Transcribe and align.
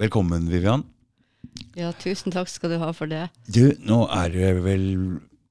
Velkommen, 0.00 0.48
Vivian. 0.50 0.84
Ja, 1.78 1.92
tusen 1.98 2.34
takk 2.34 2.50
skal 2.50 2.74
du 2.74 2.78
ha 2.82 2.90
for 2.94 3.10
det. 3.10 3.28
Du, 3.50 3.74
nå 3.86 4.04
er 4.14 4.32
det 4.34 4.50
vel 4.64 4.86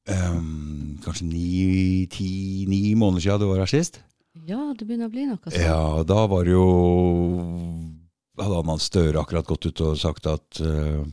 um, 0.09 0.99
kanskje 1.03 1.27
ni-ti-ni 1.29 2.81
måneder 2.99 3.25
siden 3.25 3.43
du 3.43 3.49
var 3.51 3.63
her 3.63 3.71
sist? 3.71 4.01
Ja, 4.47 4.59
det 4.75 4.87
begynner 4.87 5.11
å 5.11 5.13
bli 5.13 5.27
noe 5.29 5.39
sånt. 5.43 5.59
Ja, 5.61 6.03
da 6.07 6.23
var 6.31 6.47
det 6.47 6.55
jo 6.55 6.67
Hadde 8.39 8.61
Anna 8.63 8.79
Støre 8.81 9.21
akkurat 9.21 9.45
gått 9.45 9.67
ut 9.69 9.81
og 9.85 9.99
sagt 10.01 10.25
at 10.31 10.63
uh, 10.65 11.03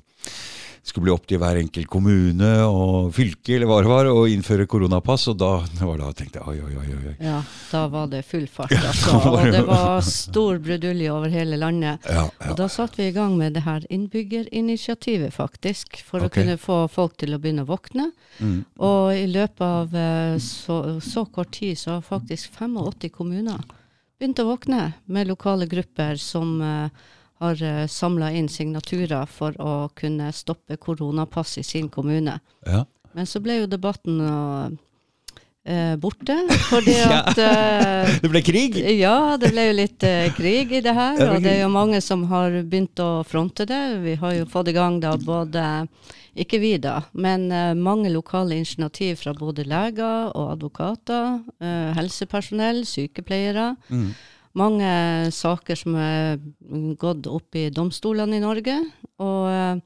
det 0.81 0.89
skulle 0.89 1.05
bli 1.05 1.13
opp 1.13 1.27
til 1.29 1.37
hver 1.43 1.59
enkelt 1.61 1.89
kommune 1.93 2.51
og 2.65 3.11
fylke 3.13 3.53
eller 3.57 3.69
hva 3.69 3.81
det 3.85 3.91
var, 3.91 4.09
å 4.09 4.23
innføre 4.33 4.65
koronapass. 4.71 5.27
Og 5.29 5.37
da 5.41 5.51
var 5.61 5.99
det 5.99 6.01
da 6.01 6.07
jeg 6.09 6.19
tenkte 6.23 6.45
oi, 6.49 6.57
oi, 6.65 6.73
oi. 6.81 6.87
oi. 6.97 7.13
Ja, 7.21 7.43
da 7.69 7.83
var 7.93 8.09
det 8.09 8.23
full 8.29 8.47
fart, 8.49 8.73
altså. 8.91 9.19
Og 9.29 9.45
det 9.53 9.61
var 9.69 10.01
stor 10.07 10.61
brudulje 10.65 11.13
over 11.13 11.29
hele 11.35 11.59
landet. 11.61 12.09
Ja, 12.09 12.25
ja. 12.31 12.49
Og 12.49 12.57
da 12.63 12.71
satte 12.73 13.03
vi 13.03 13.11
i 13.11 13.17
gang 13.17 13.37
med 13.37 13.59
det 13.59 13.67
her 13.67 13.85
innbyggerinitiativet, 13.93 15.35
faktisk. 15.37 16.01
For 16.01 16.25
okay. 16.25 16.31
å 16.31 16.37
kunne 16.39 16.57
få 16.63 16.79
folk 16.93 17.19
til 17.21 17.37
å 17.37 17.43
begynne 17.43 17.67
å 17.67 17.71
våkne. 17.71 18.09
Mm. 18.41 18.57
Og 18.81 19.13
i 19.19 19.29
løpet 19.29 19.67
av 19.67 20.01
eh, 20.01 20.39
så, 20.41 20.81
så 21.05 21.27
kort 21.29 21.53
tid 21.61 21.77
så 21.77 21.99
har 21.99 22.09
faktisk 22.09 22.57
85 22.57 23.13
kommuner 23.13 23.61
begynt 24.21 24.41
å 24.41 24.51
våkne 24.51 24.83
med 25.09 25.29
lokale 25.29 25.69
grupper 25.69 26.19
som 26.21 26.61
eh, 26.61 27.09
har 27.41 27.63
uh, 27.65 27.87
samla 27.89 28.31
inn 28.37 28.49
signaturer 28.49 29.27
for 29.27 29.57
å 29.61 29.75
kunne 29.97 30.31
stoppe 30.37 30.77
koronapass 30.81 31.59
i 31.59 31.67
sin 31.67 31.89
kommune. 31.93 32.41
ja. 32.67 32.85
Men 33.11 33.27
så 33.27 33.41
ble 33.43 33.57
jo 33.57 33.67
debatten 33.67 34.21
uh, 34.23 34.71
eh, 35.65 35.97
borte, 35.97 36.37
fordi 36.69 36.97
at 37.19 37.39
eh, 37.39 38.15
Det 38.23 38.31
ble 38.31 38.43
krig! 38.45 38.79
ja, 38.99 39.37
det 39.41 39.53
ble 39.53 39.67
jo 39.69 39.77
litt 39.77 40.07
eh, 40.07 40.31
krig 40.37 40.73
i 40.79 40.83
det 40.85 40.95
her, 40.97 41.21
og 41.29 41.45
det 41.45 41.57
er 41.57 41.63
jo 41.65 41.73
mange 41.73 42.01
som 42.05 42.25
har 42.31 42.55
begynt 42.63 43.01
å 43.03 43.23
fronte 43.27 43.67
det. 43.69 43.83
Vi 44.05 44.17
har 44.21 44.37
jo 44.39 44.49
fått 44.51 44.73
i 44.73 44.77
gang 44.77 45.01
da 45.03 45.17
både, 45.21 45.67
ikke 46.39 46.61
vi 46.63 46.77
da, 46.83 47.01
men 47.13 47.49
uh, 47.53 47.75
mange 47.75 48.13
lokale 48.13 48.61
initiativ 48.61 49.21
fra 49.25 49.35
både 49.37 49.67
leger 49.69 50.31
og 50.31 50.57
advokater, 50.57 51.41
eh, 51.61 51.91
helsepersonell, 51.99 52.85
sykepleiere. 52.89 53.75
Mm. 53.91 54.13
Mange 54.59 55.31
saker 55.31 55.79
som 55.79 55.95
er 55.95 56.41
gått 56.99 57.27
opp 57.31 57.55
i 57.55 57.69
domstolene 57.71 58.37
i 58.41 58.43
Norge, 58.43 58.75
og 59.23 59.47
eh, 59.47 59.77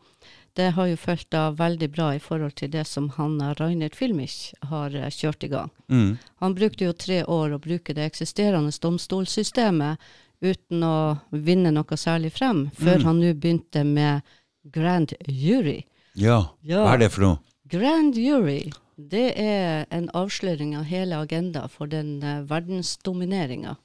det 0.56 0.70
har 0.76 0.86
jo 0.88 0.96
fulgt 0.96 1.28
da 1.34 1.48
veldig 1.52 1.88
bra 1.92 2.06
i 2.14 2.20
forhold 2.22 2.54
til 2.56 2.70
det 2.72 2.86
som 2.88 3.10
han 3.18 3.34
eh, 3.42 3.52
Reinert 3.58 3.96
Filmich 3.98 4.54
har 4.70 4.94
eh, 4.96 5.10
kjørt 5.12 5.44
i 5.44 5.50
gang. 5.52 5.68
Mm. 5.92 6.14
Han 6.40 6.54
brukte 6.56 6.86
jo 6.88 6.94
tre 6.96 7.20
år 7.24 7.52
å 7.56 7.60
bruke 7.60 7.92
det 7.96 8.06
eksisterende 8.08 8.72
domstolssystemet 8.80 10.00
uten 10.44 10.82
å 10.84 10.94
vinne 11.30 11.70
noe 11.72 11.96
særlig 12.00 12.32
frem, 12.36 12.70
før 12.76 12.98
Mm. 13.00 13.04
han 13.04 13.20
nå 13.20 13.34
begynte 13.34 13.84
med 13.84 14.22
grand 14.72 15.12
jury. 15.28 15.84
Ja. 16.14 16.46
Ja. 16.62 16.84
Hva 16.86 16.94
er 16.94 16.98
det 17.04 17.12
for 17.12 17.20
noe? 17.26 17.38
Grand 17.68 18.16
jury, 18.16 18.70
det 18.96 19.32
er 19.40 19.86
en 19.90 20.08
avsløring 20.14 20.76
av 20.76 20.84
hele 20.84 21.16
agenda 21.16 21.66
for 21.68 21.86
den 21.90 22.22
uh, 22.22 22.42
verdensdomineringa. 22.48 23.76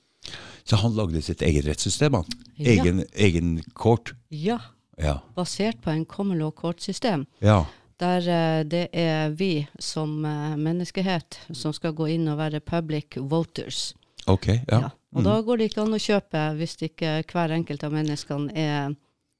Så 0.69 0.75
han 0.83 0.93
lagde 0.95 1.21
sitt 1.25 1.41
eget 1.41 1.65
rettssystem, 1.65 2.13
han? 2.13 2.25
Ja. 2.55 2.71
Egen, 2.75 3.03
egen 3.13 3.55
court? 3.73 4.13
Ja, 4.29 4.59
Ja. 4.99 5.19
basert 5.35 5.81
på 5.81 5.89
en 5.89 6.05
common 6.05 6.39
law 6.39 6.51
court-system. 6.51 7.25
ja. 7.41 7.65
Der 7.99 8.23
eh, 8.31 8.63
det 8.63 8.87
er 8.95 9.29
vi 9.35 9.67
som 9.79 10.23
eh, 10.25 10.53
menneskehet 10.55 11.35
som 11.51 11.73
skal 11.75 11.91
gå 11.91 12.05
inn 12.13 12.29
og 12.31 12.37
være 12.39 12.61
public 12.63 13.17
voters. 13.17 13.93
Ok. 14.25 14.47
Ja. 14.47 14.79
Ja. 14.79 14.89
Og 15.15 15.23
da 15.25 15.41
går 15.41 15.57
det 15.57 15.65
ikke 15.71 15.81
an 15.83 15.97
å 15.97 15.99
kjøpe 15.99 16.43
hvis 16.55 16.77
ikke 16.87 17.17
hver 17.27 17.51
enkelt 17.51 17.83
av 17.83 17.91
menneskene 17.91 18.53
er 18.55 18.95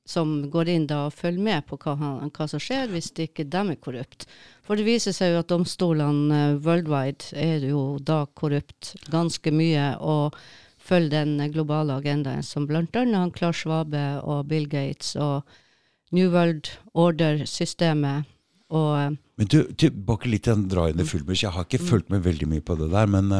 som 0.10 0.50
går 0.52 0.70
inn 0.74 0.88
da 0.90 1.06
og 1.08 1.14
følger 1.16 1.40
med 1.46 1.66
på 1.70 1.78
hva, 1.78 1.94
han, 1.96 2.32
hva 2.36 2.48
som 2.52 2.60
skjer, 2.60 2.90
hvis 2.92 3.12
det 3.16 3.30
ikke 3.30 3.46
dem 3.48 3.70
er 3.72 3.80
korrupt. 3.80 4.26
For 4.66 4.76
det 4.76 4.84
viser 4.90 5.14
seg 5.16 5.32
jo 5.36 5.40
at 5.46 5.48
domstolene 5.54 6.40
eh, 6.56 6.58
worldwide 6.66 7.32
er 7.40 7.64
jo 7.70 7.84
da 8.02 8.26
korrupt 8.36 8.96
ganske 9.14 9.54
mye, 9.56 9.94
og 10.02 10.36
følger 10.90 11.26
den 11.30 11.52
globale 11.54 11.96
agendaen 12.00 12.44
som 12.46 12.66
blant 12.70 12.96
annet 12.98 13.38
Svabe 13.56 14.04
og 14.24 14.48
Bill 14.50 14.68
Gates 14.72 15.16
og 15.16 15.44
New 16.16 16.32
World 16.34 16.72
Order-systemet 16.98 18.26
og 18.70 19.18
Men 19.40 19.48
du, 19.50 19.64
tilbake 19.82 20.30
litt 20.30 20.44
til 20.46 20.56
den 20.60 20.68
Dra 20.70 20.90
inn 20.90 20.98
Mm. 21.00 21.32
i. 21.32 21.38
Jeg 21.42 21.52
har 21.56 21.66
ikke 21.66 21.80
fulgt 21.82 22.10
med 22.10 22.22
veldig 22.22 22.48
mye 22.48 22.62
på 22.62 22.76
det 22.78 22.92
der, 22.92 23.08
men 23.08 23.32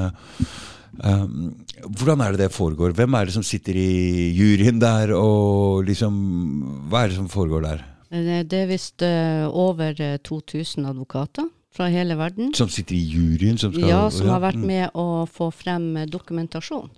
um, 1.04 1.54
hvordan 1.86 2.22
er 2.22 2.32
det 2.32 2.40
det 2.40 2.52
foregår? 2.56 2.94
Hvem 2.98 3.14
er 3.14 3.26
det 3.26 3.34
som 3.36 3.44
sitter 3.44 3.76
i 3.78 4.32
juryen 4.34 4.80
der, 4.82 5.14
og 5.14 5.86
liksom 5.86 6.88
Hva 6.90 7.04
er 7.04 7.08
det 7.10 7.20
som 7.20 7.30
foregår 7.30 7.62
der? 7.62 7.86
eh, 8.12 8.44
det 8.44 8.64
er 8.64 8.68
visst 8.72 9.04
over 9.04 9.94
eh, 10.02 10.18
2000 10.18 10.86
advokater 10.90 11.50
fra 11.72 11.90
hele 11.90 12.16
verden. 12.18 12.54
Som 12.56 12.70
sitter 12.70 12.96
i 12.96 13.04
juryen? 13.06 13.58
Som 13.58 13.74
skal 13.74 13.88
Ja, 13.90 14.10
som 14.10 14.30
har 14.30 14.42
vært 14.42 14.58
mm. 14.58 14.66
med 14.66 14.90
å 14.98 15.26
få 15.30 15.52
frem 15.54 15.94
dokumentasjon. 16.10 16.90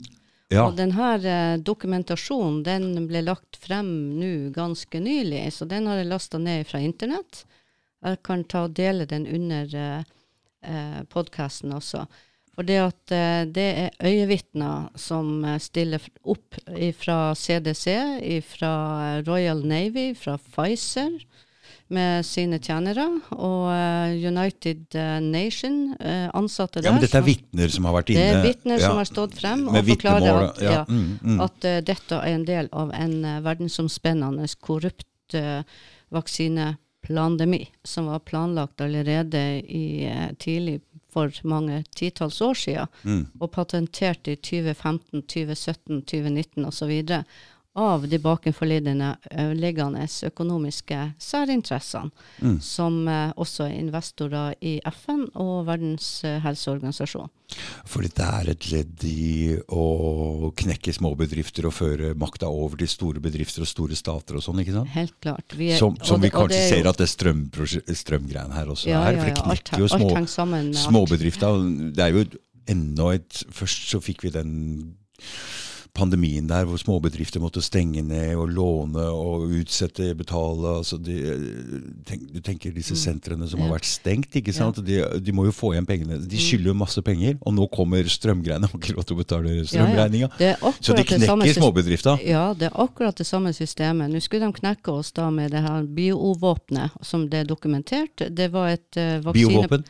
Ja. 0.51 0.65
Og 0.67 0.75
denne 0.75 1.11
eh, 1.23 1.57
dokumentasjonen 1.63 2.61
den 2.65 3.05
ble 3.07 3.23
lagt 3.23 3.55
frem 3.61 3.87
nå 4.19 4.51
ganske 4.55 4.99
nylig, 4.99 5.45
så 5.55 5.67
den 5.69 5.87
har 5.87 6.01
jeg 6.01 6.09
lasta 6.11 6.41
ned 6.41 6.67
fra 6.67 6.81
internett. 6.83 7.45
Jeg 8.03 8.19
kan 8.25 8.43
ta 8.49 8.65
og 8.67 8.75
dele 8.75 9.07
den 9.07 9.29
under 9.31 9.77
eh, 9.79 10.11
eh, 10.67 10.99
podkasten 11.07 11.71
også. 11.77 12.03
For 12.51 12.67
det 12.67 12.79
at 12.83 13.13
eh, 13.15 13.43
det 13.47 13.67
er 13.85 13.95
øyevitner 14.03 14.89
som 14.99 15.45
eh, 15.47 15.59
stiller 15.63 16.03
opp 16.27 16.59
fra 16.99 17.19
CDC, 17.37 17.95
fra 18.43 18.73
Royal 19.23 19.63
Navy, 19.63 20.11
fra 20.19 20.35
Pfizer 20.35 21.15
med 21.91 22.25
sine 22.25 22.57
tjenere, 22.63 23.03
og 23.35 23.67
eh, 23.73 24.15
United 24.31 24.95
eh, 24.95 25.19
Nation, 25.23 25.75
eh, 25.99 26.29
ansatte 26.37 26.79
der. 26.81 26.87
ja, 26.89 26.93
men 26.95 27.03
dette 27.03 27.17
er 27.19 27.21
som- 27.25 27.29
vitner 27.29 27.69
som 27.75 27.85
har 27.89 27.93
vært 27.99 28.11
det 28.13 28.17
er 28.25 28.41
vitner 28.45 28.79
ja, 28.79 28.87
som 28.87 28.97
har 29.01 29.09
stått 29.09 29.35
frem 29.39 29.67
og 29.67 29.75
forklarer 29.91 30.43
at, 30.49 30.61
ja. 30.63 30.83
Mm, 30.87 31.19
mm. 31.21 31.39
at 31.47 31.67
uh, 31.67 31.79
dette 31.91 32.19
er 32.21 32.35
en 32.35 32.45
del 32.47 32.69
av 32.71 32.93
en 32.95 33.17
uh, 33.25 33.39
verdensomspennende 33.45 34.47
korrupt 34.63 35.35
uh, 35.35 35.61
vaksineplandemi 36.11 37.67
som 37.83 38.05
var 38.11 38.19
planlagt 38.19 38.81
allerede 38.81 39.41
i, 39.65 40.09
tidlig 40.39 40.79
for 41.11 41.31
mange 41.43 41.83
titalls 41.95 42.39
år 42.41 42.53
siden, 42.55 42.87
Mm. 43.03 43.25
og 43.41 43.51
patentert 43.51 44.27
i 44.31 44.35
2015, 44.37 45.21
2017, 45.27 46.01
2019 46.07 46.65
osv. 46.65 47.23
av 47.75 48.03
de 48.09 48.17
bakenforliggende 48.19 49.15
eh, 49.31 50.27
økonomiske 50.27 51.13
særinteressene, 51.17 52.11
Mm. 52.41 52.59
som 52.61 53.07
eh, 53.07 53.31
også 53.37 53.67
er 53.69 53.79
investorer 53.79 54.55
i 54.61 54.79
FN 54.91 55.27
og 55.35 55.65
Verdens 55.67 56.23
eh, 56.25 56.39
helseorganisasjon. 56.41 57.29
For 57.85 58.01
dette 58.01 58.23
er 58.23 58.49
et 58.51 58.67
ledd 58.71 59.03
i 59.03 59.57
å 59.69 60.51
knekke 60.55 60.93
småbedrifter 60.95 61.65
og 61.67 61.73
føre 61.75 62.13
makta 62.15 62.47
over 62.47 62.77
til 62.77 62.87
store 62.87 63.19
bedrifter 63.23 63.61
og 63.61 63.67
store 63.67 63.95
stater 63.95 64.35
og 64.35 64.43
sånn, 64.43 64.59
ikke 64.63 64.73
sant? 64.73 64.89
Helt 64.95 65.15
klart. 65.21 65.55
Vi 65.55 65.71
er- 65.71 65.77
Som, 65.77 65.97
som 66.03 66.19
vi 66.21 66.29
det- 66.29 66.35
og 66.35 66.49
kanskje 66.49 66.55
det 66.57 66.63
er 66.63 66.69
ser 66.83 66.87
at 66.89 66.97
det 66.97 67.09
strøm, 67.09 67.49
strømgreiene 67.51 68.53
her 68.53 68.65
også 68.67 68.87
Ja, 68.87 69.03
er. 69.03 69.17
For 69.17 69.25
det 69.25 69.43
knekker 69.43 69.77
jo 69.79 69.87
små, 69.87 70.73
småbedrifter. 70.73 71.93
Det 71.93 71.99
er 71.99 72.11
jo 72.11 72.25
enda 72.67 73.13
et 73.15 73.43
Først 73.51 73.89
så 73.91 73.99
fikk 74.01 74.23
vi 74.23 74.29
den 74.29 74.95
pandemien 75.93 76.47
der 76.47 76.63
hvor 76.67 76.79
småbedrifter 76.79 77.41
måtte 77.43 77.61
stenge 77.63 77.99
ned 78.05 78.35
og 78.39 78.51
låne 78.55 79.03
og 79.11 79.49
utsette, 79.59 80.13
betale. 80.15 80.77
Altså 80.79 80.95
de, 81.01 81.17
tenk, 82.07 82.29
du 82.31 82.39
tenker 82.43 82.71
disse 82.75 82.95
sentrene 82.99 83.47
som 83.49 83.59
har 83.59 83.71
Mm. 83.71 83.75
Vært 83.75 83.87
stengt, 83.87 84.35
ikke 84.35 84.51
sant? 84.55 84.79
De, 84.83 84.97
de 85.23 85.31
må 85.35 85.45
jo 85.47 85.53
få 85.55 85.69
igjen 85.73 85.85
pengene. 85.87 86.17
De 86.27 86.39
skylder 86.39 86.71
jo 86.71 86.75
masse 86.75 87.01
penger, 87.05 87.37
og 87.45 87.53
nå 87.55 87.67
kommer 87.71 88.03
strømgreiene. 88.11 88.67
Har 88.71 88.79
ikke 88.79 88.95
lov 88.97 89.05
til 89.07 89.15
å 89.15 89.19
betale 89.21 89.53
Ja, 89.53 89.61
ja. 89.61 89.67
strømregninga. 89.71 90.29
Det 90.39 90.49
er 90.53 90.75
Så 90.79 90.95
de 90.97 91.05
knekker 91.07 91.55
småbedrifta. 91.55 92.17
Ja, 92.27 92.43
det 92.57 92.67
er 92.71 92.75
akkurat 92.83 93.15
det 93.19 93.27
samme 93.29 93.53
systemet. 93.55 94.11
Nå 94.11 94.19
skulle 94.23 94.49
de 94.49 94.59
knekke 94.59 94.91
oss 94.91 95.11
da 95.15 95.29
med 95.31 95.51
det 95.55 95.63
her 95.63 95.87
biovåpenet, 95.87 96.97
som 97.05 97.27
det 97.31 97.43
er 97.45 97.49
dokumentert. 97.51 98.25
Det 98.29 98.49
var 98.51 98.73
et 98.75 98.99
uh, 98.99 99.19
vaksine... 99.23 99.47
Biovåpen. 99.51 99.83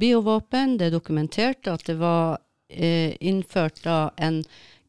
Biovåpen. 0.00 0.76
Det 0.78 0.90
er 0.90 0.94
dokumentert 0.94 1.66
at 1.70 1.86
det 1.86 1.96
var 2.00 2.38
eh, 2.70 3.14
innført 3.20 3.82
da 3.84 4.10
en 4.16 4.42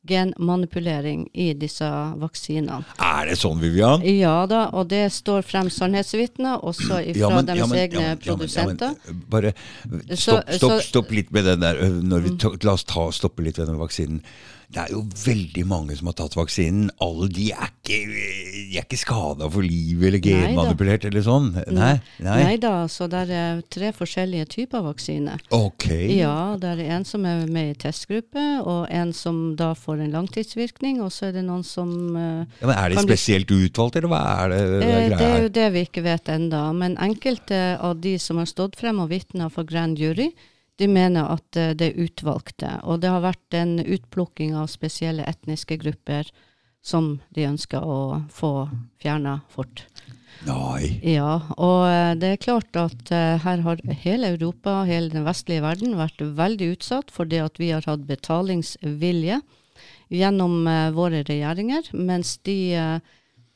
genmanipulering 0.08 1.28
i 1.34 1.52
disse 1.54 1.88
vaksinene. 2.22 2.82
Er 3.00 3.26
det 3.30 3.38
sånn, 3.42 3.60
Vivian? 3.62 4.02
Ja 4.06 4.46
da, 4.50 4.66
og 4.74 4.90
det 4.90 5.06
står 5.14 5.44
frem 5.46 5.70
sannhetsvitner, 5.70 6.62
også 6.64 6.88
fra 6.88 7.02
Ja, 7.04 7.30
men- 7.30 7.46
deres 7.46 7.60
ja, 7.60 7.66
men- 7.68 7.80
egne 7.80 8.02
ja, 8.02 8.16
men- 8.16 8.18
produsenter. 8.18 8.96
Bare 9.30 9.54
stopp, 10.16 10.50
stopp, 10.52 10.82
stopp 10.82 11.12
litt 11.12 11.32
med 11.32 11.46
den 11.46 11.60
der. 11.60 11.76
vi 12.22 12.38
ta, 12.38 12.50
la 12.64 12.74
oss 12.74 12.84
ta, 12.84 13.10
stoppe 13.12 13.44
litt 13.44 13.58
ved 13.58 13.68
den 13.68 13.78
vaksinen. 13.78 14.22
Det 14.72 14.80
er 14.80 14.92
jo 14.94 15.02
veldig 15.26 15.64
mange 15.68 15.96
som 16.00 16.08
har 16.08 16.16
tatt 16.16 16.36
vaksinen. 16.38 16.90
Alle 17.04 17.28
de 17.34 17.50
er 17.52 17.72
ikke, 17.74 17.98
de 18.08 18.78
er 18.80 18.86
ikke 18.86 19.00
skada 19.02 19.50
for 19.52 19.66
livet 19.66 20.08
eller 20.08 20.22
genmanipulert 20.24 21.08
eller 21.10 21.26
sånn. 21.26 21.50
Nei? 21.76 21.94
Nei. 22.24 22.38
Nei 22.46 22.54
da, 22.62 22.86
så 22.92 23.10
det 23.12 23.26
er 23.36 23.60
tre 23.74 23.92
forskjellige 23.96 24.48
typer 24.54 24.86
vaksine. 24.86 25.36
Ok. 25.56 25.90
Ja, 26.16 26.56
det 26.62 26.72
er 26.78 26.84
en 26.96 27.08
som 27.08 27.26
er 27.28 27.44
med 27.52 27.74
i 27.74 27.80
testgruppe, 27.84 28.46
og 28.64 28.86
en 28.90 29.12
som 29.18 29.42
da 29.60 29.74
får 29.76 30.06
en 30.06 30.16
langtidsvirkning, 30.16 31.02
og 31.04 31.12
så 31.12 31.30
er 31.30 31.36
det 31.40 31.44
noen 31.48 31.66
som 31.68 31.92
eh, 32.16 32.62
Ja, 32.62 32.70
men 32.70 32.76
er 32.78 32.96
de 32.96 33.04
spesielt 33.04 33.52
utvalgt, 33.52 34.00
eller 34.00 34.12
hva 34.14 34.22
er 34.46 34.56
det, 34.56 34.62
det 34.72 34.92
Eh, 34.92 35.04
er 35.04 35.18
Det 35.18 35.28
er 35.28 35.44
jo 35.44 35.52
det 35.60 35.68
vi 35.76 35.84
ikke 35.88 36.06
vet 36.06 36.32
enda, 36.32 36.64
men 36.76 36.96
enkelte 37.02 37.60
av 37.82 38.00
de 38.02 38.16
som 38.20 38.40
har 38.42 38.48
stått 38.50 38.80
frem 38.80 39.00
og 39.04 39.12
vitna 39.12 39.50
for 39.52 39.68
grand 39.68 40.00
jury, 40.00 40.32
de 40.80 40.88
mener 40.88 41.28
at 41.36 41.58
eh, 41.60 41.74
det 41.78 41.92
er 41.92 42.06
utvalgte. 42.06 42.78
Og 42.84 43.02
det 43.04 43.12
har 43.12 43.24
vært 43.26 43.58
en 43.58 43.78
utplukking 43.82 44.56
av 44.58 44.72
spesielle 44.72 45.26
etniske 45.30 45.78
grupper 45.82 46.30
som 46.82 47.20
de 47.36 47.46
ønsker 47.46 47.84
å 47.86 48.24
få 48.34 48.70
fjerna 49.02 49.42
fort. 49.52 49.86
Nei. 50.48 50.98
Ja, 51.06 51.54
og 51.62 51.86
eh, 51.86 52.14
det 52.18 52.34
er 52.34 52.44
klart 52.48 52.78
at 52.80 53.14
eh, 53.14 53.38
her 53.44 53.66
har 53.68 53.84
hele 54.04 54.34
Europa, 54.36 54.82
hele 54.90 55.14
den 55.14 55.28
vestlige 55.28 55.66
verden, 55.66 56.00
vært 56.00 56.22
veldig 56.22 56.74
utsatt 56.78 57.14
for 57.14 57.30
det 57.30 57.44
at 57.44 57.62
vi 57.62 57.74
har 57.76 57.86
hatt 57.86 58.08
betalingsvilje 58.10 59.42
gjennom 60.12 60.66
våre 60.92 61.22
regjeringer, 61.24 61.86
mens 61.96 62.34
de 62.44 62.76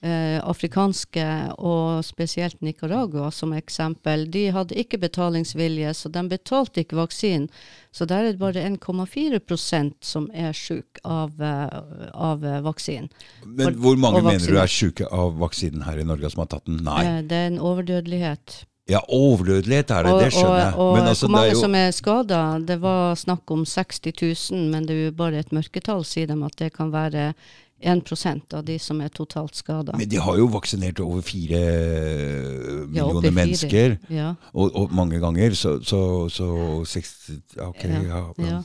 eh, 0.06 0.38
afrikanske, 0.46 1.26
og 1.58 2.04
spesielt 2.06 2.62
Nicaragua 2.66 3.32
som 3.34 3.54
eksempel, 3.58 4.28
de 4.32 4.46
hadde 4.56 4.78
ikke 4.78 5.00
betalingsvilje, 5.02 5.94
så 5.98 6.12
de 6.14 6.24
betalte 6.30 6.84
ikke 6.84 7.00
vaksinen. 7.00 7.50
Så 7.96 8.06
der 8.10 8.26
er 8.28 8.32
det 8.36 8.42
bare 8.42 8.64
1,4% 8.68 9.96
som 10.04 10.30
er 10.34 10.54
syk 10.54 11.02
av, 11.04 11.34
eh, 11.42 11.82
av 12.14 12.46
eh, 12.46 12.62
vaksinen. 12.66 13.10
Men 13.46 13.74
For- 13.74 13.82
hvor 13.82 13.98
mange 13.98 14.22
mener 14.22 14.46
du 14.46 14.62
er 14.62 14.72
sjuke 14.72 15.10
av 15.12 15.36
vaksinen 15.42 15.84
her 15.88 16.00
i 16.00 16.08
Norge 16.08 16.30
som 16.32 16.46
har 16.46 16.54
tatt 16.54 16.66
den? 16.70 16.84
Nei. 16.86 17.02
Eh, 17.06 17.22
det 17.26 17.42
er 17.42 17.52
en 17.54 17.60
overdødelighet. 17.60 18.62
Ja, 18.86 19.00
overdødelighet 19.10 19.90
er 19.90 20.04
det, 20.06 20.12
Og, 20.14 20.20
det 20.22 20.34
skjønner 20.36 20.60
jeg. 20.60 20.74
og, 20.76 20.82
og 20.92 20.98
Men 20.98 21.08
altså, 21.10 21.26
hvor 21.26 21.34
mange 21.34 21.54
jo 21.56 21.62
som 21.64 21.76
er 21.80 21.92
skada, 21.92 22.42
det 22.62 22.76
var 22.84 23.16
snakk 23.18 23.52
om 23.56 23.64
60 23.66 24.12
000, 24.52 24.68
men 24.70 24.86
det 24.86 24.94
er 24.94 25.06
jo 25.08 25.16
bare 25.18 25.40
et 25.42 25.52
mørketall, 25.56 26.06
sier 26.06 26.30
de, 26.30 26.38
at 26.46 26.58
det 26.62 26.74
kan 26.76 26.92
være 26.94 27.32
1% 27.82 28.54
av 28.54 28.64
de 28.66 28.78
som 28.80 29.02
er 29.04 29.12
totalt 29.14 29.56
skada. 29.56 29.94
Men 30.00 30.10
de 30.10 30.20
har 30.24 30.38
jo 30.40 30.48
vaksinert 30.54 31.00
over 31.04 31.22
fire 31.26 31.60
millioner 32.88 33.28
ja, 33.28 33.34
mennesker. 33.36 33.98
Ja, 34.08 34.30
Og, 34.54 34.72
og 34.76 34.94
mange 34.96 35.20
ganger, 35.20 35.54
så, 35.54 35.78
så, 35.84 36.30
så 36.32 36.48
60 36.88 37.60
Ok, 37.66 37.84
ja. 37.84 38.22
Ja. 38.38 38.62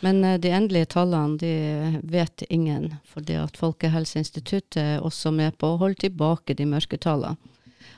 Men 0.00 0.22
uh, 0.24 0.36
de 0.38 0.52
endelige 0.54 0.92
tallene 0.94 1.38
de 1.38 1.54
vet 2.02 2.44
ingen, 2.50 2.92
fordi 3.10 3.36
at 3.42 3.58
Folkehelseinstituttet 3.58 4.80
er 4.80 5.02
også 5.02 5.34
med 5.34 5.58
på 5.58 5.74
å 5.74 5.80
holde 5.82 6.06
tilbake 6.06 6.54
de 6.54 6.68
mørke 6.68 7.00
tallene. 7.02 7.36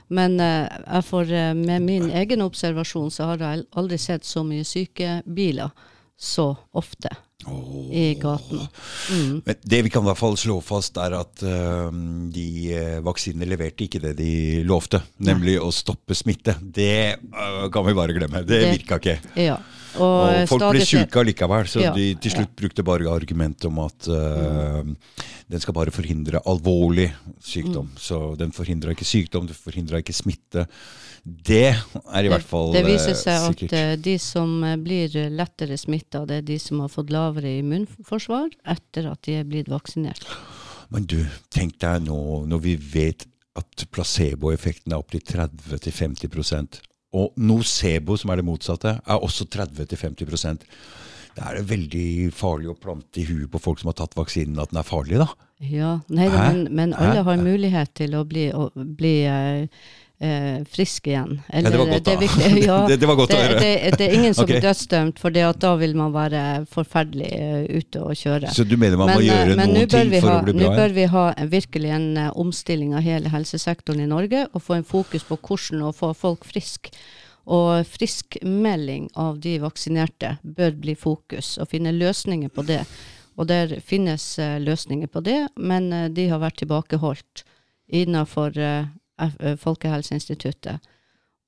Men 0.09 0.41
uh, 0.41 1.01
får, 1.05 1.29
uh, 1.29 1.53
med 1.57 1.85
min 1.85 2.09
egen 2.11 2.45
observasjon 2.45 3.13
så 3.13 3.35
har 3.35 3.45
jeg 3.45 3.69
aldri 3.77 4.01
sett 4.01 4.25
så 4.25 4.45
mye 4.47 4.65
syke 4.65 5.21
biler 5.25 5.77
så 6.17 6.55
ofte 6.73 7.11
i 7.95 8.05
gaten. 8.21 8.63
Mm. 9.11 9.43
Men 9.45 9.61
det 9.63 9.83
vi 9.87 9.93
kan 9.93 10.05
i 10.05 10.09
hvert 10.11 10.21
fall 10.21 10.37
slå 10.41 10.59
fast, 10.65 10.97
er 11.03 11.17
at 11.19 11.45
uh, 11.47 11.89
de 12.35 12.47
eh, 12.75 12.99
vaksinene 13.05 13.49
leverte 13.49 13.87
ikke 13.87 14.01
det 14.03 14.15
de 14.19 14.33
lovte, 14.67 15.03
nemlig 15.25 15.59
å 15.63 15.71
stoppe 15.75 16.17
smitte. 16.19 16.57
Det 16.61 17.17
uh, 17.35 17.67
kan 17.75 17.87
vi 17.87 17.97
bare 17.97 18.17
glemme. 18.17 18.43
Det, 18.47 18.61
Det- 18.65 18.75
virka 18.79 19.01
ikke. 19.03 19.19
Ja. 19.45 19.59
Og, 19.95 20.25
Og 20.43 20.49
folk 20.51 20.65
ble 20.75 20.85
sjuke 20.87 21.21
allikevel, 21.23 21.69
så 21.71 21.83
Ja, 21.83 21.93
de 21.95 22.07
til 22.23 22.35
slutt 22.35 22.55
brukte 22.59 22.85
bare 22.87 23.11
argumentet 23.13 23.67
om 23.69 23.81
at 23.85 24.09
eh, 24.11 24.91
den 25.51 25.63
skal 25.63 25.77
bare 25.77 25.95
forhindre 25.95 26.43
alvorlig 26.51 27.11
sykdom. 27.43 27.91
Mm. 27.93 28.01
Så 28.01 28.21
den 28.41 28.55
forhindra 28.57 28.95
ikke 28.95 29.07
sykdom, 29.07 29.47
den 29.51 29.59
forhindra 29.59 30.01
ikke 30.03 30.17
smitte. 30.17 30.67
Det 31.25 31.71
er 31.73 32.27
i 32.27 32.33
hvert 32.33 32.47
fall 32.47 32.73
sikkert. 32.73 32.81
Det 32.81 32.91
viser 32.91 33.15
eh, 33.15 33.21
seg 33.21 33.47
at 33.51 33.59
sikkert. 33.59 33.77
eh, 33.81 33.93
de 34.09 34.17
som 34.23 34.57
blir 34.85 35.19
lettere 35.35 35.79
smitta, 35.81 36.25
det 36.29 36.41
er 36.43 36.49
de 36.55 36.59
som 36.63 36.83
har 36.85 36.91
fått 36.93 37.13
lavere 37.15 37.59
immunforsvar 37.61 38.51
etter 38.75 39.13
at 39.13 39.23
de 39.29 39.39
er 39.43 39.47
blitt 39.49 39.71
vaksinert. 39.73 40.27
Men 40.95 41.07
du, 41.11 41.21
tenk 41.55 41.79
deg 41.83 42.05
nå 42.09 42.45
når 42.51 42.67
vi 42.67 42.75
vet 42.77 43.29
at 43.59 43.87
placeboeffekten 43.95 44.93
er 44.93 44.99
opp 44.99 45.15
til 45.15 45.23
30-50 45.23 46.83
og 47.15 47.35
nocebo, 47.39 48.19
som 48.19 48.33
er 48.33 48.41
det 48.41 48.47
motsatte, 48.49 48.99
er 48.99 49.23
også 49.23 49.47
30-50% 49.55 50.67
Da 51.35 51.49
er 51.51 51.59
det 51.59 51.69
veldig 51.71 52.31
farlig 52.35 52.71
å 52.71 52.79
plante 52.79 53.23
i 53.23 53.27
huet 53.27 53.51
på 53.51 53.61
folk 53.63 53.81
som 53.81 53.91
har 53.91 53.99
tatt 53.99 54.15
vaksinen 54.19 54.61
at 54.63 54.71
den 54.71 54.79
er 54.79 54.87
farlig, 54.87 55.19
da. 55.23 55.29
Ja, 55.65 55.97
nei, 56.13 56.29
men, 56.29 56.65
men 56.75 56.95
alle 56.99 57.23
har 57.27 57.41
mulighet 57.41 57.95
til 57.97 58.15
å 58.19 58.25
bli, 58.29 58.49
å 58.55 58.69
bli 58.75 59.15
eh, 59.27 59.65
eh, 59.65 59.85
frisk 60.71 61.09
igjen. 61.11 61.39
Ja, 61.49 61.63
det 61.71 61.79
var 61.79 61.91
godt, 61.91 62.05
det 62.05 62.17
viktig- 62.21 62.65
ja, 62.65 62.79
det, 62.89 62.97
det 63.01 63.09
var 63.09 63.19
godt 63.19 63.35
å 63.35 63.41
høre. 63.41 63.59
det, 63.61 63.73
det 63.99 64.07
er 64.07 64.15
ingen 64.17 64.35
som 64.35 64.45
okay. 64.45 64.57
blir 64.57 64.69
dødsdømt, 64.69 65.21
for 65.23 65.35
da 65.35 65.73
vil 65.81 65.97
man 65.99 66.15
være 66.15 66.43
forferdelig 66.71 67.31
eh, 67.35 67.65
ute 67.79 68.03
og 68.03 68.15
kjøre. 68.19 68.53
Så 68.55 68.67
du 68.69 68.77
mener 68.81 69.01
man 69.01 69.13
må 69.13 69.21
eh, 69.21 69.29
gjøre 69.29 69.59
men 69.59 69.75
noen 69.75 69.91
ting 69.91 70.15
for 70.19 70.31
ha, 70.31 70.39
å 70.39 70.47
bli 70.47 70.57
bra? 70.57 70.63
Nå 70.63 70.79
bør 70.79 70.97
vi 70.97 71.09
ha 71.15 71.25
virkelig 71.57 71.93
en 71.97 72.09
uh, 72.19 72.31
omstilling 72.45 72.95
av 72.97 73.05
hele 73.07 73.33
helsesektoren 73.33 74.05
i 74.05 74.09
Norge, 74.11 74.47
og 74.53 74.65
få 74.65 74.79
en 74.79 74.89
fokus 74.89 75.27
på 75.29 75.39
hvordan 75.41 75.89
å 75.89 75.93
få 75.97 76.13
folk 76.19 76.47
frisk. 76.49 76.93
Og 77.45 77.85
friskmelding 77.85 79.11
av 79.21 79.37
de 79.45 79.59
vaksinerte 79.61 80.39
bør 80.43 80.79
bli 80.81 80.95
fokus, 80.97 81.59
og 81.61 81.69
finne 81.73 81.93
løsninger 81.93 82.49
på 82.49 82.65
det. 82.65 82.81
Og 83.37 83.49
der 83.51 83.79
finnes 83.85 84.25
uh, 84.39 84.57
løsninger 84.63 85.11
på 85.11 85.25
det, 85.27 85.41
men 85.57 85.91
uh, 85.93 86.07
de 86.09 86.29
har 86.31 86.41
vært 86.43 86.63
tilbakeholdt 86.63 87.45
eh, 87.93 88.07
eh, 88.07 88.87
Folkehelseinstituttet. 89.61 90.93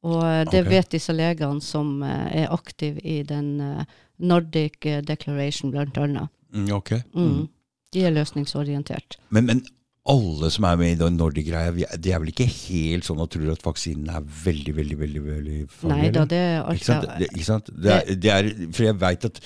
Og 0.07 0.21
eh, 0.23 0.43
det 0.51 0.63
okay. 0.63 0.71
vet 0.71 0.93
disse 0.95 1.15
legene 1.17 1.63
som 1.65 2.03
eh, 2.07 2.43
er 2.43 2.53
aktive 2.55 3.03
i 3.03 3.23
den 3.27 3.57
eh, 3.61 3.97
Nordic 4.23 4.87
eh, 4.87 5.03
Declaration, 5.05 5.73
blant 5.75 5.99
annet. 5.99 6.31
Mm. 6.55 6.69
Mm. 7.15 7.49
De 7.93 8.05
er 8.05 8.15
løsningsorientert. 8.15 9.19
Men, 9.35 9.49
men 9.51 9.65
alle 10.07 10.51
som 10.55 10.67
er 10.69 10.79
med 10.79 10.95
i 10.95 10.99
den 11.01 11.19
Nordic-greia, 11.19 11.73
de 11.99 12.13
er 12.15 12.23
vel 12.23 12.31
ikke 12.31 12.47
helt 12.47 13.07
sånn 13.07 13.21
og 13.23 13.31
tror 13.35 13.51
at 13.57 13.65
vaksinen 13.67 14.13
er 14.15 14.23
veldig, 14.45 14.77
veldig, 14.77 14.99
veldig, 15.03 15.23
veldig 15.27 15.59
farlig? 15.73 15.97
Nei 15.97 16.13
da, 16.15 16.25
det 16.31 16.43
er 16.45 16.61
Ikke 16.77 16.87
sant? 16.87 17.09
alt 17.09 17.19
Det, 17.19 17.31
ikke 17.33 17.49
sant? 17.49 17.71
Det 17.75 17.95
er, 17.97 18.13
det 18.23 18.33
er, 18.33 18.51
for 18.71 18.87
jeg 18.87 18.99
veit 19.03 19.27
at 19.27 19.43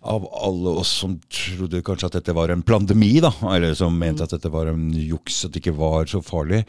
av 0.00 0.24
alle 0.46 0.76
oss 0.80 0.92
som 1.02 1.18
trodde 1.28 1.82
kanskje 1.84 2.08
at 2.08 2.14
dette 2.20 2.34
var 2.36 2.52
en 2.54 2.62
pandemi, 2.64 3.18
da, 3.20 3.32
eller 3.50 3.74
som 3.76 3.98
mente 4.00 4.24
at 4.24 4.32
dette 4.32 4.52
var 4.52 4.70
en 4.70 4.86
juks, 4.94 5.42
at 5.44 5.52
det 5.52 5.60
ikke 5.60 5.76
var 5.76 6.08
så 6.08 6.22
farlig, 6.24 6.62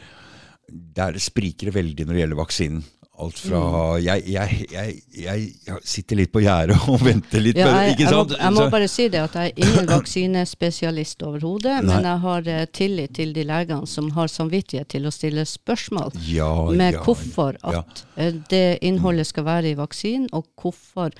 der 0.68 1.18
spriker 1.22 1.70
det 1.70 1.76
veldig 1.76 2.06
når 2.06 2.16
det 2.16 2.24
gjelder 2.24 2.42
vaksinen. 2.42 2.82
Alt 3.22 3.38
fra 3.44 3.58
jeg, 4.00 4.22
jeg, 4.32 4.62
jeg, 4.72 4.92
jeg 5.12 5.74
sitter 5.84 6.16
litt 6.18 6.30
på 6.32 6.40
gjerdet 6.42 6.78
og 6.88 7.02
venter 7.08 7.42
litt, 7.44 7.58
Ja, 7.60 7.68
jeg, 7.84 7.92
ikke 7.92 8.06
jeg, 8.06 8.14
må, 8.16 8.38
jeg 8.38 8.54
må 8.56 8.64
bare 8.72 8.88
si 8.88 9.06
det 9.12 9.20
at 9.20 9.36
jeg 9.36 9.52
er 9.52 9.66
ingen 9.66 9.90
vaksinespesialist 9.90 11.22
overhodet, 11.28 11.76
men 11.84 12.08
jeg 12.08 12.22
har 12.24 12.48
eh, 12.54 12.64
tillit 12.72 13.12
til 13.18 13.34
de 13.36 13.44
legene 13.46 13.90
som 13.90 14.08
har 14.16 14.32
samvittighet 14.32 14.88
til 14.96 15.06
å 15.06 15.12
stille 15.14 15.44
spørsmål 15.46 16.16
ja, 16.24 16.48
med 16.72 16.96
ja, 16.96 17.04
hvorfor 17.04 17.60
at 17.60 18.02
eh, 18.16 18.32
det 18.50 18.80
innholdet 18.80 19.28
skal 19.28 19.46
være 19.50 19.74
i 19.74 19.78
vaksinen, 19.78 20.30
og 20.32 20.48
hvorfor 20.58 21.12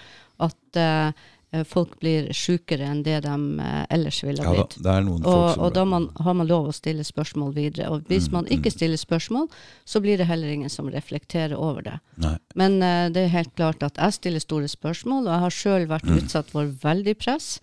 at 0.43 0.81
eh, 0.81 1.29
folk 1.69 1.99
blir 2.01 2.31
sykere 2.33 2.87
enn 2.89 3.03
det 3.05 3.19
de 3.27 3.35
eh, 3.61 3.85
ellers 3.93 4.23
ville 4.25 4.43
ha 4.43 4.55
Ja 4.55 4.63
blitt. 4.65 4.77
folk 4.81 5.27
Og, 5.27 5.59
og 5.59 5.75
da 5.77 5.85
man, 5.85 6.09
har 6.25 6.35
man 6.39 6.49
lov 6.49 6.71
å 6.71 6.73
stille 6.73 7.05
spørsmål 7.05 7.53
videre. 7.55 7.91
Og 7.93 8.07
hvis 8.09 8.29
Mm, 8.31 8.33
man 8.39 8.47
ikke 8.47 8.71
stiller 8.73 8.97
spørsmål, 8.97 9.49
så 9.85 10.01
blir 10.01 10.17
det 10.19 10.27
heller 10.27 10.49
ingen 10.49 10.71
som 10.71 10.89
reflekterer 10.89 11.55
over 11.57 11.83
det. 11.83 11.99
Nei. 12.17 12.37
Men 12.55 12.79
uh, 12.83 13.09
det 13.13 13.27
er 13.27 13.35
helt 13.37 13.55
klart 13.57 13.83
at 13.83 13.99
jeg 14.01 14.13
stiller 14.13 14.41
store 14.41 14.69
spørsmål, 14.69 15.27
og 15.27 15.33
jeg 15.35 15.43
har 15.47 15.51
sjøl 15.51 15.87
vært 15.91 16.09
utsatt 16.09 16.51
for 16.51 16.65
veldig 16.83 17.17
press. 17.19 17.59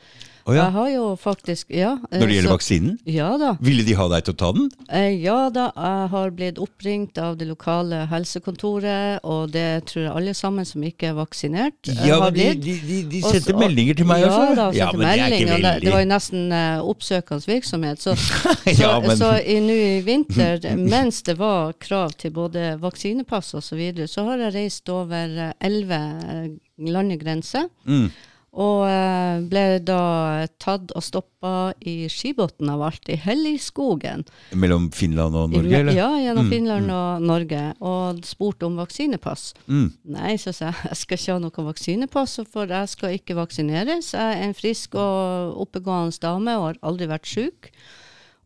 Mm. 0.50 0.56
ja. 0.56 0.64
Jeg 0.64 0.72
har 0.74 0.90
jo 0.90 1.16
faktisk 1.16 1.66
Ja. 1.70 1.92
eh, 2.12 2.20
Når 2.20 2.28
det 2.28 2.36
gjelder 2.36 2.50
så- 2.50 2.58
vaksinen? 2.58 3.00
Ja 3.06 3.38
da. 3.38 3.56
Ville 3.62 3.84
de 3.84 3.94
ha 3.94 4.08
deg 4.10 4.24
til 4.26 4.34
å 4.34 4.38
ta 4.38 4.52
den? 4.52 4.70
Eh, 4.90 5.22
ja 5.24 5.50
da, 5.50 5.72
jeg 5.76 6.10
har 6.10 6.30
blitt 6.32 6.58
oppringt 6.58 7.18
av 7.18 7.38
det 7.38 7.48
lokale 7.48 8.08
helsekontoret, 8.10 9.20
og 9.24 9.52
det 9.52 9.86
tror 9.86 10.04
jeg 10.04 10.12
alle 10.16 10.34
sammen 10.34 10.66
som 10.66 10.82
ikke 10.84 11.10
er 11.10 11.14
vaksinert, 11.14 11.74
eh, 11.90 12.08
Ja, 12.08 12.20
har 12.22 12.32
blitt. 12.32 12.62
de, 12.62 12.76
de, 12.80 13.04
de 13.10 13.22
sendte 13.22 13.52
så- 13.54 13.60
meldinger 13.60 13.96
til 13.96 14.06
meg 14.06 14.22
ja, 14.22 14.28
også. 14.28 14.56
Da, 14.56 14.72
Ja, 14.72 14.92
sendte 14.92 14.98
meldinger. 14.98 15.58
det 15.58 15.76
og 15.76 15.82
det, 15.82 15.92
var 15.94 16.00
jo 16.00 16.10
nesten 16.10 16.52
uh, 16.52 16.82
oppsøkende 16.84 17.46
virksomhet. 17.46 18.00
Så, 18.00 18.16
så, 18.18 18.80
Ja, 18.80 19.00
men- 19.00 19.18
så 19.18 19.34
i, 19.46 19.60
nå 19.60 19.74
i 19.74 20.02
vinter, 20.02 20.60
mens 20.78 21.22
det 21.24 21.38
var 21.38 21.74
krav 21.74 22.12
til 22.18 22.32
både 22.32 22.80
vaksinepass 22.80 23.54
og 23.56 23.64
så 23.64 23.76
videre, 23.76 24.08
så 24.08 24.26
har 24.26 24.38
jeg 24.38 24.54
reist 24.56 24.90
over 24.90 25.54
elleve 25.62 26.58
landegrenser. 26.80 27.68
Mm. 27.88 28.12
Og 28.58 28.88
eh, 28.90 29.42
ble 29.46 29.64
da 29.86 30.48
tatt 30.58 30.90
og 30.98 31.04
stoppa 31.06 31.52
i 31.86 32.08
Skibotn 32.10 32.72
av 32.74 32.82
alt, 32.88 33.06
i 33.14 33.18
Helligskogen. 33.22 34.24
Mellom 34.58 34.88
Finland 34.96 35.38
og 35.38 35.54
Norge, 35.54 35.84
eller? 35.84 35.94
Ja, 35.94 36.10
gjennom 36.18 36.48
Mm, 36.50 36.52
Finland 36.56 36.92
og 36.96 37.22
Norge. 37.30 37.62
Og 37.86 38.24
spurte 38.26 38.66
om 38.66 38.80
vaksinepass. 38.82 39.54
Mm. 39.68 39.92
Nei, 40.16 40.34
så 40.42 40.52
sa 40.56 40.72
jeg, 40.72 40.82
jeg 40.90 41.02
skal 41.04 41.22
ikke 41.22 41.38
ha 41.38 41.40
noe 41.46 41.68
vaksinepass, 41.70 42.40
for 42.50 42.66
jeg 42.74 42.90
skal 42.96 43.16
ikke 43.20 43.38
vaksineres. 43.38 44.14
Jeg 44.18 44.40
er 44.40 44.44
en 44.50 44.58
frisk 44.58 44.98
og 44.98 45.56
oppegående 45.68 46.18
dame 46.24 46.58
og 46.58 46.70
har 46.72 46.82
aldri 46.90 47.08
vært 47.12 47.30
syk. 47.30 47.72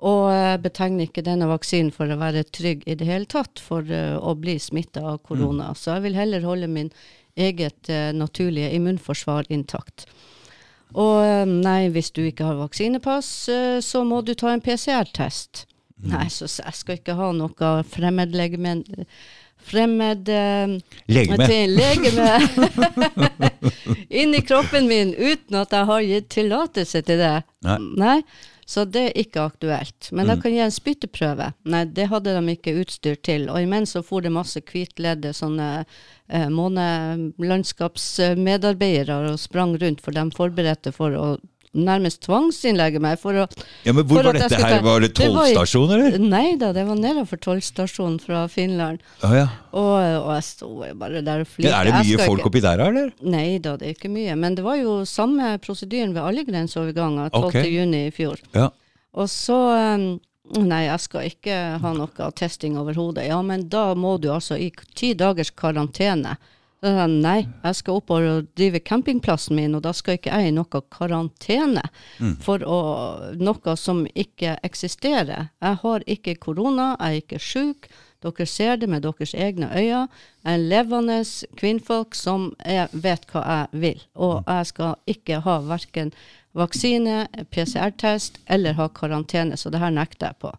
Og 0.04 0.26
jeg 0.36 0.60
betegner 0.66 1.08
ikke 1.08 1.24
denne 1.24 1.48
vaksinen 1.48 1.94
for 1.96 2.12
å 2.12 2.20
være 2.20 2.44
trygg 2.52 2.82
i 2.92 2.96
det 3.00 3.08
hele 3.08 3.30
tatt 3.32 3.62
for 3.64 3.88
eh, 3.88 4.18
å 4.20 4.34
bli 4.36 4.58
smitta 4.60 5.00
av 5.14 5.22
korona. 5.24 5.70
Så 5.80 5.94
jeg 5.96 6.04
vil 6.10 6.18
heller 6.20 6.44
holde 6.44 6.68
min 6.68 6.90
eget 7.36 7.90
eh, 7.90 8.12
naturlige 8.16 8.72
immunforsvar 8.78 9.50
intakt. 9.50 10.08
Og 10.94 11.22
eh, 11.26 11.46
nei, 11.50 11.88
hvis 11.94 12.12
du 12.14 12.24
ikke 12.26 12.48
har 12.48 12.60
vaksinepass, 12.62 13.30
eh, 13.50 13.78
så 13.82 14.04
må 14.06 14.22
du 14.22 14.34
ta 14.38 14.54
en 14.54 14.64
PCR-test. 14.64 15.66
Nei, 16.04 16.28
så 16.30 16.50
jeg 16.50 16.76
skal 16.78 17.00
ikke 17.00 17.18
ha 17.20 17.32
noe 17.36 17.78
fremmedlegeme... 17.94 18.82
Fremmed 19.64 20.28
eh, 20.28 20.74
Legeme. 21.08 21.46
legeme 21.72 22.26
inni 24.20 24.42
kroppen 24.44 24.90
min 24.90 25.14
uten 25.16 25.56
at 25.56 25.72
jeg 25.72 25.88
har 25.88 26.02
gitt 26.04 26.28
tillatelse 26.36 27.02
til 27.08 27.22
det. 27.24 27.38
Nei. 27.64 27.78
Nei. 28.02 28.18
Så 28.66 28.86
det 28.86 29.10
er 29.10 29.18
ikke 29.20 29.42
aktuelt. 29.44 30.12
Men 30.12 30.28
de 30.30 30.42
kan 30.42 30.52
gi 30.54 30.60
en 30.64 30.72
spytteprøve. 30.72 31.54
Nei, 31.70 31.86
det 31.86 32.08
hadde 32.12 32.34
de 32.38 32.52
ikke 32.54 32.80
utstyr 32.84 33.16
til. 33.26 33.50
Og 33.52 33.62
imens 33.64 33.90
så 33.96 34.02
for 34.06 34.22
det 34.24 34.32
masse 34.34 34.62
hvitledde 34.64 35.34
sånne 35.36 35.70
eh, 35.84 36.50
månelandskapsmedarbeidere 36.54 39.32
og 39.34 39.40
sprang 39.42 39.72
rundt, 39.82 40.02
for 40.04 40.12
de 40.16 40.24
forberedte 40.38 40.92
for 40.96 41.10
å 41.18 41.38
nærmest 41.74 42.22
tvangsinnlegge 42.26 43.02
meg 43.02 43.18
for 43.22 43.44
å 43.44 43.46
Ja, 43.86 43.94
men 43.94 44.06
hvor 44.06 44.22
var 44.26 44.38
dette 44.38 44.60
her? 44.62 44.82
Var 44.86 45.06
det 45.06 45.12
tollstasjon, 45.18 45.94
eller? 45.96 46.18
Nei 46.22 46.56
da, 46.62 46.72
det 46.76 46.86
var 46.88 47.00
nedover 47.00 47.40
tollstasjonen 47.42 48.20
fra 48.22 48.44
Finland. 48.52 49.02
Ah, 49.26 49.34
ja. 49.38 49.48
Og, 49.72 49.96
og 49.98 50.30
jeg 50.36 50.48
sto 50.50 50.70
bare 51.00 51.24
der 51.26 51.46
og 51.46 51.50
flirte. 51.50 51.74
Er 51.74 51.90
det 51.90 52.04
mye 52.04 52.28
folk 52.28 52.44
ikke- 52.44 52.52
oppi 52.52 52.64
der, 52.64 52.86
eller? 52.88 53.10
Nei 53.22 53.58
da, 53.64 53.76
det 53.78 53.90
er 53.90 53.98
ikke 53.98 54.14
mye. 54.14 54.38
Men 54.38 54.60
det 54.60 54.66
var 54.66 54.78
jo 54.78 55.02
samme 55.10 55.56
prosedyren 55.64 56.14
ved 56.14 56.22
alle 56.24 56.46
grenseoverganger 56.46 57.34
12. 57.34 57.50
okay. 57.50 57.74
i 57.74 58.12
fjor. 58.14 58.40
Ja. 58.54 58.70
Og 59.14 59.30
så 59.30 59.58
um, 59.98 60.08
Nei, 60.60 60.84
jeg 60.84 61.00
skal 61.00 61.30
ikke 61.30 61.58
ha 61.80 61.92
noe 61.96 62.26
testing 62.36 62.76
overhodet. 62.78 63.24
Ja, 63.30 63.38
men 63.42 63.70
da 63.72 63.94
må 63.96 64.18
du 64.20 64.28
altså 64.34 64.58
i 64.60 64.68
ti 64.94 65.14
dagers 65.16 65.54
karantene. 65.56 66.36
Da 66.84 66.92
sa 66.92 67.04
jeg, 67.06 67.20
Nei, 67.24 67.48
jeg 67.64 67.76
skal 67.80 68.00
opp 68.02 68.12
og 68.12 68.48
drive 68.60 68.82
campingplassen 68.84 69.56
min, 69.56 69.76
og 69.78 69.86
da 69.86 69.94
skal 69.96 70.18
ikke 70.18 70.36
jeg 70.36 70.52
i 70.52 70.56
noe 70.56 70.82
karantene 70.92 71.84
for 72.44 72.64
å, 72.68 72.80
noe 73.40 73.76
som 73.80 74.02
ikke 74.14 74.58
eksisterer. 74.68 75.48
Jeg 75.64 75.80
har 75.84 76.04
ikke 76.06 76.36
korona, 76.36 76.98
jeg 77.00 77.08
er 77.08 77.22
ikke 77.22 77.40
sjuk. 77.40 77.88
Dere 78.24 78.46
ser 78.48 78.78
det 78.80 78.88
med 78.92 79.04
deres 79.04 79.34
egne 79.34 79.68
øyne. 79.72 80.08
Jeg 80.44 80.54
er 80.54 80.58
levende 80.58 81.24
kvinnfolk 81.60 82.16
som 82.16 82.52
er, 82.60 82.92
vet 82.92 83.26
hva 83.32 83.44
jeg 83.48 83.82
vil. 83.82 84.04
Og 84.16 84.44
jeg 84.48 84.66
skal 84.72 84.96
ikke 85.08 85.40
ha 85.44 85.58
verken 85.68 86.12
vaksine, 86.54 87.28
PCR-test 87.52 88.40
eller 88.48 88.76
ha 88.78 88.88
karantene, 88.92 89.58
så 89.58 89.72
det 89.72 89.80
her 89.80 89.92
nekter 89.92 90.32
jeg 90.32 90.40
på. 90.44 90.52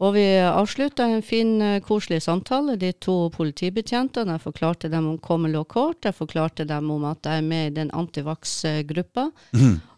Og 0.00 0.14
vi 0.16 0.24
avslutta 0.40 1.04
en 1.04 1.22
fin, 1.22 1.60
eh, 1.62 1.80
koselig 1.84 2.22
samtale, 2.24 2.78
de 2.80 2.92
to 2.92 3.28
politibetjentene. 3.34 4.38
Jeg 4.38 4.46
forklarte 4.46 4.88
dem 4.88 5.06
om 5.10 5.18
Common 5.18 5.52
Law 5.52 5.64
Court, 5.64 6.00
jeg 6.04 6.16
forklarte 6.16 6.64
dem 6.64 6.90
om 6.90 7.04
at 7.04 7.22
jeg 7.22 7.38
er 7.38 7.44
med 7.44 7.66
i 7.66 7.74
den 7.82 7.90
antivax-gruppa. 7.90 9.30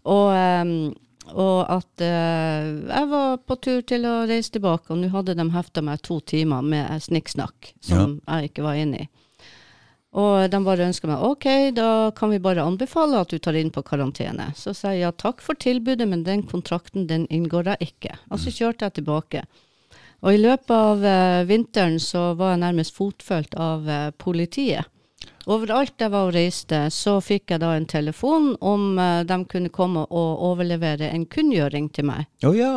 Og, 0.05 0.35
em, 0.35 0.95
og 1.31 1.71
at 1.71 2.03
eh, 2.03 2.89
jeg 2.89 3.09
var 3.09 3.37
på 3.47 3.61
tur 3.63 3.81
til 3.87 4.03
å 4.11 4.27
reise 4.27 4.51
tilbake, 4.51 4.91
og 4.91 4.99
nå 4.99 5.09
hadde 5.15 5.37
de 5.39 5.51
hefta 5.55 5.83
meg 5.87 6.03
to 6.03 6.19
timer 6.21 6.63
med 6.63 6.91
snikksnakk 7.01 7.75
som 7.81 8.21
jeg 8.27 8.51
ikke 8.51 8.67
var 8.67 8.75
inne 8.83 9.05
i. 9.05 9.09
Og 10.13 10.51
de 10.51 10.59
bare 10.61 10.85
ønska 10.91 11.09
meg 11.09 11.23
ok, 11.25 11.47
da 11.73 12.11
kan 12.11 12.29
vi 12.35 12.43
bare 12.43 12.67
anbefale 12.67 13.23
at 13.23 13.31
du 13.31 13.39
tar 13.39 13.57
inn 13.57 13.71
på 13.73 13.81
karantene. 13.87 14.51
Så 14.59 14.75
sa 14.77 14.91
jeg 14.93 15.07
ja 15.07 15.13
takk 15.13 15.41
for 15.41 15.55
tilbudet, 15.55 16.05
men 16.09 16.27
den 16.27 16.43
kontrakten 16.43 17.07
den 17.09 17.25
inngår 17.31 17.71
jeg 17.71 17.95
ikke. 17.95 18.19
Og 18.29 18.43
så 18.43 18.53
kjørte 18.53 18.91
jeg 18.91 18.99
tilbake. 18.99 19.47
Og 20.23 20.37
i 20.37 20.39
løpet 20.39 20.71
av 20.71 21.03
uh, 21.03 21.43
vinteren 21.49 21.99
så 22.03 22.31
var 22.39 22.55
jeg 22.55 22.63
nærmest 22.63 22.95
fotfølgt 22.95 23.57
av 23.59 23.89
uh, 23.91 24.11
politiet. 24.15 24.87
Overalt 25.51 25.99
jeg 25.99 26.13
var 26.13 26.29
og 26.29 26.37
reiste, 26.37 26.79
så 26.95 27.17
fikk 27.23 27.51
jeg 27.51 27.63
da 27.65 27.73
en 27.75 27.87
telefon 27.91 28.53
om 28.63 28.85
uh, 29.01 29.25
de 29.27 29.39
kunne 29.51 29.73
komme 29.75 30.05
og 30.05 30.45
overlevere 30.47 31.09
en 31.11 31.25
kunngjøring 31.27 31.89
til 31.97 32.07
meg. 32.13 32.29
Å 32.47 32.53
ja. 32.55 32.71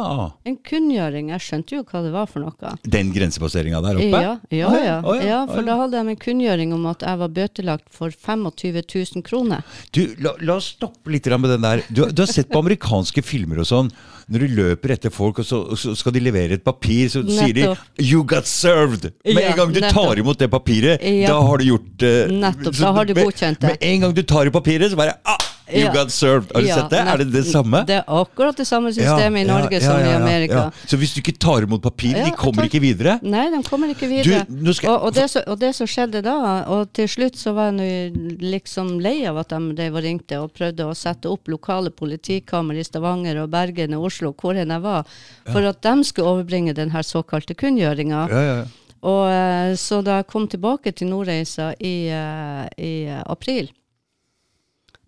En 0.50 0.58
kunngjøring, 0.66 1.30
jeg 1.36 1.46
skjønte 1.46 1.78
jo 1.78 1.84
hva 1.86 2.02
det 2.08 2.16
var 2.16 2.26
for 2.32 2.42
noe. 2.42 2.74
Den 2.82 3.14
grensepasseringa 3.14 3.84
der 3.86 4.02
oppe? 4.02 4.24
Ja, 4.26 4.34
ja, 4.50 4.72
oh, 4.72 4.80
ja. 4.82 4.98
Oh, 5.06 5.22
ja, 5.22 5.44
for 5.52 5.70
da 5.70 5.78
hadde 5.84 6.02
de 6.02 6.16
en 6.16 6.22
kunngjøring 6.26 6.74
om 6.74 6.90
at 6.90 7.06
jeg 7.06 7.22
var 7.22 7.38
bøtelagt 7.38 7.94
for 7.94 8.10
25 8.10 8.82
000 8.82 9.26
kroner. 9.30 9.62
Du, 9.94 10.02
la, 10.18 10.34
la 10.42 10.58
oss 10.58 10.74
stoppe 10.80 11.14
litt 11.14 11.30
med 11.30 11.52
den 11.54 11.70
der. 11.70 11.86
Du, 11.94 12.08
du 12.10 12.26
har 12.26 12.34
sett 12.34 12.50
på 12.50 12.66
amerikanske 12.66 13.22
filmer 13.26 13.62
og 13.62 13.70
sånn. 13.70 13.94
Når 14.26 14.42
du 14.42 14.54
løper 14.58 14.96
etter 14.96 15.12
folk, 15.14 15.40
og 15.40 15.46
så, 15.46 15.60
og 15.70 15.78
så 15.78 15.94
skal 15.98 16.16
de 16.16 16.22
levere 16.26 16.58
et 16.58 16.64
papir, 16.66 17.10
så 17.14 17.22
sier 17.30 17.54
de 17.54 17.66
'you 18.02 18.24
got 18.26 18.48
served'. 18.50 19.12
Med 19.26 19.42
Ja, 19.44 19.52
en 19.52 19.58
gang 19.58 19.74
du 19.74 19.80
tar 19.82 20.18
imot 20.18 20.40
det 20.40 20.50
papiret, 20.50 21.00
Ja. 21.02 21.28
da 21.28 21.42
har 21.42 21.58
du 21.58 21.66
gjort 21.66 22.02
uh, 22.02 22.32
Nettopp, 22.34 22.76
så 22.76 22.82
da 22.88 22.92
har 22.94 23.06
du 23.06 23.14
godkjent 23.14 23.62
det. 23.62 23.70
Med 23.70 23.78
en 23.82 24.00
gang 24.02 24.16
du 24.16 24.24
tar 24.24 24.46
i 24.46 24.50
papiret, 24.50 24.90
så 24.90 24.98
bare 24.98 25.14
ah, 25.26 25.38
'you 25.68 25.94
got 25.94 26.12
served'. 26.12 26.54
Har 26.54 26.62
du 26.62 26.68
sett 26.68 26.90
det? 26.90 27.00
Er 27.00 27.18
det 27.18 27.32
det 27.32 27.44
samme? 27.46 27.84
Det 27.88 27.96
er 27.96 28.04
akkurat 28.08 28.58
det 28.58 28.68
samme 28.68 28.94
systemet 28.94 29.42
i 29.42 29.48
Norge 29.48 29.82
som 29.82 30.00
i 30.00 30.14
Amerika. 30.14 30.72
Så 30.86 30.98
hvis 30.98 31.14
du 31.14 31.22
ikke 31.22 31.38
tar 31.40 31.66
imot 31.66 31.82
papir, 31.82 32.14
de 32.14 32.32
kommer 32.38 32.70
ikke 32.70 32.82
videre? 32.82 33.20
Nei, 33.24 33.50
de 33.50 33.62
kommer 33.64 33.90
ikke 33.90 34.08
videre. 34.08 34.46
Du, 34.50 34.74
skal 34.74 34.90
og, 34.90 35.08
og, 35.10 35.16
det 35.16 35.30
som, 35.30 35.42
og 35.48 35.60
det 35.60 35.74
som 35.76 35.90
skjedde 35.90 36.22
da, 36.26 36.36
og 36.72 36.94
til 36.94 37.10
slutt 37.10 37.40
så 37.40 37.56
var 37.58 37.74
jeg 37.82 38.14
liksom 38.42 39.00
lei 39.04 39.26
av 39.26 39.40
at 39.42 39.50
de 39.50 39.76
drev 39.78 39.98
og 39.98 40.06
ringte 40.06 40.40
og 40.42 40.54
prøvde 40.56 40.86
å 40.86 40.96
sette 40.98 41.30
opp 41.32 41.50
lokale 41.52 41.90
politikammer 41.90 42.78
i 42.78 42.86
Stavanger 42.86 43.42
og 43.44 43.50
Bergen 43.54 43.98
og 43.98 44.10
Oslo, 44.12 44.34
hvor 44.38 44.58
enn 44.58 44.74
jeg 44.74 44.86
var, 44.86 45.08
for 45.50 45.66
at 45.66 45.82
de 45.82 45.96
skulle 46.04 46.36
overbringe 46.36 46.76
den 46.78 46.94
her 46.94 47.06
såkalte 47.06 47.58
kunngjøringa. 47.58 48.28
Ja, 48.32 48.44
ja. 48.52 48.66
Og 49.06 49.26
eh, 49.30 49.76
så 49.78 50.00
da 50.02 50.20
jeg 50.20 50.30
kom 50.32 50.48
tilbake 50.50 50.94
til 50.98 51.12
Nordreisa 51.12 51.74
i, 51.78 52.08
eh, 52.10 52.64
i 52.82 52.94
april 53.22 53.70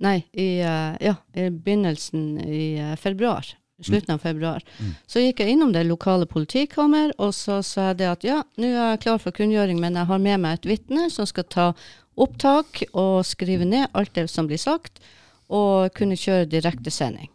Nei, 0.04 0.18
i, 0.32 0.60
eh, 0.62 0.98
ja, 1.02 1.16
i 1.34 1.50
begynnelsen 1.50 2.40
i 2.42 2.78
eh, 2.80 2.96
februar. 2.96 3.48
Slutten 3.82 4.16
av 4.16 4.24
februar. 4.26 4.64
Så 5.06 5.22
gikk 5.22 5.44
jeg 5.44 5.54
innom 5.54 5.70
det 5.74 5.84
lokale 5.86 6.26
politikammer, 6.26 7.12
og 7.22 7.30
så 7.38 7.60
sa 7.62 7.92
jeg 7.92 8.00
det 8.00 8.08
at 8.10 8.26
ja, 8.26 8.40
nå 8.58 8.72
er 8.72 8.96
jeg 8.96 9.04
klar 9.04 9.22
for 9.22 9.36
kunngjøring, 9.38 9.78
men 9.78 10.00
jeg 10.00 10.10
har 10.10 10.24
med 10.24 10.42
meg 10.42 10.58
et 10.58 10.66
vitne 10.66 11.12
som 11.14 11.30
skal 11.30 11.46
ta 11.46 11.68
opptak 12.18 12.82
og 12.98 13.22
skrive 13.26 13.68
ned 13.70 13.92
alt 13.94 14.16
det 14.18 14.26
som 14.34 14.50
blir 14.50 14.58
sagt, 14.58 14.98
og 15.48 15.94
kunne 15.94 16.18
kjøre 16.18 16.50
direktesending. 16.50 17.30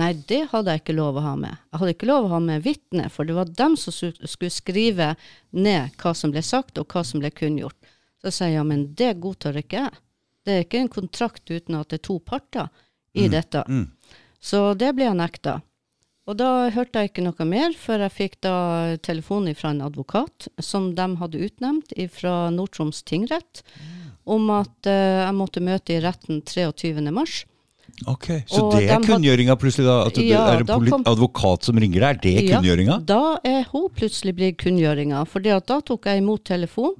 Nei, 0.00 0.14
det 0.30 0.46
hadde 0.52 0.72
jeg 0.72 0.84
ikke 0.84 0.96
lov 0.96 1.18
å 1.18 1.24
ha 1.24 1.34
med. 1.36 1.56
Jeg 1.72 1.82
hadde 1.82 1.94
ikke 1.96 2.08
lov 2.08 2.28
å 2.28 2.34
ha 2.36 2.40
med 2.40 2.64
vitne, 2.64 3.08
for 3.10 3.26
det 3.26 3.34
var 3.36 3.50
dem 3.58 3.76
som 3.76 3.92
skulle 3.92 4.52
skrive 4.54 5.14
ned 5.50 5.96
hva 6.00 6.14
som 6.16 6.32
ble 6.32 6.42
sagt, 6.46 6.78
og 6.78 6.88
hva 6.88 7.02
som 7.04 7.20
ble 7.20 7.32
kunngjort. 7.34 7.76
Så 8.22 8.32
sa 8.32 8.48
jeg 8.48 8.60
ja, 8.60 8.64
men 8.64 8.86
det 8.96 9.16
godtar 9.20 9.58
ikke 9.58 9.84
jeg. 9.84 10.00
Det 10.46 10.52
er 10.56 10.64
ikke 10.64 10.80
en 10.84 10.88
kontrakt 10.92 11.50
uten 11.50 11.76
at 11.80 11.88
det 11.92 12.00
er 12.00 12.06
to 12.08 12.18
parter 12.18 12.68
i 13.14 13.28
dette. 13.28 13.64
mm. 13.68 13.88
Så 14.40 14.72
det 14.78 14.94
ble 14.96 15.04
jeg 15.04 15.18
nekta. 15.18 15.58
Og 16.30 16.36
da 16.38 16.70
hørte 16.72 17.00
jeg 17.02 17.10
ikke 17.10 17.24
noe 17.26 17.44
mer 17.48 17.74
før 17.76 18.04
jeg 18.06 18.12
fikk 18.14 18.34
da 18.46 18.96
telefon 19.02 19.48
fra 19.58 19.72
en 19.74 19.82
advokat 19.84 20.46
som 20.62 20.94
de 20.94 21.06
hadde 21.20 21.40
utnevnt 21.44 21.92
fra 22.14 22.34
Nord-Troms 22.54 23.02
tingrett, 23.04 23.62
om 24.24 24.48
at 24.54 24.86
uh, 24.86 25.26
jeg 25.26 25.34
måtte 25.36 25.60
møte 25.64 25.96
i 25.96 26.00
retten 26.04 26.40
23. 26.46 27.02
mars. 27.10 27.42
Ok, 28.08 28.46
Så 28.48 28.62
Og 28.62 28.76
det 28.78 28.86
er 28.88 29.02
kunngjøringa 29.04 29.56
plutselig, 29.60 29.84
da? 29.88 29.96
At 30.06 30.14
det 30.14 30.24
Ja, 30.28 30.44
er 30.54 30.62
en 30.62 30.86
kom- 30.88 31.04
advokat 31.04 31.66
som 31.66 31.76
ringer 31.76 32.00
deg? 32.00 32.24
Er 32.24 32.48
det 32.48 32.86
Ja. 32.86 32.98
Da 32.98 33.38
er 33.44 33.64
hun 33.72 33.88
plutselig 33.90 34.36
blitt 34.36 34.56
kunngjøringa, 34.62 35.26
for 35.26 35.40
da 35.40 35.58
tok 35.60 36.06
jeg 36.06 36.22
imot 36.22 36.44
telefon. 36.44 36.94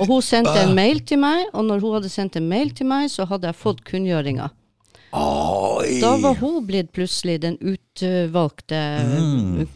Og 0.00 0.06
hun 0.06 0.22
sendte 0.22 0.54
en 0.62 0.74
mail 0.76 1.00
til 1.06 1.18
meg, 1.22 1.46
og 1.52 1.64
når 1.68 1.80
hun 1.84 1.94
hadde 1.98 2.10
sendt 2.12 2.36
en 2.40 2.48
mail 2.48 2.70
til 2.76 2.86
meg, 2.90 3.10
så 3.12 3.26
hadde 3.30 3.50
jeg 3.50 3.58
fått 3.60 3.84
kunngjøringa. 3.88 4.50
Da 5.10 6.10
var 6.22 6.36
hun 6.38 6.60
blitt 6.68 6.92
plutselig 6.94 7.40
den 7.42 7.56
utvalgte 7.58 8.78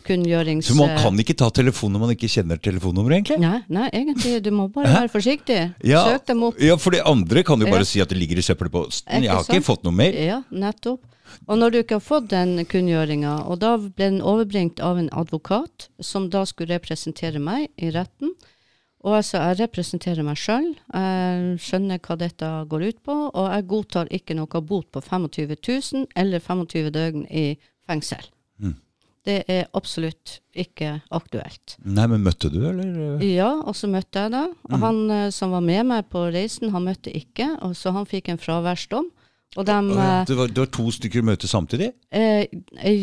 kunngjørings... 0.06 0.68
Mm. 0.68 0.68
Så 0.68 0.76
man 0.78 0.92
kan 1.00 1.18
ikke 1.18 1.34
ta 1.38 1.48
telefon 1.54 1.94
når 1.94 2.04
man 2.04 2.12
ikke 2.14 2.30
kjenner 2.30 2.60
telefonnummeret, 2.62 3.16
egentlig? 3.18 3.40
Nei, 3.42 3.58
nei, 3.72 3.88
egentlig, 3.90 4.36
du 4.44 4.52
må 4.54 4.68
bare 4.74 4.92
være 4.92 5.10
forsiktig. 5.12 5.58
Ja, 5.82 6.04
Søk 6.06 6.28
dem 6.30 6.44
opp. 6.50 6.60
ja, 6.62 6.76
for 6.78 6.94
de 6.94 7.02
andre 7.02 7.42
kan 7.46 7.58
jo 7.60 7.66
bare 7.66 7.82
Ja. 7.82 7.90
si 7.90 8.00
at 8.04 8.08
det 8.14 8.18
ligger 8.20 8.38
i 8.38 8.46
søppelposten. 8.46 9.26
Jeg 9.26 9.32
har 9.32 9.42
ikke 9.42 9.66
fått 9.66 9.82
noe 9.84 9.92
mer. 9.96 10.14
Ja, 10.14 10.42
nettopp. 10.54 11.02
Og 11.48 11.58
når 11.58 11.72
du 11.72 11.78
ikke 11.82 11.96
har 11.98 12.04
fått 12.04 12.28
den 12.30 12.60
kunngjøringa, 12.70 13.48
og 13.50 13.58
da 13.58 13.74
ble 13.78 13.90
den 13.98 14.20
overbringt 14.22 14.78
av 14.78 14.98
en 15.00 15.08
advokat, 15.10 15.88
som 16.00 16.28
da 16.30 16.44
skulle 16.46 16.76
representere 16.76 17.40
meg 17.42 17.70
i 17.76 17.90
retten, 17.90 18.36
Og 19.04 19.18
altså, 19.18 19.40
jeg 19.42 19.58
representerer 19.60 20.24
meg 20.24 20.38
sjøl. 20.40 20.70
Jeg 20.88 21.58
skjønner 21.60 22.00
hva 22.04 22.16
dette 22.20 22.48
går 22.70 22.86
ut 22.88 23.02
på, 23.04 23.16
og 23.28 23.50
jeg 23.52 23.66
godtar 23.68 24.12
ikke 24.16 24.36
noe 24.38 24.62
bot 24.64 24.88
på 24.94 25.02
25 25.04 25.58
000 25.58 26.06
eller 26.16 26.40
25 26.40 26.88
døgn 26.94 27.26
i 27.28 27.44
fengsel. 27.84 28.24
Mm. 28.56 28.78
Det 29.24 29.36
er 29.48 29.68
absolutt 29.76 30.38
ikke 30.52 30.98
aktuelt. 31.16 31.76
Nei, 31.84 32.06
men 32.12 32.24
møtte 32.24 32.50
du, 32.52 32.58
eller? 32.68 33.20
Ja, 33.24 33.50
og 33.64 33.76
så 33.76 33.88
møtte 33.92 34.24
jeg 34.24 34.34
da. 34.34 34.46
Mm. 34.68 34.80
han 34.82 34.98
eh, 35.10 35.28
som 35.32 35.52
var 35.56 35.64
med 35.64 35.88
meg 35.88 36.08
på 36.12 36.26
reisen, 36.32 36.72
han 36.74 36.84
møtte 36.88 37.12
ikke, 37.12 37.54
og 37.64 37.76
så 37.76 37.92
han 37.96 38.08
fikk 38.08 38.32
en 38.32 38.40
fraværsdom. 38.40 39.08
Og 39.56 39.64
de, 39.66 39.72
Å, 39.72 39.98
eh, 40.02 40.24
det, 40.26 40.36
var, 40.36 40.48
det 40.48 40.58
var 40.58 40.66
to 40.74 40.90
stykker 40.90 41.22
møte 41.22 41.46
samtidig? 41.46 41.92
Eh, 42.10 42.46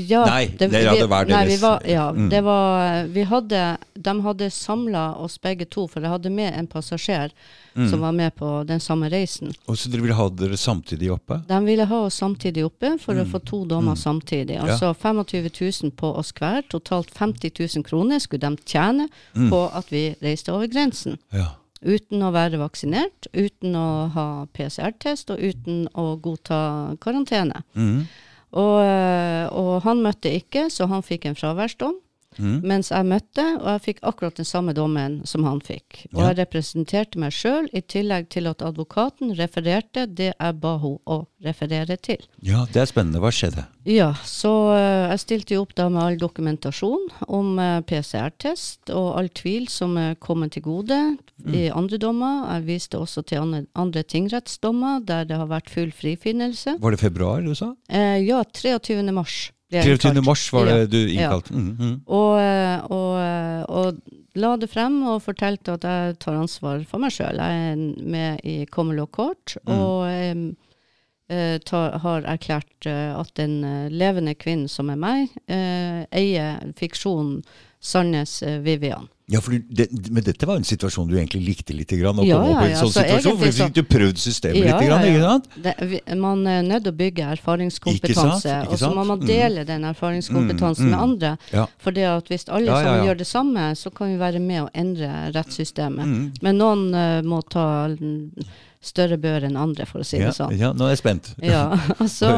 ja, 0.09 0.25
Nei, 0.27 0.47
dere 0.59 0.81
hadde 0.89 1.07
hver 1.07 1.25
deres. 1.29 1.61
var, 1.61 1.81
ja, 1.87 2.11
Mm. 2.11 2.29
det 2.29 2.41
var 2.43 3.05
Vi 3.07 3.23
hadde 3.23 3.77
De 4.01 4.21
hadde 4.21 4.49
samla 4.51 5.15
oss 5.17 5.37
begge 5.37 5.65
to, 5.69 5.87
for 5.87 6.01
jeg 6.01 6.09
hadde 6.11 6.29
med 6.31 6.53
en 6.57 6.67
passasjer 6.67 7.31
Mm. 7.73 7.89
som 7.89 8.01
var 8.01 8.11
med 8.11 8.35
på 8.35 8.65
den 8.67 8.79
samme 8.81 9.07
reisen. 9.09 9.53
Og 9.69 9.77
så 9.77 9.89
dere 9.89 10.01
ville 10.01 10.13
ha 10.15 10.27
dere 10.29 10.57
samtidig 10.57 11.09
oppe? 11.09 11.37
De 11.47 11.59
ville 11.63 11.85
ha 11.85 11.99
oss 12.05 12.15
samtidig 12.19 12.65
oppe 12.65 12.97
for 12.99 13.13
å 13.15 13.23
Mm. 13.23 13.31
få 13.31 13.39
to 13.45 13.63
dommer 13.65 13.95
samtidig. 13.95 14.59
Altså 14.59 14.93
25 14.93 15.49
000 15.83 15.91
på 15.91 16.17
oss 16.17 16.33
hver. 16.33 16.63
Totalt 16.69 17.09
50 17.11 17.49
000 17.77 17.83
kroner 17.85 18.19
skulle 18.19 18.41
de 18.41 18.57
tjene 18.65 19.07
Mm. 19.35 19.49
på 19.49 19.71
at 19.73 19.85
vi 19.89 20.15
reiste 20.21 20.49
over 20.51 20.67
grensen. 20.67 21.17
Ja. 21.31 21.55
Uten 21.81 22.21
å 22.21 22.29
være 22.33 22.59
vaksinert, 22.61 23.25
uten 23.33 23.73
å 23.77 23.87
ha 24.13 24.25
PCR-test 24.53 25.31
og 25.33 25.41
uten 25.41 25.87
å 25.97 26.11
godta 26.21 26.59
karantene. 27.01 27.63
Mm. 27.73 28.03
Og, 28.51 28.77
øh, 28.83 29.45
og 29.55 29.73
han 29.87 30.03
møtte 30.03 30.29
ikke, 30.35 30.67
så 30.69 30.85
han 30.91 31.01
fikk 31.05 31.25
en 31.29 31.39
fraværsdom. 31.39 31.97
Mhm. 32.39 32.61
Mens 32.63 32.89
jeg 32.91 33.05
møtte, 33.05 33.43
og 33.59 33.67
jeg 33.67 33.81
fikk 33.81 33.99
akkurat 34.03 34.35
den 34.35 34.45
samme 34.45 34.73
dommen 34.73 35.21
som 35.27 35.43
han 35.43 35.59
fikk. 35.59 36.05
Og 36.13 36.21
Ja. 36.21 36.27
jeg 36.31 36.37
representerte 36.45 37.17
meg 37.19 37.31
sjøl, 37.31 37.67
i 37.73 37.81
tillegg 37.81 38.29
til 38.29 38.47
at 38.47 38.61
advokaten 38.61 39.35
refererte 39.37 40.05
det 40.07 40.33
jeg 40.39 40.59
ba 40.61 40.77
henne 40.77 40.99
å 41.07 41.27
referere 41.43 41.97
til. 42.01 42.17
ja, 42.41 42.65
det 42.71 42.77
er 42.81 42.85
spennende. 42.85 43.19
Hva 43.19 43.31
skjedde? 43.31 43.65
Ja, 43.85 44.13
så 44.23 44.51
øh, 44.77 45.09
jeg 45.09 45.19
stilte 45.19 45.53
jo 45.55 45.61
opp 45.63 45.75
da 45.75 45.89
med 45.89 46.01
all 46.03 46.17
dokumentasjon 46.17 47.09
om 47.27 47.57
øh, 47.59 47.81
PCR-test 47.81 48.89
og 48.93 49.17
all 49.17 49.29
tvil 49.29 49.67
som 49.67 49.97
kommet 50.19 50.51
til 50.53 50.61
gode 50.63 51.17
i 51.51 51.67
andre 51.73 51.97
dommer. 51.97 52.47
Jeg 52.53 52.65
viste 52.65 52.97
også 52.99 53.23
til 53.25 53.37
andre, 53.41 53.65
andre 53.75 54.03
tingrettsdommer 54.03 55.03
der 55.05 55.25
det 55.25 55.37
har 55.37 55.47
vært 55.47 55.69
full 55.69 55.91
frifinnelse. 55.91 56.77
Var 56.79 56.91
det 56.91 56.99
februar 56.99 57.41
du 57.41 57.53
sa? 57.55 57.73
Eh, 57.89 58.21
ja, 58.25 58.43
23. 58.43 59.11
mars. 59.11 59.51
Ble 59.71 59.97
23. 59.97 60.21
mars 60.25 60.43
var 60.53 60.65
det 60.65 60.77
Ja. 60.79 60.85
du 60.85 60.97
innkalt? 61.07 61.51
Mhm, 61.51 61.75
mhm. 61.79 62.01
Og, 62.07 62.91
og, 62.91 63.69
og 63.69 64.01
la 64.35 64.55
det 64.57 64.69
frem 64.71 65.01
og 65.07 65.21
fortalte 65.23 65.73
at 65.73 65.83
jeg 65.83 66.19
tar 66.19 66.37
ansvar 66.39 66.83
for 66.87 66.99
meg 67.03 67.11
sjøl. 67.11 67.39
Jeg 67.39 67.71
er 67.71 67.75
med 68.15 68.39
i 68.47 68.65
Common 68.71 68.95
Law 68.99 69.07
Court 69.07 69.57
Mm. 69.67 69.73
og 69.73 70.55
tar, 71.65 71.97
har 72.03 72.27
erklært 72.27 72.87
eh, 72.89 73.11
at 73.15 73.33
den 73.39 73.63
eh, 73.63 73.89
levende 73.91 74.35
kvinnen 74.35 74.69
som 74.71 74.91
er 74.93 74.99
meg, 74.99 75.33
eh, 75.47 76.03
eier 76.11 76.61
fiksjonen 76.79 77.41
Sandnes 77.81 78.41
eh, 78.43 78.59
Vivian. 78.61 79.07
Ja, 79.31 79.39
det, 79.69 79.87
men 80.11 80.23
dette 80.25 80.45
var 80.45 80.57
en 80.59 80.65
situasjon 80.67 81.07
du 81.07 81.13
egentlig 81.15 81.39
likte 81.45 81.73
litt, 81.73 81.93
grann, 81.95 82.17
å 82.19 82.25
Ja, 82.27 82.35
komme 82.35 82.51
opp 82.51 82.65
i 82.65 82.67
en 82.67 82.73
ja, 82.73 82.79
sånn 82.81 82.91
så 82.91 82.99
situasjon, 83.05 83.37
for 83.39 83.47
du 83.47 83.59
fikk 83.61 83.75
du 83.77 83.81
prøvd 83.87 84.19
systemet 84.19 84.65
litt, 84.65 84.81
grann, 84.83 85.05
ikke 85.07 85.21
sant? 85.23 85.45
Det, 85.63 85.73
vi, 85.87 86.01
man 86.19 86.41
er 86.51 86.65
nødt 86.67 86.83
til 86.83 86.91
å 86.91 86.97
bygge 86.99 87.29
erfaringskompetanse, 87.37 88.57
og 88.67 88.75
så 88.81 88.89
må 88.91 89.05
man 89.07 89.21
Mm. 89.21 89.27
dele 89.29 89.63
den 89.69 89.85
erfaringskompetansen 89.87 90.85
Mm, 90.85 90.91
med 90.91 90.97
mm. 90.99 91.05
andre. 91.05 91.31
Ja. 91.55 91.65
For 91.79 91.95
det 91.95 92.09
at 92.09 92.27
hvis 92.27 92.43
alle 92.49 92.67
Ja, 92.73 92.75
ja, 92.75 92.83
sammen 92.83 93.07
gjør 93.07 93.17
det 93.21 93.27
samme, 93.29 93.69
så 93.79 93.93
kan 93.95 94.11
vi 94.11 94.19
være 94.19 94.39
med 94.43 94.65
å 94.65 94.69
endre 94.73 95.31
rettssystemet. 95.31 96.05
Mm. 96.11 96.31
Men 96.41 96.57
noen 96.59 96.83
uh, 96.93 97.21
må 97.23 97.39
ta 97.47 97.87
mm, 97.87 98.51
større 98.81 99.17
bør 99.21 99.43
enn 99.45 99.57
andre, 99.61 99.85
for 99.85 100.01
å 100.01 100.05
si 100.07 100.17
det 100.17 100.31
sånn. 100.33 100.55
ja, 100.57 100.71
nå 100.73 100.87
er 100.87 100.95
jeg 100.95 101.01
spent. 101.03 101.27
Ja, 101.45 101.67
og 101.99 102.07
så, 102.17 102.31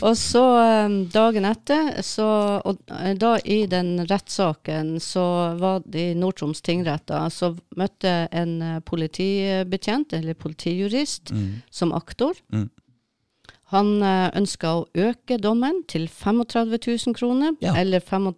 og 0.00 0.14
så 0.16 0.44
eh, 0.62 0.94
dagen 1.12 1.44
etter, 1.44 1.90
så, 2.06 2.28
og 2.64 2.78
eh, 2.88 3.12
da 3.20 3.34
i 3.44 3.58
den 3.68 4.06
rettssaken, 4.08 4.94
så 5.04 5.26
var 5.60 5.82
det 5.84 6.06
i 6.12 6.16
Nord-Troms 6.16 6.62
tingrett, 6.64 7.12
så 7.34 7.52
møtte 7.76 8.14
en 8.32 8.56
eh, 8.64 8.78
politibetjent, 8.80 10.16
eller 10.16 10.34
politijurist, 10.34 11.30
Mm. 11.36 11.60
som 11.70 11.92
aktor. 11.92 12.32
Mm. 12.52 12.70
Han 13.68 13.88
uh, 14.00 14.30
ønska 14.32 14.70
å 14.78 14.84
øke 14.96 15.36
dommen 15.36 15.82
til 15.92 16.06
35 16.08 16.78
000 17.04 17.14
kroner, 17.18 17.52
Ja. 17.60 17.74
eller 17.76 18.00
35 18.00 18.32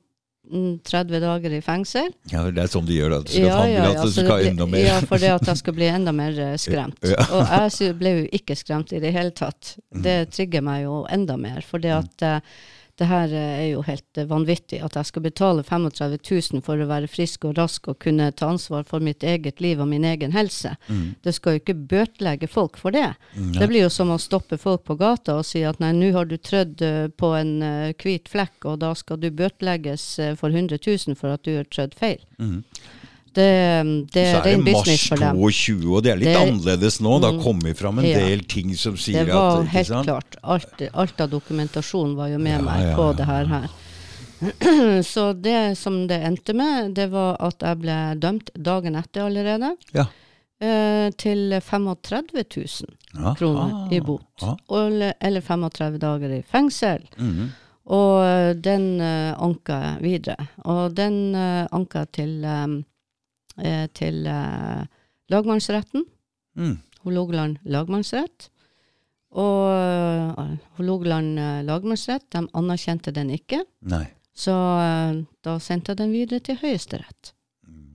dager 0.50 1.52
i 1.56 1.60
fengsel. 1.64 2.10
Ja, 2.32 2.42
det 2.50 2.64
er 2.64 2.72
sånn 2.72 2.86
de 2.88 2.96
gjør 2.98 3.14
det. 3.14 3.20
Så 3.32 3.42
at 3.42 3.46
ja, 3.46 3.60
ja, 3.70 3.84
at 3.90 4.02
det 4.02 4.14
skal 4.16 4.48
enda 4.50 4.66
mer. 4.66 4.84
Ja, 4.84 4.98
for 5.06 5.22
det 5.22 5.30
at 5.34 5.46
jeg 5.52 5.62
skal 5.62 5.76
bli 5.76 5.88
enda 5.90 6.12
mer 6.16 6.38
eh, 6.38 6.56
skremt. 6.64 6.98
Ja. 7.06 7.22
Og 7.36 7.54
jeg 7.80 7.96
ble 8.00 8.16
jo 8.18 8.26
ikke 8.40 8.58
skremt 8.58 8.92
i 8.96 9.00
det 9.02 9.14
hele 9.16 9.34
tatt. 9.36 9.76
Mm. 9.94 10.02
Det 10.06 10.18
trigger 10.34 10.66
meg 10.66 10.84
jo 10.84 11.00
enda 11.10 11.38
mer, 11.40 11.62
for 11.66 11.82
det 11.82 11.94
at 11.96 12.26
eh, 12.26 12.60
det 13.00 13.08
her 13.08 13.32
eh, 13.32 13.52
er 13.62 13.68
jo 13.70 13.82
helt 13.86 14.18
eh, 14.18 14.28
vanvittig. 14.28 14.80
At 14.84 14.96
jeg 14.98 15.08
skal 15.08 15.24
betale 15.24 15.64
35 15.64 16.18
000 16.20 16.64
for 16.66 16.80
å 16.80 16.88
være 16.90 17.08
frisk 17.10 17.46
og 17.48 17.56
rask 17.56 17.88
og 17.88 17.98
kunne 18.04 18.28
ta 18.36 18.50
ansvar 18.52 18.84
for 18.88 19.00
mitt 19.04 19.24
eget 19.24 19.62
liv 19.64 19.80
og 19.80 19.88
min 19.88 20.04
egen 20.04 20.34
helse. 20.36 20.74
Mm. 20.90 21.16
Det 21.24 21.34
skal 21.36 21.56
jo 21.56 21.62
ikke 21.62 21.78
bøtelegge 21.94 22.50
folk 22.50 22.76
for 22.80 22.94
det. 22.96 23.08
Nei. 23.38 23.56
Det 23.56 23.70
blir 23.72 23.86
jo 23.86 23.92
som 23.94 24.12
å 24.12 24.20
stoppe 24.20 24.60
folk 24.60 24.84
på 24.88 24.98
gata 25.00 25.38
og 25.40 25.48
si 25.48 25.64
at 25.64 25.80
nei, 25.80 25.94
nå 25.96 26.12
har 26.16 26.28
du 26.28 26.36
trødd 26.36 26.84
eh, 26.84 27.06
på 27.08 27.32
en 27.38 27.56
hvit 28.00 28.28
flekk, 28.28 28.68
og 28.68 28.80
da 28.84 28.92
skal 28.96 29.20
du 29.20 29.30
bøtelegges 29.32 30.04
for 30.40 30.52
100 30.52 30.80
000 30.84 31.16
for 31.18 31.32
at 31.32 31.44
du 31.46 31.54
har 31.56 31.68
trødd 31.72 31.96
feil. 31.98 32.20
Mhm. 32.38 32.64
Det, 33.32 34.10
det 34.12 34.24
Så 34.26 34.38
er 34.40 34.42
det, 34.42 34.52
det 34.56 34.64
mars 34.64 34.80
business 34.84 35.08
for 35.08 35.16
dem. 35.22 35.36
22, 35.36 35.92
og 35.96 36.02
det 36.02 36.10
er 36.12 36.16
litt 36.16 36.28
Det 36.28 36.34
er- 36.36 36.46
annerledes 36.50 37.00
nå. 37.00 37.12
Det 37.20 37.28
har 37.30 37.36
Mm. 37.38 37.42
kommet 37.44 37.76
fram 37.78 37.98
en 37.98 38.04
Ja. 38.04 38.18
del 38.18 38.40
ting 38.44 38.74
som 38.76 38.92
Det 38.94 39.00
sier 39.00 39.24
var 39.32 39.60
at 39.60 39.68
helt 39.68 39.88
klart. 40.04 40.36
Alt, 40.42 40.82
alt 40.94 41.20
av 41.20 41.30
dokumentasjon 41.30 42.16
var 42.16 42.28
jo 42.28 42.38
med 42.38 42.58
Ja, 42.58 42.62
meg 42.62 42.96
på 42.96 43.06
ja, 43.06 43.12
det 43.12 43.26
her. 43.26 43.44
her. 43.46 43.68
Så 45.02 45.32
det 45.40 45.76
som 45.78 46.06
det 46.08 46.22
endte 46.24 46.54
med, 46.54 46.94
det 46.94 47.10
var 47.12 47.36
at 47.40 47.60
jeg 47.60 47.78
ble 47.82 47.96
dømt 48.18 48.50
dagen 48.56 48.96
etter 48.96 49.26
allerede. 49.28 49.76
Ja. 49.94 50.06
Eh, 50.60 51.10
til 51.16 51.54
35 51.60 52.44
000 52.44 52.86
Aha. 53.18 53.34
kroner 53.34 53.88
i 53.92 54.00
bot. 54.00 54.22
Eller, 54.70 55.14
eller 55.20 55.40
35 55.40 55.98
dager 55.98 56.30
i 56.38 56.42
fengsel. 56.42 57.06
Mhm. 57.18 57.50
Og 57.90 58.22
eh, 58.24 58.52
den 58.54 59.00
uh, 59.00 59.34
anka 59.42 59.72
jeg 59.82 60.02
videre. 60.02 60.48
Og 60.64 60.94
den 60.94 61.34
uh, 61.34 61.66
anka 61.72 62.04
jeg 62.04 62.12
til, 62.12 62.44
um, 62.44 62.84
eh, 63.58 63.86
til 63.96 64.26
eh, 64.26 64.86
lagmannsretten. 65.30 66.06
Mm. 66.58 66.78
Hålogaland 67.04 67.58
lagmannsrett. 67.64 68.50
Og 69.30 70.38
Hålogaland 70.78 71.38
uh, 71.38 71.60
lagmannsrett, 71.62 72.26
de 72.34 72.48
anerkjente 72.58 73.12
den 73.14 73.30
ikke. 73.30 73.62
Nei. 73.86 74.08
Så 74.34 74.54
uh, 74.54 75.20
da 75.44 75.58
sendte 75.62 75.94
jeg 75.94 76.00
den 76.02 76.14
videre 76.14 76.42
til 76.42 76.58
Høyesterett. 76.60 77.34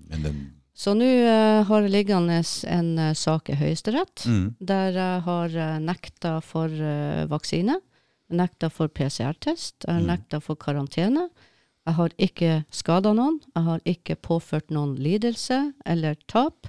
Men 0.10 0.24
den 0.24 0.38
Så 0.76 0.94
nå 0.96 1.08
uh, 1.08 1.64
har 1.68 1.84
det 1.84 1.92
liggende 1.92 2.42
en 2.72 2.90
uh, 3.00 3.12
sak 3.16 3.52
i 3.52 3.58
Høyesterett 3.60 4.26
mm. 4.28 4.48
der 4.60 4.98
jeg 5.00 5.26
har 5.28 5.60
uh, 5.60 5.76
nekta 5.84 6.38
for 6.44 6.72
vaksine. 7.32 7.80
Nekta 8.36 8.72
for 8.74 8.90
PCR-test. 8.90 9.86
Mm. 9.86 10.08
nekta 10.08 10.40
for 10.42 10.58
karantene. 10.58 11.28
Jeg 11.86 11.98
har 12.00 12.14
ikke 12.18 12.52
skada 12.74 13.12
noen. 13.14 13.36
Jeg 13.54 13.64
har 13.68 13.82
ikke 13.86 14.16
påført 14.18 14.72
noen 14.74 14.96
lidelse 14.98 15.60
eller 15.86 16.18
tap. 16.32 16.66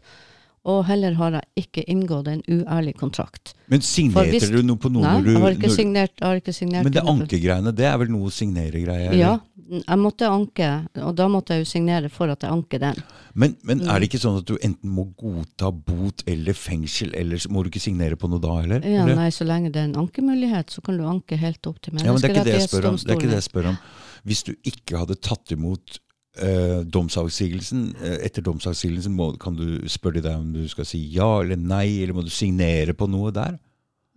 Og 0.66 0.80
heller 0.88 1.14
har 1.14 1.30
jeg 1.36 1.62
ikke 1.62 1.82
inngått 1.86 2.26
en 2.26 2.40
uærlig 2.50 2.96
kontrakt. 2.98 3.52
Men 3.70 3.80
signerte 3.86 4.32
hvis- 4.32 4.48
du 4.50 4.62
noe 4.66 4.76
på 4.82 4.90
noe 4.90 5.02
Nei, 5.02 5.12
når 5.20 5.24
du 5.24 5.30
jeg 5.30 5.40
har 5.42 5.52
ikke 5.54 5.70
signert. 5.76 6.10
Har 6.20 6.40
ikke 6.40 6.54
signert 6.54 6.82
Men 6.84 6.92
det 6.92 7.02
ankegreiene, 7.06 7.72
det 7.74 7.84
er 7.86 7.96
vel 7.98 8.08
noe 8.10 8.30
signere-greie? 8.34 9.12
Ja, 9.14 9.38
jeg 9.70 9.98
måtte 9.98 10.26
anke, 10.26 10.88
og 11.02 11.14
da 11.14 11.28
måtte 11.28 11.54
jeg 11.54 11.64
jo 11.64 11.70
signere 11.70 12.10
for 12.10 12.28
at 12.30 12.40
jeg 12.42 12.50
anker 12.50 12.78
den. 12.82 12.96
Men, 13.34 13.56
men 13.62 13.78
Mm. 13.80 13.88
er 13.94 14.00
det 14.00 14.10
ikke 14.10 14.18
sånn 14.20 14.38
at 14.38 14.44
du 14.46 14.56
enten 14.58 14.90
må 14.90 15.04
godta 15.16 15.70
bot 15.70 16.24
eller 16.26 16.52
fengsel, 16.52 17.14
eller 17.14 17.36
må 17.48 17.62
du 17.62 17.70
ikke 17.70 17.80
signere 17.86 18.16
på 18.16 18.28
noe 18.28 18.40
da 18.40 18.56
heller? 18.60 18.80
Ja, 18.82 19.04
eller? 19.04 19.14
nei, 19.14 19.28
så 19.30 19.46
lenge 19.46 19.70
det 19.70 19.76
er 19.76 19.84
en 19.84 19.94
ankemulighet, 20.08 20.66
så 20.70 20.82
kan 20.82 20.96
du 20.98 21.04
anke 21.04 21.36
helt 21.38 21.62
opp 21.66 21.80
til 21.80 21.94
Ja, 21.94 22.10
men 22.12 22.20
det 22.20 22.24
er 22.30 22.34
ikke 22.34 22.44
det 22.44 22.58
jeg 22.60 22.68
spør 22.68 22.88
om. 22.88 22.96
Det 22.96 23.10
er 23.10 23.14
ikke 23.14 23.30
det 23.30 23.38
jeg 23.44 23.50
spør 23.52 23.68
om. 23.68 23.78
Hvis 24.26 24.42
du 24.42 24.54
ikke 24.64 24.98
hadde 24.98 25.14
tatt 25.20 25.52
imot 25.52 25.98
eh, 26.38 26.80
domsavsigelsen, 26.84 27.94
eh, 28.02 28.18
etter 28.26 28.42
domsavsigelsen 28.42 29.12
må, 29.16 29.32
kan 29.38 29.56
du 29.56 29.80
spørre 29.88 30.22
deg 30.22 30.34
om 30.36 30.52
du 30.52 30.66
skal 30.68 30.84
si 30.88 30.98
ja 31.14 31.40
eller 31.42 31.56
nei, 31.56 32.02
eller 32.02 32.14
må 32.14 32.24
du 32.26 32.30
signere 32.30 32.92
på 32.94 33.08
noe 33.08 33.30
der? 33.32 33.58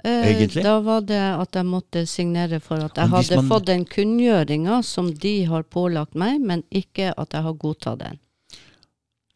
Eh. 0.04 0.46
Da 0.64 0.78
var 0.80 1.02
det 1.04 1.20
at 1.20 1.58
jeg 1.60 1.66
måtte 1.68 2.06
signere 2.08 2.62
for 2.64 2.80
at 2.86 2.96
jeg 2.96 3.10
hadde 3.12 3.36
man- 3.36 3.50
fått 3.50 3.66
den 3.68 3.86
kunngjøringa 3.86 4.82
som 4.84 5.12
de 5.14 5.44
har 5.46 5.64
pålagt 5.64 6.16
meg, 6.16 6.40
men 6.40 6.64
ikke 6.72 7.14
at 7.18 7.34
jeg 7.36 7.44
har 7.44 7.54
godtatt 7.54 8.00
den. 8.00 8.20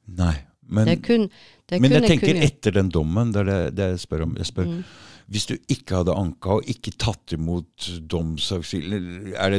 Nei. 0.07 0.35
Men, 0.73 0.87
det 0.87 1.01
kun, 1.03 1.29
men 1.69 1.91
jeg 1.91 2.03
tenker 2.07 2.27
kunngjøring. 2.29 2.43
etter 2.47 2.71
den 2.71 2.89
dommen, 2.89 3.31
det 3.33 3.41
er 3.41 3.49
det, 3.49 3.75
det 3.75 3.87
jeg 3.91 3.99
spør 4.07 4.23
om. 4.23 4.35
Jeg 4.39 4.45
spør, 4.47 4.65
Mm. 4.65 4.83
Hvis 5.31 5.45
du 5.49 5.53
ikke 5.71 6.01
hadde 6.01 6.15
anka 6.19 6.57
og 6.59 6.69
ikke 6.69 6.91
tatt 6.99 7.33
imot 7.38 7.88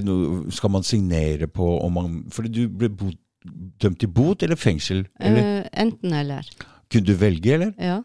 noe, 0.04 0.52
skal 0.52 0.72
man 0.74 0.86
signere 0.86 1.48
på 1.50 1.68
om 1.80 1.94
man 1.98 2.16
Fordi 2.34 2.50
du 2.52 2.68
ble 2.68 2.90
bot, 2.92 3.16
dømt 3.80 4.00
til 4.00 4.08
bot 4.12 4.42
eller 4.42 4.56
fengsel? 4.60 5.06
Eller? 5.20 5.62
Uh, 5.64 5.68
enten 5.84 6.12
eller. 6.16 6.48
Kunne 6.92 7.06
du 7.08 7.14
velge, 7.20 7.54
eller? 7.56 7.72
Ja. 7.80 8.00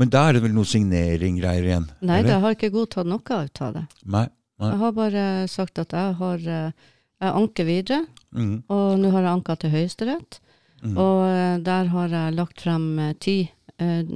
Men 0.00 0.10
da 0.12 0.28
er 0.28 0.36
det 0.36 0.44
vel 0.44 0.54
noe 0.56 0.68
signering-greier 0.68 1.66
igjen? 1.66 1.88
Nei, 2.00 2.20
eller? 2.20 2.34
jeg 2.34 2.44
har 2.44 2.56
ikke 2.56 2.72
godtatt 2.74 3.08
noe 3.10 3.20
ut 3.44 3.60
av 3.66 3.74
det. 3.76 3.84
Nei. 4.04 4.26
Nei. 4.60 4.70
Jeg 4.74 4.80
har 4.82 4.92
bare 4.96 5.24
sagt 5.48 5.80
at 5.80 5.92
jeg 5.96 6.16
har 6.20 6.42
eh, 6.44 6.72
Jeg 7.20 7.36
anker 7.36 7.64
videre, 7.68 8.06
Mm. 8.30 8.62
og 8.70 8.92
nå 9.02 9.08
har 9.10 9.24
jeg 9.24 9.30
anka 9.34 9.54
til 9.58 9.70
Høyesterett. 9.72 10.36
Mm. 10.84 10.92
Og 11.02 11.24
eh, 11.26 11.56
der 11.66 11.88
har 11.90 12.12
jeg 12.14 12.34
lagt 12.36 12.60
frem 12.62 12.84
ti 13.18 13.50
eh, 13.82 14.12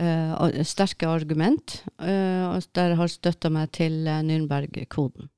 ar- 0.00 0.62
sterke 0.64 1.06
argument, 1.08 1.82
uh, 2.00 2.54
og 2.56 2.62
der 2.74 2.94
har 2.98 3.08
støtta 3.12 3.50
meg 3.52 3.70
til 3.76 4.06
eh, 4.06 4.22
Nürnberg-koden. 4.26 5.28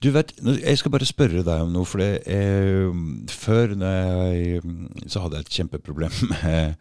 Du 0.00 0.08
vet, 0.14 0.32
Jeg 0.40 0.78
skal 0.78 0.90
bare 0.94 1.04
spørre 1.04 1.42
deg 1.44 1.60
om 1.60 1.72
noe. 1.74 1.84
for 1.84 1.98
det, 2.00 2.22
eh, 2.26 2.88
Før 3.28 3.74
jeg, 3.76 4.62
så 5.06 5.20
hadde 5.20 5.36
jeg 5.36 5.44
et 5.44 5.56
kjempeproblem 5.58 6.10
med, 6.30 6.74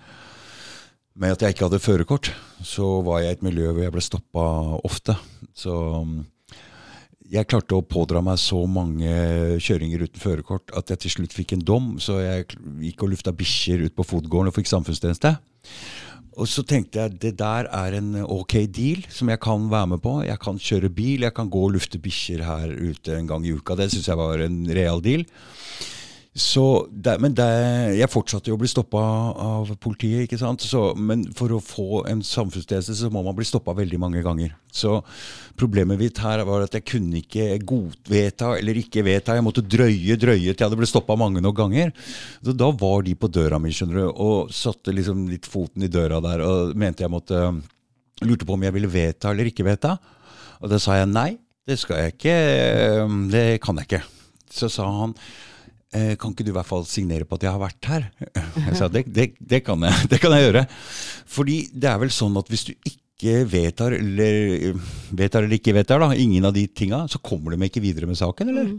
med 1.15 1.32
at 1.32 1.41
jeg 1.41 1.49
ikke 1.55 1.67
hadde 1.67 1.79
førerkort. 1.84 2.32
Så 2.63 3.01
var 3.03 3.19
jeg 3.19 3.29
i 3.29 3.32
et 3.34 3.43
miljø 3.43 3.73
hvor 3.73 3.84
jeg 3.84 3.91
ble 3.91 4.01
stoppa 4.05 4.45
ofte. 4.88 5.17
Så 5.53 5.73
mm, 6.05 6.23
jeg 7.29 7.45
klarte 7.51 7.75
å 7.75 7.84
pådra 7.84 8.21
meg 8.23 8.39
så 8.39 8.63
mange 8.65 9.60
kjøringer 9.60 10.08
uten 10.08 10.23
førerkort 10.23 10.71
at 10.79 10.89
jeg 10.89 11.03
til 11.03 11.12
slutt 11.17 11.36
fikk 11.36 11.58
en 11.58 11.65
dom. 11.67 11.91
Så 11.99 12.21
jeg 12.23 12.47
gikk 12.86 13.03
og 13.03 13.12
lufta 13.17 13.36
bikkjer 13.36 13.84
ut 13.89 13.97
på 13.99 14.08
fotgården 14.13 14.47
og 14.53 14.55
fikk 14.55 14.71
samfunnstjeneste. 14.71 15.36
Og 16.39 16.47
så 16.47 16.63
tenkte 16.63 17.02
jeg 17.02 17.17
det 17.19 17.34
der 17.39 17.67
er 17.67 17.97
en 17.97 18.13
ok 18.23 18.62
deal 18.71 19.04
som 19.12 19.28
jeg 19.32 19.41
kan 19.43 19.65
være 19.71 19.91
med 19.91 19.99
på. 20.04 20.13
Jeg 20.23 20.39
kan 20.39 20.60
kjøre 20.60 20.91
bil, 20.95 21.25
jeg 21.28 21.36
kan 21.36 21.49
gå 21.52 21.65
og 21.67 21.73
lufte 21.75 21.99
bikkjer 21.99 22.45
her 22.47 22.71
ute 22.71 23.17
en 23.17 23.28
gang 23.28 23.43
i 23.43 23.52
uka. 23.52 23.75
Det 23.75 23.89
syns 23.91 24.08
jeg 24.08 24.19
var 24.19 24.45
en 24.45 24.62
real 24.71 25.04
deal. 25.04 25.25
Det, 26.33 27.15
men 27.19 27.33
det, 27.33 27.45
jeg 27.97 28.11
fortsatte 28.11 28.51
jo 28.51 28.55
å 28.55 28.59
bli 28.61 28.69
stoppa 28.69 28.99
av 29.33 29.71
politiet. 29.81 30.27
ikke 30.27 30.37
sant? 30.37 30.61
Så, 30.61 30.93
men 30.95 31.25
for 31.35 31.51
å 31.51 31.59
få 31.59 32.03
en 32.07 32.21
samfunnstjeneste 32.23 32.95
så 32.95 33.09
må 33.11 33.23
man 33.25 33.35
bli 33.35 33.47
stoppa 33.47 33.73
veldig 33.75 33.99
mange 33.99 34.21
ganger. 34.23 34.53
Så 34.71 34.99
problemet 35.59 35.99
mitt 35.99 36.21
her 36.21 36.43
var 36.47 36.63
at 36.63 36.77
jeg 36.77 36.85
kunne 36.87 37.19
ikke 37.19 37.57
godvedta 37.65 38.53
eller 38.59 38.77
ikke 38.77 39.03
vedta. 39.03 39.35
Jeg 39.35 39.47
måtte 39.47 39.65
drøye, 39.65 40.19
drøye 40.21 40.53
til 40.53 40.53
jeg 40.53 40.67
hadde 40.67 40.79
blitt 40.79 40.93
stoppa 40.93 41.17
mange 41.19 41.41
nok 41.41 41.57
ganger. 41.57 41.91
Så 42.45 42.53
da 42.53 42.69
var 42.71 43.03
de 43.03 43.17
på 43.17 43.31
døra 43.33 43.59
mi 43.59 43.73
skjønner 43.73 44.03
du, 44.03 44.07
og 44.13 44.53
satte 44.53 44.93
liksom 44.95 45.25
litt 45.33 45.49
foten 45.49 45.83
i 45.83 45.91
døra 45.91 46.21
der 46.23 46.45
og 46.45 46.77
mente 46.79 47.05
jeg 47.05 47.13
måtte 47.13 47.49
Lurte 48.19 48.43
på 48.43 48.51
om 48.57 48.63
jeg 48.65 48.75
ville 48.75 48.89
vedta 48.91 49.29
eller 49.31 49.47
ikke 49.47 49.63
vedta. 49.63 49.93
Og 50.59 50.67
da 50.67 50.75
sa 50.81 50.97
jeg 50.97 51.07
nei, 51.07 51.29
det 51.63 51.77
skal 51.79 52.01
jeg 52.01 52.17
ikke. 52.17 52.33
Det 53.31 53.43
kan 53.63 53.79
jeg 53.79 53.87
ikke. 53.87 54.01
Så 54.51 54.67
sa 54.73 54.89
han 54.91 55.13
kan 55.91 56.34
ikke 56.34 56.45
du 56.45 56.52
i 56.52 56.56
hvert 56.58 56.69
fall 56.69 56.84
signere 56.86 57.25
på 57.25 57.39
at 57.39 57.45
jeg 57.47 57.54
har 57.56 57.62
vært 57.62 57.89
her? 57.89 58.08
Jeg 58.67 58.78
sa 58.78 58.89
det, 58.91 59.06
det, 59.10 59.32
det, 59.39 59.63
kan, 59.65 59.82
jeg, 59.82 60.10
det 60.12 60.19
kan 60.21 60.34
jeg 60.36 60.49
gjøre. 60.49 60.65
Fordi 61.30 61.56
det 61.73 61.89
er 61.89 62.02
vel 62.04 62.12
sånn 62.13 62.38
at 62.38 62.52
hvis 62.52 62.67
du 62.67 62.73
ikke 62.78 63.39
vedtar 63.49 63.95
eller, 63.97 64.75
vedtar 65.17 65.43
eller 65.43 65.58
ikke 65.58 65.73
vedtar, 65.75 66.06
ingen 66.13 66.45
av 66.45 66.54
de 66.56 66.67
tinga, 66.67 67.02
så 67.10 67.21
kommer 67.23 67.56
de 67.56 67.65
ikke 67.67 67.82
videre 67.84 68.08
med 68.10 68.19
saken, 68.19 68.54
eller? 68.54 68.69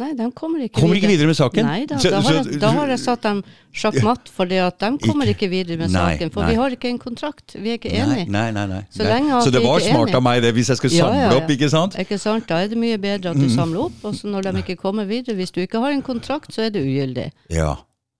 Nei, 0.00 0.14
de 0.16 0.24
kommer 0.32 0.62
ikke 0.64 0.80
Kommer 0.80 0.96
ikke 0.96 1.08
videre 1.10 1.26
med 1.28 1.36
saken? 1.36 1.66
Nei 1.68 1.82
da, 1.84 1.98
da 2.00 2.20
har, 2.24 2.36
jeg, 2.38 2.60
da 2.62 2.68
har 2.72 2.88
jeg 2.94 3.00
satt 3.02 3.26
dem 3.26 3.42
sjakkmatt, 3.76 4.30
for 4.32 4.48
de 4.48 4.56
kommer 5.04 5.28
ikke 5.28 5.50
videre 5.52 5.76
med 5.76 5.90
Nei, 5.92 6.14
saken. 6.16 6.30
For 6.32 6.40
nei. 6.46 6.54
vi 6.54 6.56
har 6.62 6.70
ikke 6.78 6.88
en 6.88 6.98
kontrakt, 7.02 7.56
vi 7.60 7.74
er 7.74 7.76
ikke 7.76 7.92
enige. 7.92 8.24
nei, 8.32 8.46
nei. 8.56 8.64
nei. 8.70 8.80
Så 8.88 9.04
så 9.04 9.50
det 9.52 9.60
var 9.66 9.84
smart 9.84 10.14
av 10.16 10.24
meg 10.24 10.40
det, 10.42 10.54
hvis 10.56 10.70
jeg 10.72 10.80
skulle 10.80 10.96
Ja, 10.96 11.04
samle 11.10 11.20
ja, 11.20 11.28
ja. 11.28 11.36
opp, 11.42 11.50
ikke 11.52 11.68
sant? 11.68 11.98
Ikke 12.00 12.18
sant? 12.18 12.48
Da 12.48 12.62
er 12.64 12.72
det 12.72 12.78
mye 12.80 12.96
bedre 12.96 13.34
at 13.34 13.36
Mm. 13.36 13.44
du 13.44 13.52
samler 13.52 13.84
opp, 13.84 14.00
og 14.02 14.14
så 14.16 14.32
når 14.32 14.48
de 14.48 14.64
ikke 14.64 14.76
kommer 14.80 15.04
videre 15.04 15.36
Hvis 15.36 15.50
du 15.52 15.60
ikke 15.60 15.78
har 15.84 15.92
en 15.92 16.02
kontrakt, 16.02 16.54
så 16.54 16.62
er 16.64 16.70
det 16.70 16.80
ugyldig. 16.88 17.30
Ja. 17.50 17.74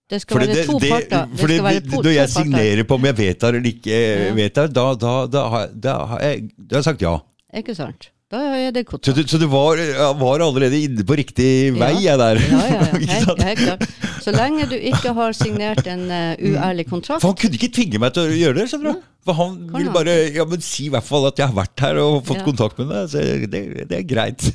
Det 0.09 0.21
skal 0.21 0.37
Fordi 0.37 0.47
være 0.53 0.55
det, 0.61 0.65
to 0.69 0.77
det, 0.79 0.89
parter. 0.93 1.25
Det 1.25 1.39
skal 1.39 1.63
være 1.63 1.81
to, 1.89 2.01
når 2.03 2.11
jeg 2.13 2.27
parter. 2.29 2.43
signerer 2.43 2.83
på 2.85 2.93
om 3.01 3.05
jeg 3.05 3.17
vedtar 3.17 3.53
eller 3.57 3.69
ikke 3.73 4.35
vedtar, 4.37 4.67
da, 4.69 4.93
da, 4.93 5.25
da, 5.25 5.49
har- 5.49 5.69
da, 5.73 5.97
har 6.05 6.19
jeg, 6.19 6.49
da 6.69 6.75
har 6.75 6.81
jeg 6.83 6.83
sagt 6.83 7.01
ja. 7.01 7.17
Ikke 7.57 7.73
sant? 7.75 8.11
Da 8.33 8.39
er 8.57 8.71
det 8.73 8.87
Så, 8.89 9.13
du, 9.13 9.21
så 9.29 9.37
du 9.37 9.45
var, 9.51 9.77
var 10.17 10.41
allerede 10.41 10.79
inne 10.87 11.03
på 11.05 11.13
riktig 11.19 11.49
vei, 11.77 11.91
jeg 12.01 12.17
der. 12.17 12.39
Ja, 12.41 12.61
ja, 12.71 12.79
ja. 12.81 13.01
Helt, 13.13 13.43
helt 13.45 13.59
klart. 13.61 13.83
Så 14.23 14.33
lenge 14.33 14.65
du 14.71 14.75
ikke 14.79 15.11
har 15.13 15.35
signert 15.37 15.85
en 15.91 16.05
uh, 16.09 16.33
uærlig 16.39 16.87
kontrakt, 16.89 17.21
For 17.21 17.33
han 17.33 17.37
kunne 17.37 17.59
ikke 17.59 17.69
tvinge 17.75 18.01
meg 18.01 18.15
til 18.15 18.25
å 18.31 18.37
gjøre 18.39 18.57
det. 18.61 18.65
skjønner 18.71 18.95
du? 18.97 19.09
For 19.23 19.37
han 19.37 19.53
ville 19.71 19.93
bare 19.93 20.15
ja, 20.35 20.43
men 20.49 20.63
si 20.65 20.87
i 20.87 20.91
hvert 20.91 21.05
fall 21.07 21.29
at 21.29 21.37
jeg 21.39 21.47
har 21.51 21.55
vært 21.55 21.83
her 21.85 21.99
og 22.01 22.23
fått 22.27 22.41
Ja. 22.41 22.47
kontakt 22.47 22.81
med 22.81 22.89
deg. 22.91 23.05
Så 23.13 23.21
det, 23.53 23.61
det 23.91 24.01
er 24.01 24.07
greit. 24.09 24.49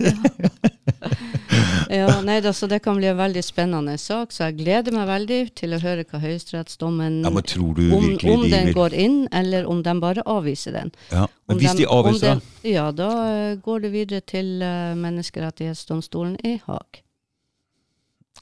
Ja, 1.88 2.20
nei 2.20 2.36
altså, 2.42 2.68
det 2.68 2.82
kan 2.84 2.96
bli 2.98 3.06
en 3.08 3.16
veldig 3.16 3.40
spennende 3.44 3.94
sak, 3.98 4.30
så 4.34 4.44
jeg 4.48 4.58
gleder 4.58 4.92
meg 4.92 5.06
veldig 5.08 5.38
til 5.56 5.72
å 5.72 5.78
høre 5.80 6.04
hva 6.04 6.18
høyesterettsdommen 6.20 7.22
Ja, 7.24 7.30
om, 7.30 7.38
om 7.38 8.42
de 8.44 8.50
den 8.52 8.72
går 8.76 8.92
inn, 8.92 9.16
eller 9.32 9.64
om 9.66 9.80
de 9.82 9.94
bare 10.00 10.22
avviser 10.28 10.72
den. 10.76 10.92
ja. 11.10 11.26
Men 11.48 11.56
Om 11.56 11.60
hvis 11.62 11.72
de 11.72 11.78
de 11.84 11.86
avviser 11.88 12.34
den- 12.34 12.42
Ja, 12.74 12.90
da 12.92 13.08
eh, 13.30 13.56
går 13.56 13.80
det 13.86 13.92
videre 13.92 14.20
til 14.20 14.60
uh, 14.62 14.92
Menneskerettighetsdomstolen 15.00 16.36
i 16.44 16.58
Haag. 16.66 17.02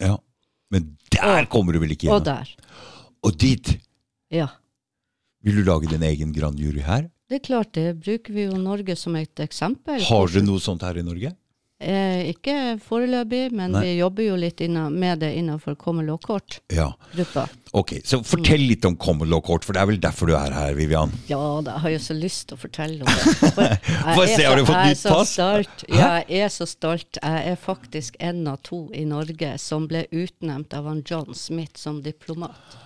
ja. 0.00 0.18
Men 0.70 0.96
der 1.12 1.42
Og- 1.44 1.48
kommer 1.48 1.72
du 1.72 1.78
vel 1.78 1.92
ikke 1.94 2.11
Og 2.11 2.24
der. 2.24 2.48
Og 3.22 3.37
dit 3.38 3.78
Ja. 4.30 4.48
vil 5.44 5.54
du 5.54 5.62
lage 5.62 5.87
din 5.88 6.02
egen 6.02 6.32
grand 6.32 6.59
jury 6.59 6.80
her? 6.80 7.11
Det 7.28 7.37
er 7.37 7.46
klart, 7.46 7.72
det 7.72 8.00
bruker 8.00 8.32
vi 8.35 8.44
jo 8.46 8.56
Norge 8.56 8.96
som 8.96 9.14
et 9.16 9.35
eksempel. 9.37 10.00
Har 10.02 10.26
dere 10.26 10.42
noe 10.42 10.59
sånt 10.59 10.82
her 10.82 10.94
i 10.98 11.02
Norge? 11.02 11.37
Eh, 11.78 12.30
ikke 12.30 12.78
foreløpig, 12.80 13.50
men 13.52 13.74
Nei. 13.74 13.82
vi 13.84 13.90
jobber 13.98 14.24
jo 14.24 14.36
litt 14.40 14.62
inna, 14.64 14.86
med 14.88 15.20
det 15.20 15.34
innenfor 15.36 15.74
common 15.76 16.06
law 16.08 16.16
court-gruppa. 16.16 17.42
Ok, 17.76 17.98
Så 18.00 18.22
fortell 18.24 18.64
litt 18.64 18.86
om 18.88 18.96
common 18.96 19.28
law 19.28 19.42
court, 19.44 19.66
for 19.66 19.76
det 19.76 19.82
er 19.82 19.90
vel 19.90 20.00
derfor 20.00 20.30
du 20.30 20.32
er 20.38 20.56
her, 20.56 20.72
Vivian? 20.78 21.12
Ja, 21.28 21.60
da 21.60 21.76
har 21.82 21.92
jeg 21.92 22.00
jo 22.00 22.04
så 22.06 22.16
lyst 22.16 22.46
til 22.48 22.56
å 22.56 22.62
fortelle 22.62 23.04
om 23.04 23.12
det. 23.12 23.52
For 23.52 23.76
Få 24.16 24.24
se, 24.24 24.40
har 24.46 24.56
du 24.56 24.64
fått 24.64 24.88
nytt 24.88 25.04
pass? 25.04 25.34
Stolt. 25.36 25.84
Jeg 25.92 26.40
er 26.40 26.48
så 26.54 26.64
stolt. 26.70 27.20
Jeg 27.20 27.52
er 27.52 27.60
faktisk 27.60 28.16
en 28.24 28.40
av 28.48 28.62
to 28.64 28.86
i 28.96 29.04
Norge 29.04 29.52
som 29.60 29.84
ble 29.90 30.06
utnevnt 30.16 30.72
av 30.72 30.88
han 30.88 31.04
John 31.04 31.36
Smith 31.36 31.76
som 31.76 32.00
diplomat. 32.00 32.80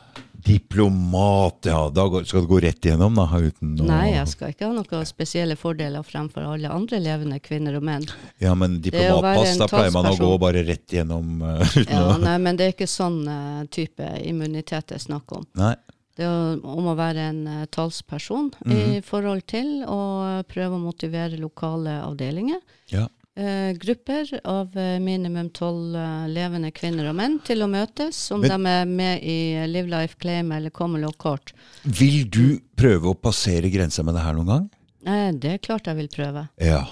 Diplomat, 0.45 1.67
ja. 1.69 1.91
Da 1.91 2.25
skal 2.25 2.41
du 2.41 2.47
gå 2.47 2.61
rett 2.61 2.87
igjennom, 2.87 3.15
da? 3.15 3.27
Uten 3.39 3.75
å 3.81 3.87
Nei, 3.91 4.15
jeg 4.15 4.29
skal 4.33 4.55
ikke 4.55 4.71
ha 4.71 4.73
noen 4.73 5.09
spesielle 5.09 5.57
fordeler 5.59 6.05
fremfor 6.07 6.47
alle 6.55 6.71
andre 6.73 7.01
levende 7.03 7.41
kvinner 7.45 7.77
og 7.77 7.85
menn. 7.87 8.07
Ja, 8.41 8.55
men 8.59 8.79
diplomatpass, 8.83 9.59
da 9.61 9.69
pleier 9.71 9.95
man 9.95 10.09
å 10.11 10.17
gå 10.19 10.33
bare 10.41 10.65
rett 10.67 10.97
igjennom 10.97 11.45
uh, 11.45 11.61
uten 11.77 11.93
Ja, 11.93 12.07
å 12.15 12.19
nei, 12.23 12.39
men 12.43 12.59
det 12.59 12.67
er 12.67 12.75
ikke 12.75 12.91
sånn 12.91 13.23
uh, 13.29 13.63
type 13.73 14.07
immunitet 14.25 14.89
det 14.91 15.01
er 15.01 15.05
snakk 15.11 15.37
om. 15.37 15.47
Nei. 15.61 15.75
Det 16.17 16.27
er 16.27 16.59
om 16.67 16.89
å 16.91 16.97
være 16.99 17.29
en 17.31 17.45
uh, 17.47 17.63
talsperson 17.73 18.51
i 18.73 19.01
forhold 19.07 19.45
til 19.49 19.81
å 19.89 20.01
prøve 20.49 20.77
å 20.77 20.83
motivere 20.83 21.39
lokale 21.41 22.01
avdelinger. 22.07 22.65
Ja. 22.93 23.07
Eh, 23.41 23.73
grupper 23.81 24.31
av 24.45 24.77
eh, 24.77 24.99
minimum 25.03 25.49
tolv 25.57 25.97
eh, 25.97 26.27
levende 26.31 26.71
kvinner 26.77 27.09
og 27.11 27.17
menn 27.19 27.39
til 27.47 27.65
å 27.65 27.69
møtes, 27.73 28.21
om 28.37 28.41
Men- 28.45 28.51
de 28.67 28.69
er 28.75 28.85
med 28.91 29.23
i 29.25 29.39
Live 29.67 29.89
Life 29.91 30.17
Claim 30.21 30.53
eller 30.53 30.71
Common 30.71 31.07
Court. 31.19 31.53
Vil 31.85 32.29
du 32.29 32.59
prøve 32.77 33.11
å 33.11 33.17
passere 33.19 33.71
grensa 33.73 34.05
med 34.05 34.15
det 34.15 34.23
her 34.27 34.35
noen 34.39 34.47
gang? 34.53 34.71
Eh, 35.07 35.31
det 35.33 35.55
er 35.57 35.59
klart 35.65 35.87
jeg 35.89 35.97
vil 35.97 36.09
prøve. 36.13 36.49
Ja. 36.61 36.85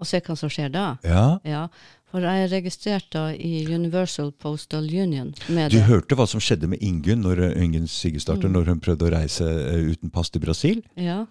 Og 0.00 0.06
se 0.10 0.20
hva 0.20 0.36
som 0.36 0.50
skjer 0.52 0.72
da. 0.74 0.96
ja. 1.06 1.26
Ja, 1.46 1.66
For 2.14 2.22
jeg 2.22 2.44
er 2.44 2.50
registrert 2.52 3.08
da 3.10 3.24
i 3.34 3.64
Universal 3.74 4.28
Postal 4.38 4.84
Union 4.86 5.32
med 5.50 5.72
Du 5.74 5.80
hørte 5.82 6.14
hva 6.14 6.26
som 6.30 6.38
skjedde 6.42 6.68
med 6.70 6.82
Ingunn 6.84 7.24
når 7.26 7.40
Ingunn 7.58 7.88
Siggestarter, 7.90 8.46
Mm. 8.48 8.52
når 8.54 8.66
hun 8.70 8.80
prøvde 8.80 9.08
å 9.08 9.12
reise 9.16 9.42
uten 9.90 10.10
pass 10.14 10.30
til 10.30 10.40
Brasil? 10.44 10.82
Ja. 10.94 11.24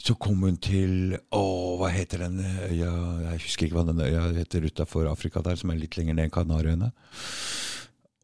Så 0.00 0.16
kom 0.20 0.42
hun 0.42 0.56
til 0.60 1.14
Å, 1.14 1.42
hva 1.80 1.90
heter 1.94 2.24
den 2.26 2.40
øya 2.42 2.90
Jeg 3.30 3.42
husker 3.44 3.68
ikke 3.68 3.78
hva 3.78 3.86
den 3.88 4.02
øya 4.02 4.26
heter 4.40 4.66
utafor 4.66 5.06
Afrika 5.10 5.42
der, 5.44 5.58
som 5.60 5.70
er 5.70 5.78
litt 5.80 5.98
lenger 5.98 6.16
ned 6.18 6.28
enn 6.28 6.34
Kanariøyene. 6.34 6.90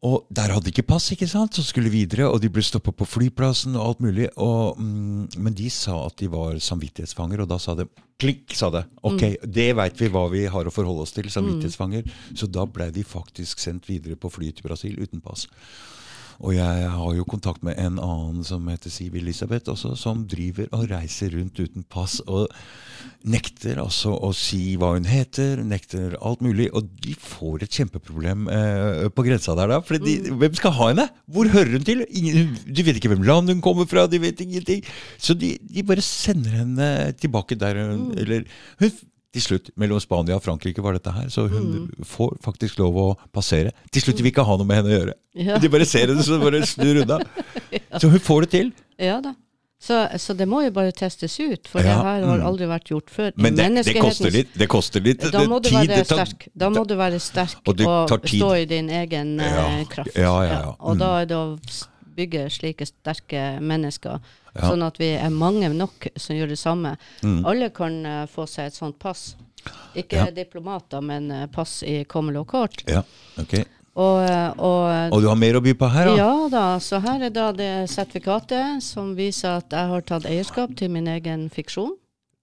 Og 0.01 0.25
der 0.33 0.49
hadde 0.49 0.65
de 0.65 0.71
ikke 0.73 0.87
pass, 0.89 1.11
ikke 1.13 1.29
sant? 1.29 1.53
Så 1.53 1.61
skulle 1.67 1.91
videre, 1.93 2.25
og 2.25 2.39
de 2.41 2.49
ble 2.49 2.63
stoppa 2.65 2.89
på 2.95 3.05
flyplassen 3.05 3.75
og 3.77 3.83
alt 3.85 3.99
mulig. 4.01 4.31
Og, 4.41 4.79
mm, 4.81 5.37
men 5.37 5.57
de 5.57 5.69
sa 5.69 5.99
at 6.07 6.17
de 6.17 6.29
var 6.31 6.57
samvittighetsfanger, 6.57 7.43
og 7.43 7.51
da 7.51 7.59
sa 7.61 7.75
det 7.77 7.85
klikk, 8.21 8.55
sa 8.57 8.71
det. 8.73 8.81
Ok, 9.05 9.27
det 9.45 9.67
veit 9.77 10.01
vi 10.01 10.09
hva 10.13 10.25
vi 10.33 10.47
har 10.49 10.65
å 10.65 10.73
forholde 10.73 11.05
oss 11.05 11.13
til, 11.13 11.29
samvittighetsfanger. 11.29 12.09
Så 12.33 12.49
da 12.49 12.65
ble 12.65 12.89
de 12.95 13.05
faktisk 13.05 13.61
sendt 13.61 13.89
videre 13.89 14.17
på 14.17 14.33
fly 14.33 14.49
til 14.57 14.65
Brasil 14.65 14.97
uten 14.97 15.21
pass. 15.21 15.45
Og 16.41 16.55
jeg 16.55 16.89
har 16.89 17.15
jo 17.15 17.27
kontakt 17.29 17.61
med 17.65 17.77
en 17.77 17.99
annen 18.01 18.45
som 18.45 18.65
heter 18.71 18.93
Siv 18.93 19.15
Elisabeth 19.19 19.69
også, 19.69 19.93
som 19.99 20.23
driver 20.29 20.71
og 20.73 20.87
reiser 20.89 21.35
rundt 21.35 21.59
uten 21.61 21.85
pass 21.85 22.19
og 22.25 22.49
nekter 23.21 23.77
altså 23.81 24.15
å 24.17 24.31
si 24.33 24.75
hva 24.81 24.95
hun 24.95 25.05
heter, 25.05 25.61
nekter 25.65 26.15
alt 26.17 26.41
mulig. 26.41 26.71
Og 26.73 26.89
de 27.03 27.13
får 27.13 27.65
et 27.65 27.77
kjempeproblem 27.77 28.47
eh, 28.49 29.05
på 29.13 29.25
grensa 29.27 29.55
der 29.57 29.69
da. 29.75 29.79
For 29.85 30.01
de, 30.01 30.17
hvem 30.41 30.57
skal 30.57 30.75
ha 30.79 30.89
henne? 30.89 31.07
Hvor 31.31 31.51
hører 31.53 31.77
hun 31.77 31.85
til? 31.87 32.03
Ingen, 32.09 32.55
de 32.65 32.87
vet 32.87 32.97
ikke 32.97 33.13
hvem 33.13 33.25
land 33.27 33.53
hun 33.53 33.61
kommer 33.63 33.89
fra, 33.89 34.07
de 34.09 34.21
vet 34.23 34.41
ingenting. 34.41 34.81
Så 35.21 35.37
de, 35.37 35.53
de 35.61 35.85
bare 35.85 36.05
sender 36.05 36.61
henne 36.63 36.91
tilbake 37.21 37.59
der 37.59 37.83
hun 37.85 38.11
Eller 38.17 38.47
hun 38.81 38.91
til 39.31 39.41
slutt, 39.41 39.69
mellom 39.79 39.99
Spania 40.03 40.35
og 40.35 40.43
Frankrike 40.43 40.83
var 40.83 40.93
dette 40.97 41.11
her, 41.15 41.27
så 41.31 41.47
hun 41.49 41.67
Mm. 41.71 42.05
får 42.05 42.37
faktisk 42.43 42.79
lov 42.79 42.95
å 42.95 43.05
passere. 43.31 43.71
Til 43.91 44.01
slutt 44.01 44.17
vil 44.17 44.23
vi 44.27 44.31
ikke 44.33 44.43
ha 44.45 44.57
noe 44.57 44.65
med 44.67 44.75
henne 44.81 44.91
å 44.91 44.97
gjøre. 44.99 45.13
Ja. 45.35 45.57
De 45.57 45.69
bare 45.69 45.85
ser 45.85 46.07
henne, 46.07 46.23
så 46.23 46.39
bare 46.41 46.59
snur 46.67 47.01
unna. 47.05 47.19
Så 48.01 48.09
hun 48.11 48.19
får 48.19 48.41
det 48.41 48.49
til. 48.51 48.73
Ja 48.99 49.21
da. 49.21 49.33
Så, 49.81 49.95
så 50.21 50.35
det 50.37 50.45
må 50.47 50.59
jo 50.61 50.69
bare 50.75 50.91
testes 50.93 51.39
ut, 51.39 51.65
for 51.67 51.79
Ja, 51.81 51.95
det 51.95 52.05
her 52.05 52.25
har 52.27 52.37
mm. 52.37 52.45
aldri 52.45 52.67
vært 52.69 52.91
gjort 52.91 53.09
før. 53.09 53.31
Men 53.35 53.55
det, 53.55 53.65
det 53.87 53.95
koster 53.97 54.29
litt. 54.29 54.51
Det 54.53 54.67
koster 54.69 55.01
litt. 55.01 55.23
Da 55.33 55.41
må 55.49 55.57
du 55.59 55.69
tid, 55.71 55.89
være 55.89 56.05
sterk. 56.05 56.45
Da 56.53 56.69
må 56.69 56.83
du 56.85 56.93
være 56.99 57.17
sterk 57.19 57.57
Og 57.65 57.81
og 57.81 58.27
stå 58.29 58.51
i 58.61 58.65
din 58.69 58.89
egen 58.89 59.39
eh, 59.39 59.49
Ja. 59.49 59.83
kraft. 59.89 60.13
Ja, 60.15 60.35
ja, 60.43 60.59
ja. 60.59 60.75
Og 60.79 60.95
Mm. 60.95 60.99
da 60.99 61.21
er 61.21 61.25
det 61.25 61.35
å 61.39 61.57
bygge 62.15 62.45
slike 62.51 62.85
sterke 62.85 63.59
mennesker, 63.59 64.19
Ja. 64.55 64.67
sånn 64.69 64.83
at 64.83 64.97
vi 64.99 65.13
er 65.15 65.29
mange 65.29 65.69
nok 65.73 66.07
som 66.19 66.35
gjør 66.35 66.49
det 66.49 66.59
samme. 66.59 66.97
Mm. 67.23 67.45
Alle 67.47 67.69
kan 67.69 68.05
uh, 68.05 68.25
få 68.27 68.47
seg 68.47 68.65
et 68.67 68.73
sånt 68.75 68.97
pass. 68.99 69.35
Ikke 69.95 70.17
Ja. 70.17 70.31
diplomater, 70.31 71.01
men 71.01 71.29
uh, 71.31 71.45
pass 71.47 71.83
i 71.83 72.03
kommel 72.03 72.37
og 72.41 72.47
kort. 72.47 72.83
Ja, 72.87 73.03
ok. 73.39 73.61
Og, 73.93 74.21
eh, 74.23 74.51
og 74.57 75.11
Og 75.13 75.21
du 75.21 75.27
har 75.27 75.35
mer 75.35 75.57
å 75.59 75.61
by 75.61 75.73
på 75.75 75.87
her, 75.91 76.05
da? 76.05 76.15
ja 76.15 76.47
da, 76.49 76.79
så 76.79 77.01
her 77.03 77.25
er 77.27 77.29
da 77.29 77.49
det 77.51 77.89
sertifikatet 77.91 78.79
som 78.83 79.15
viser 79.17 79.57
at 79.59 79.69
jeg 79.75 79.89
har 79.89 80.01
tatt 80.07 80.23
eierskap 80.29 80.75
til 80.79 80.89
min 80.93 81.07
egen 81.11 81.49
fiksjon. 81.51 81.91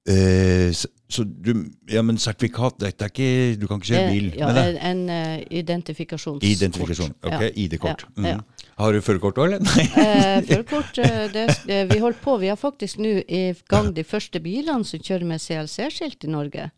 Eh, 0.09 0.73
så, 0.73 0.89
så 1.11 1.25
du 1.25 1.67
Ja, 1.93 2.01
men 2.03 2.17
sertifikat, 2.19 2.79
dette 2.81 3.05
er 3.05 3.11
ikke 3.13 3.59
Du 3.61 3.67
kan 3.69 3.77
ikke 3.81 3.91
kjøre 3.91 4.13
bil 4.13 4.31
Eh, 4.31 4.39
ja, 4.39 4.47
med 4.49 4.57
det? 4.57 4.79
en, 4.81 5.03
en 5.11 5.37
uh, 5.41 5.43
identifikasjonskort. 5.51 6.49
Identifikasjon. 6.49 7.13
Ok, 7.23 7.43
Ja. 7.43 7.51
ID-kort. 7.55 8.07
Ja, 8.17 8.29
ja. 8.29 8.65
Har 8.79 8.93
du 8.93 9.01
førerkort 9.03 9.39
òg, 9.43 9.45
eller? 9.51 9.61
Nei. 9.67 9.85
Eh, 9.85 10.39
Førerkort 10.49 10.99
eh, 11.03 11.27
det, 11.35 11.47
Vi 11.93 11.99
holder 11.99 12.23
på. 12.25 12.39
Vi 12.41 12.49
har 12.49 12.57
faktisk 12.57 13.03
nå 13.03 13.19
i 13.29 13.43
gang 13.69 13.93
de 13.97 14.05
første 14.05 14.41
bilene 14.41 14.87
som 14.89 15.03
kjører 15.03 15.29
med 15.29 15.45
CLC-skilt 15.45 16.25
i 16.25 16.33
Norge. 16.33 16.71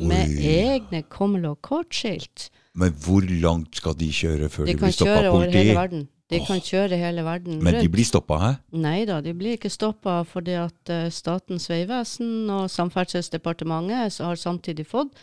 Med 0.00 0.38
egne 0.38 1.02
og 1.50 1.58
kortskilt. 1.62 2.50
Men 2.74 2.94
hvor 3.02 3.24
langt 3.42 3.76
skal 3.76 3.96
de 3.98 4.12
kjøre 4.14 4.48
før 4.48 4.66
De 4.68 4.72
de, 4.72 4.78
kan 4.78 4.86
blir 4.86 4.94
stoppa 4.94 5.16
kjøre 5.18 5.30
over 5.34 5.50
hele 5.58 5.74
verden. 5.74 6.08
De 6.30 6.40
kan 6.46 6.60
kjøre 6.62 6.98
hele 7.00 7.24
verden 7.26 7.58
Men 7.64 7.80
de 7.80 7.90
blir 7.90 8.06
stoppa 8.06 8.38
her? 8.38 8.58
Nei 8.70 9.02
da, 9.08 9.18
de 9.24 9.34
blir 9.36 9.58
ikke 9.58 9.72
stoppa 9.72 10.20
fordi 10.28 10.54
at 10.60 10.92
eh, 10.92 11.08
Statens 11.10 11.66
vegvesen 11.70 12.50
og 12.54 12.70
Samferdselsdepartementet 12.70 14.20
har 14.22 14.38
samtidig 14.38 14.86
fått 14.86 15.16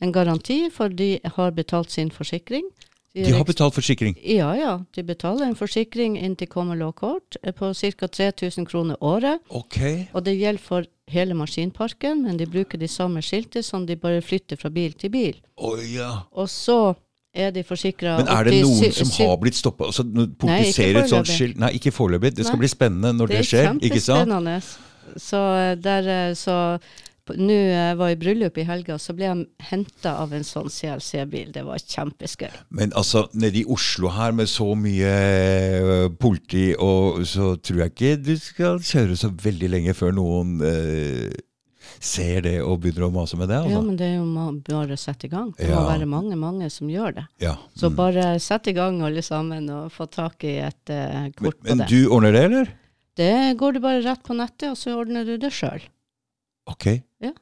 en 0.00 0.12
garanti, 0.12 0.68
for 0.72 0.88
de 0.88 1.18
har 1.36 1.50
betalt 1.56 1.92
sin 1.92 2.10
forsikring. 2.12 2.64
De 3.12 3.32
har 3.34 3.44
betalt 3.44 3.74
forsikring. 3.74 4.14
Ja, 4.22 4.52
ja. 4.54 4.74
De 4.94 5.02
betaler 5.02 5.48
en 5.48 5.56
forsikring 5.58 6.14
inntil 6.18 6.48
kommer 6.48 6.78
og 6.86 7.02
eh, 7.42 7.52
på 7.52 7.72
ca. 7.74 8.06
3000 8.06 8.66
kroner 8.66 8.96
året. 9.02 9.40
Ok. 9.48 9.80
Og 10.14 10.24
det 10.24 10.38
gjelder 10.38 10.62
for 10.62 10.86
hele 11.10 11.34
maskinparken, 11.34 12.22
men 12.22 12.38
de 12.38 12.46
bruker 12.46 12.78
de 12.78 12.88
samme 12.88 13.22
skiltet 13.22 13.64
som 13.66 13.86
de 13.86 13.96
bare 13.96 14.22
flytter 14.22 14.56
fra 14.56 14.70
bil 14.70 14.92
til 14.92 15.10
bil. 15.10 15.40
Oh, 15.56 15.78
ja. 15.82 16.28
Og 16.30 16.48
så 16.48 16.94
er 17.34 17.50
de 17.54 17.62
forsikra 17.66 18.16
Men 18.18 18.28
er 18.32 18.48
det 18.48 18.62
noen 18.64 18.92
som 18.94 19.10
har 19.20 19.36
blitt 19.42 19.58
stoppa? 19.58 19.90
Altså, 19.90 20.02
ikke 20.04 20.88
et 21.04 21.12
sånt 21.12 21.30
skilt 21.30 21.60
Nei, 21.60 21.74
ikke 21.78 21.92
foreløpig. 21.94 22.34
Det 22.36 22.46
skal 22.46 22.58
Nei. 22.58 22.64
bli 22.64 22.72
spennende 22.72 23.12
når 23.14 23.30
det, 23.30 23.36
Det 23.36 23.44
er 23.44 23.50
skjer. 23.50 23.78
ikke 23.80 24.00
sant? 24.00 24.26
kjempespennende. 24.28 24.58
Så 25.16 25.38
kjempespennende. 25.38 25.82
der 25.84 26.10
eh, 26.30 26.34
så 26.34 26.58
Nå 27.30 27.54
jeg 27.54 27.94
var 27.94 28.08
jeg 28.10 28.16
i 28.16 28.16
bryllup 28.18 28.56
i 28.58 28.64
helga, 28.66 28.96
så 28.98 29.12
ble 29.14 29.28
jeg 29.28 29.42
henta 29.70 30.16
av 30.18 30.32
en 30.34 30.42
sånn 30.42 30.66
CLC-bil. 30.72 31.52
Det 31.54 31.62
var 31.62 31.78
kjempeskøy. 31.78 32.48
Men 32.74 32.90
altså, 32.98 33.28
nede 33.38 33.60
i 33.60 33.64
Oslo 33.70 34.10
her 34.10 34.32
med 34.34 34.50
så 34.50 34.72
mye 34.74 36.08
politi, 36.18 36.72
og 36.74 37.22
så 37.30 37.52
tror 37.62 37.84
jeg 37.84 37.94
ikke 37.94 38.16
du 38.24 38.32
skal 38.40 38.80
kjøre 38.82 39.14
så 39.20 39.30
veldig 39.30 39.70
lenge 39.70 39.94
før 39.94 40.16
noen 40.16 40.56
øh, 40.58 41.30
ser 41.98 42.40
det 42.46 42.56
og 42.62 42.80
begynner 42.80 43.08
å 43.08 43.12
mase 43.12 43.36
med 43.36 43.48
det. 43.48 43.58
Ja, 43.58 43.62
Altså. 43.78 43.82
men 43.86 43.96
det 43.96 44.06
er 44.06 44.16
jo 44.16 44.60
bare 44.68 44.94
å 44.96 44.98
sette 45.00 45.26
i 45.26 45.28
gang. 45.32 45.52
Det 45.56 45.68
Ja. 45.68 45.80
må 45.80 45.88
være 45.88 46.06
mange, 46.06 46.36
mange 46.36 46.70
som 46.70 46.88
gjør 46.88 47.14
det. 47.14 47.26
Ja. 47.40 47.56
Så 47.74 47.90
mm. 47.90 47.96
bare 47.96 48.38
sett 48.40 48.68
i 48.68 48.72
gang 48.72 49.00
alle 49.02 49.22
sammen 49.22 49.68
og 49.70 49.90
få 49.92 50.06
tak 50.10 50.44
i 50.44 50.58
et 50.58 50.88
Men, 50.88 51.32
kort 51.32 51.60
på 51.60 51.68
men 51.68 51.78
det. 51.78 51.88
du 51.88 52.08
ordner 52.08 52.32
det, 52.32 52.44
eller? 52.44 52.72
Det 53.16 53.56
går 53.58 53.72
du 53.74 53.80
bare 53.80 54.02
rett 54.02 54.22
på 54.22 54.34
nettet, 54.36 54.70
og 54.70 54.76
så 54.78 54.94
ordner 54.96 55.24
du 55.26 55.36
det 55.36 55.50
sjøl. 55.52 55.80
Ok. 56.66 57.02
Ja. 57.20 57.32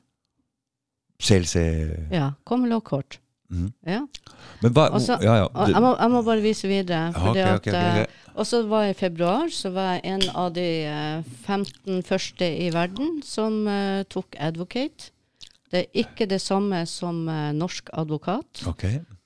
CLC 1.20 2.08
Ja. 2.10 2.32
Kommel 2.44 2.72
og 2.72 2.84
kort. 2.84 3.18
Mhm. 3.48 3.72
Ja. 3.86 4.02
Men 4.62 4.72
hva 4.76 4.88
Og 4.92 5.00
Ja, 5.22 5.34
ja. 5.40 5.66
Jeg, 5.66 5.80
må, 5.80 5.94
jeg 5.96 6.10
må 6.12 6.22
bare 6.22 6.44
vise 6.44 6.68
videre. 6.68 7.08
Okay, 7.16 7.54
okay, 7.56 7.72
okay, 7.72 8.00
eh. 8.02 8.24
Og 8.38 8.46
så 8.46 8.62
var 8.68 8.86
jeg 8.86 8.94
i 8.94 8.98
februar, 8.98 9.48
så 9.50 9.70
var 9.74 9.96
jeg 9.96 10.02
en 10.14 10.24
av 10.36 10.52
de 10.54 10.66
eh, 10.86 11.22
15 11.46 12.02
første 12.06 12.46
i 12.46 12.68
verden 12.74 13.22
som 13.24 13.64
uh, 13.66 14.04
tok 14.06 14.36
advocate. 14.38 15.10
Det 15.72 15.80
er 15.80 16.02
ikke 16.04 16.28
det 16.30 16.40
samme 16.40 16.84
som 16.86 17.26
uh, 17.28 17.50
norsk 17.56 17.90
advokat. 17.92 18.62
Ok. 18.68 18.84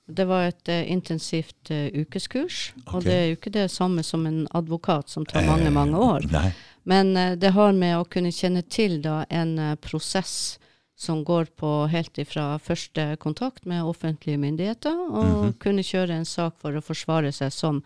Det 0.08 0.26
var 0.28 0.48
et 0.48 0.68
uh, 0.68 0.80
intensivt 0.90 1.70
eh, 1.70 1.92
ukeskurs, 1.94 2.72
og 2.87 3.04
det 3.04 3.14
er 3.14 3.26
jo 3.30 3.37
ikke 3.38 3.52
det 3.54 3.70
samme 3.70 4.02
som 4.02 4.26
en 4.26 4.46
advokat 4.54 5.08
som 5.12 5.26
tar 5.26 5.46
mange, 5.46 5.70
mange 5.70 5.98
år. 5.98 6.26
Nei. 6.32 6.50
Men 6.82 7.16
eh, 7.16 7.37
det 7.38 7.52
har 7.54 7.72
med 7.72 7.98
å 7.98 8.08
kunne 8.11 8.32
kjenne 8.35 8.64
til 8.66 8.98
da 9.04 9.22
en 9.30 9.54
eh, 9.58 9.76
prosess 9.80 10.58
som 11.03 11.25
går 11.27 11.49
på 11.59 11.71
helt 11.91 12.19
ifra 12.23 12.59
første 12.62 13.17
kontakt 13.19 13.67
med 13.67 13.83
offentlige 13.83 14.38
myndigheter, 14.38 14.95
og 15.11 15.25
Mhm. 15.49 15.53
kunne 15.59 15.83
kjøre 15.83 16.11
en 16.21 16.25
sak 16.29 16.55
for 16.62 16.73
å 16.79 16.83
forsvare 16.85 17.33
seg 17.35 17.51
som 17.53 17.83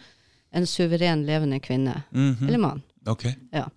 en 0.53 0.67
suveren 0.67 1.25
levende 1.27 1.61
kvinne 1.61 2.03
Mhm. 2.13 2.49
eller 2.49 2.59
mann. 2.59 2.83
Ok. 3.07 3.25
Ja. 3.53 3.69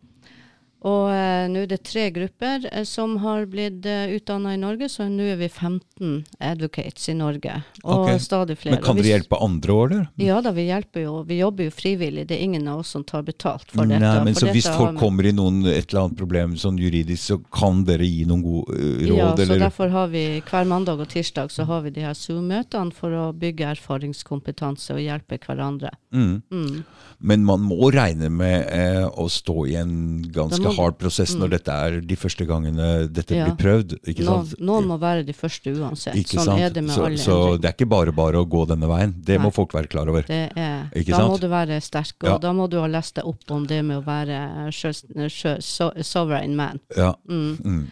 Og 0.87 1.09
eh, 1.11 1.45
nå 1.51 1.65
er 1.65 1.67
det 1.67 1.81
tre 1.83 2.05
grupper 2.15 2.63
eh, 2.71 2.85
som 2.87 3.17
har 3.19 3.43
blitt 3.51 3.83
eh, 3.89 4.13
utdanna 4.15 4.53
i 4.55 4.59
Norge, 4.61 4.87
så 4.87 5.09
nå 5.11 5.25
er 5.33 5.39
vi 5.41 5.49
15 5.49 6.13
advocates 6.39 7.09
i 7.11 7.15
Norge. 7.19 7.57
Og 7.83 8.05
okay. 8.05 8.21
stadig 8.23 8.55
flere. 8.61 8.77
Men 8.77 8.85
kan 8.85 8.99
dere 8.99 9.11
hjelpe 9.11 9.41
andre 9.43 9.75
år, 9.75 9.89
eller? 9.91 10.05
Ja 10.23 10.37
da, 10.45 10.53
vi 10.55 10.69
hjelper 10.69 11.03
jo. 11.03 11.17
Vi 11.27 11.41
jobber 11.41 11.67
jo 11.67 11.73
frivillig. 11.75 12.23
Det 12.29 12.37
er 12.37 12.45
ingen 12.47 12.69
av 12.71 12.85
oss 12.85 12.93
som 12.95 13.03
tar 13.03 13.25
betalt 13.27 13.67
for 13.73 13.83
dette. 13.83 13.99
Nei, 14.05 14.23
men 14.29 14.37
for 14.37 14.47
så 14.47 14.55
hvis 14.55 14.69
folk 14.69 14.93
har 14.93 15.01
kommer 15.01 15.27
i 15.27 15.35
noen, 15.35 15.65
et 15.67 15.89
eller 15.89 16.05
annet 16.05 16.21
problem 16.21 16.55
sånn 16.59 16.79
juridisk, 16.79 17.25
så 17.25 17.39
kan 17.59 17.83
dere 17.89 18.07
gi 18.07 18.23
noen 18.29 18.45
gode 18.45 18.79
uh, 18.79 19.03
råd, 19.03 19.17
Ja, 19.17 19.29
så 19.35 19.43
eller? 19.49 19.65
derfor 19.65 19.91
har 19.91 20.07
vi 20.15 20.23
hver 20.39 20.71
mandag 20.71 21.03
og 21.03 21.11
tirsdag 21.11 21.51
så 21.51 21.67
har 21.67 21.83
vi 21.83 21.91
de 21.97 22.07
her 22.07 22.15
Zoom-møtene 22.15 22.95
for 22.95 23.11
å 23.19 23.27
bygge 23.35 23.67
erfaringskompetanse 23.75 24.95
og 24.95 25.03
hjelpe 25.03 25.41
hverandre. 25.43 25.91
Mm. 26.15 26.39
Mm. 26.47 26.83
Men 27.19 27.43
man 27.43 27.67
må 27.67 27.91
regne 27.91 28.29
med 28.31 28.69
eh, 28.71 29.03
å 29.03 29.27
stå 29.27 29.65
i 29.67 29.75
en 29.81 29.93
ganske 30.31 30.68
Da 30.75 30.81
hard 30.83 30.97
prosess 30.99 31.33
når 31.35 31.47
Mm. 31.47 31.51
dette 31.51 31.71
er 31.71 31.99
de 32.01 32.15
første 32.15 32.45
gangene 32.47 33.11
dette 33.11 33.35
Ja. 33.35 33.45
blir 33.49 33.57
prøvd. 33.57 33.97
ikke 34.07 34.23
Noen, 34.25 34.45
sant? 34.45 34.59
noen 34.61 34.85
må 34.87 34.99
være 34.99 35.25
de 35.25 35.33
første 35.33 35.73
uansett. 35.75 36.15
Ikke 36.15 36.37
sånn 36.39 36.45
sant? 36.45 36.59
er 36.61 36.69
det 36.69 36.83
med 36.83 36.95
så, 36.95 37.05
alle 37.05 37.17
så 37.17 37.31
endringer. 37.31 37.61
det 37.61 37.65
er 37.69 37.73
ikke 37.85 37.89
bare 37.89 38.11
bare 38.11 38.33
å 38.43 38.45
gå 38.49 38.67
denne 38.67 38.87
veien. 38.87 39.13
Det 39.23 39.39
Nei. 39.39 39.45
må 39.47 39.53
folk 39.53 39.71
være 39.73 39.87
klar 39.89 40.07
over. 40.09 40.21
Det 40.23 40.51
er, 40.55 40.89
Ikke 40.95 41.11
da 41.11 41.17
sant? 41.17 41.31
må 41.31 41.39
du 41.39 41.47
være 41.47 41.81
sterk, 41.81 42.13
og 42.23 42.29
Ja. 42.29 42.37
da 42.37 42.51
må 42.53 42.69
du 42.69 42.79
ha 42.79 42.87
lest 42.87 43.15
deg 43.15 43.25
opp 43.25 43.49
om 43.51 43.65
det 43.65 43.83
med 43.85 44.03
å 44.03 44.05
være 44.05 44.69
sjø, 44.71 44.93
sjø, 45.29 45.61
so, 45.61 45.91
sovereign 46.01 46.55
man. 46.55 46.79
Ja. 46.95 47.13
Mm. 47.27 47.57
Mm. 47.63 47.87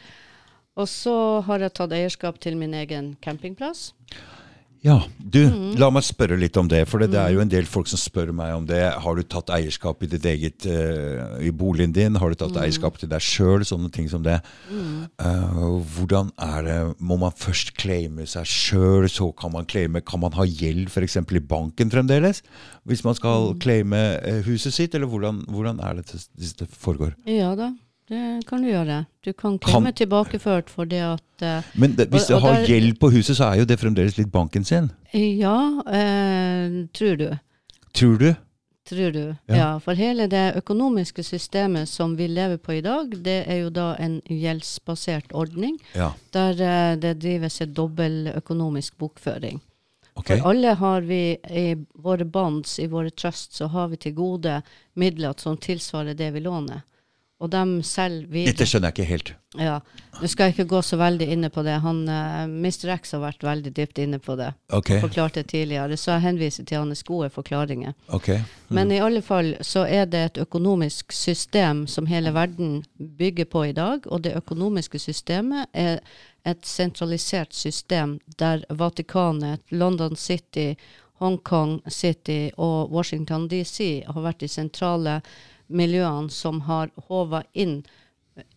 Og 0.78 0.86
så 0.88 1.44
har 1.44 1.60
jeg 1.60 1.74
tatt 1.74 1.90
eierskap 1.90 2.38
til 2.40 2.56
min 2.56 2.72
egen 2.74 3.18
campingplass. 3.22 3.94
Ja, 4.86 5.02
du, 5.20 5.40
Mm. 5.50 5.76
la 5.80 5.90
meg 5.90 6.04
spørre 6.04 6.38
litt 6.40 6.56
om 6.58 6.68
det. 6.68 6.88
For 6.88 7.00
det, 7.00 7.10
det 7.12 7.20
er 7.20 7.32
jo 7.34 7.40
en 7.42 7.50
del 7.50 7.66
folk 7.66 7.88
som 7.88 7.98
spør 7.98 8.32
meg 8.34 8.54
om 8.56 8.66
det. 8.66 8.94
Har 8.94 9.16
du 9.16 9.24
tatt 9.24 9.50
eierskap 9.50 10.04
i 10.04 10.08
ditt 10.08 10.24
eget 10.26 10.66
uh, 10.70 11.40
i 11.44 11.50
boligen 11.52 11.92
din? 11.94 12.16
Har 12.16 12.30
du 12.30 12.36
tatt 12.36 12.54
Mm. 12.54 12.62
eierskap 12.64 12.98
til 12.98 13.10
deg 13.10 13.20
sjøl? 13.20 13.66
Sånne 13.66 13.92
ting 13.92 14.08
som 14.10 14.24
det. 14.24 14.42
Eh, 15.20 15.58
hvordan 15.98 16.32
er 16.40 16.62
det 16.64 16.96
Må 17.02 17.18
man 17.20 17.32
først 17.32 17.74
claime 17.78 18.26
seg 18.28 18.46
sjøl, 18.46 19.08
så 19.10 19.32
kan 19.36 19.52
man 19.52 19.66
claime 19.66 20.02
Kan 20.06 20.20
man 20.22 20.32
ha 20.34 20.44
gjeld 20.46 20.88
f.eks. 20.90 21.18
i 21.18 21.40
banken 21.40 21.90
fremdeles? 21.90 22.42
Hvis 22.88 23.04
man 23.04 23.16
skal 23.16 23.54
Mm. 23.54 23.60
claime 23.60 23.94
eh, 24.24 24.42
huset 24.44 24.74
sitt, 24.74 24.96
eller 24.96 25.08
hvordan, 25.08 25.44
hvordan 25.48 25.80
er 25.84 25.96
det 25.96 26.06
det, 26.14 26.54
det 26.58 26.70
foregår? 26.70 27.16
Ja 27.26 27.56
da, 27.56 27.74
det 28.10 28.46
kan 28.48 28.62
du 28.64 28.70
gjøre. 28.70 29.06
Du 29.24 29.34
kan 29.34 29.58
Kan- 29.60 29.92
tilbakeført 29.94 30.70
for 30.70 30.86
det 30.86 31.02
at 31.02 31.42
eh, 31.42 31.62
Men 31.76 31.96
det, 31.96 32.10
hvis 32.10 32.24
Og- 32.24 32.28
du 32.30 32.36
og 32.36 32.42
har 32.42 32.54
der- 32.62 32.68
gjeld 32.68 33.00
på 33.00 33.10
huset, 33.12 33.36
så 33.38 33.52
er 33.54 33.60
jo 33.60 33.66
det 33.66 33.80
fremdeles 33.80 34.18
litt 34.18 34.32
banken 34.32 34.64
sin. 34.64 34.92
Ja, 35.14 35.82
eh, 35.88 36.88
tror 36.94 37.18
du. 37.18 37.38
Tror 37.94 38.18
du? 38.18 38.36
Tror 38.88 39.12
du. 39.12 39.36
Ja. 39.50 39.56
Ja. 39.56 39.80
For 39.80 39.94
hele 39.94 40.28
det 40.28 40.56
økonomiske 40.56 41.24
systemet 41.24 41.88
som 41.90 42.16
vi 42.16 42.28
lever 42.28 42.58
på 42.58 42.72
i 42.78 42.82
dag, 42.82 43.10
det 43.24 43.44
er 43.48 43.58
jo 43.66 43.70
da 43.70 43.96
en 44.00 44.22
gjeldsbasert 44.30 45.34
ordning, 45.34 45.78
Ja. 45.94 46.14
der 46.32 46.52
eh, 46.52 46.96
det 46.96 47.20
drives 47.20 47.62
en 47.62 47.74
dobbel 47.74 48.32
økonomisk 48.36 48.98
bokføring. 48.98 49.60
Okay. 50.16 50.40
For 50.40 50.50
alle 50.50 50.74
har 50.76 51.02
vi 51.02 51.38
i 51.52 51.76
våre 52.02 52.26
bonds, 52.26 52.80
i 52.80 52.88
våre 52.88 53.10
trusts, 53.12 53.58
så 53.60 53.68
har 53.70 53.88
vi 53.90 53.98
til 53.98 54.14
gode 54.16 54.62
midler 54.96 55.34
som 55.38 55.58
tilsvarer 55.58 56.16
det 56.16 56.32
vi 56.34 56.40
låner. 56.40 56.82
Og 57.38 57.52
de 57.54 57.84
selger 57.86 58.26
videre. 58.32 58.54
Dette 58.54 58.66
skjønner 58.66 58.90
jeg 58.90 58.96
ikke 58.96 59.12
helt. 59.12 59.30
Ja. 59.62 59.76
Nå 60.18 60.30
skal 60.32 60.48
jeg 60.48 60.56
ikke 60.56 60.72
gå 60.72 60.80
så 60.82 60.98
veldig 60.98 61.28
inne 61.36 61.50
på 61.54 61.62
det. 61.66 61.76
Han, 61.84 62.00
eh, 62.10 62.48
Mr. 62.50 62.90
X 62.96 63.12
har 63.14 63.22
vært 63.22 63.44
veldig 63.46 63.74
dypt 63.78 64.00
inne 64.02 64.18
på 64.20 64.34
det. 64.40 64.48
Okay. 64.74 64.98
og 64.98 65.06
Forklart 65.06 65.38
det 65.38 65.46
tidligere. 65.52 65.98
Så 65.98 66.16
jeg 66.16 66.26
henviser 66.26 66.66
til 66.66 66.82
hans 66.82 67.04
gode 67.04 67.30
forklaringer. 67.30 67.94
ok. 68.08 68.30
Men 68.74 68.92
i 68.92 68.98
alle 69.00 69.22
fall 69.22 69.54
så 69.62 69.86
er 69.86 70.06
det 70.06 70.24
et 70.26 70.38
økonomisk 70.38 71.14
system 71.14 71.86
som 71.88 72.10
hele 72.10 72.34
verden 72.34 72.84
bygger 72.98 73.46
på 73.46 73.64
i 73.70 73.72
dag. 73.72 74.08
Og 74.08 74.24
det 74.24 74.34
økonomiske 74.36 75.00
systemet 75.00 75.68
er 75.74 76.00
et 76.46 76.66
sentralisert 76.66 77.54
system 77.54 78.20
der 78.40 78.64
Vatikanet, 78.70 79.60
London 79.70 80.16
City, 80.16 80.74
Hongkong 81.20 81.82
City 81.90 82.50
og 82.58 82.92
Washington 82.92 83.48
DC 83.48 84.04
har 84.06 84.22
vært 84.22 84.42
de 84.42 84.48
sentrale 84.48 85.22
miljøene 85.68 86.32
som 86.34 86.62
har 86.68 86.92
håva 87.10 87.44
inn 87.54 87.82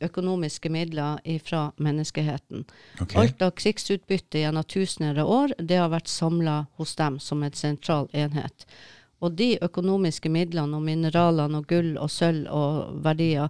økonomiske 0.01 0.69
midler 0.71 1.21
fra 1.45 1.71
menneskeheten. 1.77 2.65
Okay. 3.01 3.23
Alt 3.23 3.43
av 3.43 3.55
krigsutbytte 3.57 4.43
gjennom 4.43 4.65
tusener 4.65 5.19
av 5.23 5.31
år, 5.31 5.55
det 5.59 5.81
har 5.81 5.93
vært 5.93 6.11
samla 6.13 6.67
hos 6.77 6.95
dem 7.01 7.19
som 7.21 7.43
en 7.43 7.57
sentral 7.57 8.09
enhet. 8.13 8.67
Og 9.21 9.37
de 9.37 9.55
økonomiske 9.63 10.33
midlene 10.33 10.77
og 10.77 10.85
mineralene 10.85 11.61
og 11.61 11.69
gull 11.69 11.97
og 12.01 12.11
sølv 12.13 12.49
og 12.53 13.01
verdier, 13.05 13.49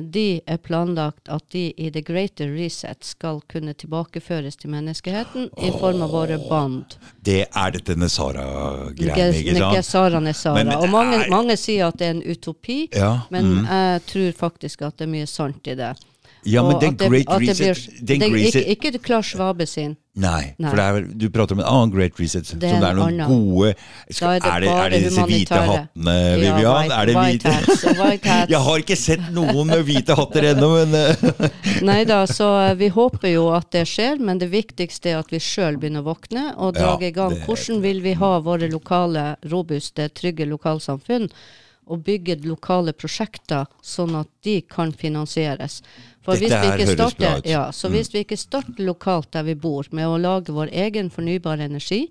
de 0.00 0.40
er 0.46 0.56
planlagt 0.58 1.28
at 1.28 1.42
de 1.52 1.72
i 1.78 1.90
the 1.90 2.00
greater 2.02 2.48
reset 2.56 3.04
skal 3.04 3.40
kunne 3.48 3.74
tilbakeføres 3.74 4.56
til 4.56 4.70
menneskeheten 4.70 5.50
i 5.62 5.70
form 5.70 6.02
av 6.02 6.10
våre 6.10 6.38
bånd. 6.48 6.96
Det 7.22 7.46
er 7.54 7.70
dette 7.70 7.94
Nesara-greiene, 7.96 9.36
ikke 9.38 9.56
sant? 9.58 9.76
Nesara, 9.76 10.20
Nesara. 10.20 10.54
Men- 10.54 10.66
men 10.68 10.76
Og 10.76 10.88
mange, 10.90 11.16
er- 11.24 11.30
mange 11.30 11.56
sier 11.56 11.86
at 11.86 11.98
det 11.98 12.06
er 12.06 12.10
en 12.10 12.22
utopi, 12.22 12.88
Ja, 12.94 13.20
men 13.30 13.44
mm. 13.44 13.64
jeg 13.66 14.00
tror 14.06 14.32
faktisk 14.48 14.82
at 14.82 14.96
det 14.98 15.04
er 15.08 15.12
mye 15.12 15.26
sant 15.26 15.66
i 15.66 15.74
det. 15.74 15.94
ja 16.46 16.62
men 16.62 16.74
Og 16.74 16.80
den 16.80 16.90
at 16.92 16.98
det- 16.98 17.08
Great 17.10 17.28
at 17.28 17.40
det 17.40 17.48
Reset, 17.48 17.76
blir- 17.76 18.06
den 18.06 18.20
det, 18.20 18.54
ikke, 18.54 18.64
ikke 18.92 18.98
Klar 19.02 19.22
Svabe 19.22 19.66
sin. 19.66 19.96
Nei, 20.14 20.52
Nei. 20.62 20.68
for 20.70 20.78
det 20.78 20.84
er, 20.86 21.06
du 21.18 21.24
prater 21.34 21.56
om 21.56 21.60
en 21.64 21.66
annen 21.66 21.90
Great 21.90 22.20
Reset. 22.20 22.46
som 22.46 22.60
Det 22.62 22.68
det 22.70 22.86
er 22.86 22.94
noen 22.94 23.16
annen. 23.18 23.26
gode 23.26 23.72
skal, 24.14 24.36
er 24.36 24.44
det 24.44 24.50
er, 24.52 24.60
det, 24.62 24.90
det 24.92 25.00
disse 25.08 25.24
hvite 25.26 25.58
hattene, 25.58 25.72
hattene, 25.74 26.14
Ja, 26.14 26.36
Vivian? 26.54 26.76
white- 26.76 27.06
det 27.08 27.16
white 27.18 27.54
hats, 27.56 27.82
white 27.98 28.28
hats. 28.34 28.52
Jeg 28.52 28.60
har 28.68 28.84
ikke 28.84 28.96
sett 29.00 29.24
noen 29.34 29.66
med 29.72 29.82
hvite 29.88 30.14
hatter 30.20 30.46
ennå, 30.52 30.68
men 30.84 30.94
eh, 31.00 31.50
Nei 31.90 31.98
da, 32.06 32.20
så 32.30 32.46
eh, 32.68 32.76
vi 32.78 32.92
håper 32.94 33.32
jo 33.32 33.48
at 33.58 33.72
det 33.74 33.82
skjer, 33.90 34.22
men 34.22 34.38
det 34.38 34.52
viktigste 34.54 35.10
er 35.16 35.18
at 35.24 35.34
vi 35.34 35.42
sjøl 35.42 35.80
begynner 35.82 36.06
å 36.06 36.10
våkne 36.12 36.46
og 36.62 36.78
Ja, 36.78 36.94
i 37.02 37.10
gang. 37.10 37.34
Hvordan 37.48 37.82
vil 37.82 37.98
vi 38.06 38.14
ha 38.22 38.32
våre 38.46 38.70
lokale, 38.70 39.32
robuste, 39.50 40.06
trygge 40.14 40.46
lokalsamfunn? 40.46 41.26
Og 41.90 42.00
bygge 42.06 42.38
lokale 42.48 42.94
prosjekter, 42.96 43.66
sånn 43.84 44.14
at 44.16 44.30
de 44.46 44.60
kan 44.62 44.94
finansieres. 44.96 45.82
For 46.24 46.40
hvis 46.40 46.48
vi 46.48 46.86
starter. 46.94 47.42
Mm. 47.42 47.50
ja, 47.50 47.66
så 47.72 47.90
hvis 47.92 48.08
vi 48.14 48.22
ikke 48.24 48.38
starter 48.40 48.80
lokalt 48.86 49.28
der 49.36 49.44
vi 49.44 49.54
bor, 49.54 49.84
med 49.92 50.08
å 50.08 50.16
lage 50.16 50.54
vår 50.56 50.72
egen 50.72 51.10
fornybare 51.12 51.66
energi, 51.68 52.06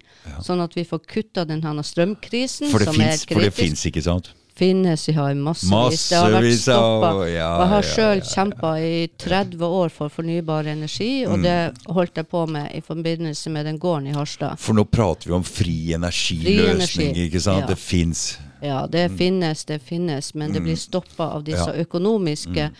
sånn 0.46 0.62
at 0.62 0.78
vi 0.78 0.86
får 0.86 1.02
kutta 1.10 1.48
denne 1.50 1.84
strømkrisen, 1.84 2.70
for 2.70 2.86
som 2.86 3.02
er 3.02 3.16
kritisk 3.18 3.34
for 3.34 3.42
det 3.42 3.54
finnes, 3.58 3.82
fins, 3.82 3.86
ikke 3.90 4.06
sant? 4.06 4.30
finnes, 4.54 5.08
ja, 5.10 5.32
i 5.32 5.36
massevis. 5.36 6.04
Det 6.10 6.18
har 6.20 6.30
vært 6.30 6.44
Massevis 6.46 6.62
stoppa. 6.62 7.12
ja, 7.26 7.34
jeg 7.34 7.70
har 7.72 7.84
ja, 7.88 7.94
sjøl 7.96 8.20
ja, 8.22 8.28
kjempa 8.36 8.74
i 8.86 9.08
30 9.18 9.64
år 9.66 9.90
for 9.90 10.14
fornybar 10.14 10.70
energi, 10.70 11.26
Mm. 11.26 11.32
og 11.34 11.42
det 11.42 11.94
holdt 11.98 12.16
jeg 12.22 12.28
på 12.30 12.46
med 12.48 12.70
i 12.78 12.82
forbindelse 12.86 13.50
med 13.50 13.66
den 13.66 13.80
gården 13.80 14.08
i 14.08 14.14
Harstad. 14.14 14.60
For 14.60 14.74
nå 14.78 14.86
prater 14.86 15.28
vi 15.28 15.34
om 15.34 15.44
fri 15.44 15.94
energiløsning, 15.98 17.10
energi, 17.10 17.28
ikke 17.28 17.42
sant? 17.42 17.62
ja. 17.66 17.68
Det 17.68 17.80
fins. 17.80 18.38
Ja, 18.62 18.86
det 18.88 19.10
finnes, 19.18 19.66
det 19.66 19.82
finnes, 19.82 20.36
men 20.36 20.54
det 20.54 20.62
blir 20.64 20.78
stoppa 20.80 21.34
av 21.36 21.44
disse 21.44 21.74
økonomiske 21.74 22.56
Ja. 22.56 22.70
Mm. 22.70 22.76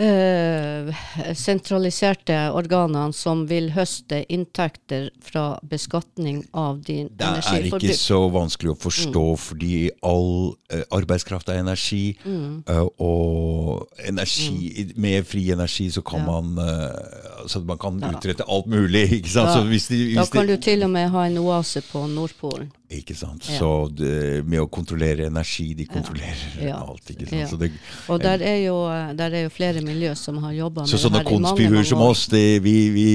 Eh, 0.00 0.88
sentraliserte 1.36 2.36
organene 2.56 3.12
som 3.16 3.44
vil 3.50 3.70
høste 3.74 4.22
inntekter 4.32 5.10
fra 5.22 5.58
beskatning 5.68 6.42
av 6.56 6.80
din 6.86 7.10
Det 7.16 7.26
er 7.28 7.66
ikke 7.68 7.96
så 7.98 8.22
vanskelig 8.32 8.72
å 8.74 8.78
forstå, 8.86 9.22
Mm. 9.32 9.38
fordi 9.38 9.90
all 10.02 10.56
eh, 10.70 10.82
arbeidskraft 10.90 11.48
er 11.48 11.60
energi. 11.60 12.16
Mm. 12.24 12.64
eh, 12.66 12.86
og 12.98 13.88
energi, 14.08 14.92
med 14.96 15.26
fri 15.26 15.50
energi 15.52 15.90
så 15.90 16.02
kan 16.04 16.20
Ja. 16.20 16.26
man 16.40 16.58
eh, 16.58 17.42
altså 17.42 17.64
man 17.64 17.78
kan 17.78 18.00
Ja. 18.00 18.10
utrette 18.12 18.44
alt 18.48 18.66
mulig. 18.66 19.10
ikke 19.20 19.28
sant? 19.28 19.48
Ja. 19.48 19.54
Så 19.56 19.68
hvis 19.68 19.88
de, 19.88 20.14
Da 20.14 20.24
kan 20.26 20.46
de, 20.46 20.56
du 20.56 20.62
til 20.62 20.82
og 20.84 20.90
med 20.90 21.10
ha 21.10 21.24
en 21.26 21.38
oase 21.38 21.82
på 21.82 22.06
Nordpolen. 22.08 22.70
Ikke 22.98 23.14
sant? 23.16 23.46
Ja. 23.48 23.58
Så 23.58 23.70
det, 23.96 24.42
med 24.48 24.60
å 24.62 24.66
kontrollere 24.70 25.26
energi, 25.30 25.72
de 25.78 25.86
kontrollerer 25.90 26.60
Ja. 26.62 26.76
alt. 26.82 27.10
ikke 27.10 27.26
sant? 27.28 27.40
Ja. 27.40 27.46
Så, 27.48 27.56
det, 27.60 27.70
Og 28.08 28.20
der 28.22 28.42
er 28.42 28.58
jo, 28.66 28.76
der 29.18 29.30
er 29.38 29.42
jo 29.46 29.48
flere 29.54 29.80
miljø 29.82 30.14
som 30.18 30.38
har 30.44 30.52
jobba 30.52 30.84
med 30.84 30.92
så 30.92 30.98
sånne 30.98 31.18
det 31.18 31.24
her 31.24 31.30
i 31.30 31.38
mange, 31.38 31.48
konspihur 31.48 31.74
mange 31.78 31.90
som 31.92 32.04
oss, 32.04 32.26
det, 32.32 32.62
vi, 32.62 32.76
vi, 32.90 33.08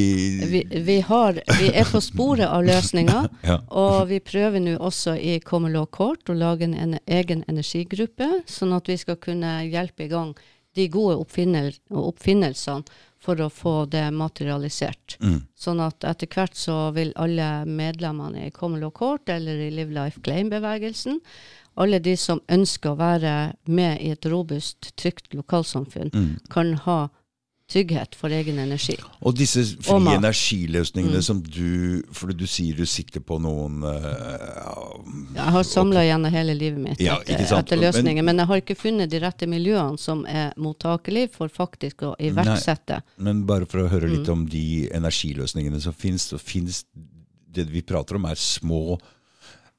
Vi, 0.52 0.64
vi, 0.82 1.00
har, 1.02 1.42
vi 1.60 1.72
er 1.74 1.86
på 1.92 2.02
sporet 2.02 2.48
av 2.48 2.66
løsninger, 2.66 3.30
og 3.84 4.08
vi 4.10 4.20
prøver 4.20 4.60
nå 4.64 4.78
også 4.80 5.16
i 5.20 5.40
Common 5.40 5.74
Law 5.74 5.86
Court 5.86 6.30
å 6.30 6.34
lage 6.38 6.64
en, 6.68 6.74
en 6.74 7.00
egen 7.06 7.44
energigruppe, 7.48 8.44
sånn 8.46 8.74
at 8.74 8.88
vi 8.88 8.98
skal 8.98 9.18
kunne 9.22 9.60
hjelpe 9.68 10.06
i 10.08 10.12
gang 10.12 10.36
de 10.78 10.88
gode 10.94 11.18
oppfinnel, 11.18 11.72
oppfinnelsene 11.90 12.84
for 13.28 13.44
å 13.44 13.50
få 13.52 13.76
det 13.92 14.06
materialisert. 14.16 15.18
Mm. 15.20 15.42
Sånn 15.60 15.84
at 15.84 16.06
etter 16.08 16.30
hvert 16.32 16.56
så 16.56 16.78
vil 16.96 17.12
alle 17.20 17.66
medlemmene 17.68 18.48
i 18.48 18.54
Common 18.56 18.88
Court 18.96 19.28
eller 19.34 19.60
i 19.68 19.72
Live 19.76 19.92
Life 19.96 20.24
Claim-bevegelsen, 20.24 21.20
alle 21.78 22.00
de 22.02 22.16
som 22.18 22.40
ønsker 22.50 22.94
å 22.96 22.98
være 22.98 23.34
med 23.70 24.00
i 24.02 24.14
et 24.16 24.26
robust, 24.32 24.94
trygt 24.98 25.36
lokalsamfunn, 25.38 26.10
Mm. 26.14 26.38
kan 26.50 26.74
ha 26.88 27.10
trygghet 27.72 28.16
for 28.16 28.32
egen 28.32 28.60
energi. 28.64 28.96
Og 29.28 29.36
disse 29.36 29.60
frie 29.84 30.14
energiløsningene 30.16 31.18
Mm. 31.20 31.24
som 31.26 31.42
du 31.44 32.02
For 32.14 32.28
du 32.32 32.46
sier 32.48 32.76
du 32.78 32.86
sitter 32.86 33.20
på 33.20 33.40
noen 33.42 33.84
uh, 33.84 35.04
Jeg 35.36 35.52
har 35.56 35.64
samla 35.68 36.04
gjennom 36.08 36.32
hele 36.32 36.56
livet 36.56 36.80
mitt 36.80 37.02
Ja, 37.04 37.18
etter, 37.26 37.58
etter 37.60 37.78
løsninger, 37.82 38.24
men, 38.24 38.38
jeg 38.40 38.48
har 38.48 38.62
ikke 38.62 38.76
funnet 38.80 39.10
de 39.12 39.20
rette 39.20 39.48
miljøene 39.48 40.00
som 40.00 40.24
er 40.26 40.54
mottakelige 40.58 41.30
for 41.34 41.50
faktisk 41.52 42.04
å 42.08 42.14
iverksette. 42.20 43.02
Men 43.18 43.44
bare 43.46 43.66
for 43.66 43.84
å 43.84 43.90
høre 43.92 44.08
Mm. 44.08 44.16
litt 44.18 44.30
om 44.30 44.46
de 44.48 44.90
energiløsningene 44.94 45.82
som 45.82 45.94
finnes, 45.94 46.24
så 46.32 46.40
finnes 46.40 46.86
det 47.52 47.68
vi 47.70 47.82
prater 47.82 48.16
om, 48.16 48.26
er 48.26 48.36
små 48.36 48.98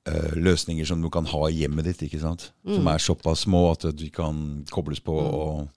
eh, 0.06 0.34
løsninger 0.36 0.84
som 0.86 1.00
du 1.02 1.08
kan 1.10 1.24
ha 1.24 1.46
i 1.48 1.62
hjemmet 1.64 1.84
ditt, 1.84 2.02
ikke 2.02 2.20
sant? 2.20 2.50
Som 2.66 2.82
Mm. 2.84 2.88
er 2.94 2.98
såpass 2.98 3.44
små 3.46 3.70
at 3.72 3.96
de 3.96 4.10
kan 4.10 4.64
kobles 4.70 5.00
på 5.00 5.12
og 5.12 5.68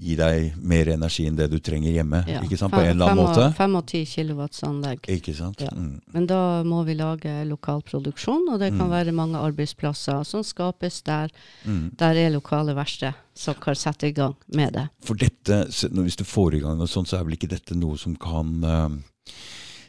gi 0.00 0.14
deg 0.16 0.54
mer 0.56 0.88
energi 0.94 1.26
enn 1.28 1.36
det 1.36 1.50
du 1.52 1.58
trenger 1.60 1.92
hjemme. 1.92 2.22
Ja, 2.28 2.40
ikke 2.44 2.56
sant? 2.58 2.72
På 2.72 2.80
en 2.80 2.94
eller 2.94 3.10
annen 3.12 3.20
måte. 3.26 3.46
Fem 3.58 3.74
og 3.76 3.86
ti 3.90 4.00
kilowattsanlegg. 4.08 5.04
Ikke 5.12 5.34
sant? 5.36 5.60
Ja. 5.60 5.70
Mm. 5.76 6.00
Men 6.14 6.26
da 6.30 6.40
må 6.64 6.82
vi 6.88 6.94
lage 6.98 7.34
lokal 7.48 7.82
produksjon, 7.86 8.48
og 8.52 8.58
det 8.62 8.70
kan 8.76 8.88
Mm. 8.88 8.94
være 8.96 9.12
mange 9.12 9.38
arbeidsplasser 9.38 10.24
som 10.24 10.42
skapes 10.42 11.02
der. 11.04 11.28
Mm. 11.64 11.90
Der 12.00 12.14
er 12.16 12.30
lokale 12.30 12.74
verksted 12.74 13.14
som 13.34 13.54
kan 13.54 13.74
sette 13.74 14.08
i 14.08 14.12
gang 14.16 14.34
med 14.54 14.72
det. 14.72 14.88
For 15.04 15.14
dette, 15.14 15.66
hvis 15.68 16.16
du 16.16 16.24
får 16.24 16.54
i 16.54 16.60
gang 16.60 16.78
noe 16.78 16.88
sånt, 16.88 17.08
så 17.08 17.18
er 17.20 17.24
vel 17.24 17.36
ikke 17.36 17.48
dette 17.52 17.76
noe 17.76 17.96
som 17.98 18.16
kan 18.16 18.64
uh, 18.64 18.88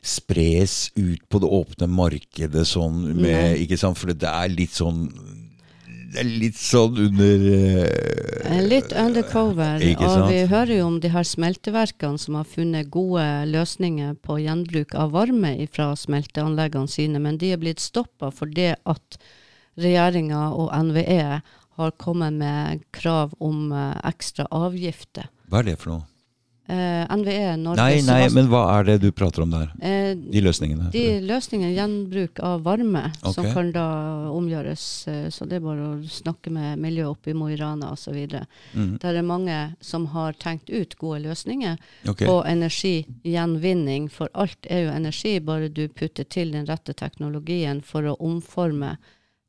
spres 0.02 0.91
ut 0.97 1.21
på 1.30 1.39
det 1.39 1.50
åpne 1.50 1.88
markedet 1.88 2.65
sånn 2.67 3.04
med 3.15 3.60
Ikke 3.62 3.78
sant? 3.78 3.97
For 4.00 4.12
det 4.13 4.28
er 4.28 4.50
litt 4.50 4.74
sånn 4.74 5.06
Det 6.12 6.19
er 6.19 6.28
litt 6.28 6.58
sånn 6.60 6.97
under 7.08 7.45
eh, 7.56 8.32
Eh, 8.52 8.62
Litt 8.67 8.91
undercover. 8.97 9.80
Og 9.95 10.02
sant? 10.10 10.28
vi 10.32 10.41
hører 10.50 10.74
jo 10.80 10.88
om 10.89 10.97
de 11.04 11.12
her 11.13 11.24
smelteverkene 11.28 12.19
som 12.19 12.36
har 12.39 12.47
funnet 12.50 12.89
gode 12.91 13.24
løsninger 13.47 14.17
på 14.26 14.39
gjenbruk 14.43 14.95
av 14.97 15.13
varme 15.15 15.54
fra 15.71 15.91
smelteanleggene 15.95 16.91
sine, 16.91 17.21
men 17.24 17.38
de 17.39 17.54
er 17.54 17.62
blitt 17.62 17.80
stoppa 17.84 18.32
fordi 18.34 18.71
at 18.76 19.19
regjeringa 19.80 20.50
og 20.58 20.71
NVE 20.89 21.41
har 21.80 21.91
kommet 22.02 22.36
med 22.36 22.84
krav 22.91 23.32
om 23.39 23.71
eh, 23.71 23.95
ekstra 24.12 24.47
avgifter. 24.52 25.30
Hva 25.47 25.62
er 25.62 25.71
det 25.71 25.78
for 25.80 25.95
noe? 25.95 26.08
Eh, 26.71 27.15
NVE, 27.17 27.57
Norges 27.60 27.81
Nei, 27.81 28.01
nei, 28.07 28.29
men 28.31 28.47
hva 28.47 28.62
er 28.77 28.86
det 28.88 28.93
du 29.03 29.10
prater 29.12 29.43
om 29.43 29.51
der? 29.51 29.73
eh, 29.84 30.13
De 30.15 30.39
løsningene? 30.45 30.88
De 30.93 31.03
løsningene, 31.27 31.73
gjenbruk 31.75 32.39
av 32.47 32.62
varme, 32.63 33.01
som 33.19 33.43
kan 33.51 33.73
da 33.75 33.88
omgjøres. 34.31 34.86
eh, 35.12 35.27
Så 35.29 35.47
det 35.49 35.57
er 35.60 35.65
bare 35.65 35.89
å 35.89 36.07
snakke 36.07 36.49
med 36.53 36.79
miljøet 36.79 37.12
oppe 37.12 37.31
i 37.31 37.36
Mo 37.36 37.49
i 37.51 37.57
Rana 37.60 37.91
osv. 37.91 38.15
Mm. 38.73 38.97
Der 39.03 39.19
er 39.19 39.21
mange 39.21 39.57
som 39.81 40.05
har 40.13 40.31
tenkt 40.39 40.69
ut 40.69 40.95
gode 40.97 41.23
løsninger 41.25 41.75
okay. 42.07 42.27
på 42.27 42.39
energigjenvinning. 42.47 44.10
For 44.10 44.29
alt 44.34 44.65
er 44.69 44.86
jo 44.86 44.91
energi, 44.95 45.39
bare 45.39 45.67
du 45.67 45.88
putter 45.89 46.23
til 46.23 46.53
den 46.55 46.65
rette 46.69 46.93
teknologien 46.93 47.81
for 47.84 48.07
å 48.07 48.15
omforme 48.19 48.95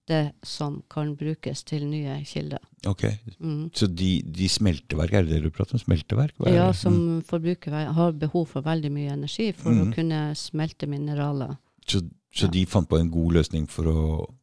det 0.08 0.32
som 0.42 0.82
kan 0.90 1.14
brukes 1.16 1.62
til 1.64 1.84
nye 1.86 2.24
kilder. 2.26 2.58
ok. 2.86 3.04
Mm. 3.40 3.70
Så 3.74 3.86
de, 3.86 4.22
de 4.22 4.48
smelteverk, 4.48 5.12
er 5.12 5.22
det 5.22 5.30
det 5.36 5.42
du 5.44 5.50
prater 5.50 5.74
om? 5.74 5.78
Smelteverk? 5.78 6.32
Er 6.46 6.54
Ja, 6.54 6.72
som 6.72 6.92
Mm. 6.94 7.22
forbruker 7.22 7.92
har 7.92 8.12
behov 8.12 8.46
for 8.48 8.60
veldig 8.62 8.90
mye 8.92 9.12
energi 9.12 9.52
for 9.52 9.70
mm. 9.70 9.80
å 9.90 9.94
kunne 9.94 10.34
smelte 10.34 10.86
mineraler. 10.88 11.56
Så, 11.86 12.00
så 12.34 12.46
Ja. 12.46 12.50
de 12.50 12.66
fant 12.66 12.88
på 12.88 12.98
en 12.98 13.10
god 13.10 13.32
løsning 13.32 13.68
for 13.68 13.84
å 13.84 14.34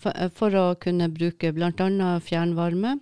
For, 0.00 0.12
for 0.34 0.50
å 0.50 0.74
kunne 0.80 1.08
bruke 1.12 1.52
bl.a. 1.52 2.18
fjernvarme. 2.20 2.98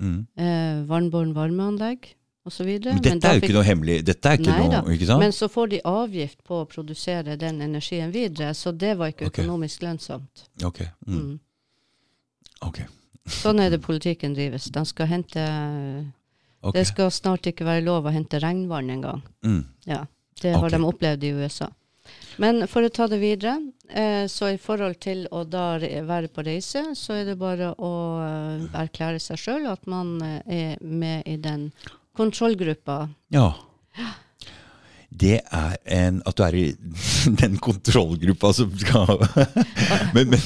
Mm. 0.00 0.26
eh, 0.36 0.82
vannbåren 0.88 1.34
varmeanlegg 1.34 2.14
osv. 2.44 2.68
Men 2.84 3.00
dette 3.02 3.28
er 3.28 3.38
jo 3.38 3.44
ikke 3.44 3.56
noe 3.56 3.66
hemmelig. 3.66 4.00
Dette 4.06 4.30
er 4.30 4.40
ikke 4.40 4.52
Nei 4.52 4.68
noe, 4.72 4.96
ikke 4.96 5.08
sant? 5.08 5.22
Men 5.22 5.32
så 5.36 5.48
får 5.52 5.70
de 5.72 5.80
avgift 5.88 6.42
på 6.46 6.60
å 6.62 6.66
produsere 6.68 7.38
den 7.40 7.62
energien 7.64 8.12
videre, 8.14 8.52
så 8.54 8.72
det 8.72 8.94
var 9.00 9.14
ikke 9.14 9.30
økonomisk 9.30 9.44
økonomisk 9.44 9.86
lønnsomt. 9.86 10.44
Ok. 10.64 10.82
Mm. 11.06 11.20
Mm. 11.20 11.38
ok. 12.68 12.82
Sånn 13.24 13.62
er 13.64 13.70
det 13.72 13.80
politikken 13.84 14.34
drives. 14.36 14.68
De 14.72 14.84
skal 14.84 15.08
hente 15.08 15.44
okay. 16.60 16.80
Det 16.80 16.84
skal 16.90 17.10
snart 17.14 17.46
ikke 17.48 17.64
være 17.64 17.84
lov 17.86 18.04
å 18.06 18.12
hente 18.12 18.40
regnvann 18.42 18.92
engang. 18.92 19.24
Mm. 19.46 19.64
Ja, 19.88 20.04
det 20.42 20.52
har 20.56 20.68
okay. 20.68 20.76
de 20.76 20.92
opplevd 20.92 21.24
i 21.24 21.32
USA. 21.38 21.70
Men 22.42 22.66
for 22.68 22.84
å 22.84 22.90
ta 22.92 23.06
det 23.08 23.20
videre, 23.22 23.54
eh, 23.88 24.26
så 24.28 24.50
i 24.52 24.58
forhold 24.60 24.98
til 25.00 25.24
å 25.32 25.44
da 25.48 25.78
være 25.80 26.28
på 26.28 26.44
reise, 26.44 26.82
så 26.98 27.20
er 27.20 27.28
det 27.30 27.38
bare 27.40 27.70
å 27.78 27.92
eh, 28.20 28.64
erklære 28.82 29.22
seg 29.22 29.40
sjøl 29.40 29.68
at 29.70 29.86
man 29.88 30.18
eh, 30.20 30.40
er 30.44 30.82
med 30.82 31.22
i 31.30 31.38
den 31.40 31.70
kontrollgruppa. 32.16 33.08
Ja. 33.34 33.52
Det 35.14 35.36
er 35.54 35.76
en 35.94 36.16
At 36.26 36.34
du 36.34 36.42
er 36.42 36.54
i 36.58 36.62
den 37.42 37.52
kontrollgruppa 37.62 38.48
som 38.56 38.72
skal 38.78 39.12
men, 40.16 40.32
men, 40.32 40.40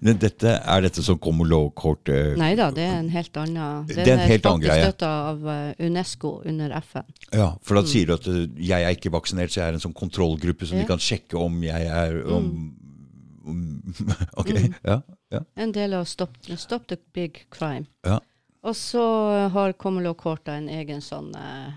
men 0.00 0.16
dette, 0.22 0.54
er 0.64 0.86
dette 0.86 1.04
som 1.04 1.18
kommer 1.20 1.44
lovkortet? 1.50 2.38
Nei 2.40 2.54
da, 2.56 2.70
det 2.72 2.86
er 2.86 2.96
en 3.02 3.10
helt 3.12 3.36
annen 3.36 3.84
Det 3.90 3.98
er 4.06 4.14
en 4.14 4.22
helt 4.30 4.48
annen 4.48 4.64
greie. 4.64 4.86
støtta 4.88 5.10
av 5.34 5.44
eh, 5.52 5.84
UNESCO 5.90 6.30
under 6.48 6.72
FN. 6.80 7.04
Ja, 7.36 7.50
for 7.60 7.76
da 7.76 7.84
sier 7.84 8.08
du 8.08 8.14
at 8.16 8.30
uh, 8.32 8.40
jeg 8.56 8.80
er 8.88 8.96
ikke 8.96 9.12
vaksinert, 9.12 9.52
så 9.52 9.60
jeg 9.60 9.74
er 9.74 9.76
en 9.76 9.84
sånn 9.84 9.96
kontrollgruppe 10.00 10.64
som 10.70 10.78
Ja. 10.80 10.86
de 10.86 10.92
kan 10.94 11.04
sjekke 11.04 11.36
om 11.44 11.60
jeg 11.68 11.92
er 11.92 12.16
om, 12.32 12.48
om, 13.44 13.60
Ok. 14.40 14.54
Ja. 14.88 15.02
ja. 15.36 15.44
En 15.60 15.76
del 15.76 15.92
av 16.00 16.08
Stop, 16.08 16.40
Stop 16.56 16.88
the 16.88 16.96
Big 17.12 17.44
Crime. 17.52 17.84
Ja. 18.08 18.22
Og 18.66 18.74
så 18.76 19.02
har 19.54 19.72
Kommelå-korta 19.78 20.56
en 20.58 20.68
egen 20.68 21.00
sånn 21.04 21.30
eh, 21.38 21.72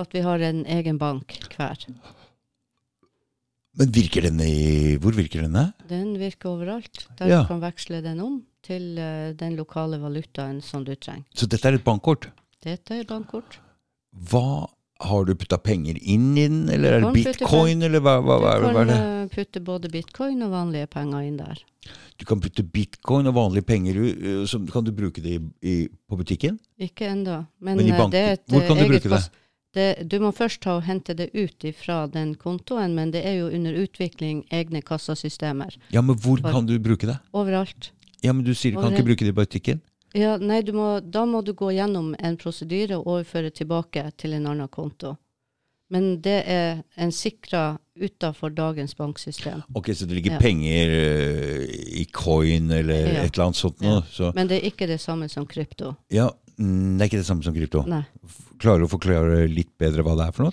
At 0.00 0.14
vi 0.16 0.22
har 0.24 0.40
en 0.40 0.62
egen 0.64 0.96
bank 0.98 1.34
hver. 1.56 1.82
Men 3.78 3.92
virker 3.94 4.24
denne 4.26 4.46
i 4.48 4.96
Hvor 5.02 5.12
virker 5.16 5.44
denne? 5.44 5.66
Den 5.90 6.14
virker 6.18 6.54
overalt. 6.54 7.06
Der 7.18 7.28
Ja. 7.28 7.42
du 7.42 7.48
kan 7.52 7.60
veksle 7.62 8.00
den 8.02 8.20
om 8.24 8.40
til 8.62 8.98
eh, 8.98 9.32
den 9.32 9.56
lokale 9.56 9.98
valutaen 10.00 10.60
som 10.62 10.84
du 10.84 10.94
trenger. 10.96 11.24
Så 11.34 11.46
dette 11.48 11.68
er 11.68 11.74
et 11.78 11.84
bankkort. 11.84 12.30
Dette 12.62 12.94
er 12.96 13.00
et 13.04 13.08
bankkort. 13.08 13.58
Hva 14.12 14.68
Har 15.00 15.24
du 15.24 15.32
putta 15.34 15.56
penger 15.58 15.96
inn 15.96 16.36
i 16.36 16.44
den, 16.44 16.68
eller 16.68 16.98
er 16.98 17.04
det 17.06 17.12
bitcoin, 17.16 17.82
eller 17.86 18.02
hva, 18.04 18.18
hva, 18.20 18.36
hva, 18.42 18.54
hva 18.60 18.68
er 18.68 18.84
det- 18.84 18.96
er 18.96 19.00
kan 19.00 19.06
eh, 19.22 19.28
putte 19.32 19.60
både 19.64 19.90
bitcoin 19.92 20.42
og 20.44 20.50
vanlige 20.52 20.90
penger 20.92 21.20
inn 21.24 21.38
der. 21.38 21.62
Du 22.18 22.26
kan 22.28 22.40
putte 22.40 22.62
bitcoin 22.62 23.26
og 23.30 23.34
vanlige 23.34 23.64
penger 23.64 23.96
uh, 23.96 24.44
så 24.46 24.60
kan 24.68 24.84
du 24.84 24.92
bruke 24.92 25.22
det 25.24 25.38
i, 25.38 25.40
i, 25.64 25.76
på 26.08 26.18
butikken? 26.20 26.58
Ikke 26.78 27.08
ennå. 27.08 27.46
Men, 27.60 27.80
Men 27.80 27.88
eh, 27.94 28.10
det 28.12 28.20
er 28.20 28.32
et 28.36 28.44
hvor 28.52 28.66
kan 28.66 28.76
eh, 28.76 28.82
du 28.82 28.92
bruke 28.92 29.12
det? 29.14 29.22
det? 29.72 29.86
Du 30.10 30.18
må 30.20 30.32
først 30.36 30.60
ta 30.60 30.76
og 30.76 30.84
hente 30.84 31.16
det 31.16 31.30
ut 31.32 31.64
fra 31.78 32.02
den 32.06 32.34
kontoen, 32.34 32.94
men 32.94 33.14
det 33.14 33.24
er 33.24 33.38
jo 33.40 33.48
under 33.48 33.72
utvikling 33.72 34.44
egne 34.52 34.82
kassasystemer. 34.82 35.76
Ja, 35.94 36.02
men 36.02 36.16
hvor 36.16 36.40
For- 36.42 36.52
kan 36.52 36.68
du 36.68 36.76
bruke 36.78 37.08
det? 37.08 37.16
Overalt. 37.32 37.92
Ja, 38.20 38.34
men 38.34 38.44
du 38.44 38.52
sier 38.52 38.76
du 38.76 38.82
kan 38.82 38.92
ikke 38.92 39.08
bruke 39.14 39.24
det 39.24 39.32
i 39.32 39.38
butikken? 39.40 39.80
Ja, 40.14 40.36
nei, 40.42 40.62
må, 40.74 41.00
da 41.00 41.24
må 41.26 41.42
du 41.46 41.52
gå 41.54 41.70
gjennom 41.76 42.14
en 42.18 42.36
prosedyre 42.36 42.96
og 42.98 43.06
overføre 43.06 43.50
tilbake 43.54 44.08
til 44.18 44.32
en 44.34 44.46
annen 44.50 44.68
konto. 44.68 45.16
Men 45.90 46.20
det 46.22 46.44
er 46.46 46.82
en 47.02 47.10
sikra 47.10 47.78
utafor 47.98 48.52
dagens 48.54 48.94
banksystem. 48.98 49.62
Ok, 49.74 49.90
så 49.94 50.06
det 50.06 50.14
ligger 50.20 50.36
Ja. 50.36 50.38
penger 50.38 50.92
uh, 50.94 51.64
i 52.00 52.04
coin 52.14 52.70
eller 52.70 53.06
Ja. 53.14 53.22
et 53.24 53.34
eller 53.34 53.44
annet 53.48 53.56
sånt 53.56 53.80
noe? 53.80 54.02
Så, 54.10 54.32
Men 54.34 54.46
det 54.48 54.60
er 54.62 54.70
ikke 54.70 54.86
det 54.86 55.00
samme 55.00 55.28
som 55.28 55.46
krypto. 55.46 55.96
ja, 56.10 56.30
mm, 56.58 56.96
det 56.98 57.02
er 57.04 57.08
ikke 57.10 57.22
det 57.22 57.26
samme 57.26 57.42
som 57.42 57.54
krypto. 57.54 57.82
Nei. 57.86 58.04
Klarer 58.58 58.78
du 58.78 58.86
å 58.86 58.94
forklare 58.98 59.48
litt 59.48 59.76
bedre 59.78 60.02
hva 60.02 60.16
det 60.16 60.28
er 60.28 60.32
for 60.32 60.44
noe? 60.44 60.52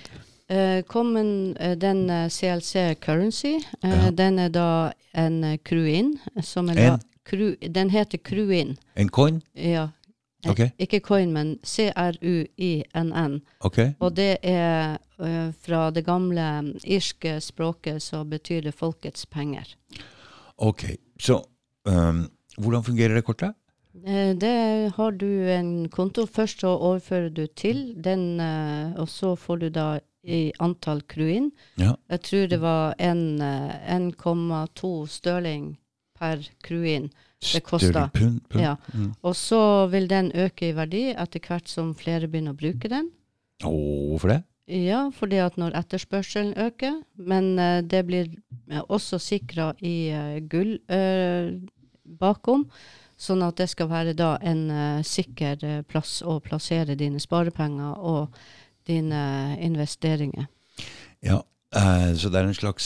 Uh, 0.50 0.82
Common, 0.88 1.58
uh, 1.60 1.76
den 1.76 2.10
eh, 2.10 2.30
CLC 2.30 2.96
currency, 3.02 3.58
eh, 3.84 4.06
Ja. 4.06 4.12
den 4.12 4.40
er 4.40 4.50
da 4.50 4.94
en 5.14 5.44
eh, 5.44 5.58
crew-in. 5.58 6.18
Som 6.42 6.70
En? 6.70 7.00
Crew, 7.28 7.56
den 7.62 7.92
heter 7.92 8.18
crew-in. 8.24 8.78
En 8.96 9.10
coin? 9.10 9.42
Ja. 9.54 9.90
Okay. 10.46 10.70
Ikke 10.80 11.00
coin, 11.02 11.32
men 11.34 11.56
C-R-U-I-N-N. 11.66 13.40
Og 14.00 14.16
det 14.16 14.38
er 14.46 14.98
eh, 15.20 15.50
fra 15.66 15.88
det 15.92 16.06
gamle 16.06 16.46
mm, 16.62 16.74
irske 16.86 17.40
språket 17.42 18.04
så 18.06 18.24
betyr 18.24 18.68
det 18.68 18.76
folkets 18.78 19.26
penger. 19.26 19.74
Ok, 20.58 20.86
så 21.20 21.42
um, 21.90 22.28
hvordan 22.58 22.86
fungerer 22.86 23.18
det 23.18 23.26
kortet? 23.26 23.58
Eh, 24.06 24.36
Det 24.38 24.92
har 24.96 25.12
du 25.12 25.50
en 25.50 25.90
konto. 25.90 26.26
Først 26.26 26.62
så 26.62 26.76
overfører 26.78 27.30
du 27.30 27.48
til 27.48 27.96
den, 28.04 28.40
eh, 28.40 28.94
og 28.96 29.10
så 29.10 29.36
får 29.36 29.58
du 29.58 29.70
da 29.70 30.00
i 30.24 30.52
antall 30.60 31.02
crew-in. 31.02 31.52
Ja. 31.80 31.96
Jeg 32.10 32.22
tror 32.22 32.48
det 32.48 32.62
var 32.62 32.96
eh, 33.00 33.14
1,2 33.98 35.08
sterling 35.08 35.78
per 36.18 36.44
crew-in. 36.66 37.10
Det 37.54 37.62
koster. 37.66 38.10
Pund? 38.14 38.42
pund? 38.50 38.64
Ja. 38.64 38.76
Mm. 38.94 39.14
Og 39.22 39.36
så 39.38 39.62
vil 39.94 40.10
den 40.10 40.32
øke 40.36 40.72
i 40.72 40.76
verdi 40.76 41.08
etter 41.14 41.44
hvert 41.44 41.70
som 41.70 41.94
flere 41.98 42.28
begynner 42.28 42.56
å 42.56 42.60
bruke 42.60 42.90
den. 42.92 43.12
Å, 43.66 43.72
hvorfor 44.12 44.34
det? 44.34 44.42
Ja, 44.68 45.06
fordi 45.16 45.40
at 45.40 45.56
når 45.56 45.78
etterspørselen 45.80 46.58
øker, 46.60 47.00
men 47.16 47.54
uh, 47.56 47.80
det 47.80 48.04
blir 48.10 48.28
eh, 48.68 48.82
også 48.84 49.20
sikra 49.20 49.72
i 49.80 50.12
uh, 50.12 50.40
gull 50.44 50.74
uh, 50.92 51.56
bakom, 52.20 52.66
sånn 53.18 53.46
at 53.48 53.62
det 53.62 53.70
skal 53.72 53.88
være 53.90 54.14
da 54.14 54.36
en 54.46 54.68
sikker 55.02 55.64
plass 55.90 56.20
å 56.22 56.36
plassere 56.44 56.94
dine 57.00 57.18
sparepenger 57.18 57.96
og 57.98 58.36
dine 58.86 59.58
investeringer. 59.58 60.46
Ja, 61.26 61.40
så 61.74 62.30
det 62.30 62.38
er 62.38 62.46
en 62.46 62.54
slags 62.54 62.86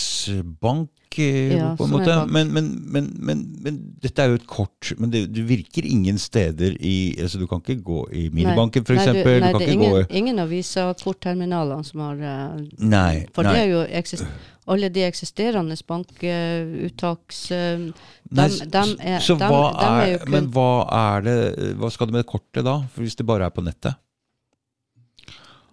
bank 0.63 1.00
eh, 1.19 1.55
Ja, 1.57 1.71
på 1.77 1.83
en 1.83 1.89
som 1.89 1.99
en 1.99 2.05
måte. 2.05 2.15
Men, 2.31 2.53
men, 2.53 2.69
men, 2.93 3.09
men, 3.19 3.41
men 3.63 3.79
dette 4.01 4.23
er 4.23 4.31
jo 4.31 4.39
et 4.39 4.47
kort. 4.47 4.93
Men 4.99 5.11
det, 5.13 5.25
du 5.33 5.41
virker 5.47 5.85
ingen 5.87 6.19
steder 6.21 6.77
i 6.79 6.95
altså 7.19 7.41
Du 7.41 7.47
kan 7.49 7.63
ikke 7.63 7.81
gå 7.83 8.05
i 8.13 8.29
minibanken, 8.29 8.85
Nei, 8.87 8.95
f.eks. 8.95 9.11
Nei, 9.11 9.23
Du, 9.23 9.29
nei, 9.31 9.51
kan 9.51 9.59
det 9.59 9.67
er 9.67 9.73
gå 9.73 9.75
ingen, 9.75 9.97
aviser, 9.97 10.15
ingen 10.21 10.41
av 10.43 10.55
Visa-kortterminalene 10.55 11.87
som 11.87 12.05
har 12.05 12.25
eh, 12.31 12.63
Nei. 12.79 13.13
For 13.35 13.47
nei. 13.47 13.53
det 13.53 13.65
er 13.65 13.71
jo 13.73 13.83
eksist 14.01 14.27
alle 14.71 14.91
de 14.93 15.01
eksisterende 15.03 15.75
bankuttaks 15.87 17.39
uh, 17.51 17.87
Nei, 18.31 18.47
er, 18.61 20.29
Men 20.29 20.51
hva 20.53 20.69
er 20.95 21.25
det 21.25 21.37
Hva 21.81 21.89
skal 21.91 22.07
du 22.07 22.15
med 22.15 22.27
kortet 22.29 22.63
da? 22.67 22.77
Hvis 22.95 23.17
det 23.19 23.25
bare 23.27 23.49
er 23.49 23.55
på 23.55 23.65
nettet? 23.65 23.97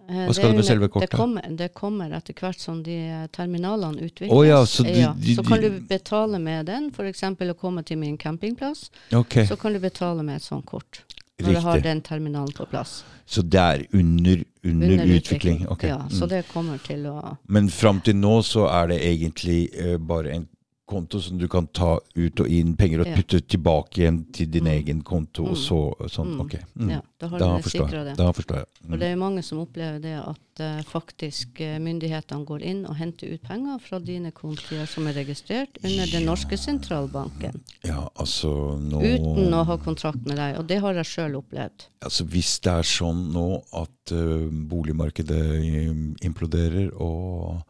Eh, 0.09 0.25
Hva 0.25 0.33
skal 0.33 0.49
det 0.49 0.51
du 0.51 0.57
med 0.57 0.65
selve 0.65 0.87
kortet? 0.89 1.11
Det 1.11 1.17
kommer, 1.17 1.49
det 1.57 1.67
kommer 1.77 2.13
etter 2.17 2.33
hvert 2.33 2.59
som 2.59 2.81
de 2.83 2.97
eh, 2.97 3.27
terminalene 3.35 4.01
utvikles. 4.07 4.33
Oh, 4.33 4.47
ja, 4.47 4.65
så 4.65 4.83
du- 4.83 4.89
Ja, 4.89 5.13
så 5.35 5.43
kan 5.45 5.61
du 5.61 5.69
betale 5.79 6.39
med 6.39 6.65
den, 6.65 6.89
f.eks. 6.89 7.23
å 7.23 7.53
komme 7.53 7.83
til 7.83 7.97
min 7.97 8.17
campingplass. 8.17 8.89
Okay. 9.13 9.45
Så 9.45 9.55
kan 9.55 9.73
du 9.73 9.79
betale 9.79 10.23
med 10.23 10.37
et 10.37 10.43
sånt 10.43 10.65
kort. 10.65 11.03
Når 11.39 11.53
du 11.53 11.59
har 11.59 11.79
den 11.79 12.01
terminalen 12.01 12.51
på 12.53 12.65
plass. 12.65 13.03
Så 13.25 13.41
det 13.41 13.59
er 13.59 13.85
under, 13.93 14.43
under, 14.63 14.91
Under 14.91 15.05
utvikling? 15.05 15.67
Okay. 15.69 15.89
Ja, 15.89 16.01
så 16.09 16.25
mm. 16.25 16.29
det 16.29 16.43
kommer 16.49 16.77
til 16.77 17.05
å 17.07 17.37
Men 17.47 17.69
fram 17.69 18.01
til 18.01 18.15
nå 18.15 18.41
så 18.43 18.65
er 18.67 18.87
det 18.87 18.97
egentlig 19.05 19.69
uh, 19.77 19.97
bare 19.97 20.33
en 20.33 20.47
konto 20.89 21.19
som 21.21 21.37
du 21.37 21.45
kan 21.51 21.67
ta 21.75 21.99
ut 22.15 22.41
og 22.41 22.49
inn 22.49 22.73
penger 22.79 23.03
og 23.03 23.07
Ja. 23.07 23.15
putte 23.19 23.39
tilbake 23.45 24.01
igjen 24.01 24.23
til 24.33 24.49
din 24.49 24.63
Mm. 24.65 24.71
egen 24.73 25.01
konto, 25.03 25.43
og 25.45 25.55
Mm. 25.55 25.61
så 25.61 26.09
sånn. 26.09 26.33
Mm. 26.33 26.41
Ok. 26.41 26.53
Mm. 26.75 26.89
Ja, 26.89 27.01
da 27.19 27.27
har 27.27 27.39
Da 27.39 27.57
du 27.57 27.63
forstår 27.63 27.89
det. 28.05 28.17
Da 28.17 28.31
forstår 28.31 28.55
jeg. 28.57 28.65
Mm. 28.87 28.99
det 28.99 29.07
er 29.11 29.15
mange 29.15 29.43
som 29.43 29.59
opplever 29.59 30.01
det 30.01 30.15
at 30.17 30.37
uh, 30.59 30.81
faktisk 30.83 31.61
eh, 31.61 31.79
myndighetene 31.79 32.45
går 32.45 32.61
inn 32.63 32.85
og 32.85 32.95
henter 32.97 33.31
ut 33.33 33.41
penger 33.43 33.79
fra 33.79 33.99
dine 33.99 34.31
kontier 34.31 34.85
som 34.87 35.07
er 35.07 35.13
registrert 35.13 35.77
under 35.83 36.05
den 36.05 36.25
norske 36.25 36.57
sentralbanken. 36.57 37.61
Ja, 37.85 38.09
altså 38.17 38.77
nå 38.81 38.99
Uten 38.99 39.53
å 39.53 39.63
ha 39.65 39.77
kontrakt 39.77 40.25
med 40.25 40.35
deg. 40.35 40.57
Og 40.59 40.67
det 40.67 40.81
har 40.81 40.93
jeg 40.93 41.05
sjøl 41.05 41.35
opplevd. 41.35 41.85
Altså 42.01 42.25
Hvis 42.27 42.59
det 42.61 42.73
er 42.73 42.83
sånn 42.83 43.31
nå 43.31 43.63
at 43.73 44.11
uh, 44.11 44.49
boligmarkedet 44.49 46.19
imploderer 46.25 46.91
og 46.99 47.61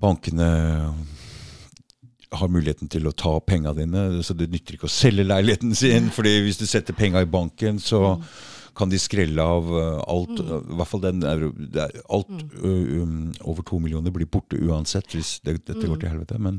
bankene 0.00 0.94
har 2.32 2.48
muligheten 2.48 2.88
til 2.88 3.04
å 3.06 3.12
ta 3.12 3.38
penga 3.40 3.72
dine, 3.76 4.22
så 4.22 4.34
det 4.36 4.50
nytter 4.50 4.74
ikke 4.78 4.88
å 4.88 4.92
selge 4.92 5.24
leiligheten 5.26 5.74
sin. 5.76 6.10
fordi 6.10 6.42
hvis 6.46 6.58
du 6.58 6.66
setter 6.66 6.92
penga 6.94 7.20
i 7.22 7.24
banken, 7.28 7.78
så 7.78 8.16
Mm. 8.18 8.22
kan 8.74 8.88
de 8.88 8.96
skrelle 8.96 9.38
av 9.38 9.66
alt. 10.08 10.40
alt. 10.40 10.40
I 10.40 10.74
hvert 10.78 10.88
fall 10.88 11.00
den 11.00 11.22
alt 11.24 12.28
Mm. 12.28 13.34
over 13.44 13.62
to 13.62 13.78
millioner 13.78 14.10
blir 14.10 14.24
borte 14.26 14.56
uansett 14.56 15.08
hvis 15.12 15.40
det, 15.44 15.64
dette 15.66 15.86
går 15.86 16.00
til 16.00 16.08
helvete. 16.08 16.38
Men 16.40 16.56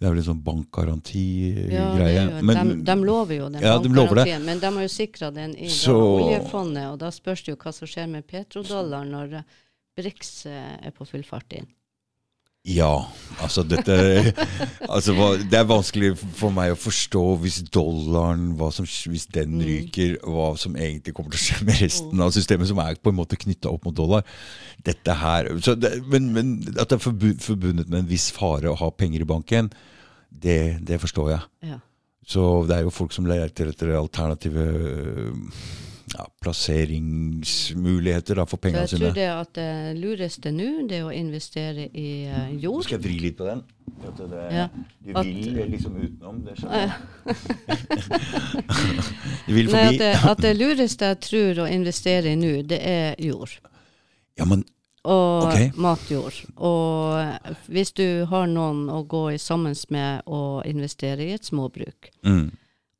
det 0.00 0.06
er 0.06 0.10
vel 0.10 0.18
en 0.18 0.24
sånn 0.34 0.42
bankgarantigreie. 0.42 1.72
Ja, 1.72 2.64
de, 2.64 2.82
de 2.82 2.96
lover 3.04 3.36
jo 3.36 3.48
den 3.48 3.62
Ja, 3.62 3.78
de 3.78 3.88
bankgarantien, 3.88 4.44
men 4.44 4.58
de 4.58 4.66
har 4.66 4.82
jo 4.82 4.88
sikra 4.88 5.32
den 5.32 5.54
i 5.56 5.68
Så- 5.68 5.94
oljefondet. 5.94 6.92
Og 6.92 6.98
da 6.98 7.10
spørs 7.10 7.44
det 7.44 7.52
jo 7.54 7.56
hva 7.56 7.72
som 7.72 7.86
skjer 7.88 8.08
med 8.08 8.26
petrodollar 8.26 9.06
når 9.08 9.44
Brix 9.96 10.46
eh, 10.46 10.78
er 10.82 10.90
på 10.90 11.06
full 11.06 11.22
fart 11.22 11.52
inn. 11.52 11.66
Ja, 12.62 13.08
altså 13.42 13.64
dette 13.66 13.94
altså, 14.94 15.14
Det 15.50 15.56
er 15.58 15.64
vanskelig 15.66 16.12
for 16.38 16.54
meg 16.54 16.70
å 16.74 16.78
forstå 16.78 17.22
hvis 17.42 17.56
dollaren, 17.74 18.52
som, 18.70 18.86
hvis 19.10 19.26
den 19.34 19.56
Mm. 19.58 19.64
ryker, 19.66 20.14
hva 20.22 20.52
som 20.60 20.76
egentlig 20.78 21.14
kommer 21.16 21.34
til 21.34 21.40
å 21.40 21.46
skje 21.48 21.66
med 21.66 21.80
resten 21.82 22.22
av 22.22 22.30
systemet, 22.36 22.70
som 22.70 22.78
er 22.78 23.00
på 23.02 23.10
en 23.10 23.18
måte 23.18 23.36
knytta 23.40 23.72
opp 23.72 23.88
mot 23.88 23.96
dollar. 23.98 24.22
Dette 24.86 25.16
her, 25.18 25.50
så 25.58 25.74
det, 25.74 25.96
men, 26.06 26.30
men 26.36 26.52
at 26.76 26.86
det 26.92 27.00
er 27.00 27.34
forbundet 27.42 27.90
med 27.90 28.04
en 28.04 28.10
viss 28.12 28.30
fare 28.34 28.70
å 28.70 28.78
ha 28.78 28.92
penger 28.94 29.26
i 29.26 29.30
banken, 29.34 29.72
det, 30.30 30.78
det 30.86 31.00
forstår 31.02 31.32
jeg. 31.34 31.42
Ja. 31.72 31.80
Så 32.22 32.46
det 32.68 32.76
er 32.78 32.86
jo 32.86 32.94
folk 32.94 33.10
som 33.12 33.26
leter 33.26 33.72
etter 33.72 33.90
alternative 33.98 34.62
øh, 34.62 35.32
ja, 36.12 36.26
plasseringsmuligheter 36.44 38.34
da, 38.36 38.44
for 38.46 38.58
Så 38.58 38.68
sine. 38.68 38.78
jeg 38.82 38.88
tror 38.88 39.12
det 39.16 39.28
at 39.32 39.52
det 39.56 39.96
lureste 40.00 40.50
nå, 40.52 40.86
det 40.88 40.98
er 40.98 41.04
å 41.08 41.12
investere 41.14 41.86
i 41.96 42.08
uh, 42.28 42.50
jord. 42.60 42.84
skal 42.84 42.98
jeg 42.98 43.04
vri 43.06 43.18
litt 43.20 43.36
på 43.38 43.44
den. 43.48 43.62
At 44.02 44.16
det, 44.18 44.42
Ja. 44.52 44.66
Du 45.04 45.12
At- 45.16 45.26
vil 45.26 45.70
liksom 45.70 45.96
utenom, 45.96 46.42
det 46.44 46.56
skjønner 46.58 46.78
jeg. 46.82 46.92
du 49.46 49.54
vil 49.54 49.68
forbi. 49.68 49.72
Nei, 49.72 49.86
at 49.88 49.98
det, 49.98 50.12
at 50.30 50.42
det 50.44 50.52
lureste 50.58 51.04
jeg 51.12 51.20
tror 51.28 51.64
å 51.64 51.68
investere 51.70 52.32
i 52.32 52.36
nå, 52.38 52.52
det 52.68 52.80
er 52.82 53.14
jord. 53.22 53.50
Ja, 54.38 54.44
men 54.48 54.64
Og 55.04 55.48
okay. 55.48 55.70
matjord. 55.74 56.36
Og 56.62 57.18
hvis 57.66 57.90
du 57.98 58.24
har 58.30 58.46
noen 58.46 58.84
å 58.88 59.00
gå 59.02 59.32
i 59.34 59.38
sammen 59.42 59.74
med 59.90 60.22
og 60.30 60.62
investere 60.66 61.24
i 61.26 61.32
et 61.34 61.44
småbruk. 61.48 62.10
mm, 62.22 62.50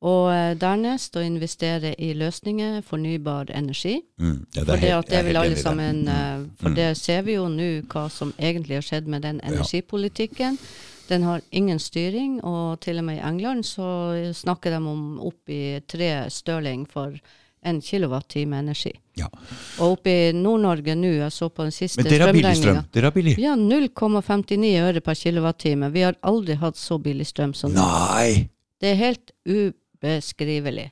Og 0.03 0.33
eh, 0.35 0.55
dernest 0.59 1.15
å 1.15 1.23
investere 1.23 1.93
i 1.99 2.09
løsninger, 2.19 2.81
fornybar 2.83 3.51
energi. 3.55 4.01
mm, 4.19 4.47
ja, 4.55 4.65
For 4.65 4.73
det, 4.73 4.79
helt- 4.81 5.09
det 5.11 5.25
vil 5.29 5.37
alle 5.37 5.55
det. 5.55 5.63
sammen 5.63 6.09
eh, 6.09 6.47
For 6.59 6.71
Mm. 6.71 6.75
det 6.75 6.97
ser 6.99 7.23
vi 7.23 7.35
jo 7.35 7.45
nå 7.49 7.83
hva 7.87 8.09
som 8.11 8.33
egentlig 8.39 8.75
har 8.75 8.83
skjedd 8.83 9.07
med 9.07 9.23
den 9.23 9.41
energipolitikken. 9.41 10.59
Den 11.09 11.23
har 11.23 11.41
ingen 11.53 11.79
styring, 11.79 12.41
og 12.45 12.81
til 12.81 12.99
og 12.99 13.05
med 13.05 13.19
i 13.19 13.27
England 13.29 13.65
så 13.65 14.33
snakker 14.35 14.71
de 14.71 14.77
om 14.77 15.21
opp 15.21 15.49
i 15.49 15.81
tre 15.87 16.27
støling 16.31 16.87
for 16.89 17.13
en 17.65 17.81
kilowattime 17.81 18.59
energi. 18.59 18.93
Ja. 19.17 19.27
Og 19.79 19.99
oppe 19.99 20.11
i 20.11 20.33
Nord-Norge 20.33 20.97
nå, 20.97 21.13
jeg 21.19 21.31
så 21.31 21.49
på 21.49 21.63
den 21.63 21.71
siste 21.71 22.03
Men 22.03 22.11
dere 22.11 22.27
har 22.27 22.33
billig 22.33 22.57
strøm. 22.57 22.75
Ja, 22.75 22.83
Dere 22.93 23.05
har 23.05 23.11
billig. 23.13 23.37
Vi 23.37 23.43
0,59 23.45 24.81
øre 24.83 25.01
per 25.01 25.15
kilowattime. 25.15 25.91
Vi 25.93 26.03
har 26.03 26.17
aldri 26.23 26.55
hatt 26.59 26.77
så 26.77 26.99
billig 27.03 27.27
strøm 27.27 27.55
som 27.55 27.73
nå. 27.73 27.81
Nei! 27.81 28.49
Det 28.81 28.91
er 28.93 28.99
helt 28.99 29.31
ubeskrivelig. 30.03 30.91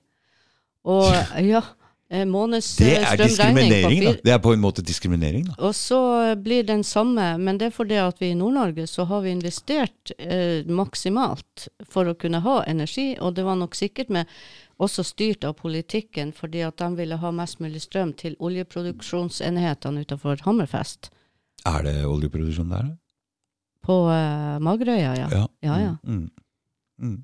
Og 0.89 1.11
ja, 1.53 1.63
eh, 2.11 2.25
måneds 2.29 2.77
Det 2.79 2.95
eh, 2.97 3.13
er 3.13 3.21
diskriminering, 3.21 4.05
da. 4.07 4.15
Det 4.25 4.35
er 4.37 4.41
på 4.43 4.55
en 4.55 4.63
måte 4.63 4.85
diskriminering, 4.87 5.45
da. 5.51 5.59
og 5.59 5.75
så 5.75 6.01
blir 6.41 6.65
den 6.69 6.85
samme, 6.85 7.35
men 7.39 7.59
det 7.59 7.71
er 7.71 7.77
fordi 7.77 8.01
at 8.01 8.23
vi 8.23 8.33
i 8.33 8.39
Nord-Norge 8.39 8.87
så 8.87 9.05
har 9.11 9.27
vi 9.27 9.35
investert 9.35 10.15
eh, 10.19 10.65
maksimalt 10.67 11.69
for 11.89 12.09
å 12.09 12.17
kunne 12.17 12.43
ha 12.47 12.63
energi, 12.71 13.13
og 13.21 13.35
det 13.37 13.45
var 13.45 13.61
nok 13.61 13.77
sikkert 13.79 14.11
med 14.15 14.31
også 14.81 15.05
styrt 15.05 15.45
av 15.45 15.59
politikken 15.61 16.33
fordi 16.33 16.63
at 16.65 16.81
de 16.81 16.89
ville 16.97 17.19
ha 17.21 17.33
mest 17.37 17.61
mulig 17.61 17.83
strøm 17.85 18.15
til 18.17 18.37
oljeproduksjonsenhetene 18.41 20.07
utenfor 20.07 20.41
Hammerfest. 20.47 21.11
Er 21.69 21.85
det 21.85 21.97
oljeproduksjon 22.09 22.73
der? 22.73 22.89
da? 22.89 22.97
På 23.85 24.05
uh, 24.09 24.61
Magerøya, 24.61 25.13
ja. 25.17 25.29
Ja. 25.33 25.45
Ja, 25.65 25.77
ja. 25.81 25.93
Mm. 26.05 26.31
Mm. 27.01 27.19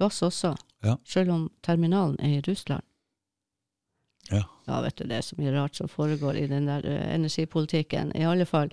Gass 0.00 0.22
også. 0.24 0.54
Ja. 0.84 0.96
Selv 1.04 1.30
om 1.34 1.50
terminalen 1.66 2.16
er 2.20 2.38
i 2.38 2.40
Russland. 2.46 2.82
Ja. 4.30 4.44
Ja, 4.68 4.76
vet 4.84 4.96
du, 5.00 5.04
det 5.10 5.16
er 5.18 5.24
så 5.26 5.34
mye 5.40 5.50
rart 5.56 5.74
som 5.74 5.88
foregår 5.90 6.36
i 6.38 6.44
den 6.46 6.68
der 6.68 6.84
uh, 6.86 7.14
energipolitikken. 7.16 8.12
I 8.14 8.22
alle 8.30 8.44
fall. 8.46 8.70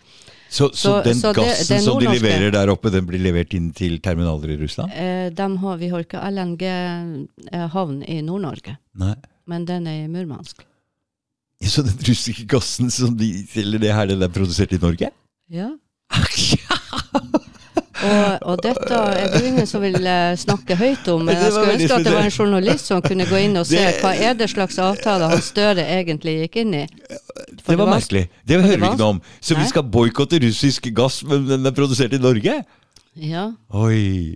Så, 0.50 0.68
så, 0.70 0.76
Så- 0.76 1.02
den 1.08 1.18
så 1.18 1.32
gassen 1.34 1.72
det 1.76 1.80
som 1.84 2.00
de 2.00 2.12
leverer 2.12 2.52
der 2.54 2.70
oppe, 2.70 2.92
den 2.94 3.08
blir 3.10 3.20
levert 3.24 3.56
inn 3.58 3.72
til 3.74 3.98
terminaler 4.04 4.54
i 4.54 4.58
Russland? 4.62 4.94
Eh, 4.94 5.30
dem 5.34 5.58
har, 5.64 5.78
vi 5.82 5.90
har 5.90 6.06
ikke 6.06 6.22
LNG-havn 6.30 8.04
i 8.06 8.20
Nord-Norge, 8.22 8.78
men 9.48 9.66
den 9.66 9.88
er 9.88 10.04
i 10.06 10.08
Murmansk. 10.12 10.62
Ja, 11.64 11.68
Så 11.74 11.82
den 11.88 11.98
russiske 12.06 12.46
gassen 12.46 12.92
som 12.94 13.18
de 13.18 13.32
selger 13.50 13.82
det 13.82 13.94
her, 13.96 14.06
den 14.06 14.22
er 14.22 14.30
produsert 14.30 14.74
i 14.78 14.78
Norge? 14.84 15.10
Ja. 15.50 15.72
Og, 18.08 18.46
og 18.54 18.62
dette 18.64 18.98
er 18.98 19.32
det 19.34 19.42
ingen 19.50 19.68
som 19.70 19.82
vil 19.84 19.98
eh, 20.08 20.36
snakke 20.40 20.76
høyt 20.80 21.08
om, 21.14 21.26
men 21.28 21.36
jeg 21.36 21.52
skulle 21.52 21.74
ønske 21.76 21.98
at 21.98 22.06
det 22.08 22.14
var 22.16 22.28
en 22.30 22.36
journalist 22.38 22.86
som 22.92 23.02
kunne 23.06 23.26
gå 23.30 23.40
inn 23.46 23.58
og 23.60 23.66
se 23.70 23.78
Det- 23.82 24.02
hva 24.04 24.14
er 24.16 24.34
det 24.40 24.50
slags 24.54 24.78
avtale 24.80 25.30
han 25.32 25.42
Støre 25.42 25.84
egentlig 26.00 26.36
gikk 26.44 26.56
inn 26.64 26.74
i. 26.74 26.86
For 27.64 27.74
Det 27.74 27.78
var 27.80 27.92
merkelig. 27.92 28.26
Det 28.46 28.62
hører 28.62 28.76
vi 28.76 28.82
var- 28.82 28.94
ikke 28.96 29.04
noe 29.04 29.10
om. 29.18 29.22
Så 29.42 29.56
vi 29.58 29.68
skal 29.68 29.84
boikotte 29.84 30.40
russisk 30.44 30.90
gass, 30.96 31.24
men 31.24 31.48
den 31.48 31.66
er 31.66 31.72
produsert 31.72 32.14
i 32.14 32.18
Norge? 32.22 32.64
Ja. 33.16 33.52
Oi. 33.74 34.36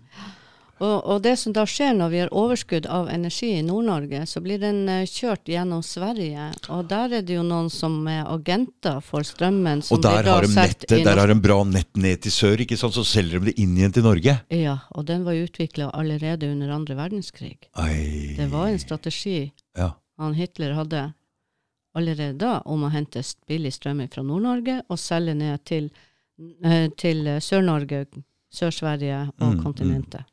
Og, 0.82 0.98
og 1.06 1.20
det 1.22 1.36
som 1.38 1.54
da 1.54 1.62
skjer 1.70 1.94
når 1.94 2.10
vi 2.10 2.20
har 2.24 2.32
overskudd 2.34 2.88
av 2.90 3.10
energi 3.14 3.52
i 3.54 3.62
Nord-Norge, 3.66 4.24
så 4.26 4.42
blir 4.42 4.58
den 4.62 4.80
eh, 4.90 5.04
kjørt 5.06 5.50
gjennom 5.52 5.84
Sverige. 5.86 6.48
Og 6.74 6.88
der 6.90 7.20
er 7.20 7.26
det 7.26 7.36
jo 7.38 7.44
noen 7.46 7.70
som 7.70 8.00
er 8.10 8.24
agenter 8.26 8.98
for 9.06 9.26
strømmen. 9.28 9.84
Som 9.86 10.00
Og 10.00 10.06
der 10.08 10.26
har 10.26 10.48
de 10.48 10.50
nettet, 10.56 10.96
der 11.06 11.22
har 11.22 11.30
de 11.30 11.38
bra 11.38 11.60
nett 11.70 11.94
ned 12.02 12.24
til 12.26 12.34
sør, 12.34 12.64
ikke 12.66 12.80
sant? 12.82 12.98
så 12.98 13.06
selger 13.06 13.44
de 13.44 13.52
det 13.52 13.62
inn 13.62 13.76
igjen 13.78 13.94
til 13.94 14.08
Norge. 14.08 14.40
Ja, 14.58 14.80
og 14.98 15.06
den 15.12 15.28
var 15.28 15.38
utvikla 15.38 15.92
allerede 15.94 16.50
under 16.50 16.74
andre 16.74 16.98
verdenskrig. 16.98 17.60
Ei. 17.78 18.34
Det 18.40 18.50
var 18.52 18.72
en 18.72 18.82
strategi 18.82 19.52
Ja. 19.78 19.94
han 20.18 20.34
Hitler 20.34 20.74
hadde 20.74 21.12
allerede 21.96 22.40
da 22.42 22.58
om 22.66 22.88
å 22.88 22.90
hente 22.90 23.22
billig 23.48 23.76
strøm 23.76 24.02
fra 24.10 24.24
Nord-Norge 24.26 24.82
og 24.90 24.98
selge 25.00 25.38
ned 25.38 25.62
til, 25.66 25.92
eh, 26.66 26.90
til 26.98 27.38
Sør-Norge, 27.38 28.06
Sør-Sverige 28.54 29.30
og 29.39 29.52
Mm, 29.54 29.58
mm. 29.58 29.64
kontinentet. 29.64 30.24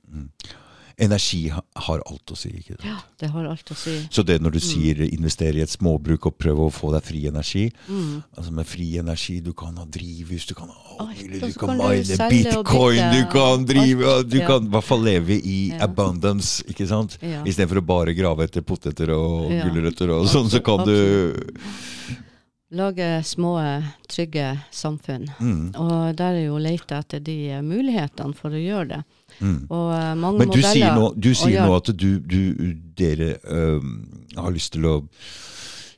Energi 1.01 1.45
har 1.49 2.01
alt 2.11 2.33
å 2.33 2.37
si. 2.37 2.49
ikke 2.59 2.75
sant? 2.75 2.83
Ja, 2.89 2.97
det 3.21 3.29
har 3.31 3.45
alt 3.47 3.69
å 3.71 3.75
si. 3.79 3.93
Så 4.11 4.25
det 4.27 4.41
når 4.43 4.57
du 4.57 4.59
sier 4.59 4.99
investere 5.07 5.55
i 5.55 5.63
et 5.63 5.71
småbruk 5.71 6.27
og 6.27 6.35
prøve 6.43 6.65
å 6.67 6.73
få 6.75 6.91
deg 6.91 7.05
fri 7.07 7.21
energi 7.31 7.69
Mm. 7.89 8.25
Altså 8.37 8.51
Med 8.53 8.67
fri 8.67 8.99
energi, 8.99 9.41
du 9.41 9.53
kan 9.53 9.77
ha 9.77 9.85
drivhus, 9.85 10.45
du 10.47 10.55
kan 10.55 10.67
ha 10.69 10.75
og 10.99 11.15
Du 11.15 11.53
kan 11.53 11.79
mine 11.79 12.03
bitcoin, 12.33 13.13
du 13.15 13.23
kan 13.31 13.65
drive 13.65 14.03
alt, 14.11 14.29
Du 14.29 14.41
kan 14.41 14.65
i 14.67 14.69
hvert 14.75 14.85
fall 14.85 15.03
leve 15.05 15.39
i 15.39 15.69
Ja. 15.71 15.85
abundance, 15.85 16.65
ikke 16.67 16.89
sant? 16.89 17.17
Ja. 17.23 17.45
Istedenfor 17.45 17.79
å 17.79 17.87
bare 17.87 18.13
grave 18.15 18.43
etter 18.49 18.63
poteter 18.63 19.11
og 19.15 19.51
gulrøtter 19.53 20.11
og 20.11 20.27
sånn, 20.27 20.51
så 20.51 20.59
kan 20.65 20.85
du 20.85 21.33
Lage 22.71 23.23
små, 23.25 23.55
trygge 24.13 24.59
samfunn. 24.71 25.23
mm, 25.41 25.75
Og 25.81 26.17
der 26.17 26.35
er 26.37 26.43
jo 26.51 26.59
leita 26.61 26.99
etter 27.01 27.23
de 27.25 27.37
eh, 27.49 27.63
mulighetene 27.65 28.37
for 28.37 28.53
å 28.53 28.61
gjøre 28.61 28.89
det. 28.91 28.99
mm. 29.41 29.61
Og 29.73 29.93
eh, 29.97 30.15
mange 30.21 30.39
Men 30.43 30.51
du 30.51 30.59
modeller 30.59 30.75
sier 30.77 30.93
nå, 30.99 31.07
du 31.17 31.31
sier 31.35 31.65
nå 31.65 31.77
at 31.79 31.89
du, 31.97 32.11
du, 32.21 32.75
dere 32.99 33.39
øh, 33.49 33.81
har 34.37 34.53
lyst 34.53 34.75
til 34.77 34.85
å 34.85 34.99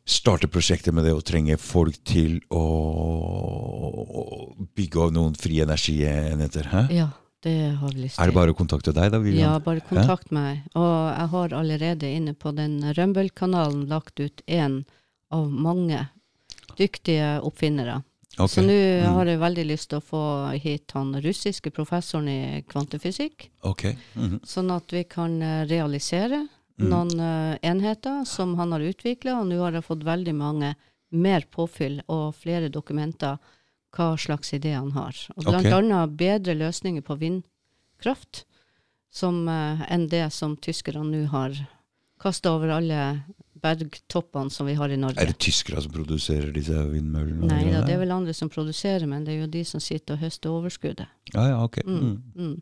starte 0.06 0.46
prosjektet 0.50 0.94
med 0.94 1.04
det 1.08 1.14
og 1.14 1.24
trenge 1.26 1.56
folk 1.58 1.98
til 2.06 2.38
å 2.54 2.62
bygge 4.78 5.02
av 5.08 5.12
noen 5.14 5.34
frie 5.38 5.66
energienheter. 5.66 6.70
Hæ? 6.70 6.84
Ja, 6.94 7.08
det 7.42 7.56
har 7.80 7.90
vi 7.94 8.06
lyst 8.06 8.14
til. 8.16 8.22
Er 8.24 8.30
det 8.30 8.38
bare 8.38 8.54
å 8.54 8.58
kontakte 8.58 8.94
deg, 8.94 9.10
da? 9.10 9.18
William? 9.22 9.42
Ja, 9.42 9.58
bare 9.64 9.82
kontakt 9.86 10.30
meg. 10.34 10.62
Og 10.78 10.94
jeg 11.10 11.28
har 11.34 11.58
allerede 11.60 12.14
inne 12.14 12.34
på 12.38 12.54
den 12.54 12.78
Rømbøll-kanalen 12.94 13.88
lagt 13.90 14.22
ut 14.22 14.42
én 14.46 14.84
av 15.34 15.50
mange 15.50 16.06
dyktige 16.80 17.34
oppfinnere. 17.44 18.00
Okay. 18.38 18.48
Så 18.48 18.62
nå 18.64 18.72
Mm. 18.72 19.12
har 19.14 19.26
jeg 19.26 19.40
veldig 19.40 19.64
lyst 19.66 19.90
til 19.90 19.98
å 19.98 20.06
få 20.06 20.22
hit 20.62 20.92
han 20.96 21.12
russiske 21.20 21.70
professoren 21.70 22.28
i 22.28 22.62
kvantefysikk, 22.62 23.50
Okay. 23.62 23.96
Mm 24.14 24.28
-hmm. 24.30 24.40
sånn 24.46 24.70
at 24.70 24.92
vi 24.92 25.04
kan 25.04 25.42
eh, 25.42 25.66
realisere 25.66 26.48
Mm. 26.80 26.88
noen 26.90 27.20
uh, 27.20 27.56
enheter 27.62 28.24
som 28.24 28.54
han 28.58 28.72
har 28.72 28.80
utvikla. 28.80 29.40
Og 29.40 29.50
nå 29.50 29.58
har 29.60 29.76
jeg 29.76 29.86
fått 29.86 30.06
veldig 30.06 30.34
mange 30.36 30.74
mer 31.10 31.44
påfyll 31.50 32.00
og 32.08 32.34
flere 32.38 32.70
dokumenter 32.72 33.38
hva 33.96 34.14
slags 34.16 34.54
idé 34.54 34.76
han 34.76 34.92
har. 34.94 35.16
Og 35.36 35.44
blant 35.44 35.66
okay. 35.66 35.76
annet 35.76 36.16
bedre 36.16 36.54
løsninger 36.54 37.02
på 37.02 37.18
vindkraft 37.20 38.44
som, 39.12 39.42
uh, 39.48 39.82
enn 39.90 40.08
det 40.08 40.28
som 40.32 40.56
tyskerne 40.56 41.10
nå 41.10 41.26
har 41.34 41.56
kasta 42.20 42.54
over 42.54 42.76
alle 42.76 43.24
bergtoppene 43.62 44.50
som 44.50 44.66
vi 44.66 44.74
har 44.78 44.88
i 44.90 44.96
Norge. 44.96 45.20
Er 45.20 45.26
det 45.32 45.38
tyskere 45.38 45.82
som 45.84 45.92
produserer 45.92 46.50
disse 46.52 46.72
vindmøllene? 46.72 47.46
Nei 47.50 47.62
da, 47.72 47.84
det 47.86 47.94
er 47.94 48.02
vel 48.02 48.10
andre 48.16 48.34
som 48.36 48.48
produserer, 48.52 49.06
men 49.06 49.24
det 49.24 49.34
er 49.36 49.40
jo 49.44 49.46
de 49.52 49.64
som 49.64 49.80
sitter 49.80 50.14
og 50.16 50.20
høster 50.24 50.50
overskuddet. 50.50 51.06
Ja, 51.34 51.46
ja, 51.52 51.62
ok. 51.64 51.80
Mm, 51.86 52.00
Mm. 52.00 52.20
mm. 52.36 52.60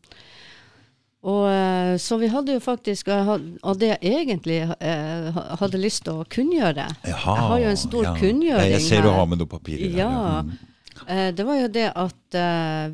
Og 1.28 1.48
eh, 1.50 1.96
Så 1.98 2.16
vi 2.20 2.28
hadde 2.30 2.52
jo 2.54 2.60
faktisk, 2.62 3.08
og 3.10 3.78
det 3.80 3.88
jeg 4.00 4.20
egentlig 4.28 4.60
eh, 4.80 5.38
hadde 5.58 5.80
lyst 5.82 6.04
til 6.06 6.20
å 6.20 6.26
kunngjøre 6.30 6.84
Jaha, 6.86 7.34
Jeg 7.34 7.48
har 7.50 7.58
jo 7.64 7.68
en 7.72 7.80
stor 7.82 8.04
ja. 8.06 8.12
kunngjøring 8.20 8.70
Jeg 8.76 8.84
ser 8.86 9.02
du 9.02 9.10
har 9.10 9.26
med 9.26 9.38
noen 9.42 9.50
papirer. 9.50 9.90
her, 9.90 9.98
Ja. 9.98 10.42
Mm. 10.46 10.52
Eh, 11.08 11.30
Det 11.34 11.44
var 11.46 11.58
jo 11.58 11.68
det 11.74 11.88
at 11.96 12.38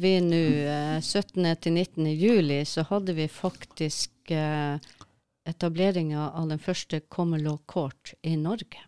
vi 0.00 0.14
nå, 0.24 0.40
eh, 0.72 1.00
17. 1.00 1.56
til 1.60 1.72
19. 1.72 2.06
juli, 2.16 2.64
så 2.64 2.82
hadde 2.88 3.12
vi 3.14 3.28
faktisk 3.28 4.10
etableringa 5.48 6.30
av 6.30 6.48
den 6.48 6.58
første 6.62 7.00
Common 7.12 7.44
Law 7.44 7.58
Court 7.66 8.14
i 8.22 8.36
Norge. 8.36 8.80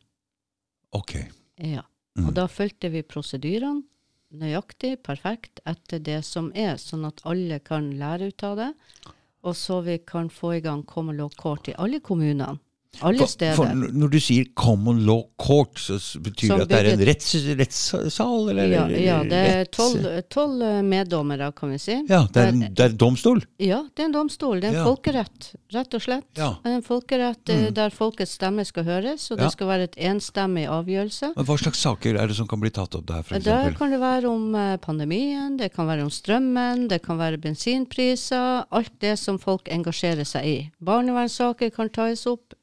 Ok. 0.97 1.19
Ja. 1.57 1.85
Mm. 2.17 2.29
Og 2.29 2.33
da 2.37 2.47
fulgte 2.49 2.89
vi 2.93 3.05
prosedyrene 3.05 3.85
nøyaktig, 4.37 4.97
perfekt, 5.07 5.61
etter 5.69 6.01
det 6.03 6.21
som 6.27 6.51
er, 6.55 6.77
sånn 6.81 7.07
at 7.09 7.23
alle 7.29 7.61
kan 7.65 7.93
lære 8.01 8.31
ut 8.33 8.45
av 8.45 8.57
det. 8.59 8.71
Og 9.47 9.55
så 9.57 9.81
vi 9.87 9.99
kan 10.03 10.29
få 10.33 10.57
i 10.57 10.63
gang 10.65 10.83
common 10.85 11.17
law 11.21 11.31
court 11.39 11.69
i 11.71 11.77
alle 11.79 12.01
kommunene. 12.05 12.57
Alle 13.03 13.27
steder. 13.29 13.55
for 13.59 13.67
når 13.75 14.11
du 14.11 14.19
sier 14.21 14.47
common 14.57 15.03
law 15.07 15.25
court, 15.39 15.77
så 15.79 15.99
betyr 16.23 16.49
Som 16.49 16.59
det 16.59 16.67
at 16.67 16.69
det 16.71 16.79
er 16.79 16.93
en 16.95 17.05
retts, 17.09 17.35
rettssal? 17.59 18.49
Eller, 18.51 18.71
ja, 18.73 18.87
ja, 18.89 19.19
det 19.27 19.41
er 19.53 19.65
tolv 19.73 20.07
tolv, 20.33 20.63
eh, 20.63 20.81
meddommere, 20.83 21.53
kan 21.57 21.71
vi 21.75 21.79
si. 21.83 21.99
Ja, 22.09 22.23
det 22.33 22.43
er, 22.43 22.49
en- 22.49 22.75
det 22.75 22.85
er 22.87 22.97
domstol? 22.97 23.43
Ja, 23.61 23.83
det 23.95 24.03
er 24.03 24.09
en 24.09 24.17
domstol. 24.17 24.61
Det 24.61 24.71
er 24.71 24.75
en 24.75 24.81
Ja. 24.81 24.85
folkerett, 24.85 25.55
rett 25.73 25.95
og 25.95 26.03
slett. 26.03 26.25
Ja. 26.37 26.57
En 26.65 26.83
folkerett 26.83 27.45
mm. 27.53 27.75
der 27.75 27.91
folkets 27.91 28.33
stemme 28.39 28.65
skal 28.65 28.85
høres, 28.85 29.31
og 29.31 29.39
det 29.39 29.53
skal 29.53 29.67
være 29.69 29.83
et 29.91 29.97
enstemmig 29.97 30.67
avgjørelse. 30.67 31.35
Men 31.37 31.45
Hva 31.45 31.59
slags 31.59 31.79
saker 31.85 32.17
er 32.17 32.27
det 32.27 32.37
som 32.37 32.47
kan 32.49 32.61
bli 32.61 32.71
tatt 32.71 32.95
opp 32.95 33.07
der, 33.07 33.23
Der 33.23 33.69
f.eks.? 33.69 33.77
kan 33.79 33.91
det 33.91 34.01
være 34.01 34.25
om 34.29 34.55
eh, 34.55 34.77
pandemien, 34.79 35.57
det 35.59 35.73
kan 35.75 35.87
være 35.87 36.03
om 36.03 36.11
strømmen, 36.11 36.89
det 36.89 37.03
kan 37.03 37.19
være 37.19 37.39
bensinpriser. 37.39 38.65
Alt 38.73 38.99
det 39.01 39.19
som 39.19 39.39
folk 39.39 39.69
engasjerer 39.69 40.25
seg 40.25 40.45
i. 40.47 40.57
Barnevernssaker 40.81 41.71
kan 41.75 41.89
tas 41.93 42.27
opp. 42.27 42.56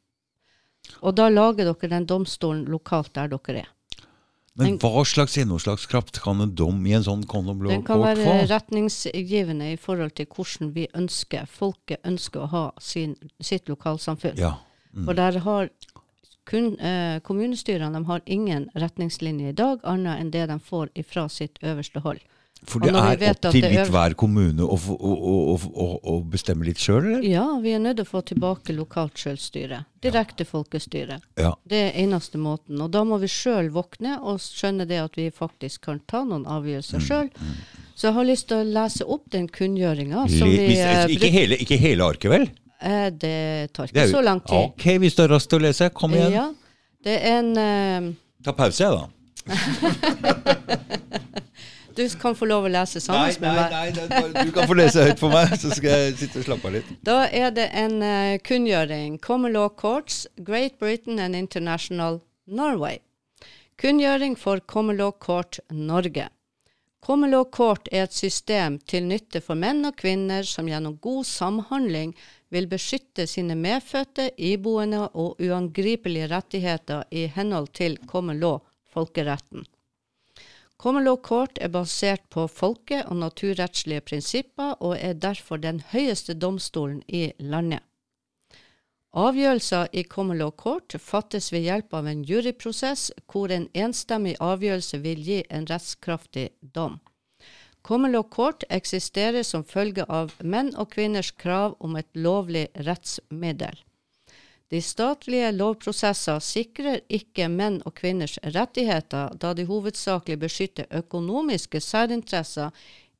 Og 1.01 1.15
da 1.15 1.29
lager 1.29 1.69
dere 1.69 1.91
den 1.91 2.07
domstolen 2.09 2.65
lokalt 2.71 3.13
der 3.15 3.31
dere 3.31 3.63
er. 3.63 3.69
Men 4.53 4.75
hva 4.77 5.01
slags 5.09 5.34
gjennomslagskraft 5.34 6.19
kan 6.21 6.43
en 6.43 6.51
dom 6.53 6.84
i 6.86 6.93
en 6.93 7.05
sånn 7.05 7.23
common 7.25 7.63
law 7.63 7.71
Den 7.73 7.86
kan 7.88 8.03
være 8.03 8.21
få? 8.21 8.36
retningsgivende 8.51 9.71
i 9.73 9.79
forhold 9.81 10.13
til 10.19 10.27
hvordan 10.29 10.75
vi 10.75 10.86
ønsker, 10.93 11.47
folket 11.49 12.05
ønsker 12.05 12.43
å 12.43 12.51
ha 12.51 12.63
sin, 12.77 13.15
sitt 13.41 13.71
lokalsamfunn. 13.71 14.38
Ja. 14.38 14.59
Mm. 14.93 15.07
For 15.07 15.17
der 15.17 15.39
har 15.41 15.71
kun, 16.45 16.77
eh, 16.77 17.19
kommunestyrene 17.25 18.03
har 18.05 18.21
ingen 18.25 18.69
retningslinjer 18.75 19.49
i 19.49 19.57
dag, 19.57 19.81
annet 19.84 20.21
enn 20.21 20.31
det 20.31 20.45
de 20.51 20.59
får 20.59 20.93
ifra 21.01 21.25
sitt 21.29 21.57
øverste 21.63 22.03
hold. 22.05 22.21
For 22.70 22.80
det 22.84 22.91
er 22.95 23.24
opp 23.30 23.41
til 23.51 23.64
litt 23.66 23.89
hver 23.91 24.14
kommune 24.20 24.64
å, 24.64 24.76
å, 24.78 25.11
å, 25.57 25.88
å, 26.14 26.16
bestemme 26.32 26.64
litt 26.68 26.80
sjøl, 26.82 27.03
eller? 27.03 27.22
Ja, 27.28 27.45
vi 27.64 27.70
er 27.76 27.80
nødt 27.84 27.97
til 27.99 28.05
å 28.07 28.09
få 28.09 28.22
tilbake 28.30 28.74
lokalt 28.78 29.18
selvstyre. 29.20 29.80
Direkte 30.03 30.43
folkestyre. 30.47 31.18
Ja. 31.39 31.51
Det 31.68 31.80
er 31.89 31.93
eneste 32.03 32.38
måten. 32.41 32.82
Og 32.84 32.89
da 32.93 33.01
må 33.07 33.16
vi 33.22 33.28
sjøl 33.32 33.68
våkne 33.76 34.11
og 34.22 34.39
skjønne 34.43 34.86
det 34.89 34.99
at 35.03 35.14
vi 35.20 35.26
faktisk 35.34 35.82
kan 35.89 35.97
ta 36.07 36.20
noen 36.28 36.45
avgjørelser 36.47 36.99
Mm, 37.03 37.07
sjøl. 37.07 37.30
Så 37.95 38.01
jeg 38.07 38.14
har 38.18 38.26
lyst 38.28 38.47
til 38.49 38.57
å 38.61 38.64
lese 38.80 39.03
opp 39.05 39.26
den 39.32 39.47
kunngjøringa 39.51 40.20
som 40.32 40.47
vi 40.49 40.57
hvis, 40.64 40.80
eh, 40.82 41.05
ikke, 41.18 41.30
hele, 41.34 41.55
ikke 41.61 41.78
hele 41.82 42.03
arket, 42.09 42.30
vel? 42.32 42.47
eh, 42.82 43.09
Det 43.11 43.70
tar 43.74 43.88
Det 43.91 43.97
er 44.01 44.05
ikke 44.07 44.18
så 44.18 44.22
lang 44.24 44.41
tid. 44.41 44.57
Ok, 44.57 44.84
hvis 45.03 45.16
du 45.16 45.28
rask 45.28 45.49
til 45.49 45.59
å 45.59 45.61
lese, 45.68 45.89
kom 45.93 46.14
igjen. 46.16 46.32
Ja, 46.34 46.51
det 47.03 47.22
er 47.22 47.39
en 47.39 47.57
Uh, 47.57 48.14
Ta 48.43 48.51
pause, 48.51 48.84
jeg, 48.84 48.91
da. 48.91 49.07
Du 51.96 52.04
kan 52.22 52.36
få 52.36 52.48
lov 52.50 52.68
å 52.68 52.72
lese 52.74 53.02
sammen 53.04 53.34
med 53.39 53.56
meg. 53.58 53.72
nei, 53.74 54.08
nei, 54.10 54.44
du 54.48 54.52
kan 54.56 54.68
få 54.70 54.78
lese 54.78 55.06
høyt 55.08 55.22
for 55.22 55.34
meg, 55.34 55.54
så 55.62 55.72
skal 55.74 55.89
jeg 55.91 56.20
sitte 56.24 56.41
og 56.41 56.48
slappe 56.48 56.70
av 56.70 56.78
litt. 56.78 56.91
Da 57.06 57.18
er 57.30 57.54
det 57.56 57.70
en 57.78 57.98
uh, 58.02 58.36
kunngjøring. 58.44 59.18
Common 59.24 59.54
Law 59.54 59.70
Courts, 59.70 60.24
Great 60.38 60.80
Britain 60.82 61.22
and 61.22 61.38
International 61.38 62.22
Norway. 62.46 63.02
Kunngjøring 63.82 64.38
for 64.39 64.62
Common 64.70 64.98
Law 64.98 65.12
Court 65.12 65.60
Norge. 65.70 66.30
Common 67.04 67.32
Law 67.32 67.44
Court 67.44 67.89
er 67.91 68.06
et 68.06 68.16
system 68.16 68.78
til 68.88 69.10
nytte 69.10 69.41
for 69.44 69.60
menn 69.60 69.84
og 69.84 69.98
kvinner 70.00 70.46
som 70.48 70.70
gjennom 70.72 70.96
god 71.04 71.28
samhandling 71.28 72.14
vil 72.54 72.70
beskytte 72.72 73.26
sine 73.28 73.58
medfødte, 73.60 74.30
iboende 74.38 75.10
og 75.12 75.41
uangripelige 75.41 76.30
rettigheter 76.32 77.04
i 77.12 77.26
henhold 77.28 77.74
til 77.76 77.98
common 78.08 78.39
law, 78.39 78.62
folkeretten. 78.94 79.66
Common 80.78 81.05
Law 81.05 81.17
Court 81.17 81.57
er 81.61 81.69
basert 81.69 82.24
på 82.30 82.47
folke- 82.47 83.05
og 83.07 83.15
naturrettslige 83.21 84.01
prinsipper 84.01 84.76
og 84.80 84.97
er 84.99 85.13
derfor 85.13 85.57
den 85.57 85.80
høyeste 85.93 86.34
domstolen 86.34 87.03
i 87.07 87.32
landet. 87.39 87.80
Avgjørelser 89.13 89.88
i 89.93 90.03
Common 90.03 90.38
Law 90.38 90.51
Court 90.51 90.95
fattes 90.99 91.51
ved 91.53 91.67
hjelp 91.67 91.93
av 91.93 92.07
en 92.09 92.24
juryprosess 92.26 93.11
hvor 93.30 93.51
en 93.53 93.67
enstemmig 93.78 94.34
avgjørelse 94.41 94.97
vil 95.03 95.21
gi 95.21 95.43
en 95.53 95.67
rettskraftig 95.69 96.49
dom. 96.61 96.99
Common 97.84 98.11
Law 98.11 98.24
Court 98.24 98.63
eksisterer 98.69 99.43
som 99.43 99.63
følge 99.63 100.05
av 100.09 100.34
menn 100.41 100.74
og 100.80 100.89
kvinners 100.95 101.32
krav 101.32 101.76
om 101.80 101.97
et 101.99 102.09
lovlig 102.15 102.69
rettsmiddel. 102.88 103.78
De 104.72 104.82
statlige 104.82 105.51
lovprosesser 105.53 106.39
sikrer 106.41 107.01
ikke 107.11 107.49
menn 107.51 107.82
og 107.86 107.95
kvinners 107.99 108.39
rettigheter, 108.55 109.36
da 109.38 109.53
de 109.53 109.68
hovedsakelig 109.70 110.39
beskytter 110.39 110.88
økonomiske 110.89 111.82
særinteresser 111.84 112.72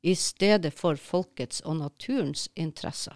i 0.02 0.14
stedet 0.14 0.72
for 0.74 0.96
folkets 0.96 1.60
og 1.64 1.78
naturens 1.82 2.48
interesser. 2.56 3.14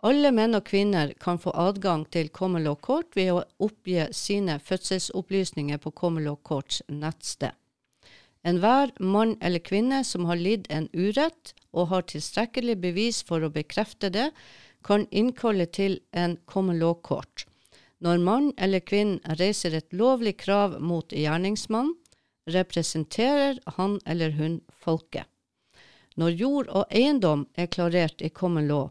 Alle 0.00 0.30
menn 0.32 0.56
og 0.56 0.64
kvinner 0.64 1.12
kan 1.20 1.38
få 1.38 1.52
adgang 1.60 2.06
til 2.08 2.30
Common 2.32 2.64
Court 2.80 3.12
ved 3.16 3.34
å 3.34 3.42
oppgi 3.60 4.06
sine 4.16 4.56
fødselsopplysninger 4.58 5.80
på 5.82 5.92
Common 5.92 6.36
Courts 6.42 6.80
nettsted. 6.88 7.52
Enhver 8.40 8.94
mann 8.98 9.34
eller 9.44 9.60
kvinne 9.60 10.00
som 10.08 10.24
har 10.24 10.40
lidd 10.40 10.64
en 10.72 10.88
urett 10.96 11.52
og 11.76 11.90
har 11.92 12.06
tilstrekkelig 12.08 12.78
bevis 12.80 13.20
for 13.28 13.44
å 13.44 13.52
bekrefte 13.52 14.08
det, 14.08 14.30
kan 14.84 15.06
innkalle 15.10 15.66
til 15.66 15.98
en 16.12 16.36
common 16.46 16.78
law 16.78 16.94
court. 17.02 17.46
Når 18.00 18.22
mann 18.24 18.52
eller 18.56 18.80
kvinne 18.80 19.36
reiser 19.40 19.74
et 19.76 19.92
lovlig 19.92 20.38
krav 20.40 20.78
mot 20.80 21.12
gjerningsmann, 21.12 21.92
representerer 22.48 23.60
han 23.76 23.98
eller 24.06 24.32
hun 24.38 24.60
folket. 24.72 25.26
Når 26.16 26.30
jord 26.30 26.70
og 26.74 26.88
eiendom 26.90 27.44
er 27.54 27.68
klarert 27.70 28.22
i 28.24 28.32
common 28.32 28.68
law, 28.68 28.88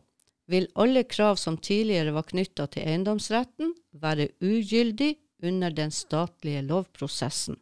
vil 0.49 0.69
alle 0.75 1.03
krav 1.03 1.37
som 1.37 1.57
tidligere 1.57 2.13
var 2.15 2.25
knytta 2.29 2.67
til 2.73 2.85
eiendomsretten, 2.85 3.73
være 3.91 4.29
ugyldig 4.41 5.15
under 5.43 5.73
den 5.73 5.91
statlige 5.91 6.63
lovprosessen. 6.65 7.57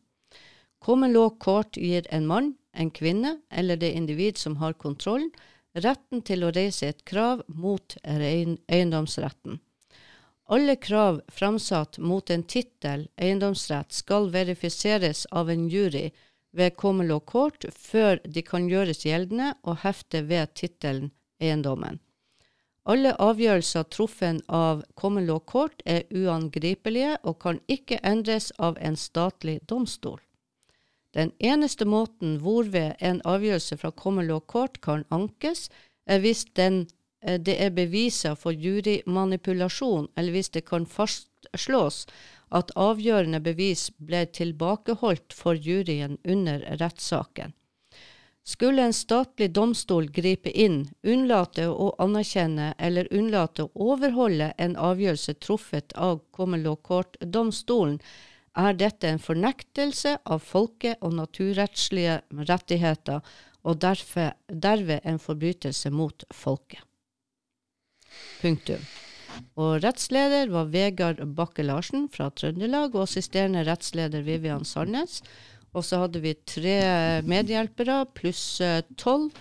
Common 0.79 1.13
law 1.13 1.29
court 1.39 1.75
gir 1.75 2.05
en 2.11 2.27
mann, 2.27 2.53
en 2.73 2.91
kvinne 2.91 3.39
eller 3.51 3.79
det 3.79 3.91
individ 3.97 4.37
som 4.37 4.59
har 4.61 4.77
kontrollen, 4.77 5.31
retten 5.83 6.21
til 6.25 6.43
å 6.43 6.51
reise 6.55 6.91
et 6.91 7.03
krav 7.05 7.43
mot 7.47 7.95
eiendomsretten. 8.03 9.59
Alle 10.47 10.77
krav 10.79 11.21
framsatt 11.27 11.97
mot 11.99 12.29
en 12.29 12.43
tittel 12.43 13.07
eiendomsrett 13.19 13.91
skal 13.91 14.29
verifiseres 14.31 15.25
av 15.31 15.49
en 15.51 15.67
jury 15.69 16.09
ved 16.55 16.75
Common 16.75 17.07
Law 17.07 17.19
Court 17.19 17.65
før 17.75 18.21
de 18.23 18.41
kan 18.41 18.69
gjøres 18.71 19.03
gjeldende 19.05 19.53
og 19.63 19.81
hefte 19.83 20.23
ved 20.29 20.53
tittelen 20.55 21.11
eiendommen. 21.43 21.99
Alle 22.87 23.11
avgjørelser 23.19 23.83
truffet 23.91 24.39
av 24.47 24.85
Common 24.95 25.27
Law 25.27 25.41
Court 25.43 25.83
er 25.85 26.07
uangripelige 26.15 27.17
og 27.27 27.41
kan 27.43 27.59
ikke 27.67 27.99
endres 27.99 28.53
av 28.57 28.79
en 28.79 28.95
statlig 28.95 29.59
domstol. 29.67 30.21
Den 31.17 31.31
eneste 31.41 31.85
måten 31.89 32.37
hvorved 32.43 33.01
en 33.01 33.23
avgjørelse 33.25 33.79
fra 33.81 33.91
Common 33.91 34.27
Law 34.29 34.39
Court 34.39 34.77
kan 34.85 35.05
ankes, 35.09 35.67
er 36.05 36.21
hvis 36.21 36.45
den, 36.59 36.85
det 37.25 37.57
er 37.57 37.73
beviser 37.73 38.37
for 38.37 38.53
jurymanipulasjon, 38.53 40.11
eller 40.15 40.35
hvis 40.35 40.53
det 40.53 40.67
kan 40.69 40.85
fastslås 40.85 42.05
at 42.53 42.71
avgjørende 42.77 43.41
bevis 43.43 43.89
ble 43.97 44.27
tilbakeholdt 44.29 45.33
for 45.33 45.57
juryen 45.57 46.19
under 46.23 46.63
rettssaken. 46.79 47.57
Skulle 48.47 48.85
en 48.85 48.95
statlig 48.95 49.49
domstol 49.51 50.05
gripe 50.15 50.53
inn, 50.55 50.85
unnlate 51.03 51.65
å 51.67 51.89
anerkjenne 51.99 52.69
eller 52.79 53.09
unnlate 53.11 53.65
å 53.65 53.89
overholde 53.91 54.53
en 54.57 54.77
avgjørelse 54.79 55.35
truffet 55.43 55.91
av 55.97 56.21
Common 56.31 56.63
Law 56.63 56.77
Court-domstolen, 56.79 57.99
er 58.57 58.77
dette 58.77 59.09
en 59.09 59.21
fornektelse 59.21 60.17
av 60.25 60.43
folke- 60.43 60.97
og 61.01 61.13
naturrettslige 61.17 62.21
rettigheter, 62.49 63.21
og 63.67 63.81
derfor, 63.83 64.33
derved 64.47 65.03
en 65.05 65.19
forbrytelse 65.19 65.91
mot 65.91 66.23
folket. 66.33 66.81
Punktum. 68.41 68.81
Og 69.59 69.83
rettsleder 69.83 70.49
var 70.49 70.71
Vegard 70.73 71.19
Bakke-Larsen 71.37 72.07
fra 72.13 72.29
Trøndelag, 72.33 72.95
og 72.95 73.05
assisterende 73.05 73.65
rettsleder 73.67 74.23
Vivian 74.25 74.65
Sandnes. 74.65 75.21
Og 75.75 75.85
så 75.85 76.01
hadde 76.05 76.23
vi 76.23 76.33
tre 76.47 76.77
medhjelpere 77.27 77.99
pluss 78.17 78.61
tolv 78.97 79.35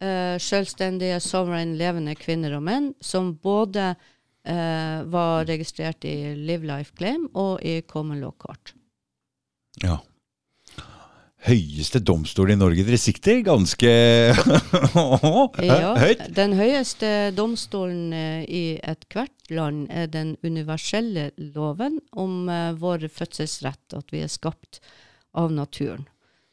eh, 0.00 0.36
selvstendige, 0.42 1.20
sovereign, 1.22 1.76
levende 1.78 2.16
kvinner 2.18 2.56
og 2.58 2.64
menn, 2.66 2.90
som 3.00 3.34
både 3.42 3.92
uh, 4.46 5.04
var 5.12 5.46
registrert 5.48 6.04
i 6.08 6.34
Live 6.34 6.66
Life 6.66 6.96
Claim 6.98 7.28
og 7.34 7.62
i 7.66 7.80
Common 7.88 8.20
Law 8.22 8.34
Court. 8.38 8.74
Ja. 9.82 9.98
Høyeste 11.46 12.00
domstol 12.02 12.50
i 12.54 12.56
Norge. 12.58 12.82
Dere 12.86 12.98
sikter 12.98 13.42
ganske 13.46 13.90
ja, 15.68 15.92
høyt. 16.00 16.24
Den 16.34 16.56
høyeste 16.58 17.30
domstolen 17.36 18.10
uh, 18.16 18.42
i 18.48 18.78
ethvert 18.82 19.52
land 19.52 19.86
er 19.94 20.10
den 20.10 20.34
universelle 20.42 21.30
loven 21.54 22.00
om 22.10 22.48
vår 22.80 23.06
fødselsrett, 23.14 23.94
at 23.94 24.10
vi 24.10 24.24
er 24.26 24.32
skapt 24.32 24.80
av 25.38 25.52
naturen. 25.54 26.08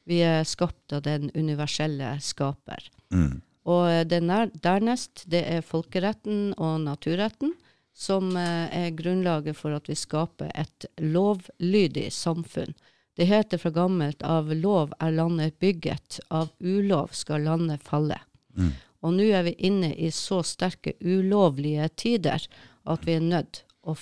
Vi 0.06 0.20
er 0.22 0.44
skapt 0.46 0.94
av 0.94 1.02
den 1.08 1.32
universelle 1.34 2.12
skaper. 2.22 2.86
Mm. 3.14 3.42
Og 3.70 3.84
eh, 3.90 4.04
det 4.08 4.22
nær, 4.26 4.52
dernest, 4.64 5.26
det 5.32 5.44
er 5.48 5.66
folkeretten 5.66 6.52
og 6.58 6.82
naturretten, 6.84 7.54
som 7.94 8.36
eh, 8.38 8.86
er 8.86 8.96
grunnlaget 8.98 9.58
for 9.58 9.76
at 9.78 9.90
vi 9.90 9.98
skaper 9.98 10.52
et 10.56 10.88
lovlydig 10.98 12.10
samfunn. 12.14 12.74
Det 13.14 13.28
heter 13.30 13.62
fra 13.62 13.70
gammelt 13.74 14.24
av 14.26 14.50
lov 14.58 14.94
er 15.00 15.14
landet 15.14 15.60
bygget, 15.62 16.20
av 16.34 16.50
ulov 16.60 17.14
skal 17.14 17.46
landet 17.46 17.84
falle. 17.86 18.18
Mm. 18.58 18.74
Og 19.04 19.14
nå 19.14 19.28
er 19.36 19.46
vi 19.46 19.54
inne 19.68 19.92
i 19.94 20.10
så 20.16 20.42
sterke 20.48 20.96
ulovlige 21.02 21.90
tider 22.00 22.48
at 22.90 23.06
vi 23.06 23.18
er 23.18 23.26
nødt 23.26 23.64
å 23.86 23.96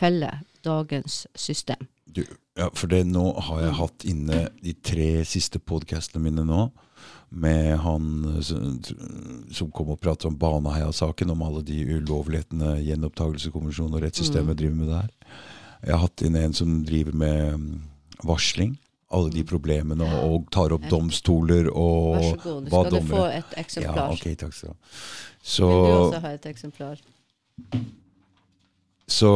felle 0.00 0.32
dagens 0.66 1.26
system. 1.38 1.86
Du, 2.04 2.24
ja, 2.56 2.70
for 2.74 2.90
det, 2.90 3.04
nå 3.06 3.28
har 3.48 3.62
jeg 3.62 3.78
hatt 3.78 4.06
inne 4.08 4.40
de 4.62 4.74
tre 4.80 5.10
siste 5.28 5.60
podkastene 5.60 6.24
mine 6.24 6.46
nå 6.48 6.66
med 7.28 7.76
han 7.82 8.06
som, 8.42 9.70
kom 9.74 9.90
og 9.92 10.00
pratet 10.00 10.28
om 10.30 10.38
Baneheia-saken, 10.38 11.32
om 11.34 11.42
alle 11.46 11.62
de 11.66 11.82
ulovlighetene 11.98 12.76
gjenopptakelseskommisjonen 12.86 13.98
og 13.98 14.04
rettssystemet 14.06 14.58
driver 14.58 14.78
med 14.78 14.92
der. 14.94 15.12
Jeg 15.82 15.94
har 15.94 16.02
hatt 16.06 16.24
inn 16.24 16.38
en 16.38 16.56
som 16.56 16.80
driver 16.86 17.16
med 17.18 17.60
mm, 17.60 17.70
varsling. 18.26 18.76
Alle 19.14 19.30
de 19.30 19.44
problemene, 19.46 20.02
og, 20.02 20.22
og 20.26 20.48
tar 20.54 20.72
opp 20.74 20.88
domstoler 20.90 21.68
og 21.70 22.16
Vær 22.16 22.24
så 22.26 22.40
god, 22.42 22.64
du 22.64 22.72
skal 22.72 22.88
du 22.90 23.12
få 23.12 23.26
et 23.30 23.52
eksemplar. 23.62 24.00
Ja, 24.00 24.06
ok, 24.16 24.24
takk 24.40 24.56
skal 24.56 24.72
du 24.72 24.72
ha. 24.72 24.96
Så, 25.46 25.68
Vil 25.70 25.86
du 25.86 25.98
også 26.00 26.22
ha 26.24 26.32
et 26.34 26.48
eksemplar? 26.50 27.04
så 29.06 29.30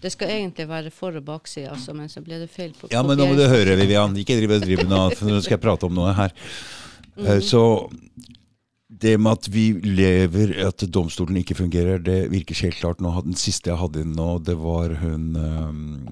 Det 0.00 0.12
skal 0.14 0.30
egentlig 0.32 0.66
være 0.68 0.90
for- 0.90 1.16
og 1.16 1.24
bakside, 1.24 1.68
altså, 1.70 1.94
men 1.96 2.08
så 2.08 2.22
ble 2.24 2.38
det 2.40 2.48
feil 2.50 2.72
på 2.72 2.88
Ja, 2.92 3.02
men 3.04 3.18
nå 3.20 3.26
må 3.28 3.36
du 3.36 3.44
høre, 3.44 3.76
Vivian. 3.76 4.16
Ikke 4.16 4.38
drive 4.38 4.56
og 4.56 4.64
drive 4.64 4.86
nå, 4.88 5.00
for 5.16 5.28
nå 5.28 5.40
skal 5.44 5.58
jeg 5.58 5.64
prate 5.66 5.84
om 5.90 5.94
noe 5.98 6.14
her. 6.16 6.32
Mm. 7.18 7.26
Eh, 7.26 7.40
Så 7.44 7.62
det 9.00 9.18
med 9.20 9.32
at 9.38 9.48
vi 9.52 9.72
lever, 9.84 10.54
at 10.66 10.82
domstolen 10.92 11.36
ikke 11.40 11.56
fungerer, 11.56 12.02
det 12.02 12.30
virker 12.32 12.58
helt 12.64 12.80
klart. 12.80 13.00
Nå, 13.00 13.12
den 13.24 13.36
siste 13.38 13.70
jeg 13.70 13.78
hadde 13.80 14.04
nå, 14.08 14.38
det 14.44 14.56
var 14.60 14.96
hun 15.00 15.36
um, 15.36 16.08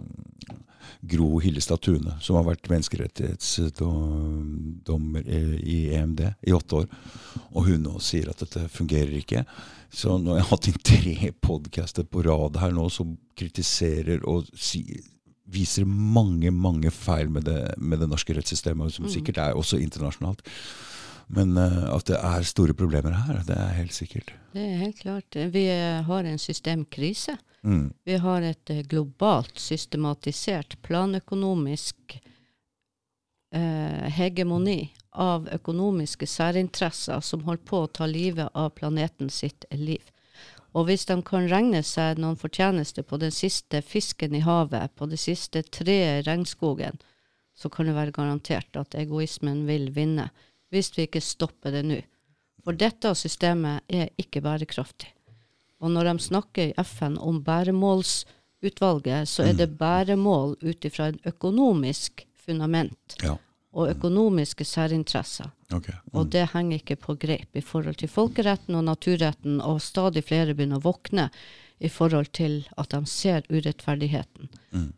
Gro 1.01 1.41
Hillestad 1.41 1.81
Tune, 1.85 2.13
som 2.21 2.37
har 2.39 2.45
vært 2.49 2.69
menneskerettighetsdommer 2.71 5.29
i 5.29 5.95
EMD 5.95 6.21
i 6.43 6.53
åtte 6.57 6.75
år. 6.81 6.87
Og 7.55 7.67
hun 7.69 7.83
nå 7.87 7.99
sier 8.03 8.29
at 8.33 8.41
dette 8.43 8.61
fungerer 8.73 9.15
ikke. 9.21 9.41
Så 9.95 10.19
nå 10.19 10.31
har 10.35 10.41
jeg 10.43 10.51
hatt 10.51 10.69
inn 10.69 10.87
tre 10.91 11.17
podcaster 11.45 12.05
på 12.05 12.23
rad 12.27 12.55
her 12.61 12.73
nå 12.75 12.85
som 12.93 13.09
kritiserer 13.39 14.19
og 14.29 14.45
sier 14.59 15.01
viser 15.49 15.85
mange 15.89 16.51
mange 16.53 16.91
feil 16.93 17.33
med 17.33 17.43
det, 17.49 17.73
med 17.81 17.99
det 18.03 18.09
norske 18.11 18.35
rettssystemet, 18.37 18.93
som 18.93 19.09
sikkert 19.09 19.39
er 19.41 19.57
også 19.57 19.81
internasjonalt. 19.81 20.45
Men 21.33 21.57
uh, 21.61 21.89
at 21.95 22.09
det 22.09 22.19
er 22.21 22.45
store 22.49 22.75
problemer 22.77 23.13
her, 23.17 23.43
det 23.49 23.57
er 23.57 23.77
helt 23.77 23.95
sikkert. 23.97 24.33
Det 24.53 24.65
er 24.65 24.77
helt 24.81 25.01
klart. 25.01 25.37
Vi 25.53 25.65
har 26.09 26.23
en 26.25 26.39
systemkrise. 26.41 27.37
Mm. 27.63 27.93
Vi 28.05 28.17
har 28.17 28.43
et 28.43 28.71
eh, 28.71 28.85
globalt 28.87 29.59
systematisert 29.59 30.77
planøkonomisk 30.83 32.21
eh, 33.55 34.07
hegemoni 34.15 34.93
av 35.11 35.49
økonomiske 35.53 36.27
særinteresser 36.27 37.21
som 37.21 37.43
holder 37.49 37.65
på 37.67 37.83
å 37.83 37.91
ta 37.99 38.07
livet 38.07 38.55
av 38.55 38.71
planeten 38.79 39.31
sitt 39.31 39.67
liv. 39.75 40.05
Og 40.77 40.87
hvis 40.87 41.09
de 41.09 41.17
kan 41.27 41.49
regne 41.51 41.81
seg 41.83 42.21
noen 42.21 42.39
fortjeneste 42.39 43.03
på 43.03 43.19
den 43.19 43.33
siste 43.35 43.81
fisken 43.83 44.37
i 44.37 44.45
havet, 44.45 44.95
på 44.95 45.09
det 45.11 45.19
siste 45.19 45.65
treet 45.65 46.21
i 46.21 46.27
regnskogen, 46.29 47.01
så 47.59 47.71
kan 47.73 47.89
det 47.89 47.97
være 47.97 48.15
garantert 48.15 48.77
at 48.79 48.95
egoismen 48.95 49.65
vil 49.67 49.89
vinne, 49.97 50.29
hvis 50.71 50.93
vi 50.95 51.09
ikke 51.09 51.25
stopper 51.25 51.75
det 51.75 51.83
nå. 51.89 52.03
For 52.63 52.77
dette 52.77 53.15
systemet 53.17 53.89
er 53.89 54.13
ikke 54.21 54.45
bærekraftig. 54.45 55.11
Og 55.81 55.91
når 55.95 56.09
de 56.13 56.19
snakker 56.19 56.71
i 56.73 56.85
FN 56.85 57.19
om 57.19 57.43
bæremålsutvalget, 57.45 59.29
så 59.29 59.43
er 59.49 59.53
det 59.59 59.77
bæremål 59.79 60.57
ut 60.63 60.85
ifra 60.85 61.09
et 61.13 61.21
økonomisk 61.27 62.25
fundament 62.47 63.17
Ja. 63.23 63.37
og 63.73 63.91
økonomiske 63.91 64.65
særinteresser. 64.65 65.51
ok. 65.73 65.89
Og 66.13 66.31
det 66.33 66.49
henger 66.53 66.77
ikke 66.79 66.97
på 66.97 67.15
greip 67.15 67.55
i 67.57 67.61
forhold 67.61 67.95
til 67.95 68.09
folkeretten 68.09 68.75
og 68.75 68.85
naturretten, 68.85 69.61
og 69.61 69.81
stadig 69.83 70.25
flere 70.25 70.55
begynner 70.55 70.79
å 70.81 70.93
våkne 70.93 71.31
i 71.81 71.89
forhold 71.89 72.33
til 72.33 72.67
at 72.77 72.91
de 72.91 73.07
ser 73.07 73.43
urettferdigheten. 73.51 74.49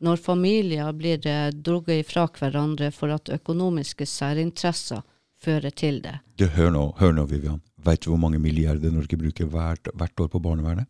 Når 0.01 0.17
familier 0.17 0.93
blir 0.93 1.27
eh, 1.27 1.51
drugget 1.53 2.07
ifra 2.07 2.27
hverandre 2.27 2.91
for 2.91 3.09
at 3.13 3.29
økonomiske 3.29 4.07
særinteresser 4.07 5.03
fører 5.43 5.71
til 5.71 6.01
det. 6.03 6.19
Du, 6.39 6.47
hør 6.47 6.71
nå, 6.71 6.95
hør 6.99 7.13
nå, 7.13 7.25
Vivian. 7.27 7.61
Veit 7.85 8.03
du 8.05 8.11
hvor 8.11 8.21
mange 8.21 8.39
milliarder 8.43 8.93
Norge 8.93 9.17
bruker 9.17 9.49
hvert, 9.51 9.89
hvert 9.95 10.21
år 10.21 10.29
på 10.33 10.43
barnevernet? 10.43 10.87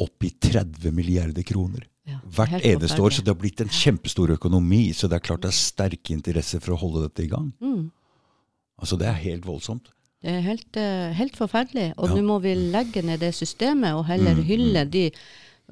Oppi 0.00 0.30
30 0.40 0.92
milliarder 0.92 1.44
kroner. 1.46 1.84
Ja, 2.06 2.20
er 2.20 2.36
Hvert 2.36 2.64
eneste 2.64 3.02
år. 3.02 3.10
Så 3.10 3.24
det 3.24 3.32
har 3.32 3.40
blitt 3.40 3.60
en 3.60 3.72
kjempestor 3.72 4.30
økonomi. 4.36 4.92
Så 4.94 5.08
det 5.10 5.18
er 5.18 5.26
klart 5.26 5.42
det 5.42 5.50
er 5.50 5.58
sterke 5.58 6.14
interesser 6.14 6.62
for 6.62 6.76
å 6.76 6.80
holde 6.80 7.06
dette 7.08 7.24
i 7.24 7.30
gang. 7.32 7.50
Mm. 7.60 7.90
Altså 8.78 8.98
Det 9.00 9.08
er 9.08 9.22
helt 9.24 9.46
voldsomt. 9.48 9.90
Det 10.22 10.32
er 10.32 10.40
helt, 10.40 10.76
eh, 10.76 11.12
helt 11.12 11.36
forferdelig. 11.36 11.92
Og 11.96 12.08
Ja. 12.08 12.14
nå 12.14 12.22
må 12.24 12.40
vi 12.42 12.54
legge 12.54 13.02
ned 13.02 13.20
det 13.20 13.34
systemet 13.34 13.94
og 13.94 14.06
heller 14.06 14.34
Mm, 14.34 14.44
hylle 14.44 14.84
de 14.90 15.10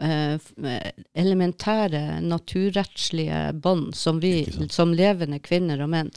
eh, 0.00 0.38
eh, 0.64 0.90
elementære 1.14 2.20
naturrettslige 2.20 3.52
bånd 3.60 3.94
som 3.94 4.20
vi 4.20 4.44
som 4.68 4.92
levende 4.92 5.40
kvinner 5.40 5.80
og 5.82 5.90
menn. 5.90 6.10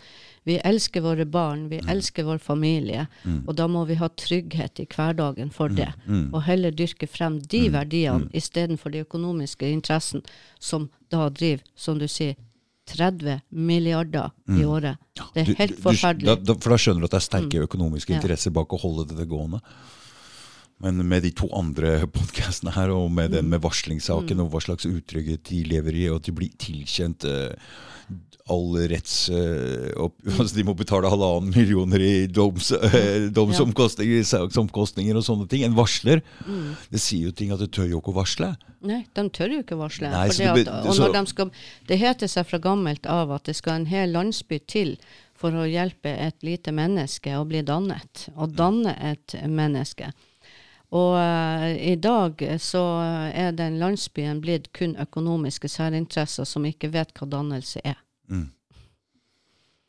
Vi 0.47 0.55
elsker 0.63 1.01
våre 1.03 1.25
barn, 1.27 1.65
vi 1.69 1.81
Mm. 1.81 1.89
elsker 1.91 2.23
vår 2.23 2.37
familie, 2.39 3.07
og 3.47 3.55
da 3.57 3.67
må 3.67 3.85
vi 3.89 3.95
ha 3.99 4.07
trygghet 4.07 4.79
i 4.79 4.85
hverdagen 4.87 5.51
for 5.51 5.67
det. 5.69 5.89
mm. 6.07 6.29
Og 6.33 6.43
heller 6.43 6.71
dyrke 6.71 7.07
frem 7.07 7.39
de 7.41 7.65
verdiene 7.73 8.29
istedenfor 8.33 8.91
de 8.91 9.03
økonomiske 9.03 9.67
interessene 9.73 10.23
som 10.59 10.89
da 11.11 11.27
driver, 11.29 11.63
som 11.75 11.97
du 11.99 12.07
sier, 12.07 12.35
30 12.87 13.41
milliarder 13.51 14.31
i 14.47 14.63
året. 14.63 14.95
Det 15.33 15.43
Mm. 15.43 15.45
Du- 15.45 15.51
er 15.51 15.55
helt 15.57 15.71
du- 15.71 15.75
du- 15.75 15.81
forferdelig. 15.81 16.25
Da, 16.25 16.35
da, 16.35 16.53
for 16.53 16.69
da 16.69 16.75
skjønner 16.77 16.99
du 16.99 17.05
at 17.05 17.11
det 17.11 17.19
er 17.21 17.27
sterke 17.27 17.67
økonomiske 17.67 18.15
interesser 18.15 18.51
bak 18.51 18.69
å 18.69 18.79
holde 18.79 19.07
det 19.17 19.27
gående. 19.27 19.59
Men 20.79 21.07
med 21.09 21.23
de 21.23 21.31
to 21.31 21.49
andre 21.53 22.05
podkastene 22.07 22.71
her, 22.71 22.89
og 22.93 23.11
med 23.11 23.31
den 23.31 23.49
med 23.49 23.59
varslingssaken, 23.61 24.39
og 24.39 24.51
hva 24.51 24.61
slags 24.61 24.85
utrygghet 24.85 25.43
de 25.49 25.63
lever 25.65 25.93
i, 25.95 26.07
og 26.09 26.17
at 26.21 26.23
de 26.23 26.31
blir 26.31 26.51
tilkjent 26.55 27.25
eh, 27.25 27.55
all 28.53 28.77
retts... 28.89 29.29
eh, 29.29 29.91
opp, 29.99 30.15
altså 30.39 30.55
de 30.55 30.65
må 30.67 30.75
betale 30.77 31.09
halvannen 31.11 31.51
millioner 31.55 32.03
i 32.03 32.13
doms, 32.31 32.71
eh, 32.71 33.27
domsomkostninger, 33.33 34.23
saksomkostninger 34.27 35.19
og 35.19 35.25
sånne 35.27 35.47
ting. 35.51 35.65
En 35.67 35.77
varsler. 35.77 36.23
Det 36.91 37.01
sier 37.01 37.29
jo 37.29 37.35
ting 37.35 37.53
at 37.55 37.61
du 37.63 37.67
tør 37.67 37.89
jo 37.91 38.01
ikke 38.01 38.13
å 38.13 38.17
varsle. 38.19 38.53
Nei, 38.87 39.03
de 39.17 39.27
tør 39.33 39.55
jo 39.57 39.61
ikke 39.63 39.77
å 39.77 39.83
varsle. 39.83 40.11
Nei, 40.13 40.27
det 40.31 40.49
at, 40.51 40.73
og 40.73 40.91
når 40.91 40.99
så- 40.99 41.13
de 41.13 41.23
skal, 41.33 41.51
det 41.89 41.99
heter 42.01 42.31
seg 42.31 42.49
fra 42.49 42.61
gammelt 42.63 43.05
av 43.09 43.31
at 43.35 43.49
det 43.49 43.57
skal 43.57 43.81
en 43.81 43.89
hel 43.89 44.13
landsby 44.15 44.59
til 44.67 44.97
for 45.37 45.53
å 45.53 45.67
hjelpe 45.69 46.09
et 46.09 46.41
lite 46.45 46.73
menneske 46.73 47.35
å 47.37 47.45
bli 47.45 47.61
dannet, 47.61 48.27
og 48.35 48.55
danne 48.57 48.95
et 48.97 49.37
menneske. 49.45 50.09
Og 50.95 51.17
uh, 51.19 51.67
i 51.67 51.95
dag 51.99 52.41
så 52.63 52.81
er 53.35 53.51
den 53.51 53.75
landsbyen 53.81 54.39
blitt 54.41 54.71
kun 54.73 54.95
økonomiske 54.95 55.67
særinteresser 55.67 56.47
som 56.47 56.65
ikke 56.65 56.93
vet 56.93 57.11
hva 57.17 57.27
dannelse 57.27 57.83
er. 57.83 57.99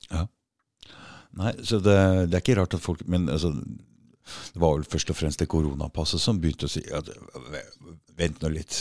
Ja. 0.09 0.25
Nei, 1.39 1.53
så 1.63 1.81
det, 1.83 1.99
det 2.31 2.39
er 2.39 2.43
ikke 2.43 2.57
rart 2.59 2.75
at 2.75 2.83
folk 2.83 3.03
Men 3.11 3.29
altså, 3.29 3.51
det 3.53 4.61
var 4.63 4.79
vel 4.79 4.87
først 4.89 5.13
og 5.13 5.19
fremst 5.19 5.43
det 5.43 5.49
koronapasset 5.53 6.23
som 6.23 6.41
begynte 6.41 6.69
å 6.69 6.73
si 6.73 6.83
at 6.95 7.11
Vent 8.19 8.41
nå 8.43 8.51
litt. 8.53 8.79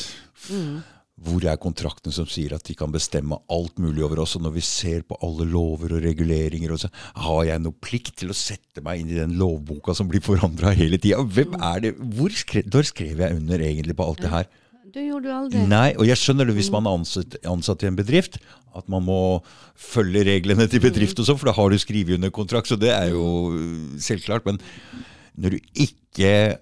Hvor 1.17 1.41
er 1.49 1.57
kontraktene 1.57 2.13
som 2.13 2.27
sier 2.29 2.53
at 2.53 2.65
de 2.67 2.75
kan 2.77 2.91
bestemme 2.93 3.39
alt 3.53 3.79
mulig 3.81 4.03
over 4.05 4.21
oss? 4.21 4.35
Og 4.37 4.43
når 4.45 4.53
vi 4.59 4.63
ser 4.65 5.05
på 5.07 5.17
alle 5.25 5.47
lover 5.49 5.95
og 5.97 6.03
reguleringer, 6.05 6.73
og 6.73 6.83
så 6.83 6.91
har 7.23 7.47
jeg 7.47 7.63
noe 7.63 7.77
plikt 7.81 8.19
til 8.21 8.33
å 8.33 8.37
sette 8.37 8.83
meg 8.85 9.01
inn 9.01 9.13
i 9.13 9.17
den 9.17 9.33
lovboka 9.39 9.95
som 9.97 10.09
blir 10.11 10.21
forandra 10.25 10.75
hele 10.77 10.99
tida? 11.01 11.23
Hvem 11.25 11.57
er 11.57 11.81
det? 11.87 11.93
Hvor 11.97 12.33
når 12.69 12.89
skrev 12.91 13.23
jeg 13.25 13.39
under 13.39 13.65
egentlig 13.65 13.97
på 13.97 14.09
alt 14.09 14.21
det 14.25 14.33
her? 14.33 14.51
Det 14.93 15.03
gjorde 15.03 15.27
du 15.27 15.33
aldri. 15.35 15.65
Nei, 15.67 15.89
og 15.99 16.07
jeg 16.07 16.19
skjønner 16.21 16.47
det 16.47 16.55
hvis 16.55 16.71
man 16.71 16.87
er 16.87 16.95
ansatt, 16.99 17.37
ansatt 17.49 17.83
i 17.83 17.89
en 17.89 17.97
bedrift, 17.97 18.39
at 18.77 18.87
man 18.91 19.03
må 19.07 19.19
følge 19.77 20.23
reglene 20.27 20.67
til 20.69 20.83
bedrift 20.83 21.19
og 21.19 21.27
sånn, 21.27 21.39
for 21.41 21.49
da 21.49 21.55
har 21.57 21.73
du 21.73 21.81
skrevet 21.81 22.15
under 22.17 22.31
kontrakt, 22.33 22.69
så 22.69 22.77
det 22.79 22.93
er 22.93 23.11
jo 23.11 23.25
øh, 23.51 23.97
selvklart. 24.03 24.47
Men 24.47 24.61
når 25.37 25.53
du 25.53 25.59
ikke 25.73 25.97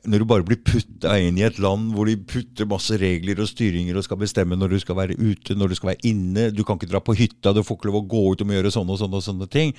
Når 0.03 0.19
du 0.19 0.25
bare 0.27 0.43
blir 0.43 0.57
putta 0.67 1.13
inn 1.23 1.37
i 1.39 1.45
et 1.47 1.61
land 1.63 1.93
hvor 1.95 2.09
de 2.09 2.17
putter 2.19 2.67
masse 2.67 2.97
regler 2.99 3.39
og 3.39 3.47
styringer 3.47 3.95
og 3.95 4.03
skal 4.03 4.19
bestemme 4.19 4.57
når 4.59 4.73
du 4.73 4.81
skal 4.83 4.97
være 4.97 5.15
ute, 5.15 5.55
når 5.55 5.71
du 5.71 5.75
skal 5.79 5.93
være 5.93 6.09
inne, 6.09 6.49
du 6.51 6.65
kan 6.67 6.75
ikke 6.75 6.89
dra 6.91 6.99
på 6.99 7.15
hytta, 7.15 7.53
du 7.55 7.61
får 7.63 7.77
ikke 7.77 7.87
lov 7.87 8.01
å 8.01 8.09
gå 8.11 8.23
ut 8.33 8.43
og 8.43 8.51
gjøre 8.51 8.73
sånne 8.75 8.91
og 8.91 8.99
sånne 8.99 9.21
og 9.21 9.23
sånne 9.23 9.47
ting. 9.47 9.71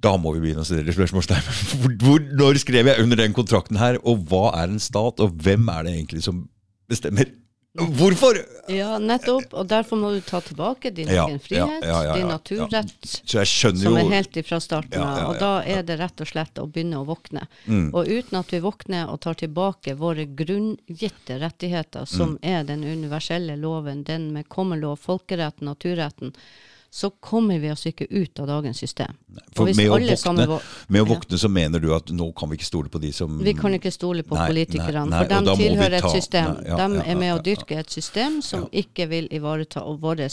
Da 0.00 0.14
må 0.16 0.32
vi 0.32 0.40
begynne 0.46 0.64
å 0.64 0.70
stille 0.70 0.94
spørsmålstegn. 0.96 1.52
Når 2.40 2.62
skrev 2.62 2.88
jeg 2.88 3.04
under 3.04 3.20
den 3.20 3.36
kontrakten 3.36 3.76
her, 3.76 4.00
og 4.08 4.24
hva 4.30 4.54
er 4.62 4.72
en 4.72 4.80
stat, 4.80 5.20
og 5.20 5.36
hvem 5.44 5.68
er 5.74 5.84
det 5.84 5.96
egentlig 5.98 6.24
som 6.24 6.46
bestemmer 6.92 7.32
Hvorfor? 7.72 8.36
Ja, 8.68 8.98
nettopp. 9.00 9.54
Og 9.56 9.68
derfor 9.68 9.96
må 9.96 10.10
du 10.12 10.18
ta 10.20 10.42
tilbake 10.44 10.90
din 10.92 11.08
Ja, 11.08 11.24
egen 11.24 11.38
frihet, 11.40 11.80
ja, 11.80 11.88
ja, 11.88 12.00
ja, 12.04 12.16
din 12.18 12.28
naturrett. 12.28 13.06
Som 13.24 13.96
er 13.96 14.10
helt 14.12 14.36
ifra 14.36 14.58
starten 14.60 15.00
av. 15.00 15.30
Og 15.30 15.38
da 15.40 15.52
er 15.64 15.80
det 15.88 15.96
rett 15.96 16.20
og 16.20 16.28
slett 16.28 16.60
å 16.60 16.66
begynne 16.68 17.00
å 17.00 17.06
våkne. 17.08 17.46
Mm. 17.64 17.86
Og 17.96 18.10
uten 18.12 18.38
at 18.42 18.52
vi 18.52 18.60
våkner 18.60 19.08
og 19.08 19.22
tar 19.24 19.40
tilbake 19.40 19.96
våre 19.96 20.26
grunngitte 20.28 21.40
rettigheter, 21.40 22.04
som 22.04 22.36
Mm. 22.36 22.38
er 22.42 22.64
den 22.64 22.84
universelle 22.84 23.56
loven, 23.56 24.04
den 24.04 24.32
med 24.32 24.48
kommelov, 24.48 24.98
folkeretten, 25.00 25.64
naturretten, 25.64 26.34
så 26.92 27.08
kommer 27.24 27.56
vi 27.58 27.70
oss 27.72 27.86
ikke 27.88 28.04
ut 28.10 28.40
av 28.42 28.46
dagens 28.50 28.76
system. 28.82 29.14
For 29.56 29.64
med 29.72 29.88
å, 29.88 29.96
våkne, 29.96 30.44
vå- 30.50 30.58
med 30.92 31.00
å 31.00 31.06
våkne 31.08 31.38
så 31.40 31.48
mener 31.48 31.80
du 31.80 31.86
at 31.96 32.10
nå 32.12 32.26
kan 32.36 32.50
vi 32.50 32.58
ikke 32.58 32.68
stole 32.68 32.90
på 32.92 33.00
de 33.00 33.12
som 33.16 33.38
Vi 33.40 33.54
kan 33.56 33.72
ikke 33.72 33.90
stole 33.94 34.22
på 34.28 34.36
Nei, 34.36 34.48
politikerne, 34.50 35.06
nei, 35.08 35.22
nei, 35.22 35.22
for 35.22 35.46
de 35.46 35.54
tilhører 35.62 36.00
ta- 36.04 36.10
et 36.12 36.18
system. 36.20 36.50
nei, 36.58 36.66
ja, 36.68 36.76
de 36.76 36.98
ja, 37.00 37.06
er 37.06 37.16
med 37.16 37.30
ja, 37.30 37.38
å 37.38 37.42
dyrke 37.46 37.78
et 37.80 37.88
system 37.90 38.42
som 38.44 38.68
ikke 38.72 39.08
vil 39.08 39.30
ivareta 39.32 39.80
våre 40.04 40.28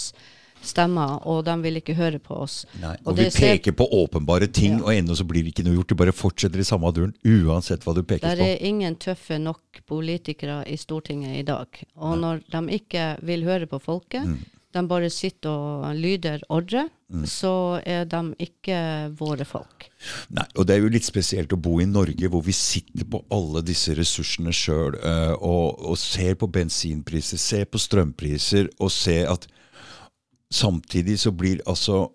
stemmer, 0.61 1.21
og 1.25 1.45
de 1.47 1.53
vil 1.63 1.79
ikke 1.79 1.95
høre 1.95 2.19
på 2.19 2.35
oss. 2.43 2.65
Nei, 2.81 2.97
Og 3.05 3.13
og 3.13 3.15
vi 3.21 3.23
det 3.29 3.33
peker 3.39 3.71
på 3.79 3.87
åpenbare 3.95 4.51
ting, 4.51 4.79
Ja. 4.79 4.83
og 4.83 4.91
ennå 4.91 5.15
så 5.15 5.23
blir 5.23 5.43
det 5.47 5.53
ikke 5.55 5.63
noe 5.63 5.75
gjort. 5.79 5.87
Du 5.87 5.95
bare 5.95 6.11
fortsetter 6.11 6.59
i 6.59 6.67
samme 6.67 6.91
duren, 6.93 7.13
uansett 7.23 7.79
hva 7.87 7.95
du 7.95 8.03
peker 8.03 8.27
på. 8.27 8.35
Det 8.35 8.59
er 8.59 8.65
ingen 8.67 8.95
tøffe 8.97 9.39
nok 9.39 9.61
politikere 9.87 10.65
i 10.67 10.75
Stortinget 10.75 11.39
i 11.39 11.43
dag. 11.43 11.67
Og 11.95 12.17
når 12.19 12.43
de 12.51 12.67
ikke 12.81 13.23
vil 13.23 13.43
høre 13.47 13.65
på 13.67 13.79
folket, 13.81 14.25
Mm. 14.27 14.37
De 14.75 14.83
bare 14.89 15.09
sitter 15.09 15.49
og 15.49 15.95
lyder 15.97 16.43
ordre, 16.53 16.85
så 17.25 17.79
er 17.89 18.03
de 18.05 18.21
ikke 18.45 18.77
våre 19.17 19.45
folk. 19.47 19.87
Nei, 20.35 20.45
og 20.55 20.67
det 20.67 20.75
er 20.75 20.83
jo 20.83 20.91
litt 20.93 21.07
spesielt 21.07 21.53
å 21.55 21.57
bo 21.57 21.79
i 21.81 21.87
Norge, 21.89 22.29
hvor 22.29 22.43
vi 22.45 22.53
sitter 22.53 23.07
på 23.09 23.23
alle 23.33 23.63
disse 23.65 23.95
ressursene 23.97 24.53
sjøl, 24.53 24.99
og, 25.39 25.81
og 25.81 25.97
ser 25.97 26.37
på 26.37 26.51
bensinpriser, 26.53 27.41
ser 27.41 27.65
på 27.65 27.81
strømpriser, 27.81 28.69
og 28.77 28.93
ser 28.93 29.31
at 29.33 29.49
samtidig 30.53 31.17
så 31.21 31.33
blir 31.33 31.65
altså 31.69 32.07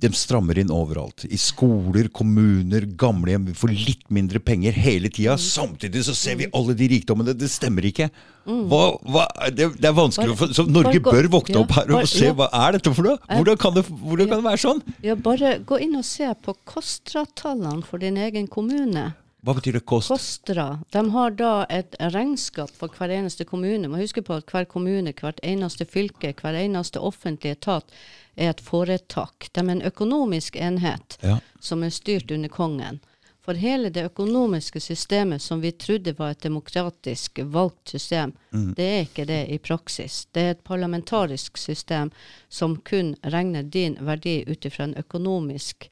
de 0.00 0.08
strammer 0.16 0.58
inn 0.62 0.70
overalt. 0.72 1.26
I 1.28 1.36
skoler, 1.40 2.08
kommuner, 2.08 2.86
gamlehjem. 2.96 3.50
Vi 3.50 3.54
får 3.60 3.72
litt 3.76 4.06
mindre 4.08 4.40
penger 4.40 4.72
hele 4.72 5.10
tida. 5.12 5.34
Mm. 5.36 5.44
Samtidig 5.44 6.04
så 6.06 6.14
ser 6.16 6.38
vi 6.40 6.48
alle 6.56 6.74
de 6.78 6.88
rikdommene. 6.94 7.34
Det 7.36 7.50
stemmer 7.52 7.84
ikke. 7.90 8.08
Hva, 8.50 8.80
hva, 9.04 9.26
det, 9.52 9.68
det 9.78 9.84
er 9.86 9.92
vanskelig 9.94 10.32
bare, 10.40 10.54
Så 10.56 10.64
Norge 10.66 10.96
gå- 10.98 11.12
bør 11.12 11.28
våkne 11.36 11.58
ja, 11.58 11.60
opp 11.60 11.74
her 11.76 11.90
og 11.92 11.98
bare- 12.00 12.08
se 12.10 12.24
ja. 12.24 12.32
hva 12.34 12.48
er 12.50 12.72
dette 12.78 12.94
for 12.96 13.06
noe? 13.06 13.18
Hvordan 13.28 13.60
kan 13.60 13.74
det, 13.76 13.84
hvordan 13.92 14.30
kan 14.32 14.40
det 14.40 14.46
være 14.48 14.62
sånn? 14.64 14.80
Ja, 15.04 15.14
bare 15.14 15.52
gå 15.68 15.78
inn 15.84 15.94
og 16.00 16.04
se 16.08 16.26
på 16.42 16.56
KOSTRA-tallene 16.72 17.84
for 17.86 17.98
din 18.02 18.16
egen 18.16 18.48
kommune. 18.48 19.10
Hva 19.42 19.54
betyr 19.56 19.72
det 19.78 19.84
kost? 19.88 20.08
KOSTRA 20.12 20.66
de 20.92 21.02
har 21.10 21.30
da 21.30 21.52
et 21.72 21.94
regnskap 22.12 22.70
for 22.76 22.92
hver 22.92 23.08
eneste 23.14 23.44
kommune. 23.48 23.88
Man 23.88 24.00
husker 24.02 24.22
på 24.26 24.34
at 24.36 24.50
hver 24.52 24.66
kommune, 24.68 25.14
hvert 25.16 25.40
eneste 25.42 25.86
fylke, 25.88 26.34
hver 26.36 26.58
eneste 26.60 27.00
offentlige 27.00 27.56
etat 27.56 27.88
er 28.36 28.50
et 28.52 28.60
foretak. 28.60 29.48
De 29.52 29.60
er 29.64 29.70
en 29.72 29.82
økonomisk 29.82 30.56
enhet 30.60 31.16
Ja. 31.22 31.38
som 31.60 31.82
er 31.82 31.88
styrt 31.90 32.30
under 32.30 32.48
kongen. 32.48 33.00
For 33.40 33.54
hele 33.56 33.88
det 33.90 34.04
økonomiske 34.04 34.80
systemet 34.80 35.40
som 35.42 35.62
vi 35.62 35.70
trodde 35.72 36.12
var 36.18 36.30
et 36.30 36.42
demokratisk 36.42 37.40
valgt 37.42 37.88
system, 37.88 38.32
Mm. 38.52 38.74
det 38.74 38.84
er 38.84 39.00
ikke 39.06 39.24
det 39.26 39.48
i 39.48 39.58
praksis. 39.58 40.26
Det 40.32 40.40
er 40.42 40.50
et 40.50 40.64
parlamentarisk 40.64 41.56
system 41.56 42.10
som 42.50 42.76
kun 42.76 43.16
regner 43.24 43.62
din 43.62 43.96
verdi 44.00 44.44
ut 44.46 44.64
ifra 44.64 44.84
en 44.84 44.94
økonomisk 44.94 45.88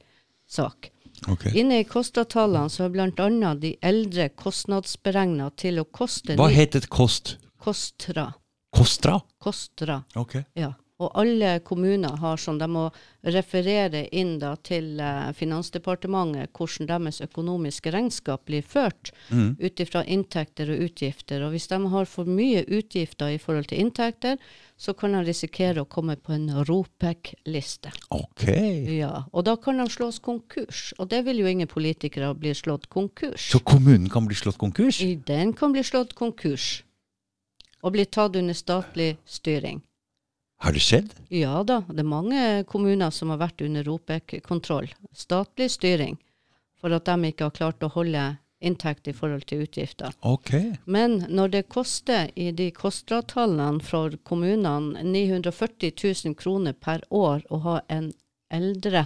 sak. 0.47 0.91
Ok. 1.27 1.45
Inne 1.53 1.79
i 1.81 1.83
KOSTA-tallene 1.83 2.69
så 2.69 2.85
er 2.85 2.89
bl.a. 2.93 3.53
de 3.59 3.75
eldre 3.81 4.29
kostnadsberegna 4.29 5.49
til 5.59 5.79
å 5.81 5.85
koste 5.85 6.35
Hva 6.39 6.47
heter 6.53 6.85
kost? 6.87 7.37
KOSTRA. 7.59 8.29
Kostra? 8.75 9.19
KOSTRA, 9.41 10.03
Ok. 10.15 10.37
ja. 10.55 10.73
Og 10.99 11.13
alle 11.15 11.61
kommuner 11.63 12.17
har 12.19 12.35
sånn, 12.37 12.57
de 12.59 12.67
må 12.67 12.89
referere 13.23 14.01
inn 14.11 14.33
da 14.41 14.55
til 14.59 14.99
eh, 14.99 15.29
Finansdepartementet 15.31 16.51
hvordan 16.51 16.89
deres 16.89 17.21
økonomiske 17.23 17.91
regnskap 17.95 18.43
blir 18.45 18.61
ført 18.67 19.13
Mm. 19.31 19.55
ut 19.61 19.79
ifra 19.79 20.03
inntekter 20.05 20.69
og 20.73 20.79
utgifter. 20.89 21.43
Og 21.45 21.51
hvis 21.53 21.67
de 21.71 21.79
har 21.93 22.05
for 22.05 22.25
mye 22.25 22.65
utgifter 22.67 23.31
i 23.31 23.37
forhold 23.37 23.67
til 23.69 23.79
inntekter, 23.79 24.37
så 24.79 24.93
kan 24.95 25.11
de 25.11 25.25
risikere 25.27 25.83
å 25.83 25.87
komme 25.91 26.15
på 26.15 26.31
en 26.31 26.47
ROPEC-liste. 26.63 27.91
Ok. 28.15 28.45
Ja, 28.95 29.25
og 29.35 29.43
da 29.49 29.57
kan 29.59 29.81
de 29.81 29.89
slås 29.91 30.21
konkurs. 30.23 30.93
Og 30.97 31.09
det 31.11 31.25
vil 31.27 31.41
jo 31.41 31.49
ingen 31.51 31.67
politikere 31.67 32.31
bli 32.39 32.53
slått 32.55 32.87
konkurs. 32.87 33.49
Så 33.51 33.59
kommunen 33.59 34.07
kan 34.11 34.29
bli 34.29 34.37
slått 34.39 34.59
konkurs? 34.61 35.01
Den 35.27 35.51
kan 35.53 35.75
bli 35.75 35.83
slått 35.83 36.15
konkurs. 36.15 36.85
Og 37.83 37.91
bli 37.95 38.07
tatt 38.07 38.39
under 38.39 38.55
statlig 38.55 39.17
styring. 39.27 39.83
Har 40.63 40.75
det 40.75 40.83
skjedd? 40.83 41.11
Ja 41.31 41.59
da, 41.63 41.81
det 41.87 42.03
er 42.03 42.07
mange 42.07 42.47
kommuner 42.67 43.11
som 43.15 43.31
har 43.31 43.39
vært 43.43 43.63
under 43.63 43.83
ROPEC-kontroll. 43.87 44.87
Statlig 45.15 45.69
styring. 45.75 46.15
For 46.79 46.95
at 46.95 47.07
de 47.07 47.31
ikke 47.33 47.47
har 47.49 47.55
klart 47.55 47.83
å 47.83 47.91
holde 47.91 48.25
inntekt 48.61 49.07
i 49.07 49.13
forhold 49.13 49.45
til 49.47 49.61
utgifter. 49.63 50.11
Ok. 50.21 50.51
Men 50.85 51.19
når 51.29 51.47
det 51.53 51.61
koster 51.71 52.29
i 52.35 52.49
de 52.51 52.71
KOSTRA-tallene 52.75 53.79
for 53.83 54.17
kommunene 54.27 55.03
940 55.03 55.93
000 56.25 56.35
kroner 56.35 56.73
per 56.73 57.01
år 57.09 57.45
å 57.49 57.61
ha 57.63 57.77
en 57.87 58.11
eldre 58.51 59.05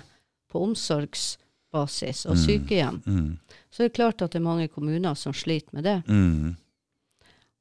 på 0.51 0.63
omsorgsbasis 0.63 2.25
og 2.25 2.37
sykehjem, 2.37 3.01
Mm. 3.05 3.37
så 3.71 3.83
er 3.83 3.87
det 3.89 3.95
klart 3.95 4.21
at 4.21 4.31
det 4.31 4.39
er 4.41 4.45
mange 4.49 4.67
kommuner 4.67 5.13
som 5.15 5.33
sliter 5.33 5.73
med 5.73 5.83
det. 5.83 6.01
Mm. 6.07 6.55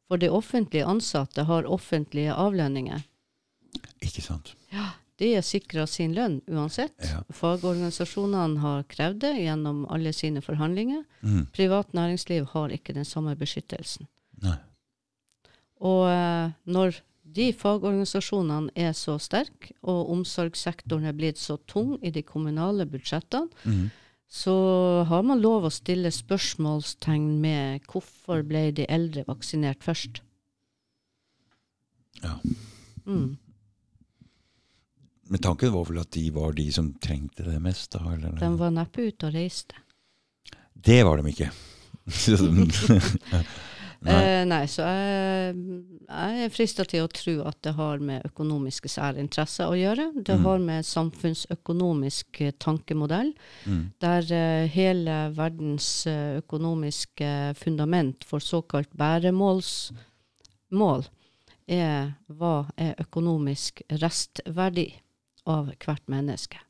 For 0.08 0.16
de 0.20 0.28
offentlige 0.28 0.84
ansatte 0.86 1.44
har 1.44 1.64
offentlige 1.66 2.32
avlønninger. 2.34 3.02
Ikke 4.02 4.20
sant. 4.22 4.54
De 5.20 5.34
er 5.36 5.44
sikra 5.44 5.84
sin 5.86 6.14
lønn 6.16 6.40
uansett. 6.48 6.94
Ja. 7.04 7.20
Fagorganisasjonene 7.36 8.58
har 8.62 8.82
krevd 8.90 9.20
det 9.26 9.34
gjennom 9.42 9.84
alle 9.92 10.12
sine 10.16 10.40
forhandlinger. 10.42 11.04
Mm. 11.22 11.46
Privat 11.52 11.92
næringsliv 11.94 12.46
har 12.54 12.72
ikke 12.74 12.94
den 12.96 13.04
samme 13.04 13.36
beskyttelsen. 13.38 14.08
Nei. 14.42 14.56
Og 15.82 16.06
eh, 16.08 16.52
når 16.64 17.00
de 17.32 17.52
fagorganisasjonene 17.56 18.72
er 18.76 18.92
så 18.96 19.18
sterke, 19.22 19.72
og 19.82 20.10
omsorgssektoren 20.12 21.04
er 21.08 21.16
blitt 21.16 21.38
så 21.40 21.56
tung 21.70 21.94
i 22.04 22.10
de 22.10 22.22
kommunale 22.22 22.86
budsjettene, 22.86 23.48
Mm. 23.64 23.90
så 24.28 25.04
har 25.08 25.22
man 25.22 25.40
lov 25.40 25.64
å 25.68 25.70
stille 25.70 26.08
spørsmålstegn 26.10 27.38
med 27.40 27.82
hvorfor 27.86 28.42
ble 28.48 28.70
de 28.72 28.86
eldre 28.88 29.24
vaksinert 29.28 29.84
først. 29.84 30.22
Ja. 32.22 32.38
Mm. 33.06 33.36
Men 35.32 35.40
tanken 35.40 35.72
var 35.72 35.86
vel 35.88 35.98
at 36.02 36.10
de 36.12 36.26
var 36.34 36.52
de 36.52 36.66
som 36.74 36.90
trengte 37.00 37.42
det 37.46 37.56
mest, 37.64 37.94
da? 37.96 38.02
Eller? 38.12 38.34
De 38.36 38.48
var 38.60 38.70
neppe 38.76 39.06
ute 39.08 39.26
og 39.30 39.34
reiste. 39.36 39.74
Det 40.76 41.00
var 41.08 41.22
de 41.22 41.30
ikke. 41.32 41.48
Nei. 44.02 44.14
Eh, 44.18 44.42
nei, 44.50 44.64
så 44.66 44.82
jeg, 44.82 45.54
jeg 46.08 46.38
er 46.42 46.48
frista 46.50 46.82
til 46.90 47.04
å 47.04 47.10
tro 47.14 47.36
at 47.46 47.60
det 47.62 47.70
har 47.76 48.00
med 48.02 48.24
økonomiske 48.26 48.90
særinteresser 48.90 49.70
å 49.70 49.76
gjøre. 49.78 50.08
Det 50.26 50.34
Mm. 50.40 50.44
har 50.48 50.58
med 50.58 50.82
samfunnsøkonomisk 50.88 52.40
eh, 52.42 52.50
tankemodell, 52.58 53.30
Mm. 53.64 53.84
der 54.02 54.26
eh, 54.34 54.66
hele 54.74 55.30
verdens 55.36 56.02
eh, 56.10 56.40
økonomiske 56.42 57.54
fundament 57.62 58.24
for 58.26 58.40
såkalt 58.42 58.90
bæremålsmål 58.98 61.06
er 61.68 62.14
hva 62.28 62.66
er 62.76 62.94
økonomisk 62.98 63.82
restverdi 64.02 64.88
av 65.48 65.72
hvert 65.82 66.04
menneske. 66.10 66.60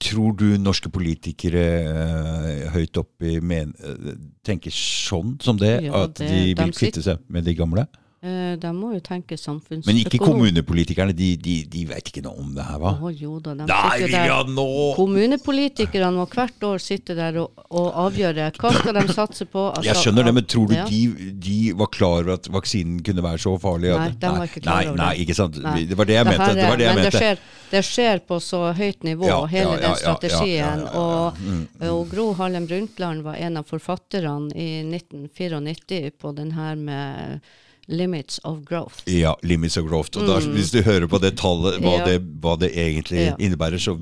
Tror 0.00 0.32
du 0.38 0.46
norske 0.56 0.88
politikere 0.92 1.64
eh, 1.84 2.68
høyt 2.72 2.96
oppe 2.96 3.34
i 3.34 3.40
men, 3.44 3.74
eh, 3.84 4.14
tenker 4.46 4.72
sånn 4.72 5.34
som 5.44 5.58
det? 5.60 5.74
Ja, 5.84 6.06
at 6.06 6.16
de 6.22 6.30
de 6.30 6.54
vil 6.56 6.72
kvitte 6.72 7.04
seg 7.04 7.20
med 7.28 7.44
de 7.44 7.54
gamle? 7.58 7.84
Eh, 8.20 8.56
de 8.60 8.70
må 8.76 8.90
jo 8.92 8.98
tenke 9.00 9.32
samfunnsøkonomisk. 9.40 9.86
Men 9.88 9.98
ikke 10.02 10.18
kommunepolitikerne. 10.20 11.14
De, 11.16 11.30
de, 11.40 11.54
de 11.72 11.84
vet 11.88 12.10
ikke 12.10 12.20
noe 12.26 12.36
om 12.42 12.50
det 12.52 12.66
her, 12.68 12.76
hva? 12.82 12.90
Å 13.00 13.12
jo 13.16 13.38
da, 13.40 13.54
de 13.56 13.64
Nei, 13.70 13.94
sitter 14.02 14.26
der. 14.28 14.50
Nå 14.52 14.66
Kommunepolitikerne 14.98 16.10
må 16.18 16.26
hvert 16.28 16.66
år 16.68 16.82
sitte 16.84 17.16
der 17.16 17.38
og, 17.40 17.62
og 17.72 17.86
avgjøre 18.02 18.50
hva 18.58 18.72
skal 18.76 18.98
de 18.98 19.04
satse 19.16 19.46
på. 19.48 19.62
altså, 19.72 19.86
Jeg 19.88 20.02
skjønner 20.02 20.28
det, 20.28 20.34
men 20.36 20.48
tror 20.52 20.68
du 20.68 20.76
ja. 20.76 20.84
de, 20.90 21.30
de 21.46 21.56
var 21.80 21.88
klar 21.94 22.18
over 22.18 22.34
at 22.36 22.50
vaksinen 22.52 22.98
kunne 23.06 23.24
være 23.24 23.40
så 23.46 23.54
farlig? 23.62 23.94
at- 23.94 24.04
Nei, 24.04 24.18
de 24.20 24.34
var 24.36 24.52
ikke 24.52 24.62
klar 24.66 24.82
over 24.82 24.90
over 24.90 25.00
Nei, 25.00 25.08
det. 25.14 25.24
ikke 25.24 25.38
sant? 25.40 25.56
Nei. 25.64 25.74
Det 25.88 25.98
var 26.02 26.10
det 26.10 26.18
jeg 26.18 26.28
Det 26.28 26.34
mente. 26.34 26.50
Det 26.60 26.68
var 26.68 26.82
det 26.82 26.86
jeg 26.86 26.98
men 27.00 27.08
det 27.08 27.14
skjer, 27.16 27.42
det 27.70 27.82
skjer 27.88 28.22
på 28.28 28.40
så 28.44 28.62
høyt 28.76 29.08
nivå, 29.08 29.30
Ja, 29.30 29.40
hele 29.54 29.72
ja, 29.78 29.80
den 29.86 29.96
strategien. 30.02 30.84
Mm, 30.90 31.64
og 31.88 32.12
Gro 32.12 32.28
Harlem 32.36 32.68
Brundtland 32.68 33.24
var 33.24 33.40
en 33.40 33.56
av 33.62 33.64
forfatterne 33.70 34.52
i 34.52 34.68
1994 34.84 36.12
på 36.20 36.36
den 36.36 36.52
her 36.58 36.76
med 36.76 37.40
limits 37.88 38.38
of 38.44 38.64
growth. 38.64 39.02
Ja, 39.06 39.34
limits 39.42 39.76
of 39.76 39.86
growth. 39.88 40.16
Og 40.18 40.26
da, 40.28 40.38
hvis 40.52 40.70
du 40.70 40.82
hører 40.82 41.06
på 41.08 41.18
det 41.20 41.36
tallet, 41.36 41.80
hva, 41.80 41.90
Mm. 41.90 41.98
Ja. 41.98 42.04
det, 42.06 42.40
hva 42.40 42.56
det 42.58 42.72
egentlig 42.76 43.24
Ja. 43.26 43.36
innebærer, 43.38 43.78
så, 43.80 43.96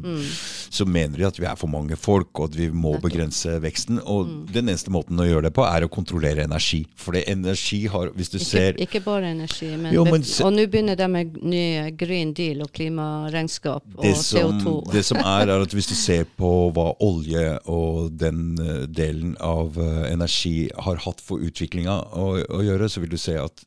så 0.70 0.84
mener 0.86 1.16
de 1.16 1.24
at 1.26 1.38
vi 1.38 1.46
er 1.46 1.56
for 1.56 1.68
mange 1.68 1.96
folk, 1.96 2.28
og 2.38 2.50
at 2.50 2.56
vi 2.56 2.68
må 2.70 2.92
Nettopp. 2.96 3.02
begrense 3.10 3.60
veksten. 3.60 4.00
Og 4.06 4.46
den 4.52 4.68
eneste 4.68 4.90
måten 4.90 5.16
å 5.18 5.24
gjøre 5.26 5.42
det 5.48 5.54
på, 5.54 5.64
er 5.64 5.86
å 5.86 5.88
kontrollere 5.88 6.44
energi. 6.44 6.86
For 6.96 7.12
det 7.12 7.24
energi 7.28 7.86
har 7.88 8.08
Hvis 8.10 8.30
du 8.30 8.38
Ikke, 8.38 8.44
ser 8.46 8.72
ikke 8.74 9.00
bare 9.04 9.24
energi, 9.32 9.76
men, 9.76 9.92
Jo, 9.94 10.04
men 10.04 10.22
Og 10.44 10.52
nå 10.52 10.66
begynner 10.68 10.96
det 10.96 11.08
med 11.10 11.42
ny 11.42 11.90
Green 11.96 12.32
Deal 12.32 12.62
og 12.62 12.72
klimaregnskap 12.72 13.82
og 13.96 14.16
som, 14.16 14.58
CO2. 14.60 14.92
det 14.92 15.04
som 15.04 15.18
er, 15.18 15.48
er 15.48 15.62
at 15.62 15.72
hvis 15.74 15.86
du 15.88 15.94
ser 15.94 16.24
på 16.38 16.72
hva 16.74 16.92
olje 17.04 17.58
og 17.66 18.12
den 18.18 18.58
eh, 18.60 18.86
delen 18.86 19.36
av 19.40 19.76
eh, 19.78 20.12
energi 20.12 20.68
har 20.78 20.96
hatt 21.04 21.20
for 21.24 21.38
utviklinga 21.44 21.96
å, 22.12 22.28
å 22.48 22.62
gjøre, 22.64 22.88
så 22.88 23.00
vil 23.00 23.10
du 23.10 23.18
se 23.20 23.36
at 23.40 23.64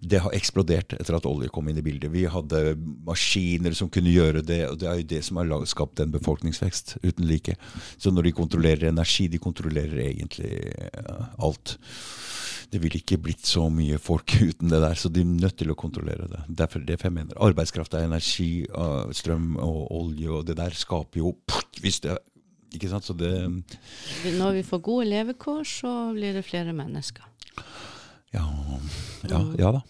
det 0.00 0.20
har 0.22 0.34
eksplodert 0.36 0.94
etter 0.96 1.16
at 1.16 1.26
olje 1.28 1.48
kom 1.52 1.68
inn 1.70 1.80
i 1.80 1.84
bildet. 1.84 2.12
Vi 2.12 2.26
hadde 2.30 2.76
maskiner 3.06 3.74
som 3.76 3.90
kunne 3.92 4.12
gjøre 4.12 4.42
det, 4.44 4.62
og 4.68 4.78
det 4.80 4.90
er 4.90 5.00
jo 5.00 5.08
det 5.14 5.22
som 5.24 5.40
har 5.40 5.66
skapt 5.68 6.02
en 6.02 6.12
befolkningsvekst 6.14 6.98
uten 7.02 7.26
like. 7.28 7.56
Så 7.96 8.12
når 8.12 8.28
de 8.28 8.36
kontrollerer 8.36 8.90
energi, 8.90 9.28
de 9.32 9.40
kontrollerer 9.42 10.04
egentlig 10.10 10.52
eh, 10.92 11.24
alt. 11.38 11.78
Det 12.70 12.80
ville 12.82 12.98
ikke 12.98 13.20
blitt 13.22 13.46
så 13.46 13.68
mye 13.72 13.98
folk 14.02 14.36
uten 14.48 14.72
det 14.72 14.82
der, 14.82 14.98
så 14.98 15.10
de 15.12 15.24
er 15.24 15.34
nødt 15.46 15.58
til 15.62 15.72
å 15.72 15.78
kontrollere 15.78 16.28
det. 16.30 16.44
Derfor 16.62 16.84
det 16.84 17.00
jeg 17.00 17.14
mener. 17.14 17.36
Arbeidskraft 17.48 17.94
er 17.96 18.08
energi, 18.08 18.66
eh, 18.68 19.02
strøm 19.16 19.54
og 19.56 19.82
olje, 19.96 20.30
og 20.30 20.48
det 20.48 20.58
der 20.60 20.76
skaper 20.76 21.24
jo 21.24 21.36
hvis 21.80 22.02
det, 22.04 22.18
Ikke 22.74 22.88
sant? 22.90 23.04
Så 23.04 23.14
det 23.14 23.30
Når 24.36 24.52
vi 24.52 24.62
får 24.62 24.80
gode 24.82 25.06
levekår, 25.06 25.62
så 25.64 26.12
blir 26.12 26.34
det 26.34 26.44
flere 26.44 26.72
mennesker. 26.72 27.24
Ja, 28.36 28.46
ja, 29.32 29.40
ja 29.58 29.72
da. 29.78 29.82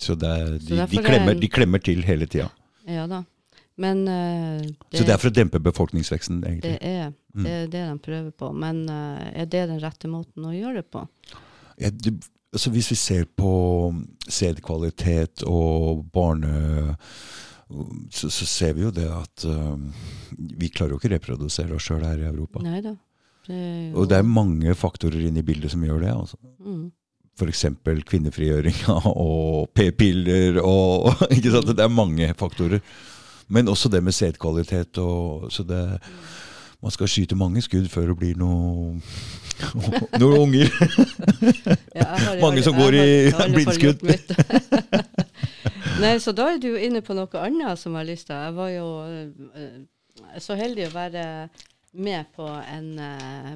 Så 0.00 0.14
det 0.16 0.28
er, 0.30 0.54
Så 0.60 0.68
de, 0.68 0.76
de, 0.76 0.98
er 1.00 1.04
klemmer, 1.10 1.34
de 1.40 1.48
klemmer 1.52 1.82
til 1.84 2.02
hele 2.06 2.26
tida. 2.30 2.48
Ja 2.88 3.06
da. 3.10 3.24
Men 3.80 4.04
det, 4.04 4.98
Så 4.98 5.04
det 5.08 5.14
er 5.14 5.20
for 5.20 5.30
å 5.30 5.34
dempe 5.36 5.60
befolkningsveksten, 5.64 6.40
det 6.42 6.50
egentlig. 6.54 6.78
er 6.84 7.12
Mm. 7.30 7.44
det, 7.46 7.50
er 7.54 7.66
det 7.70 7.80
de 7.86 7.98
prøver 8.02 8.30
på. 8.34 8.48
Men 8.58 8.80
eh, 8.90 9.42
er 9.42 9.46
det 9.46 9.60
den 9.70 9.78
rette 9.80 10.08
måten 10.10 10.48
å 10.48 10.50
gjøre 10.50 10.80
det 10.80 10.88
på? 10.90 11.04
Ja, 11.78 11.90
det, 11.94 12.10
altså 12.52 12.72
hvis 12.74 12.88
vi 12.90 12.96
ser 12.98 13.28
på 13.38 13.52
sædkvalitet 14.28 15.44
og 15.46 16.04
barne... 16.12 16.96
Så, 18.10 18.26
så 18.34 18.46
ser 18.50 18.72
vi 18.74 18.82
jo 18.82 18.90
det 18.90 19.04
at 19.06 19.44
uh, 19.46 19.76
vi 20.58 20.66
klarer 20.74 20.90
jo 20.90 20.98
ikke 20.98 21.06
å 21.06 21.12
reprodusere 21.12 21.76
oss 21.76 21.84
sjøl 21.86 22.02
her 22.02 22.18
i 22.18 22.26
Europa. 22.26 22.58
Neida. 22.64 22.96
Det 23.46 23.54
jo- 23.92 24.00
Og 24.02 24.08
det 24.10 24.16
er 24.18 24.26
mange 24.26 24.74
faktorer 24.74 25.22
inne 25.28 25.38
i 25.38 25.46
bildet 25.46 25.70
som 25.70 25.84
gjør 25.86 26.00
det. 26.02 26.10
altså. 26.10 26.36
mm. 26.58 26.88
F.eks. 27.40 27.64
kvinnefrigjøringa 28.10 28.98
og 29.26 29.70
p-piller 29.74 30.60
og 30.62 31.24
ikke 31.32 31.50
sant? 31.56 31.72
Det 31.72 31.84
er 31.86 31.88
mange 31.92 32.28
faktorer. 32.38 32.80
Men 33.50 33.66
også 33.72 33.88
det 33.90 34.02
med 34.04 34.12
sædkvalitet. 34.14 34.98
og- 35.02 35.48
Så 35.50 35.64
det, 35.66 35.80
man 36.82 36.90
skal 36.94 37.08
skyte 37.08 37.34
mange 37.36 37.62
skudd 37.64 37.88
før 37.90 38.06
det 38.12 38.18
blir 38.20 38.36
noe, 38.38 39.00
noen 40.20 40.38
unger. 40.44 40.70
Ja, 41.98 42.04
har- 42.14 42.40
Mange 42.40 42.62
som 42.62 42.76
går 42.78 42.94
i 42.94 43.06
blindskudd. 43.54 44.04
Nei, 46.00 46.14
så 46.22 46.32
da 46.32 46.46
er 46.54 46.60
du 46.62 46.70
inne 46.80 47.02
på 47.04 47.12
noe 47.16 47.28
annet 47.42 47.78
som 47.80 47.92
jeg 47.96 48.00
har 48.04 48.08
lyst 48.08 48.28
til. 48.30 48.36
Jeg 48.36 48.54
var 48.56 48.70
jo 48.72 48.86
eh, 49.56 50.38
så 50.40 50.56
heldig 50.56 50.86
å 50.88 50.94
være 50.94 51.24
med 52.00 52.30
på 52.36 52.46
en, 52.46 52.86
eh, 53.02 53.50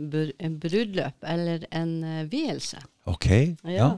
en 0.45 0.59
brudløp, 0.61 1.17
eller 1.31 1.65
en 1.73 1.95
vielse. 2.33 2.81
Ok, 3.11 3.31
ja. 3.69 3.91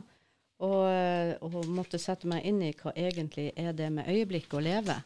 Og, 0.64 0.80
eh, 0.88 1.34
og 1.44 1.66
måtte 1.68 2.00
sette 2.00 2.28
meg 2.30 2.46
inn 2.48 2.62
i 2.64 2.72
hva 2.74 2.94
egentlig 2.96 3.50
er 3.56 3.76
det 3.76 3.90
med 3.92 4.08
øyeblikk 4.08 4.56
å 4.56 4.62
leve. 4.64 4.96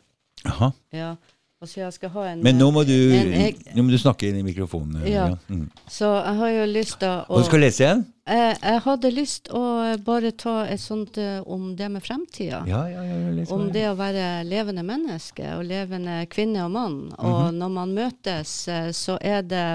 Aha. 0.47 0.71
Ja. 0.95 1.15
Og 1.61 1.69
så 1.69 1.83
jeg 1.83 1.93
skal 1.93 2.09
ha 2.15 2.23
en 2.31 2.41
Men 2.41 2.57
nå 2.57 2.71
må 2.73 2.87
du, 2.89 2.95
en 3.13 3.59
nå 3.77 3.83
må 3.85 3.93
du 3.93 3.99
snakke 4.01 4.31
inn 4.31 4.39
i 4.41 4.45
mikrofonen. 4.47 5.03
Ja. 5.05 5.27
Mm. 5.53 5.67
Så 5.93 6.09
jeg 6.09 6.39
har 6.39 6.53
jo 6.55 6.63
lyst 6.71 6.97
til 7.03 7.11
å 7.11 7.19
Og 7.29 7.43
du 7.43 7.49
skal 7.51 7.61
lese 7.61 7.85
igjen? 7.85 8.05
jeg, 8.31 8.55
jeg 8.63 8.81
hadde 8.87 9.11
lyst 9.13 9.51
å 9.53 9.63
bare 10.07 10.31
ta 10.41 10.55
et 10.71 10.81
sånt 10.81 11.19
eh, 11.21 11.43
om 11.45 11.75
det 11.77 11.91
med 11.93 12.05
fremtida. 12.05 12.63
Ja, 12.71 12.81
ja, 12.89 13.05
ja. 13.05 13.19
ja 13.37 13.45
Om 13.53 13.69
det 13.75 13.85
å 13.91 13.97
være 13.99 14.29
levende 14.49 14.87
menneske 14.89 15.53
og 15.59 15.67
levende 15.69 16.23
kvinne 16.33 16.65
og 16.65 16.73
mann. 16.79 16.99
Og 17.19 17.53
når 17.53 17.75
man 17.77 17.93
møtes, 17.97 18.55
eh, 18.73 18.89
så 18.97 19.19
er 19.21 19.45
det 19.45 19.67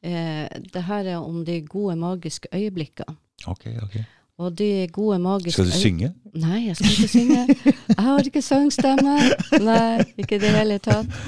eh, 0.00 0.48
Det 0.48 0.86
her 0.88 1.12
er 1.12 1.20
om 1.20 1.42
de 1.44 1.60
gode, 1.66 1.98
magiske 2.00 2.48
øyeblikkene. 2.56 3.18
Ok, 3.50 3.66
ok. 3.82 4.02
Og 4.40 4.52
de 4.56 4.86
gode, 4.92 5.18
magiske 5.22 5.52
Skal 5.52 5.68
du 5.68 5.76
synge? 5.76 6.08
Nei, 6.32 6.62
jeg 6.66 6.76
skal 6.78 6.92
ikke 6.94 7.08
synge. 7.12 7.42
Jeg 7.92 8.04
har 8.06 8.28
ikke 8.28 8.42
sangstemme. 8.42 9.16
Nei, 9.60 10.04
ikke 10.16 10.38
i 10.38 10.40
det 10.42 10.52
hele 10.54 10.78
tatt. 10.82 11.18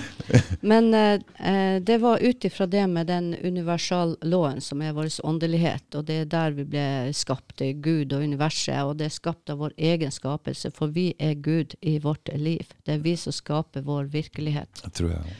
Men 0.64 0.88
eh, 0.96 1.18
eh, 1.36 1.76
det 1.84 1.98
var 2.00 2.24
ut 2.24 2.46
ifra 2.48 2.66
det 2.70 2.86
med 2.88 3.10
den 3.12 3.34
universalloven 3.44 4.62
som 4.64 4.80
er 4.82 4.94
vår 4.96 5.12
åndelighet, 5.28 5.84
og 5.94 6.06
det 6.08 6.22
er 6.22 6.30
der 6.32 6.56
vi 6.56 6.64
ble 6.72 6.86
skapt. 7.14 7.58
Det 7.60 7.68
er 7.68 7.82
Gud 7.84 8.16
og 8.16 8.24
universet, 8.24 8.80
og 8.80 8.96
det 8.98 9.10
er 9.10 9.18
skapt 9.18 9.52
av 9.52 9.60
vår 9.60 9.76
egen 9.76 10.14
skapelse, 10.14 10.72
for 10.74 10.94
vi 10.96 11.10
er 11.20 11.36
Gud 11.36 11.76
i 11.84 11.98
vårt 12.02 12.32
liv. 12.32 12.72
Det 12.88 12.96
er 12.96 13.04
vi 13.04 13.18
som 13.20 13.36
skaper 13.36 13.84
vår 13.84 14.08
virkelighet. 14.16 14.86
Jeg 14.88 14.96
tror 14.96 15.12
jeg. 15.18 15.36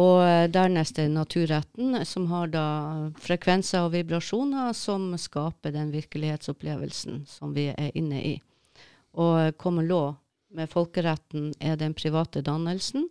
Og 0.00 0.22
eh, 0.24 0.46
dernest 0.48 0.98
er 0.98 1.10
naturretten, 1.12 1.98
som 2.08 2.30
har 2.32 2.48
da 2.52 2.66
frekvenser 3.20 3.84
og 3.84 3.92
vibrasjoner 3.92 4.72
som 4.76 5.10
skaper 5.20 5.74
den 5.74 5.92
virkelighetsopplevelsen 5.92 7.26
som 7.28 7.52
vi 7.56 7.68
er 7.74 7.92
inne 7.98 8.22
i. 8.32 8.36
Og 9.20 9.34
eh, 9.40 9.52
common 9.52 9.90
law 9.90 10.14
med 10.52 10.70
folkeretten 10.72 11.52
er 11.60 11.76
den 11.80 11.92
private 11.96 12.40
dannelsen, 12.44 13.08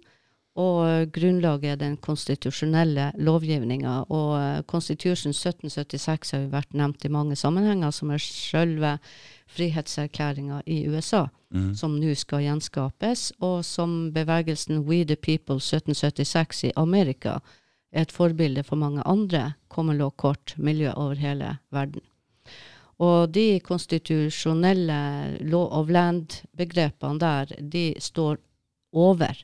og 0.59 0.79
eh, 0.87 1.05
grunnlaget 1.13 1.75
er 1.75 1.79
den 1.79 1.97
konstitusjonelle 2.01 3.11
lovgivninga. 3.21 4.01
Og 4.09 4.31
eh, 4.39 4.63
Constitution 4.67 5.31
1776 5.31 6.33
har 6.35 6.43
jo 6.43 6.51
vært 6.55 6.73
nevnt 6.73 7.05
i 7.05 7.13
mange 7.13 7.37
sammenhenger, 7.39 7.93
som 7.95 8.11
er 8.11 8.25
selve 8.25 8.97
frihetserklæringa 9.51 10.61
i 10.65 10.87
USA 10.89 11.25
Mm. 11.51 11.73
som 11.75 11.97
nå 11.99 12.13
skal 12.15 12.45
gjenskapes, 12.45 13.33
og 13.43 13.65
som 13.65 14.13
bevegelsen 14.15 14.85
We 14.87 15.03
the 15.03 15.15
People 15.15 15.59
1776 15.59 16.63
i 16.63 16.71
Amerika 16.79 17.39
er 17.91 18.01
et 18.05 18.11
forbilde 18.11 18.63
for 18.63 18.79
mange 18.79 19.03
andre 19.05 19.53
common 19.69 19.97
law 19.97 20.09
court 20.09 20.55
miljø 20.57 20.91
over 20.95 21.19
hele 21.19 21.57
verden. 21.71 22.01
Og 22.99 23.33
de 23.33 23.59
konstitusjonelle 23.59 25.37
law 25.41 25.67
of 25.79 25.89
land-begrepene 25.89 27.19
der, 27.19 27.45
de 27.71 27.93
står 27.99 28.37
over 28.93 29.43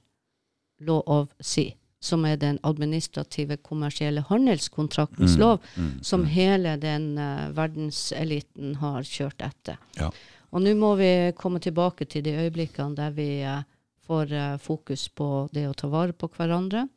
law 0.80 1.02
of 1.06 1.28
sea, 1.42 1.72
som 2.00 2.26
er 2.26 2.38
den 2.38 2.60
administrative 2.64 3.58
kommersielle 3.58 4.22
handelskontraktens 4.30 5.36
Mm, 5.36 5.40
lov, 5.40 5.60
mm, 5.76 6.04
som 6.04 6.22
mm. 6.22 6.28
hele 6.28 6.76
den 6.78 7.18
uh, 7.18 7.50
verdenseliten 7.58 8.76
har 8.76 9.04
kjørt 9.04 9.42
etter. 9.42 9.80
Ja. 9.98 10.12
Og 10.52 10.62
nå 10.62 10.76
må 10.78 10.94
vi 10.96 11.34
komme 11.36 11.60
tilbake 11.60 12.06
til 12.06 12.24
de 12.24 12.36
øyeblikkene 12.38 12.96
der 12.96 13.16
vi 13.18 13.44
uh, 13.44 13.64
får 14.08 14.32
uh, 14.34 14.58
fokus 14.58 15.10
på 15.10 15.50
det 15.54 15.68
å 15.68 15.74
ta 15.74 15.90
vare 15.90 16.14
på 16.14 16.30
hverandre. 16.38 16.88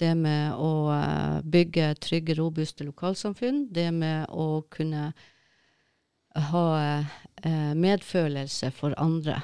Det 0.00 0.14
med 0.16 0.56
å 0.56 0.96
bygge 1.44 1.90
trygge, 2.00 2.32
robuste 2.38 2.86
lokalsamfunn. 2.86 3.66
Det 3.68 3.90
med 3.92 4.30
å 4.32 4.62
kunne 4.72 5.10
ha 6.48 7.04
medfølelse 7.76 8.70
for 8.72 8.96
andre. 8.96 9.42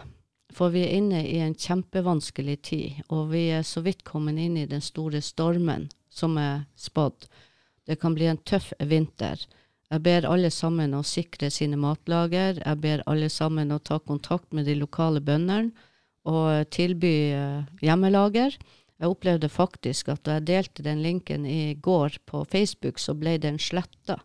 For 0.56 0.72
vi 0.72 0.86
er 0.86 0.94
inne 0.96 1.20
i 1.28 1.36
en 1.44 1.54
kjempevanskelig 1.54 2.56
tid, 2.64 3.00
og 3.12 3.28
vi 3.34 3.50
er 3.52 3.66
så 3.66 3.82
vidt 3.84 4.06
kommet 4.08 4.40
inn 4.40 4.56
i 4.56 4.68
den 4.70 4.80
store 4.80 5.20
stormen 5.20 5.90
som 6.08 6.38
er 6.40 6.64
spådd. 6.80 7.26
Det 7.86 7.98
kan 8.00 8.16
bli 8.16 8.30
en 8.30 8.40
tøff 8.40 8.72
vinter. 8.80 9.42
Jeg 9.92 10.02
ber 10.02 10.26
alle 10.26 10.50
sammen 10.50 10.96
å 10.96 11.04
sikre 11.06 11.50
sine 11.52 11.76
matlager. 11.78 12.56
Jeg 12.58 12.80
ber 12.82 13.04
alle 13.06 13.28
sammen 13.30 13.70
å 13.70 13.78
ta 13.78 14.00
kontakt 14.00 14.56
med 14.56 14.66
de 14.66 14.74
lokale 14.80 15.20
bøndene 15.22 15.70
og 16.26 16.66
tilby 16.74 17.12
eh, 17.36 17.68
hjemmelager. 17.84 18.56
Jeg 18.96 19.12
opplevde 19.12 19.52
faktisk 19.52 20.08
at 20.10 20.24
da 20.26 20.38
jeg 20.38 20.48
delte 20.48 20.82
den 20.82 21.04
linken 21.04 21.44
i 21.46 21.76
går 21.78 22.16
på 22.26 22.42
Facebook, 22.50 22.98
så 22.98 23.14
ble 23.14 23.36
den 23.38 23.60
sletta. 23.62 24.18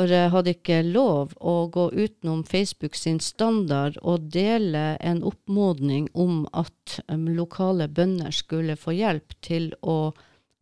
For 0.00 0.08
jeg 0.08 0.30
hadde 0.32 0.52
ikke 0.54 0.78
lov 0.86 1.34
å 1.44 1.54
gå 1.68 1.90
utenom 1.92 2.40
Facebook 2.48 2.94
sin 2.96 3.18
standard 3.20 3.98
og 4.00 4.30
dele 4.32 4.96
en 5.04 5.18
oppmodning 5.28 6.06
om 6.16 6.46
at 6.56 7.00
lokale 7.12 7.84
bønder 7.92 8.32
skulle 8.32 8.78
få 8.80 8.94
hjelp 8.96 9.34
til 9.44 9.74
å 9.82 10.14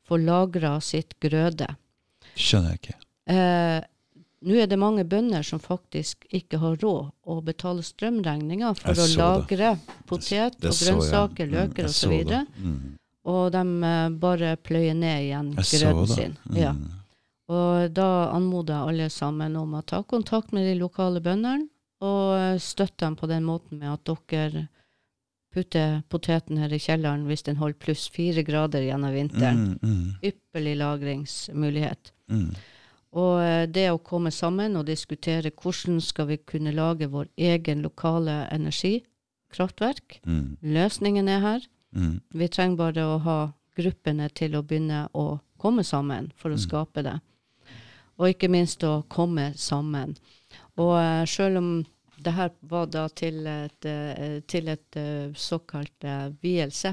få 0.08 0.18
lagra 0.18 0.80
sitt 0.82 1.14
grøde. 1.22 1.68
Skjønner 2.34 2.74
jeg 2.74 2.80
ikke. 2.82 2.98
Eh, 3.30 3.78
Nå 4.48 4.54
er 4.54 4.68
det 4.70 4.78
mange 4.78 5.02
bønder 5.06 5.42
som 5.42 5.58
faktisk 5.58 6.26
ikke 6.34 6.58
har 6.62 6.76
råd 6.78 7.08
å 7.26 7.40
betale 7.42 7.82
strømregninger 7.82 8.74
for 8.78 8.94
Jeg 8.94 9.02
å 9.02 9.16
lagre 9.18 9.56
det. 9.74 9.96
potet 10.06 10.58
Det 10.60 10.70
og 10.70 10.76
grønnsaker, 10.78 11.46
Mm, 11.46 11.54
løker 11.56 11.84
osv. 11.88 11.94
så 11.94 12.28
det. 12.28 12.42
Og, 12.46 12.62
Mm. 12.64 12.98
og 13.24 13.52
de 13.52 13.64
eh, 13.84 14.08
bare 14.10 14.56
pløyer 14.56 14.94
ned 14.94 15.22
igjen 15.26 15.54
Jeg 15.56 15.64
så 15.64 16.06
det. 16.06 16.14
sin. 16.14 16.36
Mm. 16.50 16.56
Ja. 16.56 16.74
Og 17.48 17.92
da 17.96 18.30
anmoder 18.34 18.74
jeg 18.74 18.88
alle 18.92 19.10
sammen 19.10 19.56
om 19.56 19.74
å 19.78 19.82
ta 19.86 20.02
kontakt 20.02 20.52
med 20.52 20.66
de 20.68 20.74
lokale 20.80 21.20
bøndene. 21.24 21.68
og 22.00 22.60
støtte 22.62 23.00
dem 23.02 23.16
på 23.16 23.26
den 23.26 23.42
måten 23.42 23.78
med 23.80 23.88
at 23.90 24.04
dere 24.30 24.68
putter 25.52 26.02
poteten 26.08 26.56
her 26.60 26.70
i 26.70 26.78
kjelleren 26.78 27.24
hvis 27.26 27.42
den 27.42 27.56
holder 27.58 27.74
pluss 27.82 28.04
fire 28.14 28.44
grader 28.46 28.84
gjennom 28.86 29.10
vinteren. 29.16 29.78
Mm, 29.82 29.88
mm, 29.90 30.14
Ypperlig 30.22 30.76
lagringsmulighet. 30.78 32.12
mm. 32.30 32.54
Og 33.18 33.40
eh, 33.42 33.66
det 33.66 33.88
å 33.90 33.98
komme 33.98 34.30
sammen 34.30 34.76
og 34.76 34.86
diskutere 34.86 35.50
hvordan 35.50 35.98
skal 36.00 36.26
vi 36.28 36.36
kunne 36.36 36.70
lage 36.76 37.08
vår 37.10 37.26
egen 37.36 37.82
lokale 37.82 38.46
energikraftverk. 38.52 40.20
Mm, 40.26 40.56
Løsningen 40.62 41.28
er 41.28 41.40
her. 41.40 41.60
mm, 41.96 42.20
Vi 42.34 42.48
trenger 42.48 42.76
bare 42.76 43.02
å 43.06 43.18
ha 43.24 43.52
gruppene 43.76 44.28
til 44.34 44.54
å 44.54 44.62
begynne 44.62 45.08
å 45.14 45.40
komme 45.58 45.82
sammen 45.82 46.30
for 46.36 46.50
å 46.50 46.54
Mm. 46.54 46.62
skape 46.68 47.02
det. 47.02 47.20
Og 48.18 48.32
ikke 48.32 48.48
minst 48.50 48.82
å 48.84 49.02
komme 49.08 49.52
sammen. 49.56 50.16
Og 50.78 50.94
uh, 50.98 51.24
selv 51.26 51.58
om 51.62 51.70
det 52.18 52.32
her 52.34 52.50
var 52.66 52.86
da 52.90 53.04
til 53.14 53.46
et, 53.46 53.86
eh, 53.86 54.40
til 54.50 54.68
et 54.72 54.96
eh, 54.98 55.28
såkalt 55.38 56.02
eh, 56.02 56.24
vielse 56.42 56.90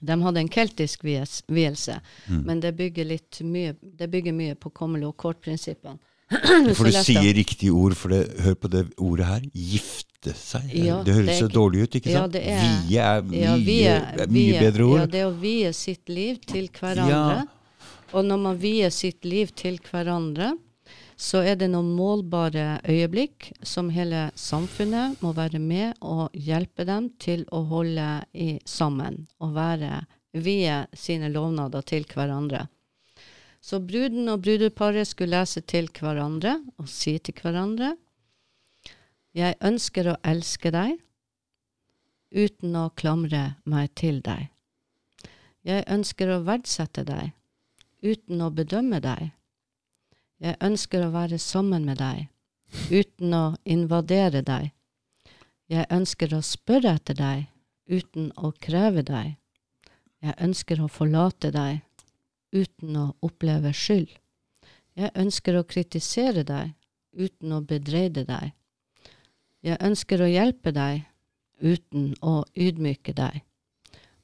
De 0.00 0.16
hadde 0.22 0.40
en 0.40 0.48
keltisk 0.48 1.04
vielse, 1.04 1.98
mm. 2.28 2.40
men 2.44 2.60
det 2.60 2.74
bygger, 2.76 3.04
litt 3.08 3.40
mye, 3.44 3.74
det 3.80 4.08
bygger 4.12 4.32
mye 4.36 4.54
på 4.60 4.70
kommel- 4.76 5.06
og 5.08 5.16
kort-prinsippene. 5.16 5.96
For 6.76 6.88
du 6.88 6.96
sier 6.96 7.28
riktig 7.36 7.70
ord, 7.72 7.94
for 7.96 8.12
det, 8.12 8.22
hør 8.44 8.56
på 8.60 8.68
det 8.72 8.82
ordet 8.98 9.26
her. 9.28 9.44
Gifte 9.54 10.32
seg. 10.36 10.66
Det, 10.72 10.82
Ja, 10.84 10.96
det 11.06 11.14
høres 11.14 11.28
det 11.30 11.36
er 11.36 11.42
så 11.44 11.50
dårlig 11.54 11.84
ut, 11.86 11.98
ikke 12.00 12.10
Ja, 12.12 12.24
sant? 12.24 12.36
er- 12.40 12.64
vie 12.88 13.04
er 13.04 13.22
mye, 13.22 13.42
Ja, 13.42 13.54
vie- 13.56 13.92
er 13.94 14.26
mye 14.26 14.50
vie- 14.50 14.64
bedre 14.64 14.88
ord. 14.88 14.98
Ja, 15.00 15.06
det 15.12 15.24
å 15.28 15.32
vie 15.40 15.72
sitt 15.72 16.08
liv 16.12 16.40
til 16.44 16.68
hverandre. 16.72 17.36
Ja. 17.36 17.44
Og 18.14 18.22
når 18.24 18.38
man 18.38 18.58
vier 18.60 18.92
sitt 18.94 19.24
liv 19.26 19.50
til 19.58 19.80
hverandre, 19.82 20.54
så 21.16 21.40
er 21.48 21.56
det 21.56 21.70
noen 21.72 21.88
målbare 21.96 22.78
øyeblikk 22.86 23.48
som 23.64 23.88
hele 23.90 24.28
samfunnet 24.36 25.16
må 25.24 25.32
være 25.34 25.58
med 25.58 25.96
og 26.04 26.34
hjelpe 26.36 26.84
dem 26.86 27.08
til 27.22 27.46
å 27.56 27.62
holde 27.70 28.08
i 28.36 28.50
sammen 28.68 29.24
og 29.40 29.56
være 29.56 30.04
vie 30.36 30.82
sine 30.92 31.30
lovnader 31.32 31.86
til 31.88 32.04
hverandre. 32.12 32.66
Så 33.64 33.80
bruden 33.82 34.28
og 34.30 34.44
brudeparet 34.44 35.08
skulle 35.08 35.40
lese 35.40 35.64
til 35.64 35.88
hverandre 35.90 36.58
og 36.78 36.90
si 36.92 37.16
til 37.18 37.34
hverandre 37.40 37.96
Jeg 39.36 39.56
ønsker 39.60 40.08
å 40.08 40.20
elske 40.24 40.70
deg 40.72 40.94
uten 42.32 42.76
å 42.76 42.88
klamre 42.96 43.56
meg 43.64 43.90
til 43.96 44.22
deg. 44.24 44.48
Jeg 45.66 45.84
ønsker 45.92 46.30
å 46.32 46.44
verdsette 46.46 47.04
deg 47.04 47.35
uten 48.06 48.42
å 48.42 48.52
bedømme 48.54 49.00
deg. 49.02 49.32
Jeg 50.42 50.58
ønsker 50.62 51.06
å 51.06 51.12
være 51.14 51.38
sammen 51.42 51.86
med 51.88 51.98
deg 52.02 52.26
uten 52.90 53.34
å 53.34 53.44
invadere 53.64 54.42
deg. 54.46 54.70
Jeg 55.70 55.86
ønsker 55.90 56.34
å 56.36 56.42
spørre 56.44 56.96
etter 56.98 57.18
deg 57.18 57.46
uten 57.90 58.30
å 58.36 58.52
kreve 58.52 59.02
deg. 59.06 59.36
Jeg 60.22 60.34
ønsker 60.42 60.82
å 60.82 60.90
forlate 60.90 61.50
deg 61.54 61.82
uten 62.54 62.96
å 62.98 63.06
oppleve 63.26 63.72
skyld. 63.74 64.10
Jeg 64.96 65.12
ønsker 65.14 65.58
å 65.58 65.66
kritisere 65.68 66.44
deg 66.46 66.72
uten 67.16 67.52
å 67.52 67.60
bedreide 67.60 68.24
deg. 68.28 68.52
Jeg 69.64 69.80
ønsker 69.82 70.22
å 70.22 70.30
hjelpe 70.30 70.72
deg 70.72 71.04
uten 71.60 72.12
å 72.22 72.44
ydmyke 72.54 73.12
deg. 73.16 73.42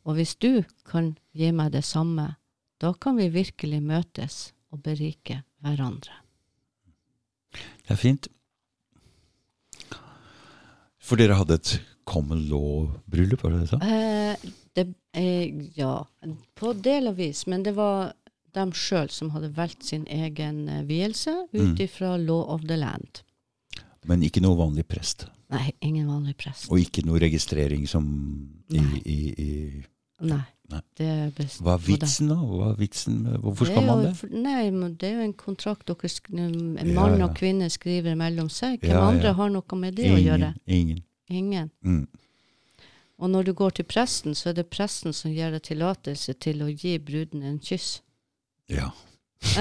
Og 0.05 0.19
hvis 0.19 0.35
du 0.37 0.63
kan 0.89 1.15
gi 1.33 1.51
meg 1.55 1.73
det 1.73 1.85
samme, 1.87 2.35
da 2.83 2.91
kan 2.99 3.17
vi 3.21 3.29
virkelig 3.31 3.79
møtes 3.87 4.41
og 4.75 4.83
berike 4.83 5.43
hverandre. 5.63 6.17
Det 7.53 7.95
er 7.95 8.01
fint. 8.01 8.27
For 11.03 11.19
dere 11.21 11.37
hadde 11.39 11.59
et 11.59 11.73
common 12.09 12.45
law-bryllup, 12.51 13.43
var 13.45 13.53
det 13.55 13.61
det 13.63 13.69
du 13.69 13.73
sa? 13.75 13.79
Eh, 13.83 14.51
det, 14.79 14.87
eh, 15.19 15.53
ja, 15.77 15.95
på 16.59 16.73
del 16.83 17.11
og 17.11 17.19
vis, 17.19 17.45
men 17.51 17.63
det 17.67 17.75
var 17.77 18.13
dem 18.57 18.73
sjøl 18.77 19.11
som 19.13 19.31
hadde 19.35 19.53
valgt 19.57 19.87
sin 19.89 20.07
egen 20.13 20.65
eh, 20.69 20.83
vielse 20.89 21.33
ut 21.53 21.79
Mm. 21.79 22.27
law 22.27 22.43
of 22.55 22.63
the 22.67 22.77
land. 22.77 23.23
Men 24.05 24.23
ikke 24.23 24.43
noe 24.43 24.57
vanlig 24.59 24.87
prest. 24.89 25.27
Nei, 25.51 25.73
ingen 25.81 26.07
vanlig 26.09 26.37
prest. 26.37 26.71
Og 26.71 26.79
ikke 26.81 27.05
noe 27.05 27.19
registrering 27.21 27.87
som 27.87 28.05
i, 28.71 28.79
Nei. 28.81 29.03
i, 29.05 29.19
i 29.39 29.85
Nei. 30.21 30.43
Hva 30.73 31.75
er 31.77 31.83
vitsen, 31.85 32.31
da? 32.33 32.39
Er 32.69 32.77
vitsen 32.81 33.21
hvorfor 33.43 33.69
skal 33.69 33.87
man 33.87 34.05
det? 34.07 34.31
Nei, 34.33 34.65
det 34.99 35.09
er 35.11 35.15
jo 35.21 35.27
en 35.29 35.37
kontrakt 35.39 35.87
dere 35.91 36.11
en 36.49 36.95
mann 36.95 37.19
ja. 37.19 37.27
og 37.29 37.37
kvinne 37.39 37.69
skriver 37.73 38.17
mellom 38.19 38.49
seg. 38.53 38.81
Hvem 38.81 38.97
Ja, 38.97 39.05
andre 39.09 39.35
har 39.39 39.53
noe 39.53 39.79
med 39.79 39.97
det 40.01 40.11
å 40.13 40.21
gjøre? 40.21 40.55
Ingen. 40.67 41.03
Ingen. 41.33 41.71
Mm. 41.85 42.07
Og 43.23 43.31
når 43.31 43.43
du 43.43 43.53
går 43.55 43.71
til 43.79 43.85
presten, 43.87 44.35
så 44.35 44.49
er 44.51 44.55
det 44.59 44.67
presten 44.73 45.13
som 45.15 45.31
gir 45.31 45.51
deg 45.55 45.63
tillatelse 45.69 46.33
til 46.43 46.63
å 46.65 46.69
gi 46.73 46.99
bruden 46.99 47.43
en 47.47 47.61
kyss. 47.63 48.03
Ja. 48.73 48.91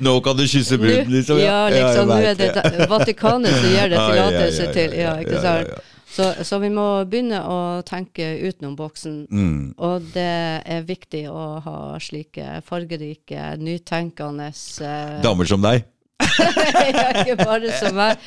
Nå 0.00 0.20
kan 0.22 0.36
du 0.36 0.46
kysse 0.46 0.78
bruden, 0.78 1.12
liksom. 1.12 1.38
ja, 1.42 1.68
liksom, 1.72 2.08
nå 2.08 2.14
er 2.22 2.34
det 2.38 2.48
Vatikanet 2.90 3.50
som 3.50 3.66
gir 3.66 3.88
deg 3.90 3.98
Ja, 3.98 4.02
ja, 4.02 4.10
tillatelse 4.12 4.64
ja, 4.64 4.72
til. 4.72 4.92
ja, 4.92 4.98
Ja, 4.98 5.14
ja, 5.14 5.20
ikke 5.24 5.38
ja, 5.38 5.42
sant? 5.42 5.68
Så, 6.18 6.32
så 6.42 6.58
vi 6.58 6.66
må 6.74 6.84
begynne 7.06 7.38
å 7.46 7.58
tenke 7.86 8.26
utenom 8.42 8.74
boksen. 8.78 9.20
Mm. 9.30 9.60
Og 9.78 10.08
det 10.10 10.64
er 10.66 10.88
viktig 10.88 11.28
å 11.30 11.44
ha 11.62 11.76
slike 12.02 12.58
fargerike, 12.66 13.52
nytenkende 13.62 14.48
eh, 14.50 15.20
Damer 15.22 15.46
som 15.46 15.62
deg. 15.62 15.86
ikke 17.22 17.36
bare 17.38 17.70
som 17.78 17.94
meg, 17.94 18.18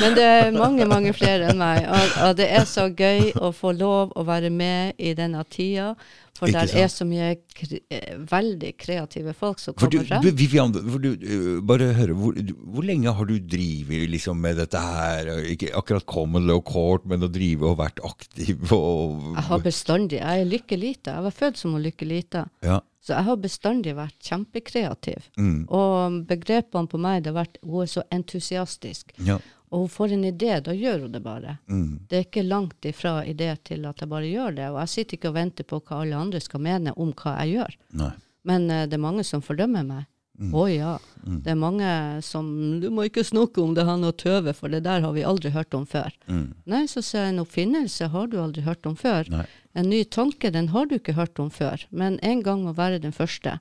men 0.00 0.16
det 0.16 0.24
er 0.26 0.48
mange, 0.56 0.82
mange 0.90 1.12
flere 1.14 1.52
enn 1.52 1.60
meg. 1.60 1.86
Og, 1.86 2.16
og 2.26 2.32
det 2.40 2.48
er 2.58 2.66
så 2.66 2.88
gøy 2.90 3.30
å 3.38 3.52
få 3.54 3.70
lov 3.78 4.16
å 4.18 4.24
være 4.26 4.50
med 4.50 4.98
i 4.98 5.14
denne 5.14 5.44
tida, 5.46 5.92
for 6.38 6.50
det 6.54 6.74
er 6.78 6.90
så 6.92 7.06
mye 7.08 7.32
kre 7.54 7.80
eh, 7.90 8.18
veldig 8.30 8.70
kreative 8.78 9.34
folk 9.36 9.62
som 9.62 9.74
kommer 9.74 10.06
frem. 10.06 10.22
du, 10.22 10.30
Vivian, 10.38 10.74
du, 10.74 11.08
øh, 11.14 11.48
bare 11.66 11.90
høre, 11.98 12.14
hvor, 12.18 12.38
hvor 12.74 12.86
lenge 12.86 13.14
har 13.14 13.28
du 13.28 13.36
drevet 13.42 14.06
liksom, 14.12 14.38
med 14.44 14.60
dette 14.62 14.82
her? 14.82 15.32
Ikke 15.50 15.72
akkurat 15.78 16.06
common 16.06 16.46
law 16.48 16.62
court, 16.62 17.06
men 17.10 17.26
å 17.26 17.30
drive 17.32 17.66
og 17.72 17.80
vært 17.82 18.02
aktiv 18.06 18.70
og 18.74 19.34
Jeg 19.34 19.46
har 19.50 19.64
bestandig, 19.64 20.20
jeg 20.22 20.44
er 20.44 20.48
Lykke 20.52 20.78
Lita. 20.78 21.18
Jeg 21.18 21.26
var 21.26 21.36
født 21.42 21.60
som 21.60 21.76
Lykke 21.82 22.08
Lita. 22.08 22.46
Ja. 22.64 22.80
Så 23.04 23.14
jeg 23.16 23.24
har 23.24 23.38
bestandig 23.40 23.94
vært 23.96 24.16
kjempekreativ. 24.20 25.30
Mm. 25.40 25.62
Og 25.72 26.18
begrepene 26.28 26.90
på 26.90 27.00
meg, 27.00 27.22
det 27.24 27.32
har 27.32 27.38
vært 27.40 27.62
hun 27.64 27.84
er 27.84 27.94
så 27.94 28.04
entusiastisk. 28.14 29.14
ja. 29.24 29.38
Og 29.70 29.84
hun 29.84 29.90
får 29.92 30.14
en 30.16 30.26
idé, 30.28 30.52
da 30.64 30.74
gjør 30.74 31.04
hun 31.04 31.12
det 31.12 31.22
bare. 31.24 31.56
Mm. 31.68 32.06
Det 32.08 32.18
er 32.18 32.26
ikke 32.26 32.46
langt 32.46 32.88
ifra 32.88 33.18
idé 33.28 33.50
til 33.64 33.84
at 33.88 34.00
jeg 34.00 34.10
bare 34.10 34.30
gjør 34.30 34.54
det. 34.56 34.68
Og 34.72 34.78
jeg 34.82 34.94
sitter 34.94 35.18
ikke 35.18 35.32
og 35.32 35.38
venter 35.38 35.68
på 35.68 35.80
hva 35.82 36.02
alle 36.02 36.20
andre 36.20 36.40
skal 36.44 36.64
mene 36.64 36.94
om 36.96 37.12
hva 37.12 37.34
jeg 37.42 37.58
gjør. 37.58 37.76
Nei. 38.00 38.14
Men 38.48 38.70
uh, 38.70 38.84
det 38.88 38.96
er 38.96 39.04
mange 39.04 39.26
som 39.28 39.44
fordømmer 39.44 39.84
meg. 39.84 40.06
Å 40.38 40.64
ja. 40.70 40.92
Mm. 41.26 41.38
Det 41.42 41.50
er 41.50 41.56
mange 41.58 41.92
som 42.22 42.46
Du 42.78 42.86
må 42.94 43.08
ikke 43.08 43.24
snakke 43.26 43.58
om 43.58 43.72
det 43.74 43.82
han 43.88 44.06
og 44.06 44.20
tøve, 44.22 44.54
for 44.54 44.70
det 44.70 44.84
der 44.86 45.02
har 45.02 45.14
vi 45.16 45.26
aldri 45.26 45.50
hørt 45.50 45.74
om 45.74 45.86
før. 45.86 46.14
Mm. 46.30 46.52
Nei, 46.70 46.84
så 46.86 47.02
sier 47.02 47.26
jeg 47.26 47.34
en 47.34 47.42
oppfinnelse 47.42 48.10
har 48.12 48.28
du 48.30 48.38
aldri 48.40 48.62
hørt 48.62 48.86
om 48.86 48.94
før. 48.98 49.26
Nei. 49.34 49.46
En 49.78 49.90
ny 49.90 50.04
tanke 50.06 50.52
den 50.54 50.70
har 50.74 50.86
du 50.86 50.94
ikke 50.98 51.16
hørt 51.18 51.38
om 51.42 51.50
før, 51.50 51.82
men 51.90 52.20
en 52.22 52.44
gang 52.46 52.62
må 52.66 52.74
være 52.78 53.02
den 53.02 53.14
første. 53.14 53.58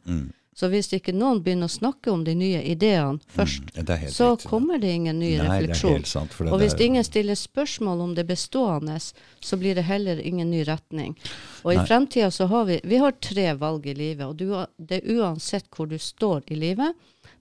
Mm. 0.58 0.60
Så 0.60 0.68
hvis 0.74 0.88
ikke 0.98 1.14
noen 1.14 1.44
begynner 1.46 1.70
å 1.70 1.70
snakke 1.70 2.10
om 2.10 2.24
de 2.26 2.34
nye 2.36 2.64
ideene 2.66 3.20
først, 3.30 3.68
Mm. 3.76 3.90
Er 3.90 3.98
helt 3.98 4.12
så 4.14 4.32
riktig. 4.32 4.50
kommer 4.50 4.80
det 4.82 4.90
ingen 4.96 5.20
ny 5.20 5.38
Nei, 5.38 5.46
refleksjon. 5.46 6.04
sant. 6.06 6.32
Det 6.38 6.48
Og 6.52 6.60
hvis 6.60 6.74
er, 6.74 6.82
ingen 6.86 7.04
stiller 7.04 7.36
spørsmål 7.36 8.02
om 8.02 8.16
det 8.16 8.26
bestående, 8.28 8.98
så 9.40 9.58
blir 9.58 9.76
det 9.76 9.84
heller 9.86 10.18
ingen 10.20 10.50
ny 10.50 10.64
retning. 10.66 11.16
Og 11.64 11.74
i 11.74 11.76
Nei. 11.78 11.86
fremtida 11.86 12.32
så 12.32 12.48
har 12.48 12.66
vi 12.66 12.80
Vi 12.84 12.98
har 12.98 13.12
tre 13.22 13.54
valg 13.54 13.86
i 13.86 13.94
livet, 13.94 14.26
og 14.26 14.38
du, 14.38 14.66
det 14.80 15.04
er 15.04 15.14
uansett 15.20 15.66
hvor 15.76 15.86
du 15.88 15.98
står 15.98 16.42
i 16.48 16.56
livet. 16.56 16.96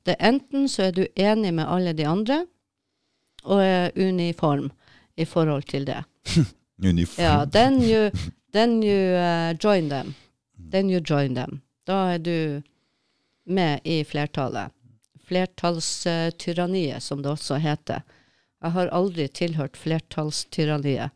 Det 0.04 0.16
er 0.18 0.28
enten 0.28 0.68
så 0.68 0.82
er 0.88 0.92
du 0.92 1.06
enig 1.16 1.54
med 1.54 1.66
alle 1.66 1.92
de 1.94 2.04
andre, 2.04 2.44
og 3.44 3.60
er 3.62 3.90
uniform 3.96 4.70
i 5.16 5.24
forhold 5.24 5.62
til 5.66 5.84
det. 5.86 6.04
Uniform. 6.82 7.24
Ja, 7.24 7.44
then 7.46 7.80
you, 7.82 8.10
then 8.52 8.82
you 8.82 9.16
uh, 9.16 9.54
join 9.64 9.88
them. 9.88 10.14
Then 10.70 10.90
you 10.90 11.00
join 11.00 11.34
them. 11.34 11.62
Da 11.86 12.12
er 12.14 12.18
du 12.18 12.62
med 13.46 13.80
i 13.84 14.02
flertallet. 14.04 14.74
Flertallstyranniet, 15.26 17.02
som 17.02 17.22
det 17.22 17.32
også 17.32 17.58
heter. 17.62 18.04
Jeg 18.62 18.74
har 18.76 18.92
aldri 18.94 19.26
tilhørt 19.28 19.76
flertallstyranniet. 19.78 21.14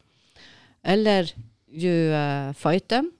Eller 0.82 1.30
you 1.70 2.10
uh, 2.14 2.52
fight 2.56 2.88
them. 2.88 3.12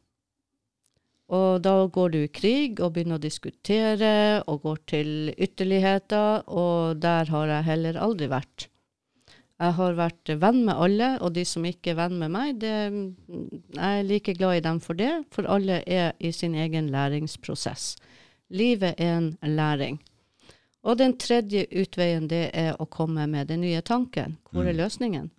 Og 1.31 1.63
da 1.63 1.75
går 1.87 2.11
du 2.11 2.19
i 2.25 2.33
krig 2.33 2.81
og 2.83 2.97
begynner 2.97 3.21
å 3.21 3.23
diskutere 3.23 4.43
og 4.51 4.65
går 4.67 4.81
til 4.91 5.11
ytterligheter, 5.39 6.43
og 6.51 6.99
der 7.03 7.31
har 7.31 7.53
jeg 7.55 7.69
heller 7.69 8.01
aldri 8.03 8.27
vært. 8.33 8.67
Jeg 9.61 9.77
har 9.77 9.95
vært 9.99 10.31
venn 10.41 10.63
med 10.65 10.75
alle, 10.75 11.11
og 11.21 11.35
de 11.37 11.45
som 11.47 11.67
ikke 11.69 11.93
er 11.93 12.01
venn 12.01 12.17
med 12.19 12.33
meg, 12.33 12.55
det, 12.63 12.73
jeg 13.77 14.01
er 14.01 14.07
like 14.09 14.35
glad 14.39 14.59
i 14.59 14.65
dem 14.65 14.81
for 14.83 14.99
det, 14.99 15.13
for 15.31 15.47
alle 15.47 15.83
er 15.87 16.17
i 16.19 16.33
sin 16.33 16.57
egen 16.59 16.89
læringsprosess. 16.91 17.93
Livet 18.51 18.99
er 18.99 19.17
en 19.17 19.37
læring. 19.43 20.01
Og 20.83 20.97
den 20.99 21.17
tredje 21.19 21.67
utveien, 21.71 22.29
det 22.29 22.51
er 22.57 22.77
å 22.81 22.87
komme 22.89 23.27
med 23.29 23.49
den 23.49 23.61
nye 23.61 23.83
tanken. 23.83 24.39
Hvor 24.51 24.65
er 24.65 24.73
Mm. 24.73 24.77
løsningen? 24.77 25.31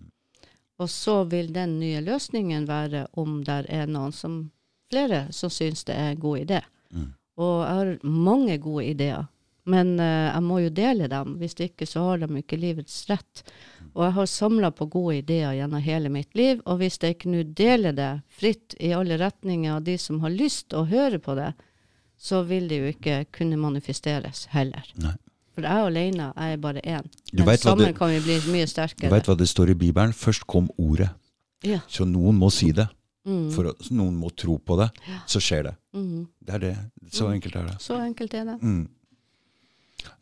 Og 0.80 0.90
så 0.90 1.24
vil 1.30 1.54
den 1.54 1.80
nye 1.80 2.02
løsningen 2.02 2.68
være 2.68 3.08
om 3.14 3.44
det 3.44 3.66
er 3.70 3.88
noen 3.88 4.12
som 4.12 4.52
flere 4.92 5.28
som 5.32 5.50
syns 5.50 5.84
det 5.84 5.96
er 5.96 6.12
en 6.12 6.20
god 6.20 6.40
idé. 6.40 6.62
Mm. 6.94 7.14
Og 7.38 7.66
jeg 7.66 7.76
har 7.76 7.98
mange 8.04 8.58
gode 8.58 8.86
ideer, 8.86 9.28
men 9.66 10.00
uh, 10.00 10.34
jeg 10.34 10.44
må 10.44 10.60
jo 10.60 10.70
dele 10.70 11.08
dem. 11.08 11.38
Hvis 11.38 11.56
ikke 11.60 11.86
så 11.86 12.00
har 12.00 12.18
de 12.18 12.38
ikke 12.38 12.58
livets 12.58 13.10
rett. 13.10 13.44
Og 13.94 14.04
jeg 14.06 14.12
har 14.12 14.26
samla 14.26 14.72
på 14.72 14.90
gode 14.90 15.18
ideer 15.18 15.54
gjennom 15.54 15.82
hele 15.82 16.10
mitt 16.10 16.36
liv, 16.36 16.62
og 16.66 16.78
hvis 16.82 16.98
jeg 17.02 17.16
ikke 17.16 17.30
nå 17.30 17.44
deler 17.44 17.94
det 17.94 18.22
fritt 18.30 18.76
i 18.80 18.94
alle 18.94 19.18
retninger 19.18 19.76
av 19.76 19.84
de 19.84 19.98
som 19.98 20.20
har 20.22 20.30
lyst 20.30 20.74
å 20.74 20.86
høre 20.90 21.20
på 21.20 21.36
det, 21.36 21.54
så 22.22 22.44
vil 22.46 22.68
det 22.70 22.78
jo 22.84 22.90
ikke 22.94 23.16
kunne 23.34 23.58
manifesteres 23.58 24.44
heller. 24.54 24.86
Nei. 25.02 25.16
For 25.56 25.66
jeg 25.66 25.86
alene 25.90 26.28
jeg 26.38 26.54
er 26.54 26.58
bare 26.62 26.82
én. 26.86 27.08
Men 27.34 27.58
sammen 27.58 27.88
det- 27.88 27.96
kan 27.98 28.10
vi 28.14 28.20
bli 28.28 28.38
mye 28.54 28.68
sterkere. 28.70 29.10
Du 29.10 29.16
veit 29.16 29.26
hva 29.28 29.36
det 29.38 29.48
står 29.50 29.70
i 29.74 29.74
Bibelen? 29.74 30.14
Først 30.14 30.46
kom 30.48 30.70
ordet. 30.78 31.10
Ja. 31.64 31.80
Så 31.90 32.06
noen 32.06 32.38
må 32.38 32.52
si 32.52 32.72
det. 32.72 32.88
Mm. 33.26 33.52
For 33.54 33.74
noen 33.92 34.16
må 34.18 34.30
tro 34.36 34.58
på 34.58 34.78
det. 34.80 34.90
Så 35.28 35.40
skjer 35.42 35.64
det. 35.64 35.76
Mm. 35.94 36.28
Det 36.46 36.54
er 36.56 36.60
det. 36.60 36.78
Så 37.12 37.28
Mm. 37.28 37.34
enkelt 37.34 37.56
er 37.56 37.68
det. 37.68 37.76
Så 37.82 37.98
enkelt 38.00 38.34
er 38.34 38.44
det. 38.46 38.62
Mm. 38.62 38.88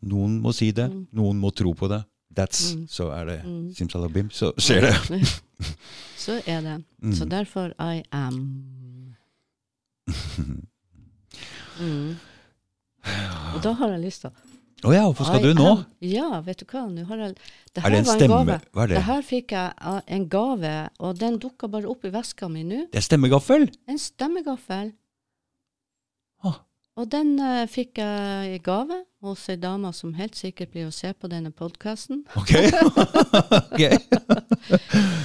Noen 0.02 0.40
må 0.42 0.52
si 0.54 0.70
det. 0.72 0.90
Mm. 0.90 1.06
Noen 1.12 1.40
må 1.40 1.50
tro 1.54 1.72
på 1.74 1.88
det. 1.88 2.04
That's, 2.34 2.74
Mm. 2.76 2.86
Så 2.88 3.10
er 3.12 3.24
det 3.24 3.76
simsalabim. 3.76 4.28
Så 4.30 4.52
skjer 4.56 4.80
det. 4.80 5.20
Så 6.16 6.40
er 6.46 6.60
det. 6.60 6.84
Så 7.16 7.24
derfor 7.28 7.72
I 7.80 8.02
am. 8.12 9.16
Mm. 11.80 12.16
Og 13.54 13.60
da 13.64 13.74
har 13.80 13.94
jeg 13.94 14.02
lyst 14.04 14.26
til 14.26 14.32
Å 14.84 14.92
ja, 14.94 15.02
hvorfor 15.04 15.28
skal 15.28 15.44
du 15.44 15.54
nå? 15.56 15.70
Ja, 16.04 16.40
vet 16.44 16.62
du 16.62 16.66
hva. 16.68 16.86
Nå 16.88 17.04
har 17.08 17.20
jeg 17.24 17.34
det 17.36 17.82
Er 17.84 17.92
det 17.92 17.98
en 17.98 18.06
var 18.08 18.20
stemme? 18.20 18.38
gave. 18.38 18.56
Hva 18.72 18.84
er 18.84 18.92
det? 18.92 18.96
Det 18.96 19.04
her 19.10 19.26
fikk 19.28 19.52
jeg 19.56 20.02
en 20.16 20.24
gave, 20.32 20.72
og 21.00 21.18
den 21.20 21.36
dukka 21.42 21.68
bare 21.68 21.90
opp 21.90 22.06
i 22.08 22.12
veska 22.14 22.48
mi 22.48 22.64
nå. 22.64 22.86
Det 22.92 23.00
er 23.00 23.04
stemmegaffel! 23.04 23.68
En 23.88 24.00
stemmegaffel. 24.00 24.94
Ah. 26.44 26.62
Og 26.96 27.10
den 27.12 27.34
uh, 27.40 27.66
fikk 27.68 28.00
jeg 28.00 28.56
i 28.56 28.62
gave 28.64 29.02
hos 29.20 29.48
ei 29.52 29.56
dame 29.60 29.90
som 29.92 30.14
helt 30.16 30.36
sikkert 30.38 30.72
blir 30.72 30.88
å 30.88 30.94
se 30.94 31.10
på 31.12 31.28
denne 31.28 31.50
podkasten. 31.52 32.22
Ok. 32.40 32.52
okay. 33.74 33.98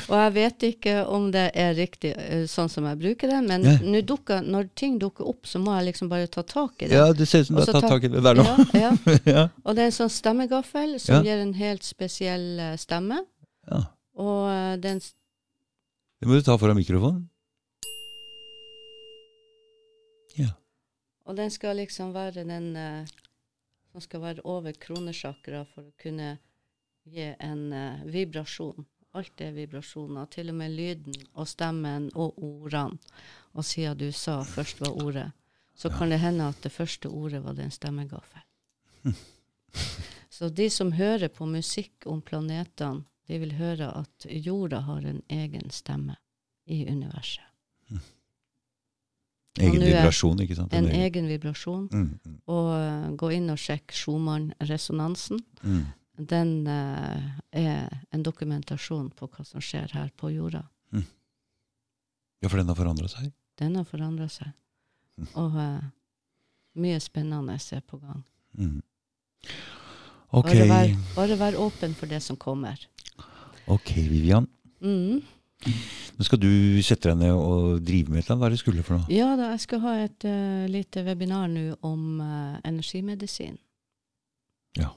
Og 0.09 0.15
jeg 0.19 0.33
vet 0.35 0.65
ikke 0.69 0.95
om 1.11 1.29
det 1.31 1.45
er 1.55 1.75
riktig 1.77 2.11
eh, 2.11 2.43
sånn 2.51 2.71
som 2.71 2.87
jeg 2.89 2.99
bruker 2.99 3.31
det, 3.31 3.39
men 3.47 3.63
yeah. 3.63 4.03
dukker, 4.03 4.43
når 4.43 4.67
ting 4.75 4.97
dukker 4.99 5.27
opp, 5.31 5.47
så 5.47 5.61
må 5.63 5.77
jeg 5.77 5.91
liksom 5.91 6.11
bare 6.11 6.27
ta 6.31 6.43
tak 6.43 6.83
i 6.83 6.89
det. 6.91 6.99
Ja, 6.99 7.07
det 7.15 7.29
ser 7.29 7.45
ut 7.45 7.51
som 7.51 7.59
du 7.59 7.63
har 7.63 7.71
tatt 7.71 7.87
tak 7.87 8.07
i 8.07 8.11
det 8.11 8.23
der 8.25 8.41
nå. 8.41 8.47
Ja, 8.75 8.81
ja. 8.83 8.91
Ja. 9.35 9.47
Og 9.63 9.77
det 9.77 9.85
er 9.85 9.89
en 9.89 9.95
sånn 9.95 10.11
stemmegaffel 10.11 10.97
som 11.01 11.23
gir 11.25 11.39
en 11.41 11.55
helt 11.57 11.87
spesiell 11.87 12.59
eh, 12.59 12.75
stemme. 12.79 13.23
Ja. 13.71 13.85
Og 14.19 14.51
eh, 14.51 14.75
den 14.83 14.99
Det 14.99 16.27
må 16.27 16.35
du 16.35 16.45
ta 16.45 16.59
foran 16.59 16.77
mikrofonen. 16.77 17.25
Ja. 20.35 20.51
Og 21.25 21.39
den 21.39 21.51
skal 21.51 21.79
liksom 21.79 22.11
være 22.15 22.43
den 22.43 22.75
eh, 22.75 23.15
som 23.95 24.03
skal 24.03 24.25
være 24.25 24.43
over 24.43 24.75
kronesjakra 24.75 25.61
for 25.71 25.87
å 25.87 25.93
kunne 26.01 26.33
gi 27.07 27.29
en 27.39 27.69
uh, 27.71 28.01
vibrasjon. 28.11 28.83
Alt 29.15 29.39
er 29.39 29.53
vibrasjoner, 29.55 30.27
til 30.33 30.51
og 30.51 30.57
med 30.59 30.73
lyden 30.75 31.15
og 31.31 31.47
stemmen 31.47 32.09
og 32.11 32.35
ordene. 32.43 32.99
Og 33.55 33.63
siden 33.63 33.95
du 34.01 34.09
sa 34.11 34.41
først 34.43 34.81
var 34.83 34.99
ordet, 34.99 35.29
så 35.79 35.87
kan 35.93 36.11
det 36.11 36.19
hende 36.19 36.49
at 36.51 36.59
det 36.65 36.73
første 36.75 37.07
ordet 37.07 37.39
var 37.45 37.55
den 37.55 37.71
stemmegaffelen. 37.71 38.43
Så 40.35 40.49
de 40.51 40.67
som 40.69 40.91
hører 40.91 41.29
på 41.31 41.47
musikk 41.47 42.03
om 42.11 42.19
planetene, 42.19 43.05
de 43.27 43.39
vil 43.39 43.55
høre 43.55 43.87
at 43.95 44.27
jorda 44.27 44.81
har 44.89 45.07
en 45.07 45.21
egen 45.31 45.71
stemme 45.71 46.17
i 46.67 46.83
universet. 46.91 47.47
Egen 49.55 49.79
vibrasjon, 49.79 50.41
ikke 50.43 50.57
sant? 50.57 50.73
En 50.75 50.87
egen 50.91 51.27
vibrasjon. 51.31 51.85
Mm, 51.91 52.07
mm, 52.19 52.39
Og 52.51 52.71
uh, 52.75 53.05
gå 53.15 53.29
inn 53.37 53.47
og 53.53 53.59
sjekk 53.61 53.93
Schumann-resonansen. 53.95 55.39
mm. 55.63 55.85
Den 56.15 56.51
uh, 56.63 57.23
er 57.51 57.89
en 58.15 58.21
dokumentasjon 58.23 59.09
på 59.19 59.27
hva 59.27 59.43
som 59.43 59.59
skjer 59.63 59.91
her 59.97 60.13
på 60.15 60.29
jorda. 60.31 60.61
Ja, 62.45 62.49
for 62.49 62.59
den 62.61 62.69
har 62.69 62.77
forandra 62.77 63.07
seg? 63.09 63.31
Den 63.57 63.75
har 63.79 63.87
forandra 63.89 64.27
seg. 64.29 64.51
Mm. 65.17 65.29
Og 65.41 65.55
uh, 65.57 65.85
mye 66.77 66.99
spennende 67.01 67.55
er 67.57 67.81
på 67.87 67.97
gang. 67.97 68.21
Mm. 68.53 68.81
Ok, 70.35 70.51
Bare 70.51 70.67
vær, 70.69 70.93
bare 71.15 71.37
vær 71.39 71.57
åpen 71.63 71.95
for 71.95 72.11
det 72.11 72.21
som 72.23 72.37
kommer. 72.37 72.79
ok, 73.67 73.95
Vivian. 73.95 74.47
Mm. 74.79 75.23
Nå 76.15 76.23
skal 76.23 76.39
du 76.39 76.81
sette 76.85 77.11
deg 77.11 77.17
ned 77.19 77.33
og 77.35 77.81
drive 77.83 78.11
med 78.11 78.21
et 78.21 78.25
eller 78.25 78.35
annet. 78.35 78.41
Hva 78.41 78.47
er 78.47 78.53
det 78.53 78.59
du 78.59 78.63
skulle 78.63 78.85
for 78.85 78.99
noe? 78.99 79.07
Ja 79.11 79.31
da, 79.39 79.51
jeg 79.55 79.63
skal 79.65 79.81
ha 79.83 79.95
et 80.03 80.27
uh, 80.27 80.65
lite 80.71 81.03
webinar 81.07 81.49
nå 81.51 81.65
om 81.85 82.21
uh, 82.21 82.55
energimedisin. 82.67 83.57
Ja. 84.79 84.93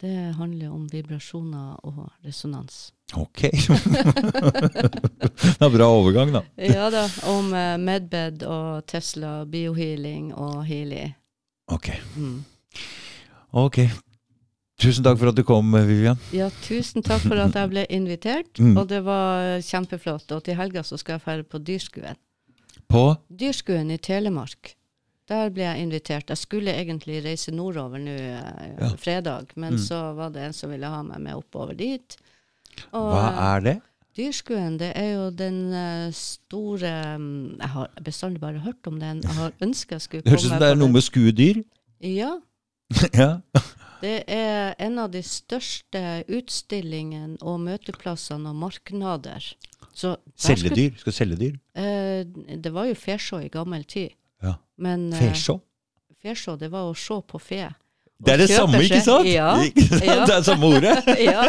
Det 0.00 0.34
handler 0.38 0.72
om 0.72 0.86
vibrasjoner 0.90 1.80
og 1.86 2.06
resonans. 2.24 2.92
Ok. 3.18 3.40
det 3.50 3.50
er 5.58 5.74
bra 5.74 5.88
overgang, 5.90 6.32
da. 6.36 6.44
Ja 6.76 6.90
da, 6.94 7.04
om 7.32 7.50
uh, 7.52 7.74
Medbed 7.80 8.44
og 8.46 8.86
Tesla, 8.90 9.44
biohealing 9.50 10.30
og 10.34 10.64
Healy. 10.68 11.08
Ok. 11.70 11.90
Mm. 12.16 12.44
Ok. 13.50 13.78
Tusen 14.80 15.04
takk 15.04 15.18
for 15.20 15.28
at 15.28 15.36
du 15.36 15.42
kom, 15.44 15.72
Vivian. 15.76 16.18
Ja, 16.32 16.48
tusen 16.64 17.02
takk 17.04 17.20
for 17.26 17.36
at 17.42 17.52
jeg 17.58 17.68
ble 17.72 17.82
invitert, 17.92 18.58
Mm. 18.58 18.76
og 18.80 18.88
det 18.88 19.02
var 19.04 19.60
kjempeflott. 19.60 20.30
Og 20.32 20.42
til 20.44 20.54
helga 20.56 20.82
så 20.82 20.96
skal 20.98 21.18
jeg 21.18 21.24
dra 21.24 21.42
på 21.42 21.58
Dyrskuen. 21.64 22.16
På 22.88 23.16
Dyrskuen 23.30 23.90
i 23.90 23.98
Telemark. 23.98 24.74
Der 25.28 25.50
ble 25.50 25.62
jeg 25.62 25.82
invitert. 25.84 26.26
Jeg 26.32 26.38
skulle 26.38 26.72
egentlig 26.74 27.20
reise 27.24 27.52
nordover 27.52 27.98
nå 27.98 28.10
eh, 28.10 28.74
Ja. 28.80 28.88
fredag, 28.96 29.52
men 29.56 29.74
Mm. 29.74 29.78
så 29.78 30.14
var 30.16 30.30
det 30.30 30.42
en 30.42 30.52
som 30.52 30.70
ville 30.70 30.86
ha 30.86 31.02
meg 31.02 31.20
med 31.20 31.34
oppover 31.36 31.76
dit. 31.76 32.16
Og, 32.92 33.12
Hva 33.12 33.28
eh, 33.28 33.56
er 33.56 33.60
det? 33.60 33.82
Dyrskuen, 34.16 34.78
det 34.78 34.92
er 34.96 35.12
jo 35.14 35.30
den 35.30 35.72
eh, 35.72 36.10
store 36.10 37.18
mm, 37.18 37.58
Jeg 37.60 37.68
har 37.68 37.88
bestandig 38.02 38.40
bare 38.40 38.58
hørt 38.58 38.86
om 38.86 38.98
den. 38.98 39.20
Jeg 39.22 39.30
har 39.30 39.52
ønsket 39.62 39.90
jeg 39.92 40.00
skulle 40.00 40.22
Det 40.24 40.30
høres 40.32 40.44
ut 40.44 40.48
som 40.50 40.58
det 40.58 40.68
er 40.70 40.74
noe 40.74 40.88
med 40.88 41.02
skuedyr. 41.02 41.62
Ja, 42.02 42.38
ja. 43.22 43.30
Det 44.00 44.24
er 44.32 44.74
en 44.80 44.98
av 44.98 45.10
de 45.12 45.20
største 45.22 46.00
utstillingene 46.32 47.36
og 47.44 47.58
møteplassene 47.66 48.48
og 48.48 48.56
marknader. 48.56 49.44
Så 49.92 50.14
dyr? 50.16 50.22
skulle- 50.36 50.56
Selgedyr. 50.56 50.96
Skal 51.02 51.12
selge 51.12 51.36
dyr. 51.40 51.58
Eh, 51.76 52.24
det 52.64 52.72
var 52.72 52.88
jo 52.88 52.94
fesjå 52.96 53.42
i 53.44 53.50
gammel 53.52 53.84
tid. 53.84 54.14
Ja. 54.42 54.54
Men 54.80 55.12
eh, 55.12 55.20
Fesjå. 55.20 55.58
fesjå, 56.22 56.56
det 56.58 56.70
var 56.72 56.88
å 56.88 56.96
se 56.96 57.20
på 57.28 57.38
fe. 57.40 57.66
Det 58.20 58.32
er 58.34 58.40
det 58.42 58.48
samme, 58.50 58.80
ikke 58.84 59.00
sant? 59.00 59.26
Ja, 59.30 59.54
ja. 59.64 60.16
Det 60.28 60.34
er 60.34 60.42
samme 60.44 60.66
ordet. 60.76 60.92
ja. 61.30 61.46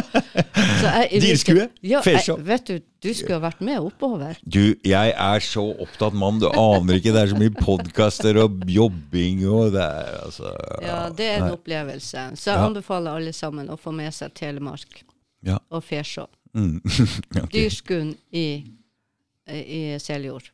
Dyrskue, 1.11 1.65
Ja, 1.83 1.99
vet 2.47 2.67
du, 2.69 2.77
du 3.03 3.09
skulle 3.17 3.37
ha 3.39 3.43
vært 3.43 3.61
med 3.65 3.79
oppover. 3.81 4.37
Du, 4.45 4.75
jeg 4.87 5.13
er 5.17 5.43
så 5.43 5.63
opptatt 5.83 6.15
mann, 6.17 6.39
du 6.41 6.47
aner 6.47 6.99
ikke. 6.99 7.11
Det 7.15 7.21
er 7.25 7.31
så 7.33 7.39
mye 7.41 7.53
podkaster 7.57 8.39
og 8.43 8.61
jobbing 8.71 9.43
og 9.49 9.73
det 9.75 9.83
er 9.83 10.11
altså 10.23 10.53
Ja, 10.85 10.99
det 11.09 11.27
er 11.27 11.37
en 11.41 11.47
nei. 11.49 11.55
opplevelse. 11.57 12.25
Så 12.39 12.51
jeg 12.53 12.59
Ja. 12.59 12.65
anbefaler 12.69 13.19
alle 13.19 13.33
sammen 13.35 13.69
å 13.73 13.77
få 13.79 13.91
med 13.95 14.13
seg 14.15 14.33
Telemark 14.37 15.03
Ja. 15.45 15.57
og 15.71 15.83
fesjå. 15.83 16.27
Mm. 16.53 16.79
okay. 17.43 17.47
Dyrskuen 17.53 18.15
i, 18.31 18.63
i 19.49 19.83
Seljord. 19.99 20.51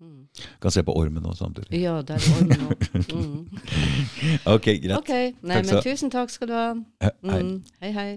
Mm. 0.00 0.26
Kan 0.62 0.70
se 0.70 0.82
på 0.82 0.94
ormen 0.96 1.22
nå 1.22 1.34
samtidig. 1.36 1.82
Ja, 1.82 1.98
det 2.02 2.16
er 2.16 2.28
ormen 2.36 2.60
òg. 2.68 2.86
Mm. 3.14 3.48
Ok, 4.54 4.64
greit. 4.64 4.96
Okay. 4.98 5.32
Nei, 5.42 5.60
Takk 5.60 5.66
men 5.66 5.82
tusen 5.84 6.10
takk 6.10 6.30
skal 6.32 6.48
du 6.48 6.54
ha. 6.56 6.68
Mm. 7.22 7.62
Hei, 7.82 7.92
hei. 7.92 8.08